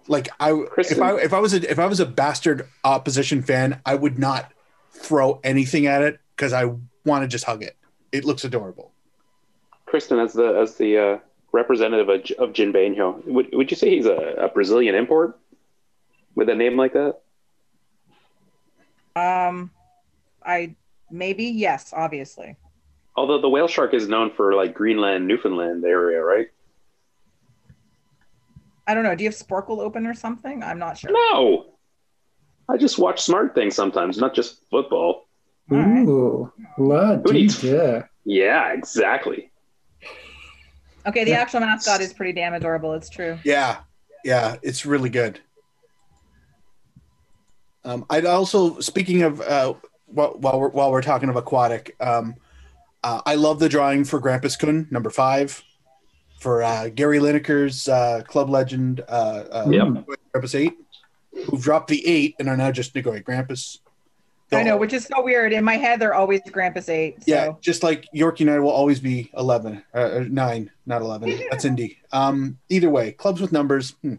like 0.08 0.30
I 0.40 0.52
if 0.78 1.00
I 1.00 1.16
if 1.18 1.34
I 1.34 1.40
was 1.40 1.54
a 1.54 1.72
if 1.72 1.80
I 1.80 1.86
was 1.86 2.00
a 2.00 2.06
bastard 2.06 2.68
opposition 2.84 3.42
fan, 3.42 3.82
I 3.86 3.96
would 3.96 4.20
not 4.20 4.52
throw 4.92 5.40
anything 5.44 5.88
at 5.88 6.02
it 6.02 6.20
because 6.36 6.54
I 6.54 6.66
want 7.06 7.24
to 7.24 7.28
just 7.28 7.46
hug 7.46 7.64
it. 7.64 7.76
It 8.12 8.26
looks 8.26 8.44
adorable. 8.44 8.92
Kristin, 9.88 10.24
as 10.24 10.34
the 10.34 10.60
as 10.60 10.76
the 10.76 10.98
uh, 10.98 11.18
representative 11.52 12.10
of, 12.10 12.24
J- 12.24 12.36
of 12.36 12.50
Jinbenho, 12.54 13.26
would 13.26 13.50
would 13.54 13.72
you 13.72 13.78
say 13.78 13.90
he's 13.92 14.06
a, 14.06 14.36
a 14.38 14.50
Brazilian 14.50 14.96
import 14.96 15.40
with 16.36 16.50
a 16.50 16.56
name 16.56 16.78
like 16.78 16.94
that? 16.94 17.20
Um, 19.16 19.72
I 20.44 20.76
maybe 21.12 21.46
yes, 21.46 21.94
obviously. 21.96 22.58
Although 23.16 23.40
the 23.40 23.50
whale 23.50 23.68
shark 23.68 23.94
is 23.94 24.08
known 24.08 24.32
for 24.32 24.56
like 24.56 24.74
Greenland, 24.74 25.28
Newfoundland 25.28 25.86
area, 25.86 26.24
right? 26.24 26.48
I 28.88 28.94
don't 28.94 29.04
know. 29.04 29.16
Do 29.16 29.24
you 29.24 29.30
have 29.30 29.38
Sporcle 29.38 29.80
open 29.80 30.06
or 30.06 30.14
something? 30.14 30.62
I'm 30.64 30.78
not 30.80 30.98
sure. 30.98 31.12
No, 31.12 31.68
I 32.70 32.78
just 32.78 33.00
watch 33.00 33.22
smart 33.22 33.56
things 33.56 33.76
sometimes, 33.76 34.18
not 34.18 34.34
just 34.34 34.68
football. 34.70 35.28
All 35.72 35.78
right. 35.78 36.08
Ooh, 36.08 36.52
la 36.78 37.18
Who 37.18 37.34
needs- 37.34 37.62
dee. 37.62 38.00
Yeah, 38.26 38.74
exactly. 38.74 39.52
Okay, 41.06 41.24
the 41.26 41.32
Yeah. 41.32 41.42
actual 41.42 41.60
mascot 41.62 42.02
is 42.02 42.14
pretty 42.14 42.34
damn 42.34 42.54
adorable. 42.54 42.94
It's 42.94 43.10
true. 43.10 43.38
Yeah, 43.44 43.78
yeah, 44.24 44.56
it's 44.62 44.86
really 44.86 45.10
good. 45.10 45.40
Um, 47.86 48.06
I'd 48.10 48.26
also 48.26 48.80
speaking 48.80 49.24
of 49.24 49.42
uh, 49.42 49.74
while, 50.06 50.36
while 50.40 50.60
we're 50.60 50.70
while 50.70 50.92
we're 50.92 51.02
talking 51.02 51.28
of 51.30 51.36
aquatic, 51.36 51.96
um, 52.00 52.36
uh, 53.04 53.22
I 53.26 53.36
love 53.36 53.60
the 53.60 53.68
drawing 53.68 54.06
for 54.06 54.22
Grampus 54.22 54.58
Kun 54.58 54.88
number 54.90 55.10
five 55.10 55.62
for 56.44 56.62
uh, 56.62 56.90
Gary 56.90 57.20
Lineker's 57.20 57.88
uh, 57.88 58.22
club 58.28 58.50
legend 58.50 59.02
uh, 59.08 59.44
uh, 59.52 59.68
Yep. 59.72 60.06
Grampus 60.36 60.54
eight, 60.60 60.74
who 61.50 61.58
dropped 61.58 61.88
the 61.88 62.06
eight 62.06 62.36
and 62.38 62.50
are 62.50 62.58
now 62.58 62.70
just 62.70 62.94
Nagoya 62.94 63.22
Grampus. 63.24 63.80
I 64.52 64.62
know, 64.62 64.78
which 64.78 64.94
is 64.94 65.06
so 65.06 65.24
weird. 65.24 65.52
In 65.52 65.64
my 65.64 65.78
head, 65.78 66.00
they're 66.00 66.14
always 66.14 66.42
Grampus 66.42 66.88
eight. 66.90 67.24
So. 67.24 67.34
Yeah, 67.34 67.54
just 67.62 67.82
like 67.82 68.06
York 68.14 68.40
United 68.40 68.62
will 68.62 68.70
always 68.70 69.00
be 69.00 69.32
11, 69.36 69.82
uh, 69.96 69.98
uh, 69.98 70.26
9, 70.30 70.70
not 70.86 71.02
11. 71.02 71.42
That's 71.50 71.66
Indy. 71.66 71.98
Um, 72.12 72.60
either 72.70 72.90
way, 72.90 73.14
clubs 73.14 73.42
with 73.42 73.52
numbers. 73.52 73.92
hmm. 74.04 74.16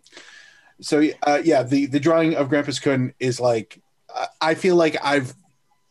So, 0.80 1.04
uh, 1.22 1.40
yeah, 1.44 1.62
the, 1.62 1.86
the 1.86 2.00
drawing 2.00 2.34
of 2.34 2.48
Grampus 2.48 2.82
Kun 2.82 3.14
is 3.20 3.38
like, 3.38 3.80
I- 4.12 4.26
I 4.40 4.54
feel 4.54 4.74
like 4.76 4.96
I've 5.04 5.34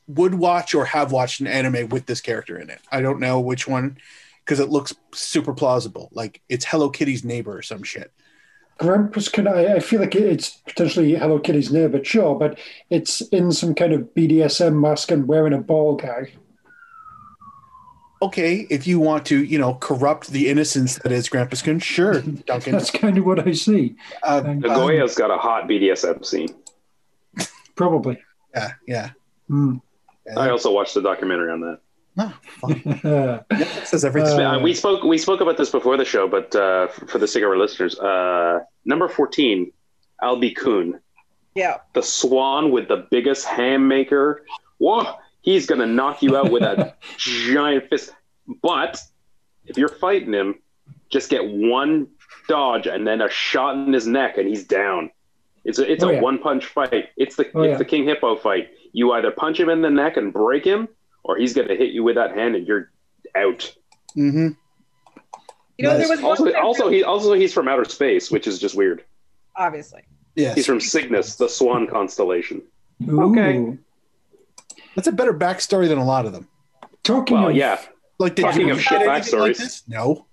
would 0.08 0.34
watch 0.36 0.76
or 0.76 0.84
have 0.84 1.14
watched 1.14 1.40
an 1.40 1.48
anime 1.48 1.88
with 1.88 2.06
this 2.08 2.20
character 2.20 2.58
in 2.60 2.70
it. 2.70 2.82
I 2.92 3.00
don't 3.02 3.22
know 3.22 3.40
which 3.40 3.66
one 3.70 3.98
because 4.46 4.60
it 4.60 4.70
looks 4.70 4.94
super 5.14 5.54
plausible. 5.54 6.10
Like 6.14 6.42
it's 6.50 6.66
Hello 6.66 6.90
Kitty's 6.90 7.24
neighbor 7.24 7.58
or 7.58 7.62
some 7.62 7.84
shit. 7.84 8.12
Grampus 8.80 9.32
can 9.32 9.48
I, 9.48 9.76
I 9.76 9.80
feel 9.80 10.00
like 10.00 10.16
it's 10.16 10.50
potentially 10.50 11.14
Hello 11.16 11.40
Kitty's 11.40 11.72
neighbor, 11.72 12.04
sure, 12.04 12.36
but 12.38 12.58
it's 12.90 13.22
in 13.22 13.52
some 13.52 13.76
kind 13.76 13.94
of 13.94 14.02
BDSM 14.16 14.80
mask 14.82 15.12
and 15.12 15.28
wearing 15.28 15.54
a 15.54 15.60
ball 15.60 15.96
gag. 15.96 16.34
Okay, 18.22 18.66
if 18.70 18.88
you 18.88 19.00
want 19.00 19.26
to, 19.28 19.44
you 19.44 19.60
know, 19.60 19.74
corrupt 19.76 20.28
the 20.30 20.48
innocence 20.48 20.98
that 21.00 21.12
is 21.12 21.28
Grampus 21.28 21.62
Kun, 21.64 21.80
sure, 21.80 22.22
Duncan. 22.46 22.72
That's 22.72 22.90
kind 22.90 23.18
of 23.18 23.26
what 23.26 23.46
I 23.46 23.52
see. 23.52 23.96
Uh, 24.24 24.42
And- 24.46 24.62
Nagoya's 24.62 25.16
got 25.16 25.30
a 25.30 25.38
hot 25.38 25.68
BDSM 25.68 26.26
scene. 26.26 26.50
Probably. 27.76 28.18
yeah, 28.56 28.74
yeah. 28.88 29.10
Hmm. 29.48 29.78
I 30.38 30.50
also 30.50 30.72
watched 30.72 30.94
the 30.94 31.02
documentary 31.02 31.52
on 31.52 31.60
that. 31.62 31.80
No, 32.16 32.32
fine. 32.46 33.02
Uh, 33.04 33.42
says 33.86 34.06
everything. 34.06 34.40
Uh, 34.40 34.58
Uh, 34.58 34.60
we 34.60 34.74
spoke 34.74 35.04
we 35.04 35.18
spoke 35.18 35.42
about 35.42 35.58
this 35.58 35.70
before 35.72 35.98
the 35.98 36.06
show, 36.06 36.28
but 36.28 36.56
uh, 36.56 36.88
for 36.88 37.18
the 37.18 37.28
sake 37.28 37.44
of 37.44 37.50
our 37.50 37.58
listeners, 37.58 37.98
uh, 38.00 38.60
number 38.86 39.08
fourteen, 39.10 39.72
Albie 40.22 40.56
Kuhn, 40.56 41.00
Yeah. 41.56 41.78
the 41.94 42.04
swan 42.04 42.72
with 42.72 42.88
the 42.88 43.08
biggest 43.10 43.46
ham 43.46 43.88
maker. 43.88 44.46
Whoa, 44.78 45.16
he's 45.42 45.66
gonna 45.66 45.88
knock 45.88 46.22
you 46.22 46.38
out 46.38 46.52
with 46.52 46.64
a 46.64 46.94
giant 47.18 47.90
fist. 47.90 48.14
But 48.62 49.00
if 49.66 49.78
you're 49.78 49.90
fighting 49.90 50.34
him, 50.34 50.60
just 51.10 51.30
get 51.30 51.44
one 51.46 52.08
dodge 52.48 52.86
and 52.88 53.08
then 53.08 53.22
a 53.22 53.30
shot 53.30 53.76
in 53.76 53.92
his 53.94 54.06
neck, 54.06 54.38
and 54.38 54.48
he's 54.48 54.66
down. 54.66 55.10
It's 55.66 55.80
a 55.80 55.92
it's 55.92 56.04
Oh, 56.04 56.10
a 56.10 56.14
yeah. 56.14 56.22
one 56.22 56.38
punch 56.40 56.66
fight. 56.68 57.10
It's 57.18 57.38
the 57.38 57.50
Oh, 57.56 57.62
it's 57.62 57.72
yeah. 57.72 57.78
the 57.78 57.86
King 57.86 58.04
Hippo 58.06 58.36
fight. 58.36 58.70
You 58.92 59.14
either 59.14 59.32
punch 59.32 59.60
him 59.60 59.70
in 59.70 59.82
the 59.82 59.90
neck 59.90 60.18
and 60.18 60.32
break 60.34 60.64
him, 60.66 60.88
or 61.24 61.38
he's 61.38 61.54
gonna 61.54 61.76
hit 61.76 61.92
you 61.92 62.04
with 62.04 62.16
that 62.16 62.36
hand, 62.36 62.56
and 62.56 62.68
you're 62.68 62.92
out. 63.36 63.74
Mm-hmm. 64.18 64.50
You 65.78 65.86
know, 65.88 65.98
Nice. 65.98 66.08
there 66.08 66.18
was 66.18 66.24
Also, 66.24 66.54
also 66.56 66.90
he 66.90 67.04
also 67.04 67.34
he's 67.34 67.54
from 67.54 67.68
outer 67.68 67.86
space, 67.86 68.30
which 68.32 68.46
is 68.48 68.60
just 68.60 68.76
weird. 68.76 69.04
obviously. 69.56 70.02
Yes. 70.36 70.56
He's 70.56 70.66
from 70.66 70.80
Cygnus, 70.80 71.36
the 71.36 71.48
Swan 71.48 71.88
constellation. 71.88 72.62
ooh. 73.08 73.32
Okay. 73.32 73.78
That's 74.96 75.08
a 75.08 75.12
better 75.12 75.34
backstory 75.34 75.88
than 75.88 75.98
a 75.98 76.06
lot 76.06 76.26
of 76.26 76.34
them. 76.34 76.48
Talking 77.04 77.38
Well, 77.38 77.50
of 77.50 77.56
yeah, 77.56 77.80
Like, 78.20 78.36
did 78.36 78.44
Talking 78.44 78.68
you 78.68 78.74
of 78.74 78.82
shit 78.82 79.02
anything 79.02 79.40
like 79.40 79.54
backstories. 79.56 79.84
No. 79.88 80.26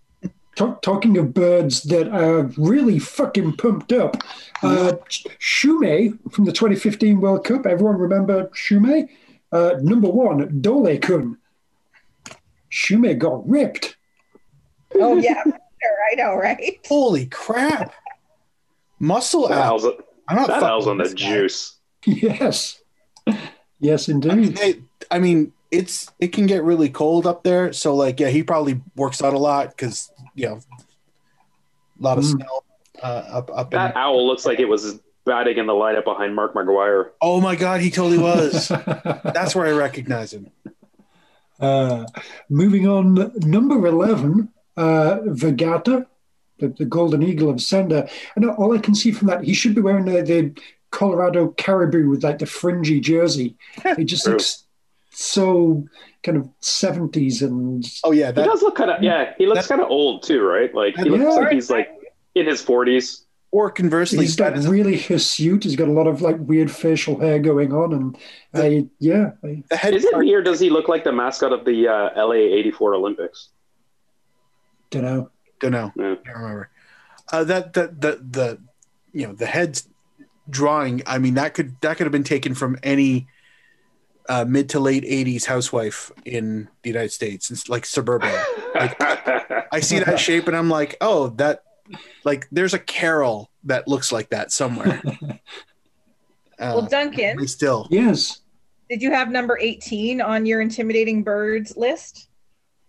ta- 0.57 0.75
talking 0.83 1.17
of 1.19 1.33
birds 1.35 1.83
that 1.85 2.09
are 2.09 2.45
really 2.59 2.99
fucking 2.99 3.57
pumped 3.57 3.93
up. 3.93 4.17
Uh, 4.62 4.93
Shume 5.39 6.19
from 6.33 6.45
the 6.45 6.53
2015 6.53 7.21
World 7.21 7.45
Cup. 7.45 7.67
Everyone 7.67 7.97
remember 7.97 8.49
Shume? 8.55 9.09
Uh, 9.53 9.75
number 9.81 10.09
one, 10.09 10.61
Dole 10.61 10.99
Kun. 10.99 11.37
Shume 12.71 13.19
got 13.19 13.49
ripped. 13.49 13.97
Oh 14.95 15.17
yeah, 15.17 15.43
sure, 15.45 15.99
I 16.13 16.15
know, 16.17 16.35
right? 16.35 16.79
Holy 16.87 17.27
crap! 17.27 17.93
Muscle 18.99 19.49
that 19.49 19.59
out. 19.59 19.73
owl's, 19.73 19.87
I'm 20.29 20.37
not 20.37 20.47
that 20.49 20.55
fucking 20.61 20.69
owl's 20.69 20.87
on 20.87 20.99
the 20.99 21.05
with 21.05 21.17
guy. 21.17 21.29
juice. 21.31 21.77
Yes. 22.07 22.81
Yes, 23.81 24.09
I 24.09 24.13
mean, 24.13 24.29
indeed. 24.31 24.57
they, 24.57 24.75
I 25.11 25.19
mean, 25.19 25.53
it's 25.71 26.11
it 26.19 26.29
can 26.29 26.47
get 26.47 26.63
really 26.65 26.89
cold 26.91 27.27
up 27.27 27.43
there. 27.45 27.73
So, 27.73 27.95
like, 27.95 28.21
yeah, 28.21 28.29
he 28.29 28.43
probably 28.43 28.81
works 28.97 29.23
out 29.23 29.33
a 29.35 29.39
lot 29.39 29.71
because 29.71 30.13
you 30.35 30.49
know, 30.49 30.61
a 30.79 32.03
lot 32.03 32.19
of 32.19 32.25
Mm. 32.25 32.31
snow 32.37 32.63
uh, 33.03 33.07
up 33.07 33.51
up. 33.55 33.71
That 33.71 33.93
In, 33.93 33.97
owl 33.97 34.27
looks 34.27 34.45
like 34.47 34.61
it 34.61 34.67
was 34.67 35.01
batting 35.25 35.59
in 35.59 35.67
the 35.67 35.73
lineup 35.73 36.05
behind 36.05 36.35
Mark 36.35 36.55
McGwire. 36.55 37.11
oh 37.21 37.41
my 37.41 37.57
god, 37.57 37.81
he 37.81 37.91
totally 37.91 38.19
was. 38.19 38.69
That's 39.25 39.55
where 39.55 39.67
I 39.67 39.73
recognize 39.73 40.33
him. 40.33 40.51
Uh, 41.61 42.07
moving 42.49 42.89
on, 42.89 43.33
number 43.41 43.87
11, 43.87 44.49
uh, 44.77 45.19
Vegata, 45.27 46.07
the, 46.59 46.69
the 46.69 46.85
golden 46.87 47.23
eagle 47.23 47.51
of 47.51 47.61
Sendai. 47.61 48.11
And 48.37 48.49
all 48.51 48.75
I 48.75 48.79
can 48.79 48.95
see 48.95 49.13
from 49.13 49.29
that, 49.29 49.45
he 49.45 49.53
should 49.53 49.75
be 49.75 49.81
wearing 49.83 50.07
the, 50.07 50.23
the 50.23 50.55
Colorado 50.91 51.49
Caribou 51.49 52.09
with 52.09 52.25
like 52.25 52.39
the 52.39 52.47
fringy 52.47 53.01
jersey. 53.01 53.57
It 53.85 54.05
just 54.05 54.25
True. 54.25 54.35
looks 54.35 54.65
so 55.11 55.85
kind 56.23 56.39
of 56.39 56.49
70s 56.63 57.43
and 57.43 57.85
Oh 58.05 58.13
yeah, 58.13 58.27
He 58.29 58.33
that 58.33 58.47
does 58.47 58.63
look 58.63 58.77
kind 58.77 58.91
of 58.91 59.03
yeah. 59.03 59.35
He 59.37 59.47
looks 59.47 59.67
kind 59.67 59.81
of 59.83 59.91
old 59.91 60.23
too, 60.23 60.43
right? 60.43 60.75
Like 60.75 60.97
he 60.97 61.05
Yeah. 61.05 61.11
looks 61.17 61.37
like 61.37 61.53
he's 61.53 61.71
like 61.71 61.89
in 62.35 62.47
his 62.47 62.61
forties. 62.63 63.27
Or 63.53 63.71
conversely, 63.71 64.19
he's 64.21 64.37
got 64.37 64.51
that 64.55 64.59
is- 64.61 64.69
really 64.69 64.97
hirsute. 64.97 65.65
He's 65.65 65.77
got 65.77 65.89
a 65.89 65.93
lot 65.93 66.07
of 66.07 66.23
like 66.23 66.37
weird 66.39 66.71
facial 66.71 67.19
hair 67.19 67.39
going 67.39 67.73
on. 67.73 67.93
And 67.93 68.17
I, 68.55 68.87
yeah, 68.99 69.33
I, 69.45 69.63
the 69.69 69.77
head 69.77 69.95
Is 69.95 70.05
it 70.05 70.13
part- 70.13 70.25
me 70.25 70.33
or 70.35 70.43
does 70.43 70.61
he 70.61 70.71
look 70.71 70.89
like 70.89 71.03
the 71.05 71.13
mascot 71.13 71.53
of 71.53 71.65
the 71.65 71.89
uh, 71.89 72.11
LA 72.27 72.35
'84 72.35 72.95
Olympics? 72.95 73.49
don't 74.91 75.03
know. 75.03 75.31
Don't 75.61 75.73
know. 75.73 75.93
Yeah. 75.97 76.15
Can't 76.25 76.37
remember. 76.37 76.71
Uh, 77.33 77.45
that 77.45 77.73
the 77.75 77.89
the 77.89 78.25
the 78.31 78.59
you 79.13 79.27
know 79.27 79.33
the 79.35 79.47
head's 79.47 79.89
drawing. 80.49 81.03
I 81.07 81.19
mean 81.19 81.35
that 81.35 81.55
could 81.55 81.77
that 81.81 81.97
could 81.97 82.07
have 82.07 82.13
been 82.13 82.25
taken 82.25 82.55
from 82.55 82.77
any 82.83 83.29
uh, 84.29 84.45
mid 84.49 84.69
to 84.71 84.81
late 84.81 85.05
'80s 85.05 85.45
housewife 85.45 86.11
in 86.25 86.69
the 86.83 86.91
United 86.91 87.13
States. 87.13 87.51
It's 87.51 87.69
like 87.69 87.85
suburban. 87.87 88.31
I 89.73 89.81
see 89.81 89.99
that 90.01 90.19
shape 90.19 90.47
and 90.49 90.57
I'm 90.57 90.69
like, 90.71 90.97
oh, 91.01 91.29
that 91.37 91.63
like 92.25 92.47
there's 92.53 92.75
a 92.75 92.79
Carol 92.79 93.51
that 93.65 93.87
looks 93.89 94.11
like 94.12 94.31
that 94.31 94.53
somewhere. 94.53 95.03
Well, 96.59 96.85
Uh, 96.85 96.89
Duncan, 96.89 97.49
still, 97.49 97.89
Yes. 97.91 98.41
did 98.91 99.01
you 99.01 99.11
have 99.12 99.31
number 99.31 99.59
18 99.59 100.21
on 100.21 100.45
your 100.45 100.61
intimidating 100.61 101.23
birds 101.23 101.75
list? 101.75 102.29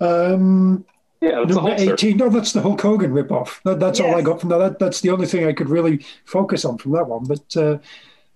Um, 0.01 0.83
yeah, 1.21 1.43
that's 1.45 1.55
Number 1.55 1.75
18. 1.77 2.17
No, 2.17 2.27
that's 2.27 2.51
the 2.51 2.61
Hulk 2.61 2.81
Hogan 2.81 3.11
ripoff. 3.13 3.61
That, 3.63 3.79
that's 3.79 4.01
all 4.01 4.13
I 4.15 4.21
got 4.21 4.41
from 4.41 4.49
that. 4.49 4.57
that. 4.57 4.79
That's 4.79 4.99
the 4.99 5.09
only 5.11 5.25
thing 5.25 5.45
I 5.47 5.53
could 5.53 5.69
really 5.69 6.03
focus 6.25 6.65
on 6.65 6.79
from 6.79 6.91
that 6.93 7.07
one. 7.07 7.23
But 7.23 7.55
uh, 7.55 7.77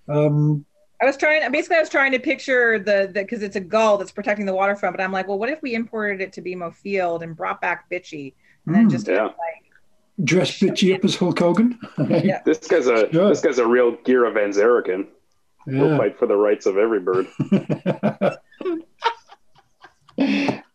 um, 0.07 0.63
I 1.01 1.05
was 1.05 1.17
trying. 1.17 1.51
Basically, 1.51 1.77
I 1.77 1.79
was 1.81 1.89
trying 1.89 2.11
to 2.13 2.19
picture 2.19 2.79
the 2.79 3.09
the 3.13 3.21
because 3.23 3.41
it's 3.43 3.55
a 3.57 3.59
gull 3.59 3.97
that's 3.97 4.11
protecting 4.13 4.45
the 4.45 4.53
waterfront. 4.55 4.95
But 4.95 5.03
I'm 5.03 5.11
like, 5.11 5.27
well, 5.27 5.39
what 5.39 5.49
if 5.49 5.61
we 5.61 5.73
imported 5.73 6.21
it 6.21 6.31
to 6.33 6.41
BMO 6.41 6.73
Field 6.73 7.23
and 7.23 7.35
brought 7.35 7.59
back 7.59 7.89
Bitchy, 7.89 8.35
and 8.67 8.73
then 8.75 8.87
Mm. 8.87 8.91
just 8.91 9.07
Yeah. 9.07 9.23
like 9.23 9.64
Dress 10.23 10.59
bitchy 10.59 10.95
up 10.95 11.03
as 11.03 11.15
Hulk 11.17 11.37
Hogan. 11.39 11.77
Yeah. 12.09 12.41
This 12.45 12.59
guy's 12.59 12.87
a 12.87 13.11
Sure. 13.11 13.29
this 13.29 13.41
guy's 13.41 13.57
a 13.59 13.67
real 13.67 13.97
Gira 13.97 14.33
Van 14.33 14.51
Zerikin. 14.51 15.07
He'll 15.65 15.97
fight 15.97 16.17
for 16.19 16.27
the 16.27 16.35
rights 16.37 16.65
of 16.67 16.77
every 16.77 16.99
bird. 16.99 17.27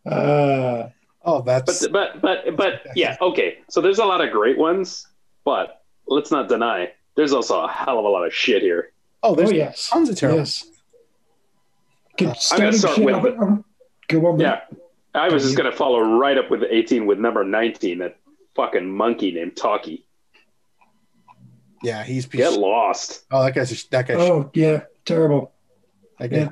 uh, 0.05 0.89
Oh, 1.23 1.41
that's 1.43 1.87
But 1.87 2.19
but 2.21 2.45
but 2.45 2.57
but 2.57 2.81
yeah, 2.95 3.15
okay. 3.21 3.59
So 3.69 3.79
there's 3.79 3.99
a 3.99 4.05
lot 4.05 4.21
of 4.21 4.31
great 4.31 4.57
ones, 4.57 5.07
but 5.45 5.83
let's 6.07 6.31
not 6.31 6.49
deny 6.49 6.91
there's 7.15 7.31
also 7.31 7.61
a 7.61 7.67
hell 7.71 7.99
of 7.99 8.05
a 8.05 8.07
lot 8.09 8.25
of 8.25 8.33
shit 8.33 8.63
here. 8.63 8.91
oh, 9.21 9.35
there's 9.35 9.51
oh 9.51 9.53
yes. 9.53 9.87
tons 9.89 10.09
of 10.09 10.15
terrible. 10.15 10.39
Yes. 10.39 10.65
Can, 12.17 12.33
gonna 12.57 12.73
start 12.73 12.97
with 12.99 13.13
off- 13.15 13.23
the- 13.23 13.37
um, 13.37 13.63
go 14.07 14.25
on. 14.27 14.39
Yeah. 14.39 14.61
I 15.13 15.29
was 15.29 15.43
just 15.43 15.55
gonna 15.55 15.71
follow 15.71 15.99
right 16.17 16.37
up 16.39 16.49
with 16.49 16.63
18 16.67 17.05
with 17.05 17.19
number 17.19 17.43
19, 17.43 17.99
that 17.99 18.17
fucking 18.55 18.87
monkey 18.89 19.31
named 19.31 19.55
Talkie. 19.57 20.05
Yeah, 21.83 22.03
he's 22.03 22.25
Get 22.27 22.53
lost. 22.53 23.23
oh 23.31 23.43
that 23.43 23.55
guy's 23.55 23.83
that 23.85 24.07
guy. 24.07 24.13
Oh 24.15 24.49
yeah, 24.53 24.81
terrible. 25.05 25.51
that 26.19 26.29
guy. 26.29 26.37
Yeah. 26.37 26.49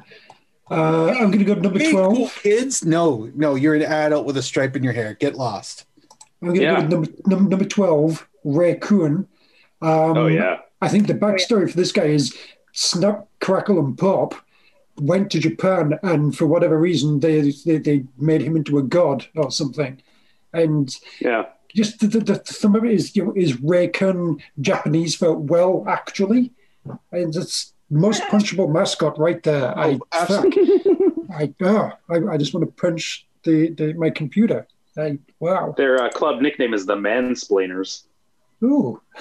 Uh, 0.71 1.07
I'm 1.07 1.31
going 1.31 1.39
to 1.39 1.45
go 1.45 1.55
to 1.55 1.61
number 1.61 1.79
Hey, 1.79 1.91
cool 1.91 2.15
twelve. 2.15 2.39
kids, 2.43 2.85
no, 2.85 3.31
no, 3.35 3.55
you're 3.55 3.73
an 3.73 3.81
adult 3.81 4.25
with 4.27 4.37
a 4.37 4.41
stripe 4.43 4.75
in 4.75 4.83
your 4.83 4.93
hair. 4.93 5.15
Get 5.15 5.35
lost. 5.35 5.85
I'm 6.41 6.49
going 6.49 6.59
to 6.59 6.63
Yeah. 6.63 6.75
go 6.75 6.81
to 6.81 6.87
number, 6.87 7.09
number 7.25 7.49
number 7.49 7.65
twelve. 7.65 8.27
Ray 8.43 8.75
Kuhn. 8.75 9.27
Um, 9.81 10.17
Oh 10.17 10.27
yeah. 10.27 10.59
I 10.81 10.87
think 10.87 11.07
the 11.07 11.13
backstory 11.13 11.69
for 11.69 11.75
this 11.75 11.91
guy 11.91 12.03
is 12.05 12.35
Snap, 12.73 13.27
Crackle, 13.41 13.79
and 13.79 13.97
Pop 13.97 14.33
went 15.01 15.29
to 15.31 15.39
Japan, 15.39 15.99
and 16.03 16.35
for 16.37 16.45
whatever 16.47 16.79
reason, 16.79 17.19
they 17.19 17.51
they, 17.65 17.77
they 17.77 18.05
made 18.17 18.41
him 18.41 18.55
into 18.55 18.77
a 18.77 18.83
god 18.83 19.25
or 19.35 19.51
something. 19.51 20.01
And 20.53 20.95
Yeah. 21.19 21.45
Just 21.75 21.99
the, 21.99 22.07
the, 22.07 22.19
the 22.19 22.41
some 22.45 22.75
of 22.75 22.83
it 22.83 22.91
is 22.91 23.15
you 23.15 23.25
know, 23.25 23.33
is 23.35 23.57
Raycon 23.57 24.41
Japanese 24.61 25.15
for 25.15 25.33
well 25.33 25.85
actually, 25.87 26.51
and 27.11 27.35
it's 27.35 27.73
most 27.89 28.21
punchable 28.31 28.71
mascot 28.71 29.17
right 29.19 29.41
there. 29.43 29.77
I 29.77 29.99
Oh, 30.11 30.25
fuck, 30.25 30.53
I, 31.31 31.53
oh, 31.61 31.91
I 32.09 32.33
I 32.33 32.37
just 32.37 32.53
want 32.53 32.65
to 32.65 32.81
punch 32.81 33.27
the, 33.43 33.69
the 33.71 33.93
my 33.93 34.09
computer. 34.09 34.67
I 34.97 35.19
wow. 35.39 35.73
Their 35.77 36.03
uh, 36.03 36.09
club 36.09 36.41
nickname 36.41 36.73
is 36.73 36.85
the 36.85 36.95
Mansplainers. 36.95 38.03
Ooh. 38.63 39.01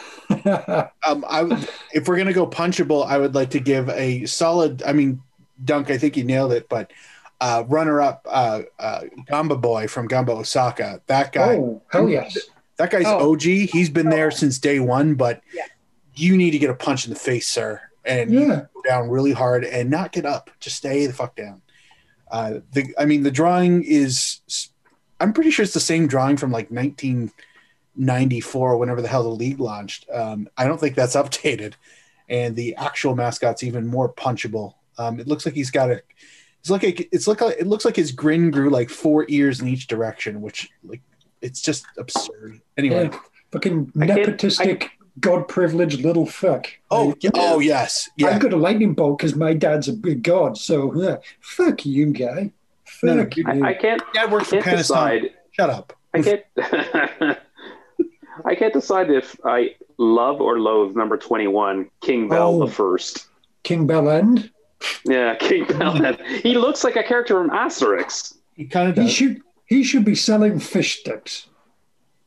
Um, 1.06 1.24
I 1.26 1.42
would, 1.42 1.68
if 1.92 2.06
we're 2.06 2.18
gonna 2.18 2.34
go 2.34 2.46
punchable, 2.46 3.06
I 3.06 3.18
would 3.18 3.34
like 3.34 3.50
to 3.50 3.60
give 3.60 3.88
a 3.88 4.26
solid. 4.26 4.82
I 4.82 4.92
mean, 4.92 5.22
Dunk, 5.64 5.90
I 5.90 5.96
think 5.96 6.16
you 6.16 6.24
nailed 6.24 6.52
it, 6.52 6.68
but 6.68 6.92
uh, 7.40 7.64
runner 7.68 8.00
up, 8.00 8.26
uh, 8.28 8.62
uh, 8.78 9.02
Gamba 9.26 9.56
Boy 9.56 9.86
from 9.88 10.06
Gamba 10.08 10.32
Osaka. 10.32 11.00
That 11.06 11.32
guy, 11.32 11.54
oh 11.56 11.82
hell 11.90 12.08
yes. 12.08 12.36
that 12.78 12.90
guy's 12.90 13.06
Oh. 13.06 13.32
OG. 13.32 13.42
He's 13.42 13.90
been 13.90 14.08
there 14.10 14.30
since 14.30 14.58
day 14.58 14.80
one, 14.80 15.14
but 15.14 15.40
Yeah. 15.54 15.64
you 16.14 16.36
need 16.36 16.50
to 16.50 16.58
get 16.58 16.70
a 16.70 16.74
punch 16.74 17.04
in 17.06 17.12
the 17.12 17.18
face, 17.18 17.46
sir, 17.48 17.80
and 18.04 18.30
Yeah. 18.32 18.62
go 18.74 18.82
down 18.88 19.08
really 19.08 19.32
hard 19.32 19.64
and 19.64 19.88
not 19.90 20.12
get 20.12 20.26
up. 20.26 20.50
Just 20.60 20.76
stay 20.76 21.06
the 21.06 21.12
fuck 21.12 21.36
down. 21.36 21.62
Uh, 22.30 22.54
the, 22.72 22.94
I 22.98 23.04
mean, 23.04 23.22
the 23.22 23.30
drawing 23.30 23.82
is. 23.84 24.40
I'm 25.20 25.32
pretty 25.32 25.50
sure 25.50 25.64
it's 25.64 25.74
the 25.74 25.80
same 25.80 26.06
drawing 26.06 26.36
from 26.36 26.52
like 26.52 26.70
1994, 27.96 28.76
whenever 28.78 29.02
the 29.02 29.08
hell 29.08 29.22
the 29.22 29.28
league 29.30 29.60
launched. 29.60 30.06
Um, 30.12 30.48
I 30.56 30.66
don't 30.66 30.78
think 30.80 30.94
that's 30.94 31.16
updated, 31.22 31.74
and 32.28 32.54
the 32.56 32.74
actual 32.76 33.14
mascot's 33.14 33.62
even 33.62 33.86
more 33.86 34.12
punchable. 34.12 34.74
Um, 34.98 35.20
it 35.20 35.26
looks 35.28 35.46
like 35.46 35.54
he's 35.54 35.70
got 35.70 35.90
a. 35.90 36.02
It's 36.60 36.70
like 36.70 36.82
a, 36.84 37.14
it's 37.14 37.26
like 37.28 37.40
a, 37.40 37.48
it 37.58 37.66
looks 37.66 37.84
like 37.84 37.96
his 37.96 38.12
grin 38.12 38.50
grew 38.50 38.68
like 38.70 38.90
four 38.90 39.24
ears 39.28 39.60
in 39.60 39.68
each 39.68 39.86
direction, 39.86 40.40
which 40.40 40.68
like 40.84 41.00
it's 41.40 41.60
just 41.60 41.86
absurd. 41.98 42.60
Anyway, 42.76 43.10
Yeah. 43.12 43.18
Fucking 43.52 43.92
I 43.96 44.06
nepotistic, 44.06 44.88
god 45.20 45.48
privileged 45.48 46.00
little 46.04 46.26
fuck. 46.26 46.66
oh 46.90 47.12
I, 47.12 47.14
yeah, 47.20 47.30
oh 47.34 47.60
yes, 47.60 48.10
yeah. 48.16 48.28
I've 48.28 48.40
got 48.40 48.52
a 48.52 48.56
lightning 48.56 48.92
bolt 48.94 49.18
because 49.18 49.34
my 49.34 49.54
dad's 49.54 49.88
a 49.88 49.92
big 49.94 50.22
god. 50.22 50.58
So 50.58 50.92
yeah, 51.00 51.16
fuck 51.40 51.86
you, 51.86 52.12
guy. 52.12 52.50
No, 53.02 53.14
no, 53.14 53.28
you. 53.34 53.44
I, 53.46 53.68
I 53.70 53.74
can't 53.74 54.02
Dad 54.12 54.30
worked 54.30 54.46
for 54.46 54.60
can't 54.60 54.66
Panasonic. 54.66 54.78
decide 54.78 55.22
Shut 55.52 55.70
up. 55.70 55.96
I 56.12 56.22
can't. 56.22 56.42
I 58.44 58.54
can't 58.54 58.72
decide 58.72 59.10
if 59.10 59.36
I 59.44 59.74
love 59.98 60.40
or 60.40 60.58
loathe 60.60 60.94
number 60.96 61.16
twenty-one, 61.16 61.90
King 62.00 62.28
Bell 62.28 62.62
Oh. 62.62 62.66
the 62.66 62.72
First. 62.72 63.28
King 63.62 63.86
Bell 63.86 64.08
End. 64.10 64.50
Yeah, 65.04 65.34
King 65.36 65.64
Bell. 65.78 66.14
he 66.42 66.54
looks 66.54 66.84
like 66.84 66.96
a 66.96 67.02
character 67.02 67.34
from 67.34 67.50
Asterix. 67.50 68.36
He 68.54 68.64
kind 68.66 68.90
of 68.90 68.96
He 69.04 69.08
should 69.10 69.40
he 69.66 69.82
should 69.84 70.04
be 70.04 70.14
selling 70.14 70.58
fish 70.60 71.00
sticks. 71.00 71.48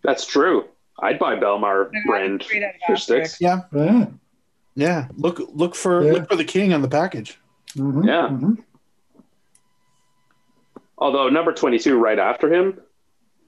That's 0.04 0.26
true. 0.26 0.66
I'd 1.00 1.18
buy 1.20 1.36
Bellmare 1.36 1.90
brand 2.06 2.44
Straight 2.44 2.64
out 2.64 2.76
of 2.76 2.82
fish 2.88 3.04
sticks. 3.04 3.42
Yeah, 3.42 3.62
Yeah. 3.74 4.06
yeah. 4.76 5.08
Look, 5.16 5.42
look 5.54 5.76
for 5.76 6.04
Yeah. 6.04 6.12
look 6.14 6.30
for 6.30 6.36
the 6.36 6.44
king 6.46 6.74
on 6.74 6.82
the 6.82 6.88
package. 6.88 7.40
Mhm, 7.76 8.06
Yeah. 8.06 8.28
mhm. 8.30 8.58
Although 10.98 11.30
number 11.30 11.52
twenty-two, 11.54 11.98
right 11.98 12.20
after 12.20 12.52
him, 12.54 12.80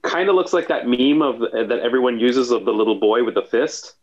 kind 0.02 0.28
of 0.28 0.34
looks 0.34 0.52
like 0.52 0.68
that 0.68 0.88
meme 0.88 1.22
of 1.22 1.38
that 1.40 1.78
everyone 1.82 2.18
uses 2.18 2.50
of 2.50 2.64
the 2.64 2.72
little 2.72 2.98
boy 2.98 3.22
with 3.24 3.34
the 3.34 3.42
fist. 3.42 3.94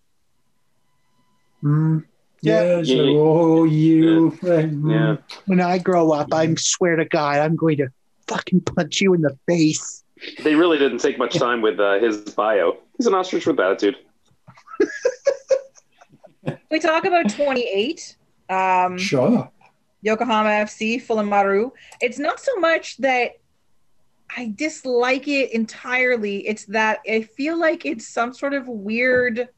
Mm. 1.64 2.06
Yeah. 2.42 2.80
Yeah. 2.80 2.80
Yeah. 2.80 3.20
oh, 3.20 3.64
you. 3.66 4.38
Yeah. 4.42 5.18
when 5.46 5.62
I 5.62 5.78
grow 5.78 6.12
up, 6.12 6.34
I 6.34 6.54
swear 6.56 6.96
to 6.96 7.06
God, 7.06 7.40
I'm 7.40 7.56
going 7.56 7.78
to 7.78 7.90
fucking 8.28 8.62
punch 8.62 9.02
you 9.02 9.14
in 9.14 9.22
the 9.22 9.38
face. 9.48 10.04
They 10.44 10.56
really 10.56 10.78
didn't 10.78 11.00
take 11.00 11.18
much 11.18 11.38
time 11.38 11.62
with 11.62 11.80
uh, 11.80 12.00
his 12.00 12.18
bio. 12.18 12.78
He's 12.98 13.08
an 13.08 13.14
ostrich 13.14 13.46
with 13.46 13.60
attitude. 13.60 13.98
we 16.72 16.80
talk 16.80 17.06
about 17.06 17.30
28. 17.30 18.18
Um, 18.50 18.98
Sure. 18.98 19.50
Yokohama 20.02 20.50
FC, 20.50 21.04
Fulamaru. 21.04 21.72
It's 22.02 22.18
not 22.18 22.40
so 22.40 22.56
much 22.56 22.98
that 22.98 23.34
I 24.36 24.52
dislike 24.56 25.28
it 25.28 25.52
entirely. 25.52 26.48
It's 26.48 26.66
that 26.66 27.00
I 27.08 27.22
feel 27.22 27.60
like 27.60 27.86
it's 27.86 28.08
some 28.08 28.34
sort 28.34 28.54
of 28.54 28.68
weird 28.68 29.50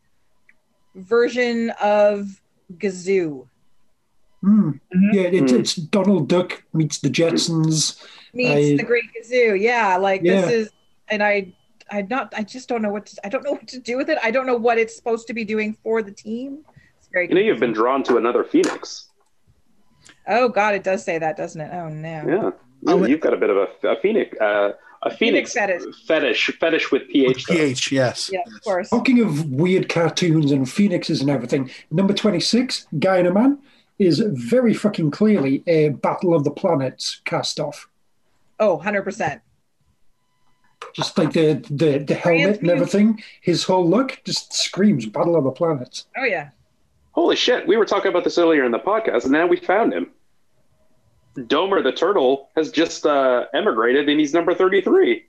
version 0.95 1.71
of 1.81 2.41
Gazoo. 2.79 3.47
Mm. 4.43 4.79
Yeah, 5.13 5.21
it's, 5.23 5.51
Mm. 5.53 5.59
it's 5.59 5.75
Donald 5.75 6.27
Duck 6.27 6.63
meets 6.73 6.99
the 6.99 7.09
Jetsons. 7.09 8.03
Meets 8.33 8.51
I- 8.73 8.77
the 8.77 8.83
Great 8.83 9.05
Gazoo. 9.15 9.59
Yeah, 9.59 9.97
like 9.97 10.21
Yeah. 10.23 10.41
this 10.41 10.51
is, 10.51 10.69
and 11.07 11.23
I, 11.23 11.53
I 11.91 12.01
not, 12.01 12.33
I 12.35 12.43
just 12.43 12.67
don't 12.67 12.81
know 12.81 12.89
what 12.91 13.05
to, 13.07 13.25
I 13.25 13.29
don't 13.29 13.43
know 13.43 13.51
what 13.59 13.67
to 13.69 13.79
do 13.79 13.95
with 13.97 14.09
it. 14.09 14.17
I 14.21 14.31
don't 14.31 14.45
know 14.45 14.55
what 14.57 14.77
it's 14.77 14.95
supposed 14.95 15.27
to 15.27 15.33
be 15.33 15.45
doing 15.45 15.77
for 15.83 16.01
the 16.01 16.11
team. 16.11 16.65
It's 16.97 17.07
very. 17.11 17.29
You 17.29 17.35
know, 17.35 17.41
you've 17.41 17.59
been 17.59 17.73
drawn 17.73 18.03
to 18.03 18.17
another 18.17 18.43
phoenix. 18.43 19.09
Oh 20.27 20.49
God, 20.49 20.75
it 20.75 20.83
does 20.83 21.03
say 21.03 21.17
that, 21.19 21.37
doesn't 21.37 21.59
it? 21.61 21.69
Oh 21.73 21.89
no. 21.89 22.53
Yeah, 22.85 22.95
you, 22.95 23.05
you've 23.07 23.19
got 23.21 23.33
a 23.33 23.37
bit 23.37 23.49
of 23.49 23.57
a, 23.57 23.87
a 23.87 23.99
phoenix, 24.01 24.37
uh, 24.39 24.71
a 25.03 25.09
Phoenix 25.09 25.53
phoenix, 25.53 25.81
fetish. 25.83 26.05
fetish, 26.07 26.57
fetish 26.59 26.91
with 26.91 27.07
ph. 27.09 27.45
though. 27.45 27.53
PH, 27.53 27.91
yes. 27.91 28.29
Yeah, 28.31 28.39
of 28.45 28.63
course. 28.63 28.89
Talking 28.89 29.21
of 29.21 29.51
weird 29.51 29.89
cartoons 29.89 30.51
and 30.51 30.69
phoenixes 30.69 31.21
and 31.21 31.29
everything, 31.29 31.69
number 31.91 32.13
26, 32.13 32.87
Gainaman, 32.95 33.59
is 33.99 34.19
very 34.25 34.73
fucking 34.73 35.11
clearly 35.11 35.63
a 35.67 35.89
Battle 35.89 36.33
of 36.33 36.43
the 36.43 36.51
Planets 36.51 37.21
cast 37.25 37.59
off. 37.59 37.87
Oh, 38.59 38.79
100%. 38.79 39.41
Just 40.93 41.17
like 41.17 41.33
the, 41.33 41.63
the, 41.69 41.99
the 41.99 42.15
helmet 42.15 42.61
and 42.61 42.69
everything, 42.69 43.21
his 43.41 43.63
whole 43.63 43.87
look 43.87 44.21
just 44.25 44.53
screams 44.53 45.05
Battle 45.05 45.35
of 45.35 45.43
the 45.43 45.51
Planets. 45.51 46.07
Oh 46.17 46.25
yeah. 46.25 46.49
Holy 47.13 47.35
shit! 47.35 47.67
We 47.67 47.77
were 47.77 47.85
talking 47.85 48.09
about 48.09 48.23
this 48.23 48.39
earlier 48.39 48.65
in 48.65 48.71
the 48.71 48.79
podcast, 48.79 49.23
and 49.23 49.31
now 49.31 49.45
we 49.45 49.57
found 49.57 49.93
him. 49.93 50.09
Domer 51.35 51.81
the 51.83 51.91
turtle 51.91 52.49
has 52.55 52.71
just 52.71 53.05
uh, 53.05 53.45
emigrated, 53.53 54.07
and 54.09 54.19
he's 54.19 54.33
number 54.33 54.53
thirty-three. 54.53 55.25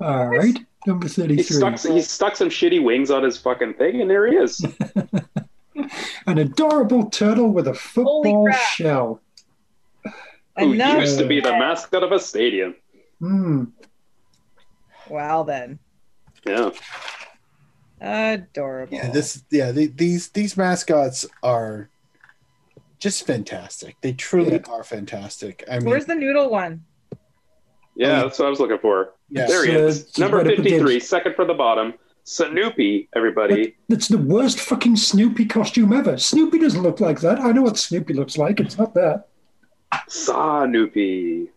All 0.00 0.26
right, 0.28 0.58
number 0.86 1.06
He 1.08 1.12
33. 1.42 1.42
stuck, 1.44 1.80
he 1.80 2.00
stuck 2.02 2.36
some 2.36 2.50
shitty 2.50 2.82
wings 2.82 3.10
on 3.10 3.22
his 3.22 3.38
fucking 3.38 3.74
thing, 3.74 4.00
and 4.02 4.10
there 4.10 4.26
he 4.26 4.36
is. 4.36 4.64
An 6.26 6.38
adorable 6.38 7.08
turtle 7.08 7.50
with 7.50 7.66
a 7.68 7.74
football 7.74 8.50
shell. 8.52 9.20
Who 10.58 10.72
Another- 10.72 11.00
used 11.00 11.18
to 11.18 11.26
be 11.26 11.40
the 11.40 11.52
mascot 11.52 12.02
of 12.02 12.12
a 12.12 12.18
stadium. 12.18 12.74
Hmm. 13.20 13.64
Well 15.08 15.44
then. 15.44 15.78
Yeah, 16.46 16.70
Adorable. 18.00 18.94
Yeah, 18.96 19.10
this 19.10 19.42
yeah, 19.50 19.72
the, 19.72 19.86
these 19.86 20.28
these 20.28 20.56
mascots 20.56 21.26
are 21.42 21.88
just 22.98 23.26
fantastic. 23.26 23.96
They 24.00 24.12
truly 24.12 24.52
Yeah. 24.52 24.58
are 24.72 24.84
fantastic. 24.84 25.64
I 25.70 25.78
mean, 25.78 25.88
Where's 25.90 26.06
the 26.06 26.14
noodle 26.14 26.50
one? 26.50 26.84
yeah, 27.94 28.08
yeah. 28.08 28.22
that's 28.22 28.38
what 28.38 28.46
I 28.46 28.50
was 28.50 28.60
looking 28.60 28.78
for. 28.78 29.14
yes. 29.28 29.48
There 29.50 29.64
he 29.64 29.72
So 29.72 29.86
is, 29.86 30.18
number 30.18 30.38
right 30.38 30.46
up 30.46 30.54
fifty-three, 30.56 30.94
against- 30.96 31.08
second 31.10 31.34
from 31.34 31.48
the 31.48 31.54
bottom. 31.54 31.94
Snoopy, 32.24 33.08
everybody. 33.16 33.74
It's 33.88 34.08
the 34.08 34.18
worst 34.18 34.60
fucking 34.60 34.96
Snoopy 34.96 35.46
costume 35.46 35.94
ever. 35.94 36.18
Snoopy 36.18 36.58
doesn't 36.58 36.82
look 36.82 37.00
like 37.00 37.20
that. 37.20 37.40
I 37.40 37.52
know 37.52 37.62
what 37.62 37.78
Snoopy 37.78 38.12
looks 38.12 38.36
like. 38.36 38.60
It's 38.60 38.76
not 38.76 38.92
that. 38.94 39.28
Snoopy. 40.08 41.48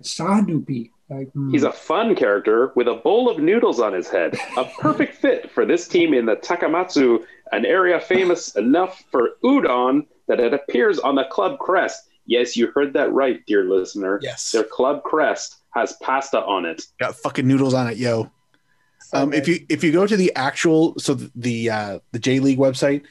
Snoopy. 0.00 0.92
Like, 1.10 1.30
hmm. 1.32 1.50
He's 1.50 1.64
a 1.64 1.72
fun 1.72 2.14
character 2.14 2.72
with 2.74 2.88
a 2.88 2.94
bowl 2.94 3.28
of 3.28 3.38
noodles 3.38 3.80
on 3.80 3.92
his 3.92 4.08
head. 4.08 4.34
A 4.56 4.64
perfect 4.80 5.16
fit 5.16 5.50
for 5.50 5.66
this 5.66 5.86
team 5.86 6.14
in 6.14 6.24
the 6.24 6.36
Takamatsu, 6.36 7.22
an 7.52 7.66
area 7.66 8.00
famous 8.00 8.56
enough 8.56 9.04
for 9.10 9.32
udon 9.44 10.06
that 10.32 10.40
it 10.40 10.54
appears 10.54 10.98
on 10.98 11.14
the 11.14 11.24
club 11.24 11.58
crest. 11.58 12.08
Yes, 12.24 12.56
you 12.56 12.68
heard 12.68 12.94
that 12.94 13.12
right, 13.12 13.44
dear 13.46 13.64
listener. 13.64 14.18
Yes. 14.22 14.50
Their 14.50 14.64
club 14.64 15.02
crest 15.02 15.56
has 15.74 15.92
pasta 16.00 16.42
on 16.42 16.64
it. 16.64 16.86
Got 16.98 17.16
fucking 17.16 17.46
noodles 17.46 17.74
on 17.74 17.88
it, 17.88 17.98
yo. 17.98 18.30
So 19.00 19.18
Um, 19.18 19.34
if 19.34 19.46
you 19.46 19.66
if 19.68 19.84
you 19.84 19.92
go 19.92 20.06
to 20.06 20.16
the 20.16 20.32
actual 20.34 20.98
so 20.98 21.14
the 21.14 21.30
the, 21.34 21.70
uh, 21.70 21.98
the 22.12 22.18
J 22.18 22.38
League 22.40 22.58
website, 22.58 23.02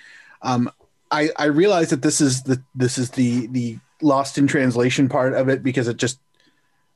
um, 0.41 0.71
I 1.11 1.29
I 1.37 1.45
realize 1.45 1.91
that 1.91 2.01
this 2.01 2.21
is 2.21 2.41
the 2.43 2.63
this 2.73 2.97
is 2.97 3.11
the 3.11 3.45
the 3.47 3.77
lost 4.01 4.39
in 4.39 4.47
translation 4.47 5.07
part 5.07 5.33
of 5.35 5.47
it 5.47 5.61
because 5.61 5.87
it 5.87 5.97
just 5.97 6.19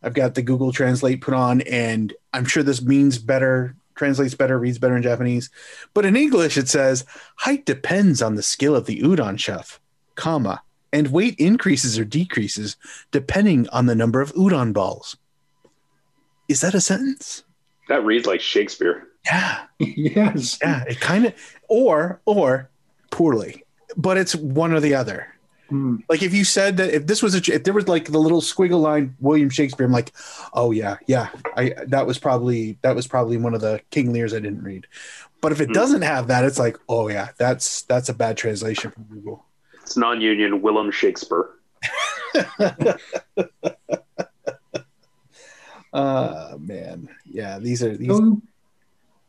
I've 0.01 0.15
got 0.15 0.33
the 0.33 0.41
Google 0.41 0.71
Translate 0.71 1.21
put 1.21 1.35
on 1.35 1.61
and 1.61 2.13
I'm 2.33 2.45
sure 2.45 2.63
this 2.63 2.81
means 2.81 3.19
better 3.19 3.75
translates 3.93 4.33
better 4.33 4.57
reads 4.57 4.79
better 4.79 4.97
in 4.97 5.03
Japanese, 5.03 5.49
but 5.93 6.05
in 6.05 6.15
English 6.15 6.57
it 6.57 6.67
says 6.67 7.05
height 7.35 7.65
depends 7.65 8.21
on 8.23 8.35
the 8.35 8.43
skill 8.43 8.75
of 8.75 8.85
the 8.87 9.01
udon 9.01 9.37
chef, 9.37 9.79
comma 10.15 10.61
and 10.93 11.11
weight 11.11 11.35
increases 11.39 11.99
or 11.99 12.05
decreases 12.05 12.77
depending 13.11 13.67
on 13.69 13.85
the 13.85 13.95
number 13.95 14.21
of 14.21 14.33
udon 14.33 14.73
balls. 14.73 15.17
Is 16.47 16.61
that 16.61 16.73
a 16.75 16.81
sentence? 16.81 17.43
That 17.89 18.03
reads 18.05 18.25
like 18.25 18.41
Shakespeare. 18.41 19.07
Yeah. 19.25 19.63
yes. 19.79 20.59
Yeah, 20.61 20.83
it 20.87 20.99
kind 20.99 21.25
of 21.25 21.33
or 21.67 22.21
or 22.25 22.69
poorly, 23.11 23.63
but 23.97 24.17
it's 24.17 24.35
one 24.35 24.71
or 24.73 24.79
the 24.79 24.95
other. 24.95 25.27
Hmm. 25.69 25.97
Like 26.07 26.21
if 26.21 26.31
you 26.31 26.43
said 26.43 26.77
that 26.77 26.93
if 26.93 27.07
this 27.07 27.23
was 27.23 27.33
a 27.33 27.53
if 27.53 27.63
there 27.63 27.73
was 27.73 27.87
like 27.87 28.05
the 28.05 28.19
little 28.19 28.41
squiggle 28.41 28.81
line 28.81 29.15
William 29.19 29.49
Shakespeare, 29.49 29.85
I'm 29.87 29.91
like, 29.91 30.13
oh 30.53 30.69
yeah, 30.69 30.97
yeah, 31.07 31.29
I 31.57 31.73
that 31.87 32.05
was 32.05 32.19
probably 32.19 32.77
that 32.83 32.95
was 32.95 33.07
probably 33.07 33.37
one 33.37 33.55
of 33.55 33.61
the 33.61 33.81
King 33.89 34.13
Lears 34.13 34.33
I 34.33 34.39
didn't 34.39 34.61
read. 34.63 34.85
But 35.41 35.51
if 35.51 35.61
it 35.61 35.67
Hmm. 35.67 35.73
doesn't 35.73 36.01
have 36.03 36.27
that, 36.27 36.45
it's 36.45 36.59
like, 36.59 36.77
oh 36.87 37.07
yeah, 37.07 37.29
that's 37.37 37.81
that's 37.83 38.09
a 38.09 38.13
bad 38.13 38.37
translation 38.37 38.91
from 38.91 39.03
Google. 39.05 39.45
It's 39.85 39.95
non-union 39.95 40.63
Willem 40.63 40.89
Shakespeare. 40.89 41.51
Uh 45.93 46.55
man, 46.59 47.07
yeah, 47.23 47.59
these 47.59 47.83
are 47.83 47.95
these. 47.95 48.09
Oh, 48.11 48.41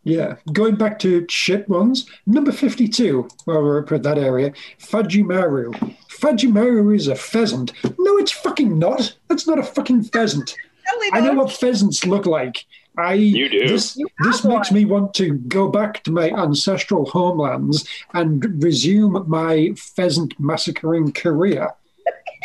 yeah. 0.03 0.37
Going 0.55 0.77
back 0.77 0.99
to 1.01 1.27
shit 1.29 1.69
ones, 1.69 2.09
number 2.27 2.53
52, 2.53 3.29
while 3.45 3.63
we're 3.63 3.81
up 3.81 3.93
at 3.93 4.03
that 4.05 4.17
area, 4.17 4.53
Fajimaru. 4.79 5.95
Fajimaru 6.09 6.97
is 6.97 7.09
a 7.09 7.15
pheasant. 7.15 7.73
No, 7.99 8.17
it's 8.17 8.33
fucking 8.33 8.79
not. 8.79 9.15
That's 9.29 9.47
not 9.47 9.59
a 9.59 9.63
fucking 9.63 10.05
pheasant. 10.05 10.57
Totally 10.91 11.11
I 11.13 11.21
know 11.21 11.35
what 11.35 11.53
pheasants 11.53 12.07
look 12.07 12.25
like. 12.25 12.65
I 12.99 13.13
You 13.15 13.49
do. 13.49 13.69
This, 13.69 13.97
You 13.97 14.07
this 14.23 14.45
makes 14.45 14.73
me 14.73 14.85
want 14.87 15.13
to 15.15 15.35
go 15.35 15.69
back 15.69 16.03
to 16.05 16.11
my 16.11 16.31
ancestral 16.31 17.05
homelands 17.07 17.87
and 18.15 18.63
resume 18.63 19.25
my 19.29 19.73
pheasant 19.77 20.39
massacring 20.41 21.13
career. 21.13 21.69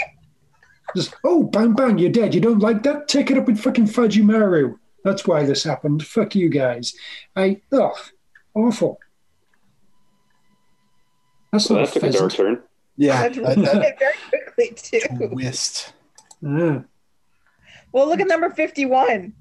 Just, 0.95 1.15
oh, 1.23 1.43
bang, 1.43 1.73
bang, 1.73 1.97
you're 1.97 2.11
dead. 2.11 2.35
You 2.35 2.41
don't 2.41 2.59
like 2.59 2.83
that? 2.83 3.07
Take 3.07 3.31
it 3.31 3.37
up 3.37 3.47
with 3.47 3.59
fucking 3.59 3.85
Fajimaru. 3.87 4.77
That's 5.05 5.25
why 5.25 5.43
this 5.45 5.63
happened. 5.63 6.05
Fuck 6.05 6.35
you 6.35 6.49
guys. 6.49 6.93
I, 7.35 7.61
ugh, 7.71 7.95
awful. 8.53 8.99
That's 11.51 11.65
So 11.65 11.75
not 11.75 11.85
that 11.87 11.89
a 11.95 11.99
took 11.99 12.03
a 12.09 12.11
dark 12.11 12.31
pheasant. 12.31 12.33
turn. 12.59 12.63
Yeah, 12.97 13.29
That's 13.29 13.37
that, 13.37 13.55
that 13.55 13.99
very 14.29 14.43
quickly 14.53 14.99
too. 14.99 15.27
twist. 15.29 15.93
Ah, 16.45 16.83
Well, 17.93 18.07
look 18.07 18.19
at 18.19 18.27
number 18.27 18.49
fifty-one. 18.49 19.33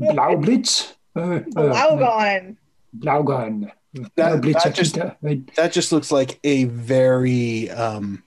Blaublitz. 0.00 0.94
Uh, 1.14 1.20
uh, 1.20 1.40
Laugon. 1.54 2.56
Blaugon. 2.98 3.70
That- 4.16 4.40
Blaublitz, 4.40 4.62
that 4.64 4.74
just- 4.74 4.94
That 5.56 5.72
just 5.72 5.92
looks 5.92 6.10
like 6.10 6.38
a 6.44 6.64
very 6.64 7.70
um 7.70 8.22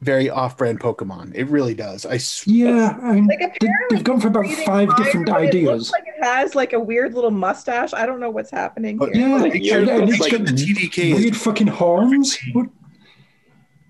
very 0.00 0.30
off-brand 0.30 0.78
Pokemon. 0.78 1.32
It 1.34 1.46
really 1.46 1.74
does. 1.74 2.06
I 2.06 2.14
s- 2.14 2.46
Yeah, 2.46 2.96
I 3.02 3.14
mean, 3.14 3.26
Like 3.26 3.40
they- 3.40 3.44
apparently 3.46 3.96
they've 3.96 4.04
gone 4.04 4.20
for 4.20 4.28
about 4.28 4.44
breathing 4.44 4.64
five 4.64 4.88
fire, 4.90 4.96
different 5.04 5.26
but 5.26 5.42
It 5.42 5.48
ideas. 5.48 5.66
looks 5.66 5.90
like 5.90 6.04
it 6.06 6.24
has 6.24 6.54
like 6.54 6.72
a 6.72 6.78
weird 6.78 7.14
little 7.14 7.32
mustache. 7.32 7.92
I 7.92 8.06
don't 8.06 8.20
know 8.20 8.30
what's 8.30 8.52
happening 8.52 8.96
But- 8.96 9.12
here. 9.12 9.26
Yeah, 9.26 9.34
Like, 9.34 9.54
and, 9.56 9.88
and 9.90 10.02
it's 10.04 10.12
it's 10.12 10.20
like 10.20 10.30
got 10.30 10.46
the 10.46 10.52
TDK 10.52 11.10
is 11.14 11.18
weird 11.20 11.36
fucking 11.36 11.66
horns. 11.66 12.38
What, 12.52 12.66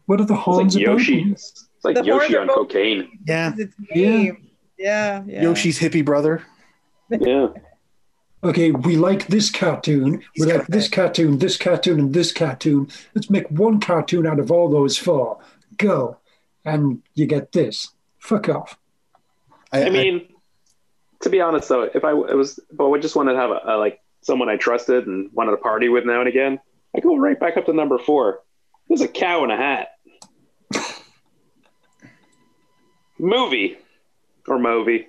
what 0.07 0.19
are 0.23 0.25
the 0.25 0.33
It's 0.33 0.43
horns 0.45 0.75
like 0.75 0.85
about? 0.87 0.93
Yoshi. 0.99 1.31
It's 1.31 1.67
like 1.85 1.97
The 1.97 2.05
Yoshi 2.05 2.37
on 2.39 2.47
both- 2.47 2.57
cocaine. 2.57 3.09
yeah. 3.27 3.53
It's 3.59 3.75
name. 3.95 4.48
Yeah, 4.79 5.23
yeah. 5.27 5.43
Yoshi's 5.43 5.79
hippie 5.79 6.05
brother. 6.05 6.43
Yeah. 7.11 7.49
Okay, 8.45 8.71
we 8.71 8.97
like 8.97 9.27
this 9.27 9.51
cartoon. 9.51 10.23
He's 10.35 10.47
we 10.47 10.53
like 10.53 10.67
this 10.69 10.89
that. 10.89 10.95
cartoon, 10.95 11.39
this 11.39 11.57
cartoon, 11.57 11.99
and 11.99 12.15
this 12.15 12.33
cartoon. 12.33 12.89
Let's 13.15 13.29
make 13.29 13.49
one 13.51 13.81
cartoon 13.81 14.27
out 14.27 14.39
of 14.39 14.53
all 14.53 14.71
those 14.71 14.97
four. 14.97 15.39
Go, 15.77 16.19
and 16.65 17.03
you 17.15 17.27
get 17.27 17.53
this. 17.53 17.89
Fuck 18.21 18.49
off. 18.49 18.79
I 19.73 19.91
mean, 19.91 20.29
to 21.21 21.31
be 21.31 21.41
honest 21.41 21.69
though, 21.69 21.83
if 21.83 22.05
I 22.05 22.13
it 22.13 22.37
was, 22.37 22.59
if 22.59 22.81
I 22.81 22.99
just 22.99 23.17
wanted 23.17 23.33
to 23.33 23.39
have 23.39 23.51
a, 23.51 23.61
a 23.65 23.77
like 23.77 24.01
someone 24.23 24.49
I 24.49 24.57
trusted 24.57 25.07
and 25.07 25.31
wanted 25.33 25.53
to 25.53 25.57
party 25.57 25.89
with 25.89 26.05
now 26.05 26.21
and 26.21 26.29
again, 26.29 26.61
I 26.97 27.01
go 27.01 27.17
right 27.17 27.39
back 27.39 27.57
up 27.57 27.67
to 27.67 27.73
number 27.73 27.99
four. 27.99 28.41
There's 28.89 29.01
a 29.01 29.09
cow 29.09 29.45
in 29.45 29.51
a 29.51 29.57
hat. 29.57 29.89
movie 33.19 33.79
or 34.49 34.59
movie. 34.59 35.07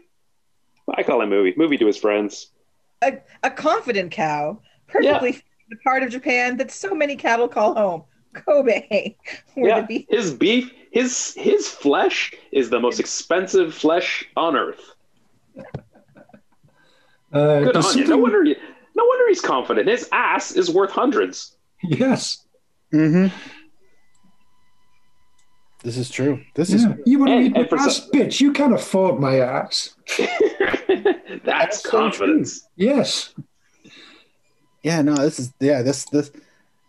I 0.95 1.03
call 1.03 1.22
him 1.22 1.30
movie. 1.30 1.53
Movie 1.57 1.78
to 1.78 1.86
his 1.86 1.98
friends. 1.98 2.52
a, 3.02 3.20
a 3.44 3.49
confident 3.52 4.11
cow, 4.11 4.60
perfectly 4.88 5.32
fitting 5.34 5.45
the 5.70 5.78
part 5.84 6.03
of 6.03 6.10
Japan 6.10 6.57
that 6.57 6.72
so 6.72 6.94
many 6.95 7.16
cattle 7.16 7.48
call 7.48 7.76
home, 7.76 8.03
Kobe, 8.34 9.16
where 9.53 9.68
yeah, 9.70 9.82
the 9.82 9.88
beef. 9.88 10.06
his 10.10 10.34
beef, 10.34 10.72
his 10.91 11.34
his 11.36 11.68
flesh 11.68 12.34
is 12.52 12.70
the 12.72 12.80
most 12.80 12.99
expensive 12.99 13.74
flesh 13.74 14.26
on 14.36 14.56
earth. 14.56 14.95
Uh, 17.32 17.60
Good 17.60 17.76
there's 17.76 17.86
on 17.86 17.98
you. 17.99 18.07
No 18.07 18.18
wonder, 18.18 18.44
you- 18.44 18.56
no 18.95 19.06
wonder 19.06 19.28
he's 19.28 19.40
confident. 19.40 19.88
His 19.88 20.10
ass 20.11 20.52
is 20.52 20.72
worth 20.72 20.90
hundreds. 20.90 21.56
Yes. 21.84 22.44
hmm 22.91 23.28
This 25.84 25.97
is 25.97 26.10
true. 26.10 26.41
This 26.56 26.73
is 26.73 26.84
Yeah. 26.84 26.95
You 27.06 27.19
want 27.19 27.30
to 27.30 27.35
And- 27.35 27.45
eat 27.47 27.53
my 27.53 27.61
and 27.61 27.73
ass, 27.73 27.97
some- 28.03 28.11
bitch? 28.11 28.41
You 28.41 28.51
can't 28.51 28.73
afford 28.73 29.19
my 29.19 29.39
ass. 29.39 29.95
That's 30.18 31.43
That's 31.45 31.84
so 31.84 31.89
confidence. 31.89 32.68
Yes. 32.76 33.34
yeah. 34.84 35.01
No, 35.01 35.15
this 35.15 35.39
is 35.39 35.53
yeah. 35.60 35.81
This 35.81 36.06
this 36.06 36.31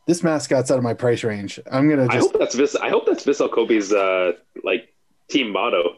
this 0.07 0.23
mascot's 0.25 0.71
out 0.71 0.79
of 0.79 0.83
my 0.85 0.95
price 0.95 1.23
range. 1.23 1.61
I'm 1.71 1.89
gonna 1.89 2.09
I 2.11 2.17
hope 2.17 2.37
that's 2.39 2.55
Vis. 2.57 2.75
I 2.77 2.89
hope 2.89 3.07
that's 3.07 3.25
Vissel 3.25 3.51
Kobe's 3.53 3.93
uh, 3.93 4.33
like 4.65 4.93
team 5.29 5.51
motto. 5.53 5.97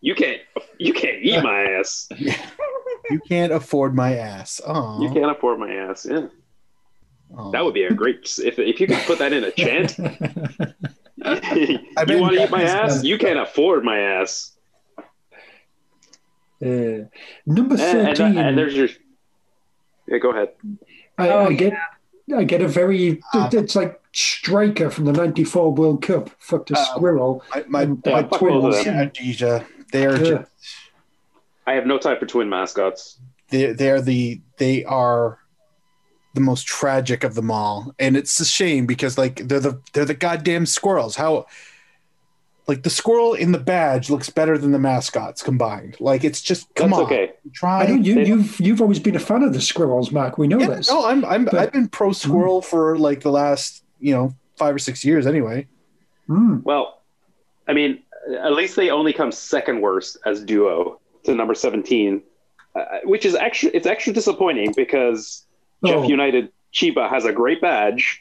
You 0.00 0.14
can't. 0.14 0.40
You 0.78 0.92
can't 0.94 1.18
eat 1.22 1.42
my 1.42 1.62
ass. 1.78 2.08
you 2.18 3.20
can't 3.28 3.52
afford 3.52 3.94
my 3.94 4.16
ass. 4.16 4.60
Oh, 4.66 5.00
You 5.02 5.10
can't 5.12 5.30
afford 5.30 5.60
my 5.60 5.72
ass. 5.72 6.06
Yeah, 6.10 6.26
that 7.52 7.64
would 7.64 7.74
be 7.74 7.84
a 7.84 7.92
great. 7.92 8.20
If 8.42 8.58
if 8.58 8.80
you 8.80 8.86
could 8.88 8.98
put 9.06 9.18
that 9.20 9.32
in 9.32 9.44
a 9.44 9.52
chant. 9.52 9.96
bet 11.22 11.56
you 12.10 12.18
want 12.20 12.34
to 12.34 12.42
eat 12.44 12.50
my 12.50 12.64
Japanese- 12.64 12.96
ass? 12.98 13.04
You 13.04 13.18
can't 13.18 13.38
afford 13.38 13.84
my 13.84 13.98
ass. 13.98 14.56
Uh, 16.62 17.08
number 17.46 17.74
And, 17.74 17.80
and, 17.80 18.16
thirteen. 18.16 18.38
and 18.38 18.58
there's 18.58 18.74
your. 18.76 18.88
Yeah, 20.06 20.18
go 20.18 20.30
ahead. 20.30 20.50
I, 21.16 21.28
Oh, 21.30 21.46
I 21.46 21.52
get 21.54 21.72
I 22.36 22.44
get 22.44 22.60
a 22.62 22.68
very 22.68 23.22
Uh, 23.32 23.48
it's 23.52 23.74
like 23.74 24.00
striker 24.12 24.90
from 24.90 25.04
the 25.06 25.12
'94 25.12 25.72
World 25.74 26.02
Cup. 26.02 26.30
Fucked 26.38 26.70
a 26.70 26.78
Uh, 26.78 26.84
squirrel. 26.84 27.42
My 27.54 27.64
my, 27.68 27.82
and, 27.82 28.02
my 28.04 28.22
fuck 28.22 28.40
both 28.40 28.42
of 28.42 28.82
twins, 28.82 28.86
yeah, 28.86 29.04
Deja, 29.12 29.64
they 29.92 30.06
are 30.06 30.16
Yeah. 30.16 30.24
just 30.38 30.50
I 31.66 31.72
have 31.74 31.86
no 31.86 31.98
time 31.98 32.18
for 32.18 32.26
twin 32.26 32.48
mascots. 32.48 33.18
they 33.48 33.72
they 33.72 33.90
are 33.90 34.00
the 34.00 34.40
they 34.58 34.84
are 34.84 35.38
the 36.34 36.40
most 36.40 36.66
tragic 36.66 37.24
of 37.24 37.34
them 37.34 37.50
all, 37.50 37.94
and 37.98 38.16
it's 38.16 38.38
a 38.40 38.44
shame 38.44 38.86
because 38.86 39.18
like 39.18 39.36
they're 39.48 39.60
the 39.60 39.80
they're 39.92 40.04
the 40.04 40.14
goddamn 40.14 40.66
squirrels. 40.66 41.16
How 41.16 41.46
like 42.66 42.82
the 42.84 42.90
squirrel 42.90 43.34
in 43.34 43.50
the 43.52 43.58
badge 43.58 44.10
looks 44.10 44.30
better 44.30 44.56
than 44.56 44.70
the 44.70 44.78
mascots 44.78 45.42
combined. 45.42 45.96
Like 45.98 46.22
it's 46.22 46.40
just 46.40 46.72
come 46.74 46.90
That's 46.90 47.00
on, 47.00 47.06
okay. 47.06 47.32
try. 47.52 47.82
I 47.82 47.86
know 47.88 47.94
you, 47.96 48.14
they- 48.14 48.26
you've 48.26 48.60
you've 48.60 48.80
always 48.80 49.00
been 49.00 49.16
a 49.16 49.20
fan 49.20 49.42
of 49.42 49.52
the 49.52 49.60
squirrels, 49.60 50.12
Mark. 50.12 50.38
We 50.38 50.46
know 50.46 50.60
Yeah, 50.60 50.68
this. 50.68 50.88
no, 50.88 51.04
I'm 51.04 51.24
I'm 51.24 51.46
But- 51.46 51.54
I've 51.54 51.72
been 51.72 51.88
pro 51.88 52.12
squirrel 52.12 52.62
for 52.62 52.96
like 52.98 53.20
the 53.22 53.32
last 53.32 53.82
you 53.98 54.12
know 54.14 54.34
five 54.56 54.74
or 54.74 54.78
six 54.78 55.04
years 55.04 55.26
anyway. 55.26 55.66
Mm. 56.28 56.62
Well, 56.62 57.00
I 57.66 57.72
mean, 57.72 58.02
at 58.40 58.52
least 58.52 58.76
they 58.76 58.90
only 58.90 59.12
come 59.12 59.32
second 59.32 59.80
worst 59.80 60.16
as 60.26 60.44
duo 60.44 61.00
to 61.24 61.34
number 61.34 61.54
17. 61.54 62.22
uh, 62.76 62.84
which 63.02 63.24
is 63.24 63.34
extra. 63.34 63.68
It's 63.74 63.86
extra 63.86 64.12
disappointing 64.12 64.72
because 64.76 65.44
Jeff 65.84 65.96
Oh. 65.96 66.02
United 66.08 66.50
Chiba 66.74 67.08
has 67.08 67.24
a 67.24 67.32
great 67.32 67.60
badge, 67.60 68.20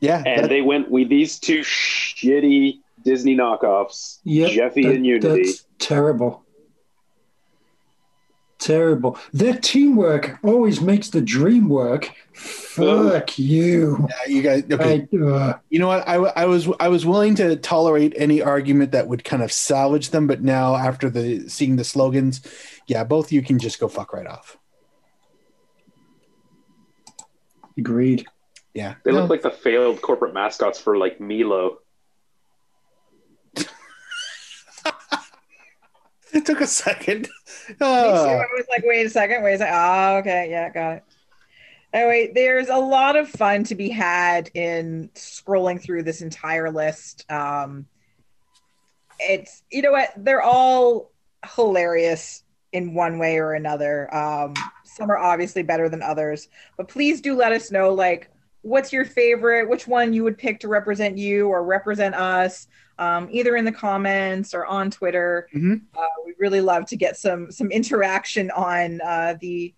Yeah, 0.00 0.22
and 0.24 0.44
that- 0.44 0.48
they 0.48 0.62
went 0.62 0.90
with 0.90 1.08
these 1.08 1.38
two 1.38 1.60
shitty 1.60 2.78
Disney 3.04 3.36
knockoffs, 3.36 4.18
Yeah, 4.24 4.48
Jeffy 4.48 4.82
that- 4.84 4.94
and 4.94 5.06
Unity. 5.06 5.42
That's 5.44 5.66
terrible. 5.78 6.44
Terrible. 8.58 9.18
Their 9.32 9.54
teamwork 9.54 10.38
always 10.44 10.80
makes 10.80 11.10
the 11.10 11.20
dream 11.20 11.68
work. 11.68 12.12
Fuck 12.32 13.36
you. 13.36 14.06
yeah, 14.08 14.32
you 14.32 14.40
guys. 14.40 14.62
Okay, 14.70 15.08
I, 15.12 15.16
uh, 15.16 15.58
you 15.68 15.80
know 15.80 15.88
what? 15.88 16.06
I, 16.06 16.12
w- 16.14 16.32
I 16.36 16.46
was 16.46 16.68
I 16.78 16.86
was 16.86 17.04
willing 17.04 17.34
to 17.36 17.56
tolerate 17.56 18.12
any 18.16 18.40
argument 18.40 18.92
that 18.92 19.08
would 19.08 19.24
kind 19.24 19.42
of 19.42 19.50
salvage 19.50 20.10
them, 20.10 20.28
but 20.28 20.42
now 20.42 20.76
after 20.76 21.10
the 21.10 21.48
seeing 21.48 21.74
the 21.74 21.82
slogans, 21.82 22.40
yeah, 22.86 23.02
both 23.02 23.26
of 23.26 23.32
you 23.32 23.42
can 23.42 23.58
just 23.58 23.80
go 23.80 23.88
fuck 23.88 24.12
right 24.12 24.28
off. 24.28 24.56
Agreed. 27.86 28.26
Yeah, 28.74 28.94
They 29.04 29.10
No. 29.12 29.20
look 29.20 29.30
like 29.30 29.42
the 29.42 29.50
failed 29.50 30.00
corporate 30.00 30.32
mascots 30.32 30.80
for 30.80 30.96
like 30.96 31.20
Milo. 31.20 31.78
it 36.32 36.46
took 36.46 36.60
a 36.60 36.66
second. 36.66 37.28
Me 37.68 37.74
too. 37.78 37.84
Uh, 37.84 37.84
I 38.42 38.46
was 38.56 38.66
like, 38.70 38.84
wait 38.84 39.04
a 39.06 39.10
second, 39.10 39.42
wait 39.42 39.54
a 39.54 39.58
second. 39.58 39.74
Oh, 39.76 40.16
okay, 40.18 40.48
yeah, 40.50 40.70
got 40.70 40.96
it. 40.98 41.04
Anyway, 41.92 42.32
there's 42.34 42.68
a 42.70 42.76
lot 42.76 43.16
of 43.16 43.28
fun 43.28 43.64
to 43.64 43.74
be 43.74 43.90
had 43.90 44.50
in 44.54 45.10
scrolling 45.14 45.78
through 45.82 46.04
this 46.04 46.22
entire 46.22 46.70
list. 46.70 47.30
Um, 47.30 47.86
it's 49.18 49.62
you 49.70 49.82
know 49.82 49.92
what? 49.92 50.10
They're 50.16 50.40
all 50.42 51.10
hilarious 51.54 52.42
in 52.72 52.94
one 52.94 53.18
way 53.18 53.38
or 53.38 53.54
another. 53.54 54.12
Um, 54.14 54.54
some 54.84 55.10
are 55.10 55.18
obviously 55.18 55.62
better 55.62 55.88
than 55.88 56.02
others, 56.02 56.48
but 56.76 56.88
please 56.88 57.20
do 57.20 57.34
let 57.34 57.52
us 57.52 57.70
know 57.70 57.92
like 57.92 58.30
what's 58.62 58.92
your 58.92 59.04
favorite, 59.04 59.68
which 59.68 59.86
one 59.86 60.12
you 60.12 60.24
would 60.24 60.38
pick 60.38 60.60
to 60.60 60.68
represent 60.68 61.18
you 61.18 61.48
or 61.48 61.64
represent 61.64 62.14
us, 62.14 62.68
um, 62.98 63.28
either 63.30 63.56
in 63.56 63.64
the 63.64 63.72
comments 63.72 64.54
or 64.54 64.66
on 64.66 64.90
Twitter. 64.90 65.48
Mhm. 65.54 65.82
Uh, 65.96 66.06
we'd 66.24 66.36
really 66.38 66.60
love 66.60 66.86
to 66.86 66.96
get 66.96 67.16
some 67.16 67.50
some 67.50 67.70
interaction 67.70 68.50
on 68.52 69.00
uh, 69.02 69.34
the 69.40 69.74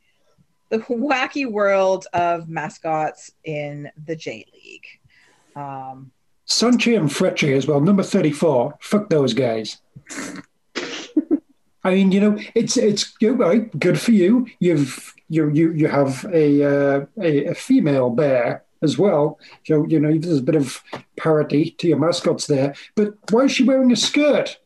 the 0.70 0.78
wacky 0.78 1.48
world 1.50 2.06
of 2.12 2.48
mascots 2.48 3.30
in 3.44 3.90
the 4.06 4.16
J 4.16 4.44
League. 4.52 4.86
Um, 5.56 6.10
Sanche 6.46 6.98
and 6.98 7.08
Frecce 7.08 7.56
as 7.56 7.66
well, 7.66 7.80
number 7.80 8.02
34. 8.02 8.76
Fuck 8.80 9.08
those 9.08 9.32
guys. 9.32 9.80
I 11.84 11.90
mean, 11.94 12.12
you 12.12 12.20
know, 12.20 12.38
it's 12.54 12.76
it's 12.76 13.04
good, 13.04 13.38
right? 13.38 13.78
Good 13.78 14.00
for 14.00 14.12
you. 14.12 14.46
You've 14.58 15.14
you 15.28 15.50
you 15.50 15.72
you 15.72 15.88
have 15.88 16.24
a 16.32 16.64
uh, 16.64 17.06
a, 17.20 17.46
a 17.46 17.54
female 17.54 18.10
bear 18.10 18.64
as 18.82 18.96
well. 18.98 19.38
So 19.66 19.86
you 19.86 20.00
know, 20.00 20.16
there's 20.16 20.38
a 20.38 20.42
bit 20.42 20.54
of 20.56 20.82
parity 21.18 21.70
to 21.78 21.88
your 21.88 21.98
mascots 21.98 22.46
there. 22.46 22.74
But 22.94 23.14
why 23.30 23.42
is 23.44 23.52
she 23.52 23.64
wearing 23.64 23.92
a 23.92 23.96
skirt? 23.96 24.58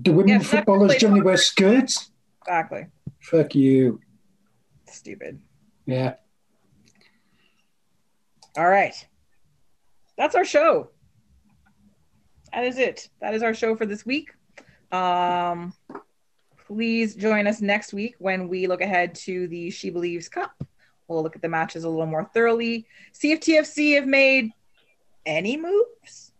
Do 0.00 0.12
women 0.12 0.28
Yeah, 0.28 0.38
footballers 0.40 0.96
generally 0.96 1.22
wear 1.22 1.36
skirts? 1.36 2.10
exactly. 2.42 2.86
Fuck 3.20 3.54
you. 3.54 4.00
Stupid. 4.86 5.40
Yeah. 5.86 6.14
All 8.56 8.68
right. 8.68 8.94
That's 10.18 10.34
our 10.34 10.44
show. 10.44 10.90
That 12.52 12.64
is 12.64 12.78
it. 12.78 13.08
That 13.20 13.34
is 13.34 13.42
our 13.42 13.54
show 13.54 13.74
for 13.76 13.86
this 13.86 14.04
week. 14.06 14.30
Um, 14.92 15.74
please 16.66 17.14
join 17.14 17.46
us 17.46 17.60
next 17.60 17.92
week 17.92 18.14
when 18.18 18.48
we 18.48 18.66
look 18.66 18.80
ahead 18.80 19.14
to 19.14 19.46
the 19.48 19.70
She 19.70 19.90
Believes 19.90 20.28
Cup. 20.28 20.64
We'll 21.08 21.22
look 21.22 21.36
at 21.36 21.42
the 21.42 21.48
matches 21.48 21.84
a 21.84 21.88
little 21.88 22.06
more 22.06 22.24
thoroughly. 22.32 22.86
See 23.12 23.32
if 23.32 23.40
TFC 23.40 23.94
have 23.96 24.06
made 24.06 24.50
any 25.26 25.56
moves. 25.56 26.32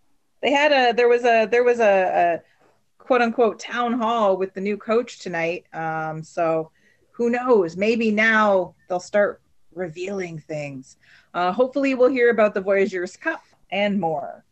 They 0.43 0.53
had 0.53 0.73
a 0.73 0.93
there 0.95 1.09
was 1.09 1.25
a 1.25 1.47
there 1.47 1.65
was 1.65 1.81
a, 1.81 2.41
a 2.41 3.03
quote 3.03 3.23
unquote 3.23 3.59
town 3.59 3.93
hall 3.95 4.37
with 4.37 4.55
the 4.55 4.61
new 4.61 4.77
coach 4.77 5.19
tonight. 5.19 5.67
Um, 5.73 6.23
so 6.23 6.71
who 7.13 7.31
knows? 7.31 7.77
Maybe 7.77 8.11
now 8.11 8.75
they'll 8.89 9.01
start 9.01 9.41
revealing 9.75 10.39
things. 10.39 10.97
Uh, 11.33 11.53
hopefully, 11.53 11.95
we'll 11.95 12.09
hear 12.09 12.31
about 12.31 12.55
the 12.55 12.61
Voyageurs 12.61 13.17
Cup 13.17 13.43
and 13.71 14.01
more. 14.01 14.45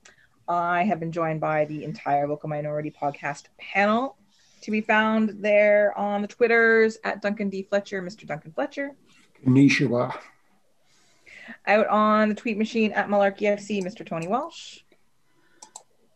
I 0.49 0.85
have 0.85 1.01
been 1.01 1.13
joined 1.13 1.41
by 1.41 1.65
the 1.65 1.85
entire 1.85 2.27
Vocal 2.27 2.49
Minority 2.49 2.91
Podcast 2.91 3.45
panel 3.59 4.17
to 4.63 4.71
be 4.71 4.81
found 4.81 5.37
there 5.41 5.97
on 5.99 6.23
the 6.23 6.29
Twitters 6.29 6.97
at 7.05 7.21
Duncan 7.21 7.51
D. 7.51 7.63
Fletcher, 7.63 8.01
Mr. 8.03 8.27
Duncan 8.27 8.53
Fletcher, 8.53 8.93
Nishua. 9.47 10.17
out 11.67 11.87
on 11.89 12.29
the 12.29 12.35
tweet 12.35 12.57
machine 12.57 12.93
at 12.93 13.09
Malarkey 13.09 13.43
FC, 13.43 13.83
Mr. 13.83 14.07
Tony 14.07 14.27
Walsh, 14.29 14.81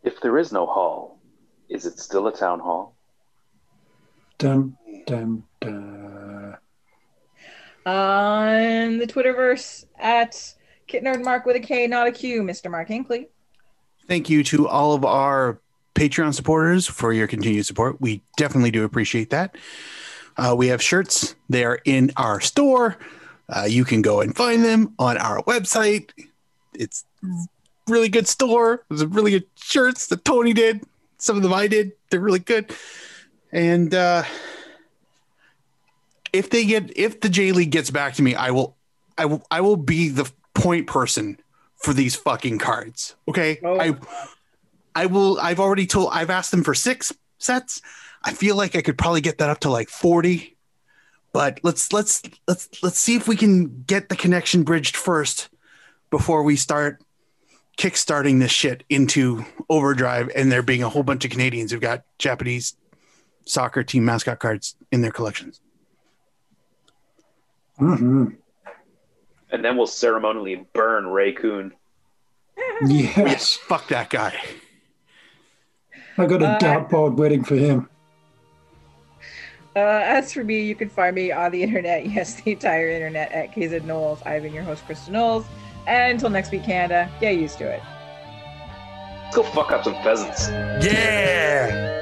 If 0.02 0.20
there 0.20 0.39
is 0.39 0.52
no 0.52 0.66
hall, 0.66 1.18
is 1.68 1.85
it 1.86 1.98
still 1.98 2.28
a 2.28 2.32
town 2.36 2.60
hall? 2.60 2.94
Dun 4.39 4.77
dun 5.06 5.43
dun. 5.60 6.56
on 7.85 8.98
the 8.98 9.06
Twitterverse 9.06 9.86
at 9.98 10.55
Kitnerd 10.89 11.24
Mark 11.24 11.47
with 11.47 11.56
a 11.56 11.60
K, 11.60 11.86
not 11.86 12.06
a 12.06 12.12
Q, 12.12 12.43
Mr. 12.43 12.70
Mark 12.70 12.89
Hinkley. 12.89 13.27
Thank 14.06 14.31
you 14.31 14.44
to 14.44 14.68
all 14.68 14.94
of 14.94 15.05
our 15.05 15.60
Patreon 15.97 16.35
supporters 16.35 16.86
for 16.86 17.12
your 17.12 17.27
continued 17.27 17.66
support. 17.66 18.01
We 18.01 18.23
definitely 18.36 18.70
do 18.70 18.85
appreciate 18.85 19.31
that. 19.31 19.56
Uh, 20.36 20.55
we 20.56 20.68
have 20.68 20.82
shirts, 20.82 21.35
they 21.48 21.64
are 21.64 21.81
in 21.86 22.12
our 22.16 22.40
store. 22.40 22.98
Uh, 23.48 23.64
you 23.68 23.85
can 23.85 24.02
go 24.02 24.20
and 24.20 24.36
find 24.36 24.64
them 24.64 24.93
on 24.98 25.16
our 25.16 25.43
website. 25.44 26.10
It's 26.74 27.05
really 27.89 28.10
good 28.10 28.28
store. 28.28 28.85
There's 28.89 29.01
a 29.01 29.06
really 29.06 29.31
good 29.31 29.47
shirts 29.56 30.09
that 30.09 30.24
Tony 30.24 30.52
did. 30.52 30.85
Some 31.18 31.36
of 31.36 31.43
them 31.43 31.55
I 31.55 31.66
did. 31.66 31.93
They're 32.10 32.20
really 32.20 32.40
good. 32.40 32.70
And 33.51 33.94
uh, 33.94 34.24
if 36.32 36.51
they 36.51 36.66
get 36.66 36.93
if 36.97 37.20
the 37.20 37.31
J 37.31 37.52
League 37.52 37.70
gets 37.70 37.90
back 37.90 38.14
to 38.14 38.23
me, 38.23 38.35
I 38.35 38.51
will 38.51 38.77
I 39.16 39.24
will 39.24 39.47
I 39.51 39.62
will 39.62 39.77
be 39.77 40.10
the 40.10 40.31
point 40.52 40.86
person 40.86 41.39
for 41.77 41.94
these 41.94 42.14
fucking 42.16 42.59
cards. 42.59 43.14
Okay. 43.28 43.59
Oh. 43.64 43.81
I 43.81 43.97
I 44.97 45.05
will 45.05 45.39
I've 45.39 45.60
already 45.60 45.86
told 45.86 46.09
I've 46.10 46.31
asked 46.31 46.51
them 46.51 46.64
for 46.64 46.74
six 46.74 47.12
sets. 47.36 47.82
I 48.24 48.32
feel 48.32 48.56
like 48.56 48.74
I 48.74 48.81
could 48.81 48.97
probably 48.97 49.20
get 49.20 49.36
that 49.39 49.51
up 49.51 49.60
to 49.60 49.70
like 49.70 49.90
40. 49.90 50.56
But 51.35 51.60
let's 51.62 51.93
let's 51.93 52.23
let's 52.48 52.82
let's 52.82 52.98
see 52.98 53.14
if 53.14 53.28
we 53.28 53.36
can 53.36 53.82
get 53.82 54.09
the 54.09 54.16
connection 54.16 54.62
bridged 54.62 54.97
first 54.97 55.51
before 56.09 56.43
we 56.43 56.56
start 56.56 57.02
kickstarting 57.77 58.40
this 58.40 58.51
shit 58.51 58.85
into 58.89 59.44
overdrive 59.68 60.31
and 60.35 60.51
there 60.51 60.62
being 60.62 60.82
a 60.82 60.89
whole 60.89 61.02
bunch 61.02 61.27
of 61.27 61.31
Canadians 61.31 61.70
who've 61.70 61.81
got 61.81 62.05
Japanese 62.18 62.74
soccer 63.44 63.85
team 63.85 64.02
mascot 64.02 64.39
cards 64.39 64.77
in 64.90 65.02
their 65.02 65.12
collections. 65.12 65.60
hmm 67.77 68.28
And 69.51 69.62
then 69.62 69.77
we'll 69.77 69.86
ceremonially 69.86 70.64
burn 70.73 71.06
Rei 71.06 71.32
Kun. 71.32 71.74
Yes. 72.86 73.56
Fuck 73.56 73.89
that 73.89 74.09
guy. 74.09 74.40
I 76.18 76.26
got 76.26 76.43
a 76.43 76.47
Uh, 76.47 76.59
dartboard 76.59 77.16
waiting 77.16 77.44
for 77.44 77.56
him. 77.56 77.88
Uh, 79.74 79.80
as 80.05 80.32
for 80.32 80.43
me, 80.43 80.62
you 80.62 80.74
can 80.74 80.88
find 80.88 81.14
me 81.14 81.30
on 81.30 81.52
the 81.52 81.62
internet, 81.62 82.06
yes, 82.10 82.40
the 82.40 82.52
entire 82.52 82.88
internet 82.88 83.30
at 83.32 83.55
KZ 83.55 83.84
Knowles. 83.84 84.22
I've 84.24 84.43
been 84.43 84.55
your 84.55 84.62
host, 84.62 84.86
Kristin 84.88 85.10
Knowles. 85.10 85.44
And 85.86 86.12
until 86.12 86.30
next 86.30 86.51
week, 86.51 86.64
Canada, 86.64 87.10
get 87.20 87.36
used 87.36 87.59
to 87.59 87.68
it. 87.68 87.82
Let's 89.24 89.36
go 89.36 89.43
fuck 89.43 89.72
up 89.72 89.84
some 89.84 89.94
pheasants. 90.02 90.48
Yeah. 90.48 91.95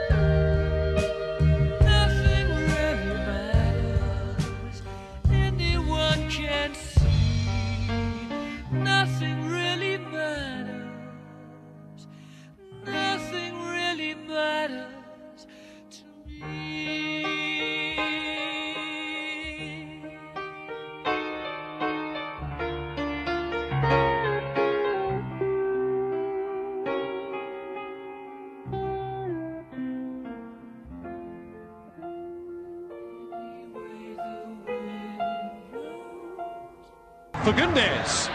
Blows. 37.55 37.67
Goodness. 37.67 38.29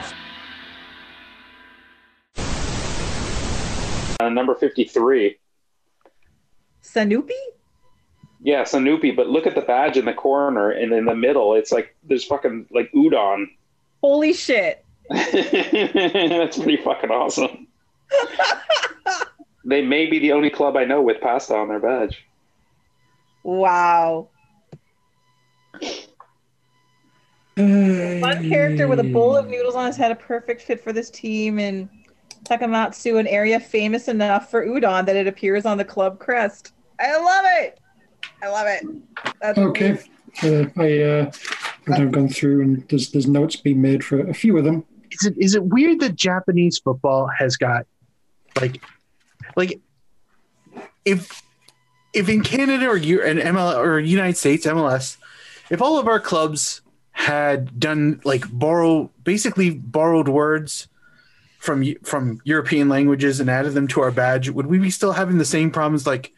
Uh, 4.20 4.30
number 4.30 4.56
53. 4.56 5.38
Sanupi? 6.84 7.30
Yeah, 8.42 8.64
Sanupi, 8.64 9.16
but 9.16 9.28
look 9.28 9.46
at 9.48 9.56
the 9.56 9.62
badge 9.62 9.98
in 9.98 10.06
the 10.06 10.14
corner 10.14 10.72
and 10.72 10.94
in 10.94 11.06
the 11.06 11.16
middle, 11.16 11.56
it's 11.56 11.72
like 11.72 11.96
there's 12.04 12.26
fucking 12.26 12.68
like 12.72 12.92
udon. 12.94 13.48
Holy 14.02 14.34
shit. 14.34 14.86
That's 15.10 16.58
pretty 16.58 16.78
fucking 16.78 17.12
awesome. 17.12 17.68
they 19.66 19.82
may 19.82 20.06
be 20.06 20.20
the 20.20 20.32
only 20.32 20.50
club 20.50 20.78
I 20.78 20.86
know 20.86 21.02
with 21.02 21.20
pasta 21.20 21.56
on 21.56 21.68
their 21.68 21.80
badge. 21.80 22.26
Wow. 23.44 24.30
Fun 27.60 28.48
character 28.48 28.88
with 28.88 29.00
a 29.00 29.04
bowl 29.04 29.36
of 29.36 29.48
noodles 29.50 29.76
on 29.76 29.86
his 29.88 29.98
head, 29.98 30.12
a 30.12 30.16
perfect 30.16 30.62
fit 30.62 30.82
for 30.82 30.94
this 30.94 31.10
team 31.10 31.60
in 31.60 31.90
Takamatsu, 32.46 33.20
an 33.20 33.28
area 33.28 33.60
famous 33.60 34.08
enough 34.08 34.50
for 34.50 34.66
udon 34.66 35.06
that 35.06 35.18
it 35.18 35.28
appears 35.28 35.66
on 35.66 35.78
the 35.78 35.84
club 35.84 36.20
crest. 36.20 36.74
I 37.00 37.18
love 37.18 37.46
it. 37.60 37.80
I 38.42 38.48
love 38.48 38.68
it. 38.68 38.86
That's 39.42 39.58
Okay. 39.58 40.00
Uh, 40.44 40.66
I 40.78 41.02
uh, 41.02 41.32
I've 41.92 42.12
gone 42.12 42.30
through 42.30 42.62
and 42.62 42.88
there's 42.88 43.12
there's 43.12 43.28
notes 43.28 43.58
being 43.58 43.82
made 43.82 44.06
for 44.06 44.22
a 44.22 44.34
few 44.34 44.58
of 44.58 44.64
them. 44.64 44.86
Is 45.12 45.26
it 45.26 45.36
is 45.38 45.56
it 45.56 45.64
weird 45.66 46.00
that 46.00 46.16
Japanese 46.16 46.78
football 46.78 47.28
has 47.28 47.58
got 47.58 47.86
like 48.62 48.82
like 49.58 49.82
if 51.04 51.42
if 52.14 52.30
in 52.30 52.42
Canada 52.42 52.88
or 52.88 52.96
you 52.96 53.22
and 53.22 53.40
ML 53.40 53.78
or 53.78 54.00
United 54.00 54.38
States 54.38 54.66
MLS, 54.66 55.18
if 55.70 55.82
all 55.82 56.00
of 56.00 56.08
our 56.08 56.20
clubs 56.20 56.82
had 57.20 57.78
done 57.78 58.22
like 58.24 58.50
borrow 58.50 59.12
basically 59.26 59.72
borrowed 59.72 60.30
words 60.30 60.88
from 61.60 61.84
from 62.02 62.40
European 62.46 62.88
languages 62.88 63.42
and 63.42 63.50
added 63.50 63.74
them 63.74 63.88
to 63.90 64.00
our 64.00 64.10
badge, 64.10 64.50
would 64.50 64.68
we 64.68 64.80
be 64.80 64.90
still 64.90 65.12
having 65.12 65.38
the 65.38 65.44
same 65.44 65.70
problems? 65.70 66.08
Like, 66.08 66.32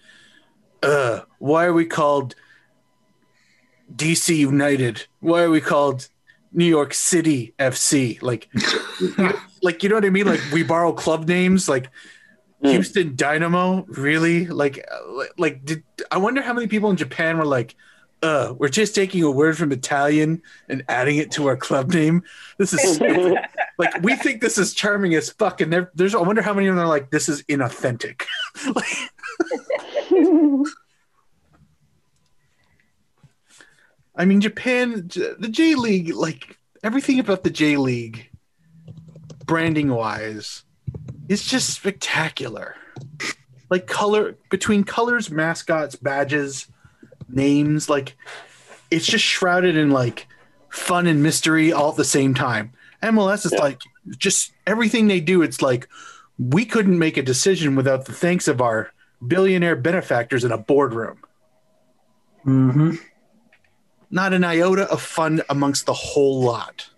uh, 0.82 1.22
why 1.38 1.66
are 1.66 1.74
we 1.74 1.86
called 1.86 2.34
DC 3.96 4.36
United? 4.36 5.06
Why 5.20 5.44
are 5.44 5.52
we 5.52 5.62
called 5.62 6.10
New 6.52 6.66
York 6.66 6.96
City 6.96 7.54
FC? 7.60 8.20
Like, 8.24 8.50
like 9.62 9.84
you 9.84 9.90
know 9.90 9.96
what 9.96 10.06
I 10.06 10.10
mean? 10.10 10.26
Like 10.26 10.42
we 10.52 10.64
borrow 10.64 10.94
club 10.94 11.28
names, 11.28 11.70
like 11.70 11.90
Mm. 12.64 12.72
Houston 12.72 13.16
Dynamo. 13.16 13.86
Really? 13.88 14.46
Like, 14.46 14.88
like 15.38 15.66
did 15.66 15.84
I 16.12 16.18
wonder 16.18 16.42
how 16.44 16.54
many 16.54 16.68
people 16.68 16.92
in 16.92 16.96
Japan 16.96 17.38
were 17.38 17.46
like, 17.46 17.76
uh, 18.22 18.54
we're 18.58 18.70
just 18.70 18.94
taking 18.94 19.24
a 19.24 19.32
word 19.32 19.58
from 19.58 19.72
Italian 19.72 20.42
and 20.70 20.84
adding 20.88 21.18
it 21.18 21.32
to 21.32 21.48
our 21.48 21.58
club 21.58 21.92
name. 21.94 22.24
This 22.58 22.74
is 22.74 23.00
like 23.78 24.02
we 24.04 24.16
think 24.16 24.42
this 24.42 24.58
is 24.58 24.74
charming 24.74 25.16
as 25.16 25.30
fuck, 25.30 25.62
and 25.62 25.88
there's 25.96 26.16
I 26.16 26.22
wonder 26.22 26.42
how 26.42 26.54
many 26.54 26.68
of 26.68 26.76
them 26.76 26.84
are 26.84 26.88
like 26.88 27.10
this 27.10 27.28
is 27.30 27.44
inauthentic. 27.44 28.24
like, 28.76 28.86
I 34.16 34.26
mean, 34.26 34.42
Japan, 34.42 35.08
the 35.08 35.50
J 35.50 35.76
League, 35.76 36.14
like 36.14 36.58
everything 36.84 37.20
about 37.20 37.44
the 37.44 37.50
J 37.50 37.78
League, 37.78 38.30
branding 39.46 39.90
wise, 39.90 40.64
is 41.28 41.44
just 41.44 41.74
spectacular. 41.74 42.76
Like 43.72 43.88
color 43.88 44.36
between 44.50 44.84
colors, 44.84 45.32
mascots, 45.32 45.96
badges, 45.96 46.68
names, 47.36 47.90
like 47.90 48.16
it's 48.90 49.06
just 49.06 49.24
shrouded 49.24 49.76
in 49.78 49.92
like 49.92 50.28
fun 50.70 51.08
and 51.08 51.22
mystery 51.24 51.72
all 51.72 51.92
at 51.92 51.98
the 51.98 52.04
same 52.06 52.34
time. 52.34 52.72
MLS 53.04 53.46
is 53.46 53.54
Yeah. 53.54 53.62
like 53.62 53.82
just 54.18 54.52
everything 54.68 55.08
they 55.08 55.20
do. 55.20 55.42
It's 55.42 55.62
like 55.62 55.88
we 56.38 56.66
couldn't 56.66 56.98
make 56.98 57.18
a 57.18 57.22
decision 57.24 57.76
without 57.76 58.06
the 58.06 58.14
thanks 58.14 58.48
of 58.48 58.62
our 58.62 58.92
billionaire 59.28 59.76
benefactors 59.76 60.44
in 60.44 60.52
a 60.52 60.58
boardroom. 60.58 61.20
Mm-hmm. 62.46 62.96
Not 64.10 64.34
an 64.34 64.44
iota 64.44 64.90
of 64.92 65.02
fun 65.02 65.42
amongst 65.50 65.86
the 65.86 65.94
whole 65.94 66.42
lot. 66.42 66.90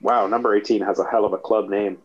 Wow, 0.00 0.26
number 0.26 0.54
18 0.54 0.82
has 0.82 0.98
a 0.98 1.04
hell 1.04 1.24
of 1.24 1.32
a 1.32 1.38
club 1.38 1.68
name. 1.70 1.98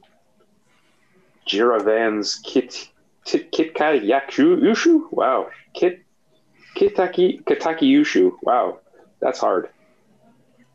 Giravanz 1.47 2.41
Kit 2.43 2.89
Kit 3.25 3.51
Kitkai 3.51 4.01
Yaku 4.03 4.61
Yushu? 4.61 5.11
Wow. 5.11 5.49
Kit 5.73 6.03
Kitaki 6.75 7.43
Kitaki 7.43 7.83
Yushu. 7.83 8.31
Wow. 8.41 8.79
That's 9.19 9.39
hard. 9.39 9.69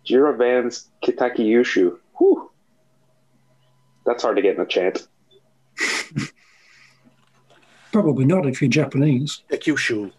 Giravanz 0.07 0.89
Kitaki 1.03 1.41
Yushu. 1.41 1.99
Whew. 2.19 2.51
That's 4.05 4.23
hard 4.23 4.37
to 4.37 4.43
get 4.43 4.57
in 4.57 4.61
a 4.61 4.67
chant. 4.67 5.09
Probably 7.93 8.25
not 8.25 8.47
if 8.47 8.61
you're 8.61 8.69
Japanese. 8.69 9.43
Kyushu. 9.51 10.13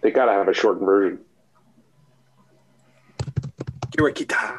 They 0.00 0.10
gotta 0.10 0.32
have 0.32 0.48
a 0.48 0.54
shortened 0.54 0.86
version. 0.86 1.20
Kirakita. 3.96 4.58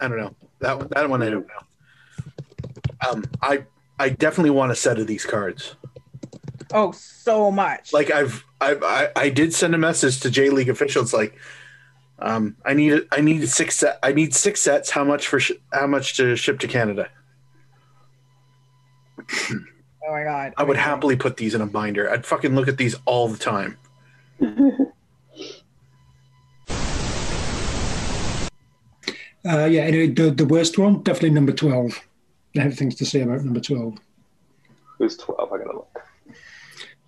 I 0.00 0.08
don't 0.08 0.16
know. 0.18 0.34
That 0.60 0.78
one 0.78 0.88
that 0.90 1.10
one 1.10 1.22
I 1.22 1.30
don't 1.30 1.46
know. 1.46 3.08
Um 3.08 3.24
I 3.42 3.64
I 3.98 4.08
definitely 4.08 4.50
want 4.50 4.72
a 4.72 4.74
set 4.76 4.98
of 4.98 5.06
these 5.06 5.24
cards. 5.24 5.76
Oh, 6.72 6.92
so 6.92 7.50
much. 7.50 7.92
Like 7.92 8.10
I've 8.10 8.44
I 8.60 8.74
I, 9.16 9.22
I 9.24 9.28
did 9.28 9.52
send 9.54 9.74
a 9.74 9.78
message 9.78 10.20
to 10.20 10.30
J 10.30 10.50
League 10.50 10.68
officials 10.68 11.12
like 11.12 11.36
um 12.18 12.56
I 12.64 12.74
need 12.74 13.06
I 13.12 13.20
need 13.20 13.48
six 13.48 13.76
set 13.76 13.98
I 14.02 14.12
need 14.12 14.34
six 14.34 14.60
sets 14.60 14.90
how 14.90 15.04
much 15.04 15.26
for 15.26 15.40
sh- 15.40 15.52
how 15.72 15.86
much 15.86 16.16
to 16.16 16.36
ship 16.36 16.58
to 16.60 16.68
Canada. 16.68 17.08
oh 19.18 19.60
my 20.10 20.24
god. 20.24 20.54
I 20.56 20.64
would 20.64 20.76
happily 20.76 21.16
put 21.16 21.36
these 21.36 21.54
in 21.54 21.60
a 21.60 21.66
binder. 21.66 22.10
I'd 22.10 22.26
fucking 22.26 22.54
look 22.54 22.68
at 22.68 22.76
these 22.76 22.96
all 23.04 23.28
the 23.28 23.38
time. 23.38 23.76
Uh, 29.46 29.66
yeah, 29.66 29.82
anyway, 29.82 30.06
the, 30.06 30.30
the 30.30 30.46
worst 30.46 30.78
one, 30.78 31.02
definitely 31.02 31.28
number 31.30 31.52
12. 31.52 32.00
I 32.56 32.60
have 32.60 32.74
things 32.76 32.94
to 32.96 33.04
say 33.06 33.20
about 33.22 33.42
number 33.44 33.60
12. 33.60 33.96
Who's 34.98 35.16
12? 35.16 35.52
I 35.52 35.58
gotta 35.58 35.72
look. 35.72 36.00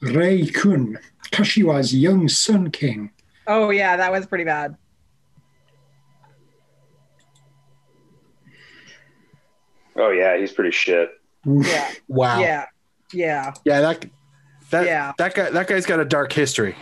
Rei 0.03 0.47
Kun, 0.47 0.99
Kashiwa's 1.31 1.95
young 1.95 2.29
sun 2.29 2.71
king. 2.71 3.11
Oh 3.47 3.71
yeah, 3.71 3.97
that 3.97 4.11
was 4.11 4.27
pretty 4.27 4.45
bad. 4.45 4.77
Oh, 9.99 10.11
yeah, 10.11 10.37
he's 10.37 10.53
pretty 10.53 10.73
shit. 10.73 11.11
Yeah. 11.45 11.91
Wow. 12.09 12.41
Yeah. 12.41 12.67
Yeah. 13.13 13.55
Yeah, 13.65 13.81
that 13.81 14.05
that 14.71 14.85
Yeah. 14.87 15.13
that 15.17 15.35
guy 15.35 15.51
that 15.51 15.67
guy's 15.69 15.87
got 15.87 16.01
a 16.01 16.05
dark 16.05 16.33
history. 16.33 16.75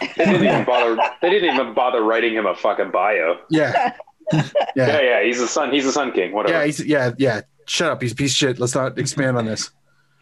They 0.00 0.24
didn't 0.24 0.44
even 0.44 0.64
bother. 0.64 0.96
They 1.22 1.30
didn't 1.30 1.54
even 1.54 1.74
bother 1.74 2.02
writing 2.02 2.34
him 2.34 2.46
a 2.46 2.54
fucking 2.56 2.90
bio. 2.90 3.38
Yeah. 3.50 3.92
Yeah, 4.32 4.42
Yeah. 4.74 5.00
yeah, 5.02 5.22
he's 5.22 5.40
a 5.40 5.46
son. 5.46 5.72
He's 5.72 5.86
a 5.86 5.92
sun 5.92 6.10
king. 6.10 6.32
Whatever. 6.32 6.58
Yeah, 6.58 6.64
he's 6.66 6.84
yeah, 6.84 7.12
yeah. 7.16 7.42
Shut 7.66 7.90
up, 7.90 8.00
he's 8.02 8.12
a 8.12 8.16
piece 8.16 8.32
of 8.32 8.36
shit. 8.36 8.58
Let's 8.58 8.74
not 8.74 8.98
expand 8.98 9.36
on 9.36 9.44
this. 9.46 9.70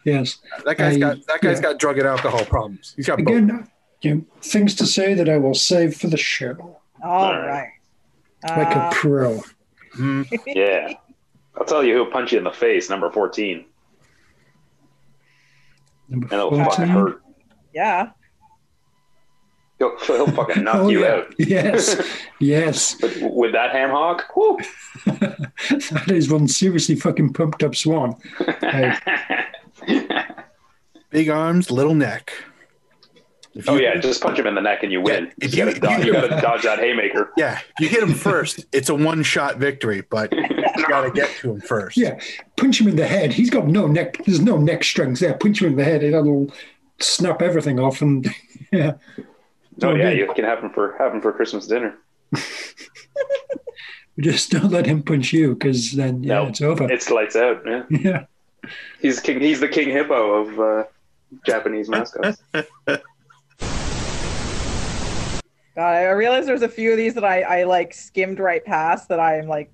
Yes. 0.03 0.39
That 0.65 0.77
guy's 0.77 0.95
I- 0.95 0.99
got 0.99 1.17
that 1.27 1.41
guy's 1.41 1.57
yeah. 1.57 1.61
got 1.63 1.79
drug 1.79 1.97
and 1.99 2.07
alcohol 2.07 2.43
problems. 2.45 2.93
He's 2.95 3.07
got. 3.07 3.19
Again, 3.19 3.67
you 4.01 4.15
know, 4.15 4.25
things 4.41 4.75
to 4.75 4.85
say 4.85 5.13
that 5.15 5.29
I 5.29 5.37
will 5.37 5.55
save 5.55 5.95
for 5.95 6.07
the 6.07 6.17
show, 6.17 6.79
All 7.03 7.31
right. 7.33 7.47
right. 8.43 8.57
like 8.57 8.75
Uh, 8.75 8.79
a 8.79 8.91
pro. 8.93 9.41
Mm, 9.97 10.39
Yeah. 10.45 10.93
I'll 11.57 11.65
tell 11.65 11.83
you 11.83 11.93
who'll 11.95 12.11
punch 12.11 12.33
you 12.33 12.37
in 12.37 12.43
the 12.43 12.51
face, 12.51 12.89
number 12.89 13.09
14. 13.09 13.65
Number 16.09 16.25
And 16.27 16.33
it'll 16.33 16.49
fucking 16.51 16.65
14. 16.65 16.87
hurt. 16.87 17.21
yeah. 17.73 18.09
He'll, 19.79 19.97
he'll 19.99 20.27
fucking 20.31 20.63
knock 20.63 20.75
Oh, 20.79 20.87
you 20.89 21.01
yeah. 21.01 21.07
out. 21.15 21.33
Yes. 21.37 22.01
yes. 22.39 23.01
With, 23.01 23.21
with 23.21 23.51
that 23.53 23.71
ham 23.71 23.89
hock, 23.89 24.23
that 25.05 26.11
is 26.11 26.29
one 26.31 26.47
seriously 26.47 26.95
fucking 26.95 27.33
pumped 27.33 27.61
up 27.63 27.75
swan. 27.75 28.15
Hey, 28.61 28.93
big 31.09 31.29
arms, 31.29 31.71
little 31.71 31.95
neck. 31.95 32.31
If 33.53 33.69
oh 33.69 33.75
you- 33.75 33.83
yeah, 33.83 33.95
just 33.99 34.21
punch 34.21 34.37
him 34.37 34.47
in 34.47 34.55
the 34.55 34.61
neck 34.61 34.83
and 34.83 34.91
you 34.91 35.01
win. 35.01 35.25
Yeah, 35.25 35.31
if 35.45 35.53
you, 35.55 35.65
you- 35.65 35.65
gotta 35.73 35.79
dodge, 35.79 36.05
you 36.05 36.11
gotta 36.13 36.41
dodge 36.41 36.63
that 36.63 36.79
haymaker. 36.79 37.31
Yeah, 37.37 37.59
if 37.59 37.79
you 37.79 37.87
hit 37.87 38.03
him 38.03 38.13
first, 38.13 38.65
it's 38.73 38.89
a 38.89 38.95
one 38.95 39.23
shot 39.23 39.57
victory, 39.57 40.01
but 40.09 40.31
you 40.33 40.85
gotta 40.87 41.09
get 41.11 41.29
to 41.41 41.51
him 41.51 41.61
first. 41.61 41.95
yeah, 41.97 42.19
punch 42.57 42.81
him 42.81 42.87
in 42.89 42.95
the 42.97 43.07
head. 43.07 43.31
He's 43.33 43.49
got 43.49 43.67
no 43.67 43.87
neck. 43.87 44.17
There's 44.25 44.41
no 44.41 44.57
neck 44.57 44.83
strength 44.83 45.19
there. 45.21 45.33
Punch 45.35 45.61
him 45.61 45.69
in 45.69 45.75
the 45.77 45.83
head. 45.85 46.03
It'll 46.03 46.51
snap 46.99 47.41
everything 47.41 47.79
off. 47.79 48.01
And 48.01 48.27
yeah, 48.73 48.93
Oh 49.83 49.93
yeah, 49.95 50.07
Okay. 50.07 50.17
you 50.19 50.33
can 50.33 50.45
have 50.45 50.59
him 50.59 50.69
for 50.71 50.95
have 50.97 51.13
him 51.13 51.21
for 51.21 51.31
Christmas 51.33 51.67
dinner. 51.67 51.95
just 54.19 54.51
don't 54.51 54.71
let 54.71 54.85
him 54.85 55.03
punch 55.03 55.33
you 55.33 55.53
because 55.53 55.91
then 55.93 56.23
yeah, 56.23 56.35
Nope. 56.35 56.49
it's 56.49 56.61
over. 56.61 56.91
It's 56.91 57.09
lights 57.11 57.35
out. 57.35 57.61
Yeah, 57.65 57.83
yeah. 57.89 58.25
he's 59.01 59.19
king. 59.19 59.39
He's 59.41 59.59
the 59.59 59.67
king 59.67 59.89
hippo 59.89 60.33
of 60.45 60.59
uh, 60.59 60.83
Japanese 61.45 61.89
mascots. 61.89 62.41
God, 65.75 65.91
I 65.93 66.09
realized 66.11 66.47
there's 66.47 66.61
a 66.61 66.69
few 66.69 66.91
of 66.91 66.97
these 66.97 67.15
that 67.15 67.25
I, 67.25 67.41
I 67.41 67.63
like 67.63 67.93
skimmed 67.93 68.39
right 68.39 68.63
past 68.63 69.09
that 69.09 69.19
I'm 69.19 69.47
like 69.47 69.73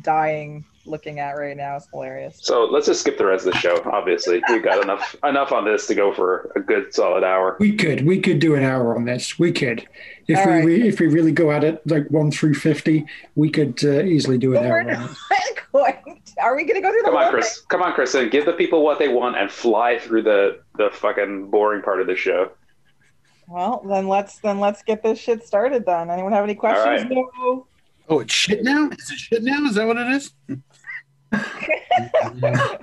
dying 0.00 0.64
looking 0.90 1.18
at 1.20 1.32
right 1.32 1.56
now. 1.56 1.76
is 1.76 1.86
hilarious. 1.92 2.38
So 2.42 2.64
let's 2.64 2.86
just 2.86 3.00
skip 3.00 3.18
the 3.18 3.26
rest 3.26 3.46
of 3.46 3.52
the 3.52 3.58
show. 3.58 3.80
Obviously, 3.92 4.42
we've 4.48 4.62
got 4.62 4.82
enough 4.82 5.16
enough 5.24 5.52
on 5.52 5.64
this 5.64 5.86
to 5.86 5.94
go 5.94 6.12
for 6.12 6.50
a 6.56 6.60
good 6.60 6.92
solid 6.94 7.24
hour. 7.24 7.56
We 7.60 7.74
could 7.76 8.06
we 8.06 8.20
could 8.20 8.38
do 8.38 8.54
an 8.54 8.64
hour 8.64 8.96
on 8.96 9.04
this. 9.04 9.38
We 9.38 9.52
could, 9.52 9.86
if 10.26 10.38
All 10.38 10.46
we 10.46 10.52
right. 10.52 10.64
re, 10.64 10.88
if 10.88 11.00
we 11.00 11.06
really 11.06 11.32
go 11.32 11.50
at 11.50 11.64
it 11.64 11.80
like 11.86 12.08
one 12.10 12.30
through 12.30 12.54
fifty, 12.54 13.06
we 13.34 13.50
could 13.50 13.82
uh, 13.84 14.02
easily 14.02 14.38
do 14.38 14.54
an 14.56 14.62
we're 14.62 14.68
hour. 14.68 14.80
On 14.80 14.86
not 14.86 15.10
it. 15.10 16.32
Are 16.42 16.56
we 16.56 16.64
going 16.64 16.76
to 16.76 16.80
go 16.80 16.90
through 16.90 17.02
the 17.02 17.06
Come 17.06 17.16
on, 17.16 17.22
whole 17.24 17.32
Chris. 17.32 17.60
Come 17.68 17.82
on, 17.82 17.92
Chris, 17.92 18.14
and 18.14 18.30
give 18.30 18.46
the 18.46 18.52
people 18.54 18.82
what 18.82 18.98
they 18.98 19.08
want 19.08 19.36
and 19.36 19.50
fly 19.50 19.98
through 19.98 20.22
the 20.22 20.60
the 20.76 20.90
fucking 20.92 21.50
boring 21.50 21.82
part 21.82 22.00
of 22.00 22.06
the 22.06 22.16
show. 22.16 22.50
Well, 23.48 23.84
then 23.86 24.08
let's 24.08 24.38
then 24.38 24.60
let's 24.60 24.82
get 24.82 25.02
this 25.02 25.18
shit 25.18 25.46
started. 25.46 25.84
Then 25.84 26.10
anyone 26.10 26.32
have 26.32 26.44
any 26.44 26.54
questions? 26.54 27.02
right. 27.02 27.10
No. 27.10 27.66
Oh, 28.08 28.20
it's 28.20 28.34
shit 28.34 28.64
now? 28.64 28.88
Is 28.90 29.10
it 29.10 29.18
shit 29.18 29.42
now? 29.42 29.64
Is 29.66 29.74
that 29.74 29.86
what 29.86 29.96
it 29.96 30.08
is? 30.08 30.32
yeah. 32.42 32.76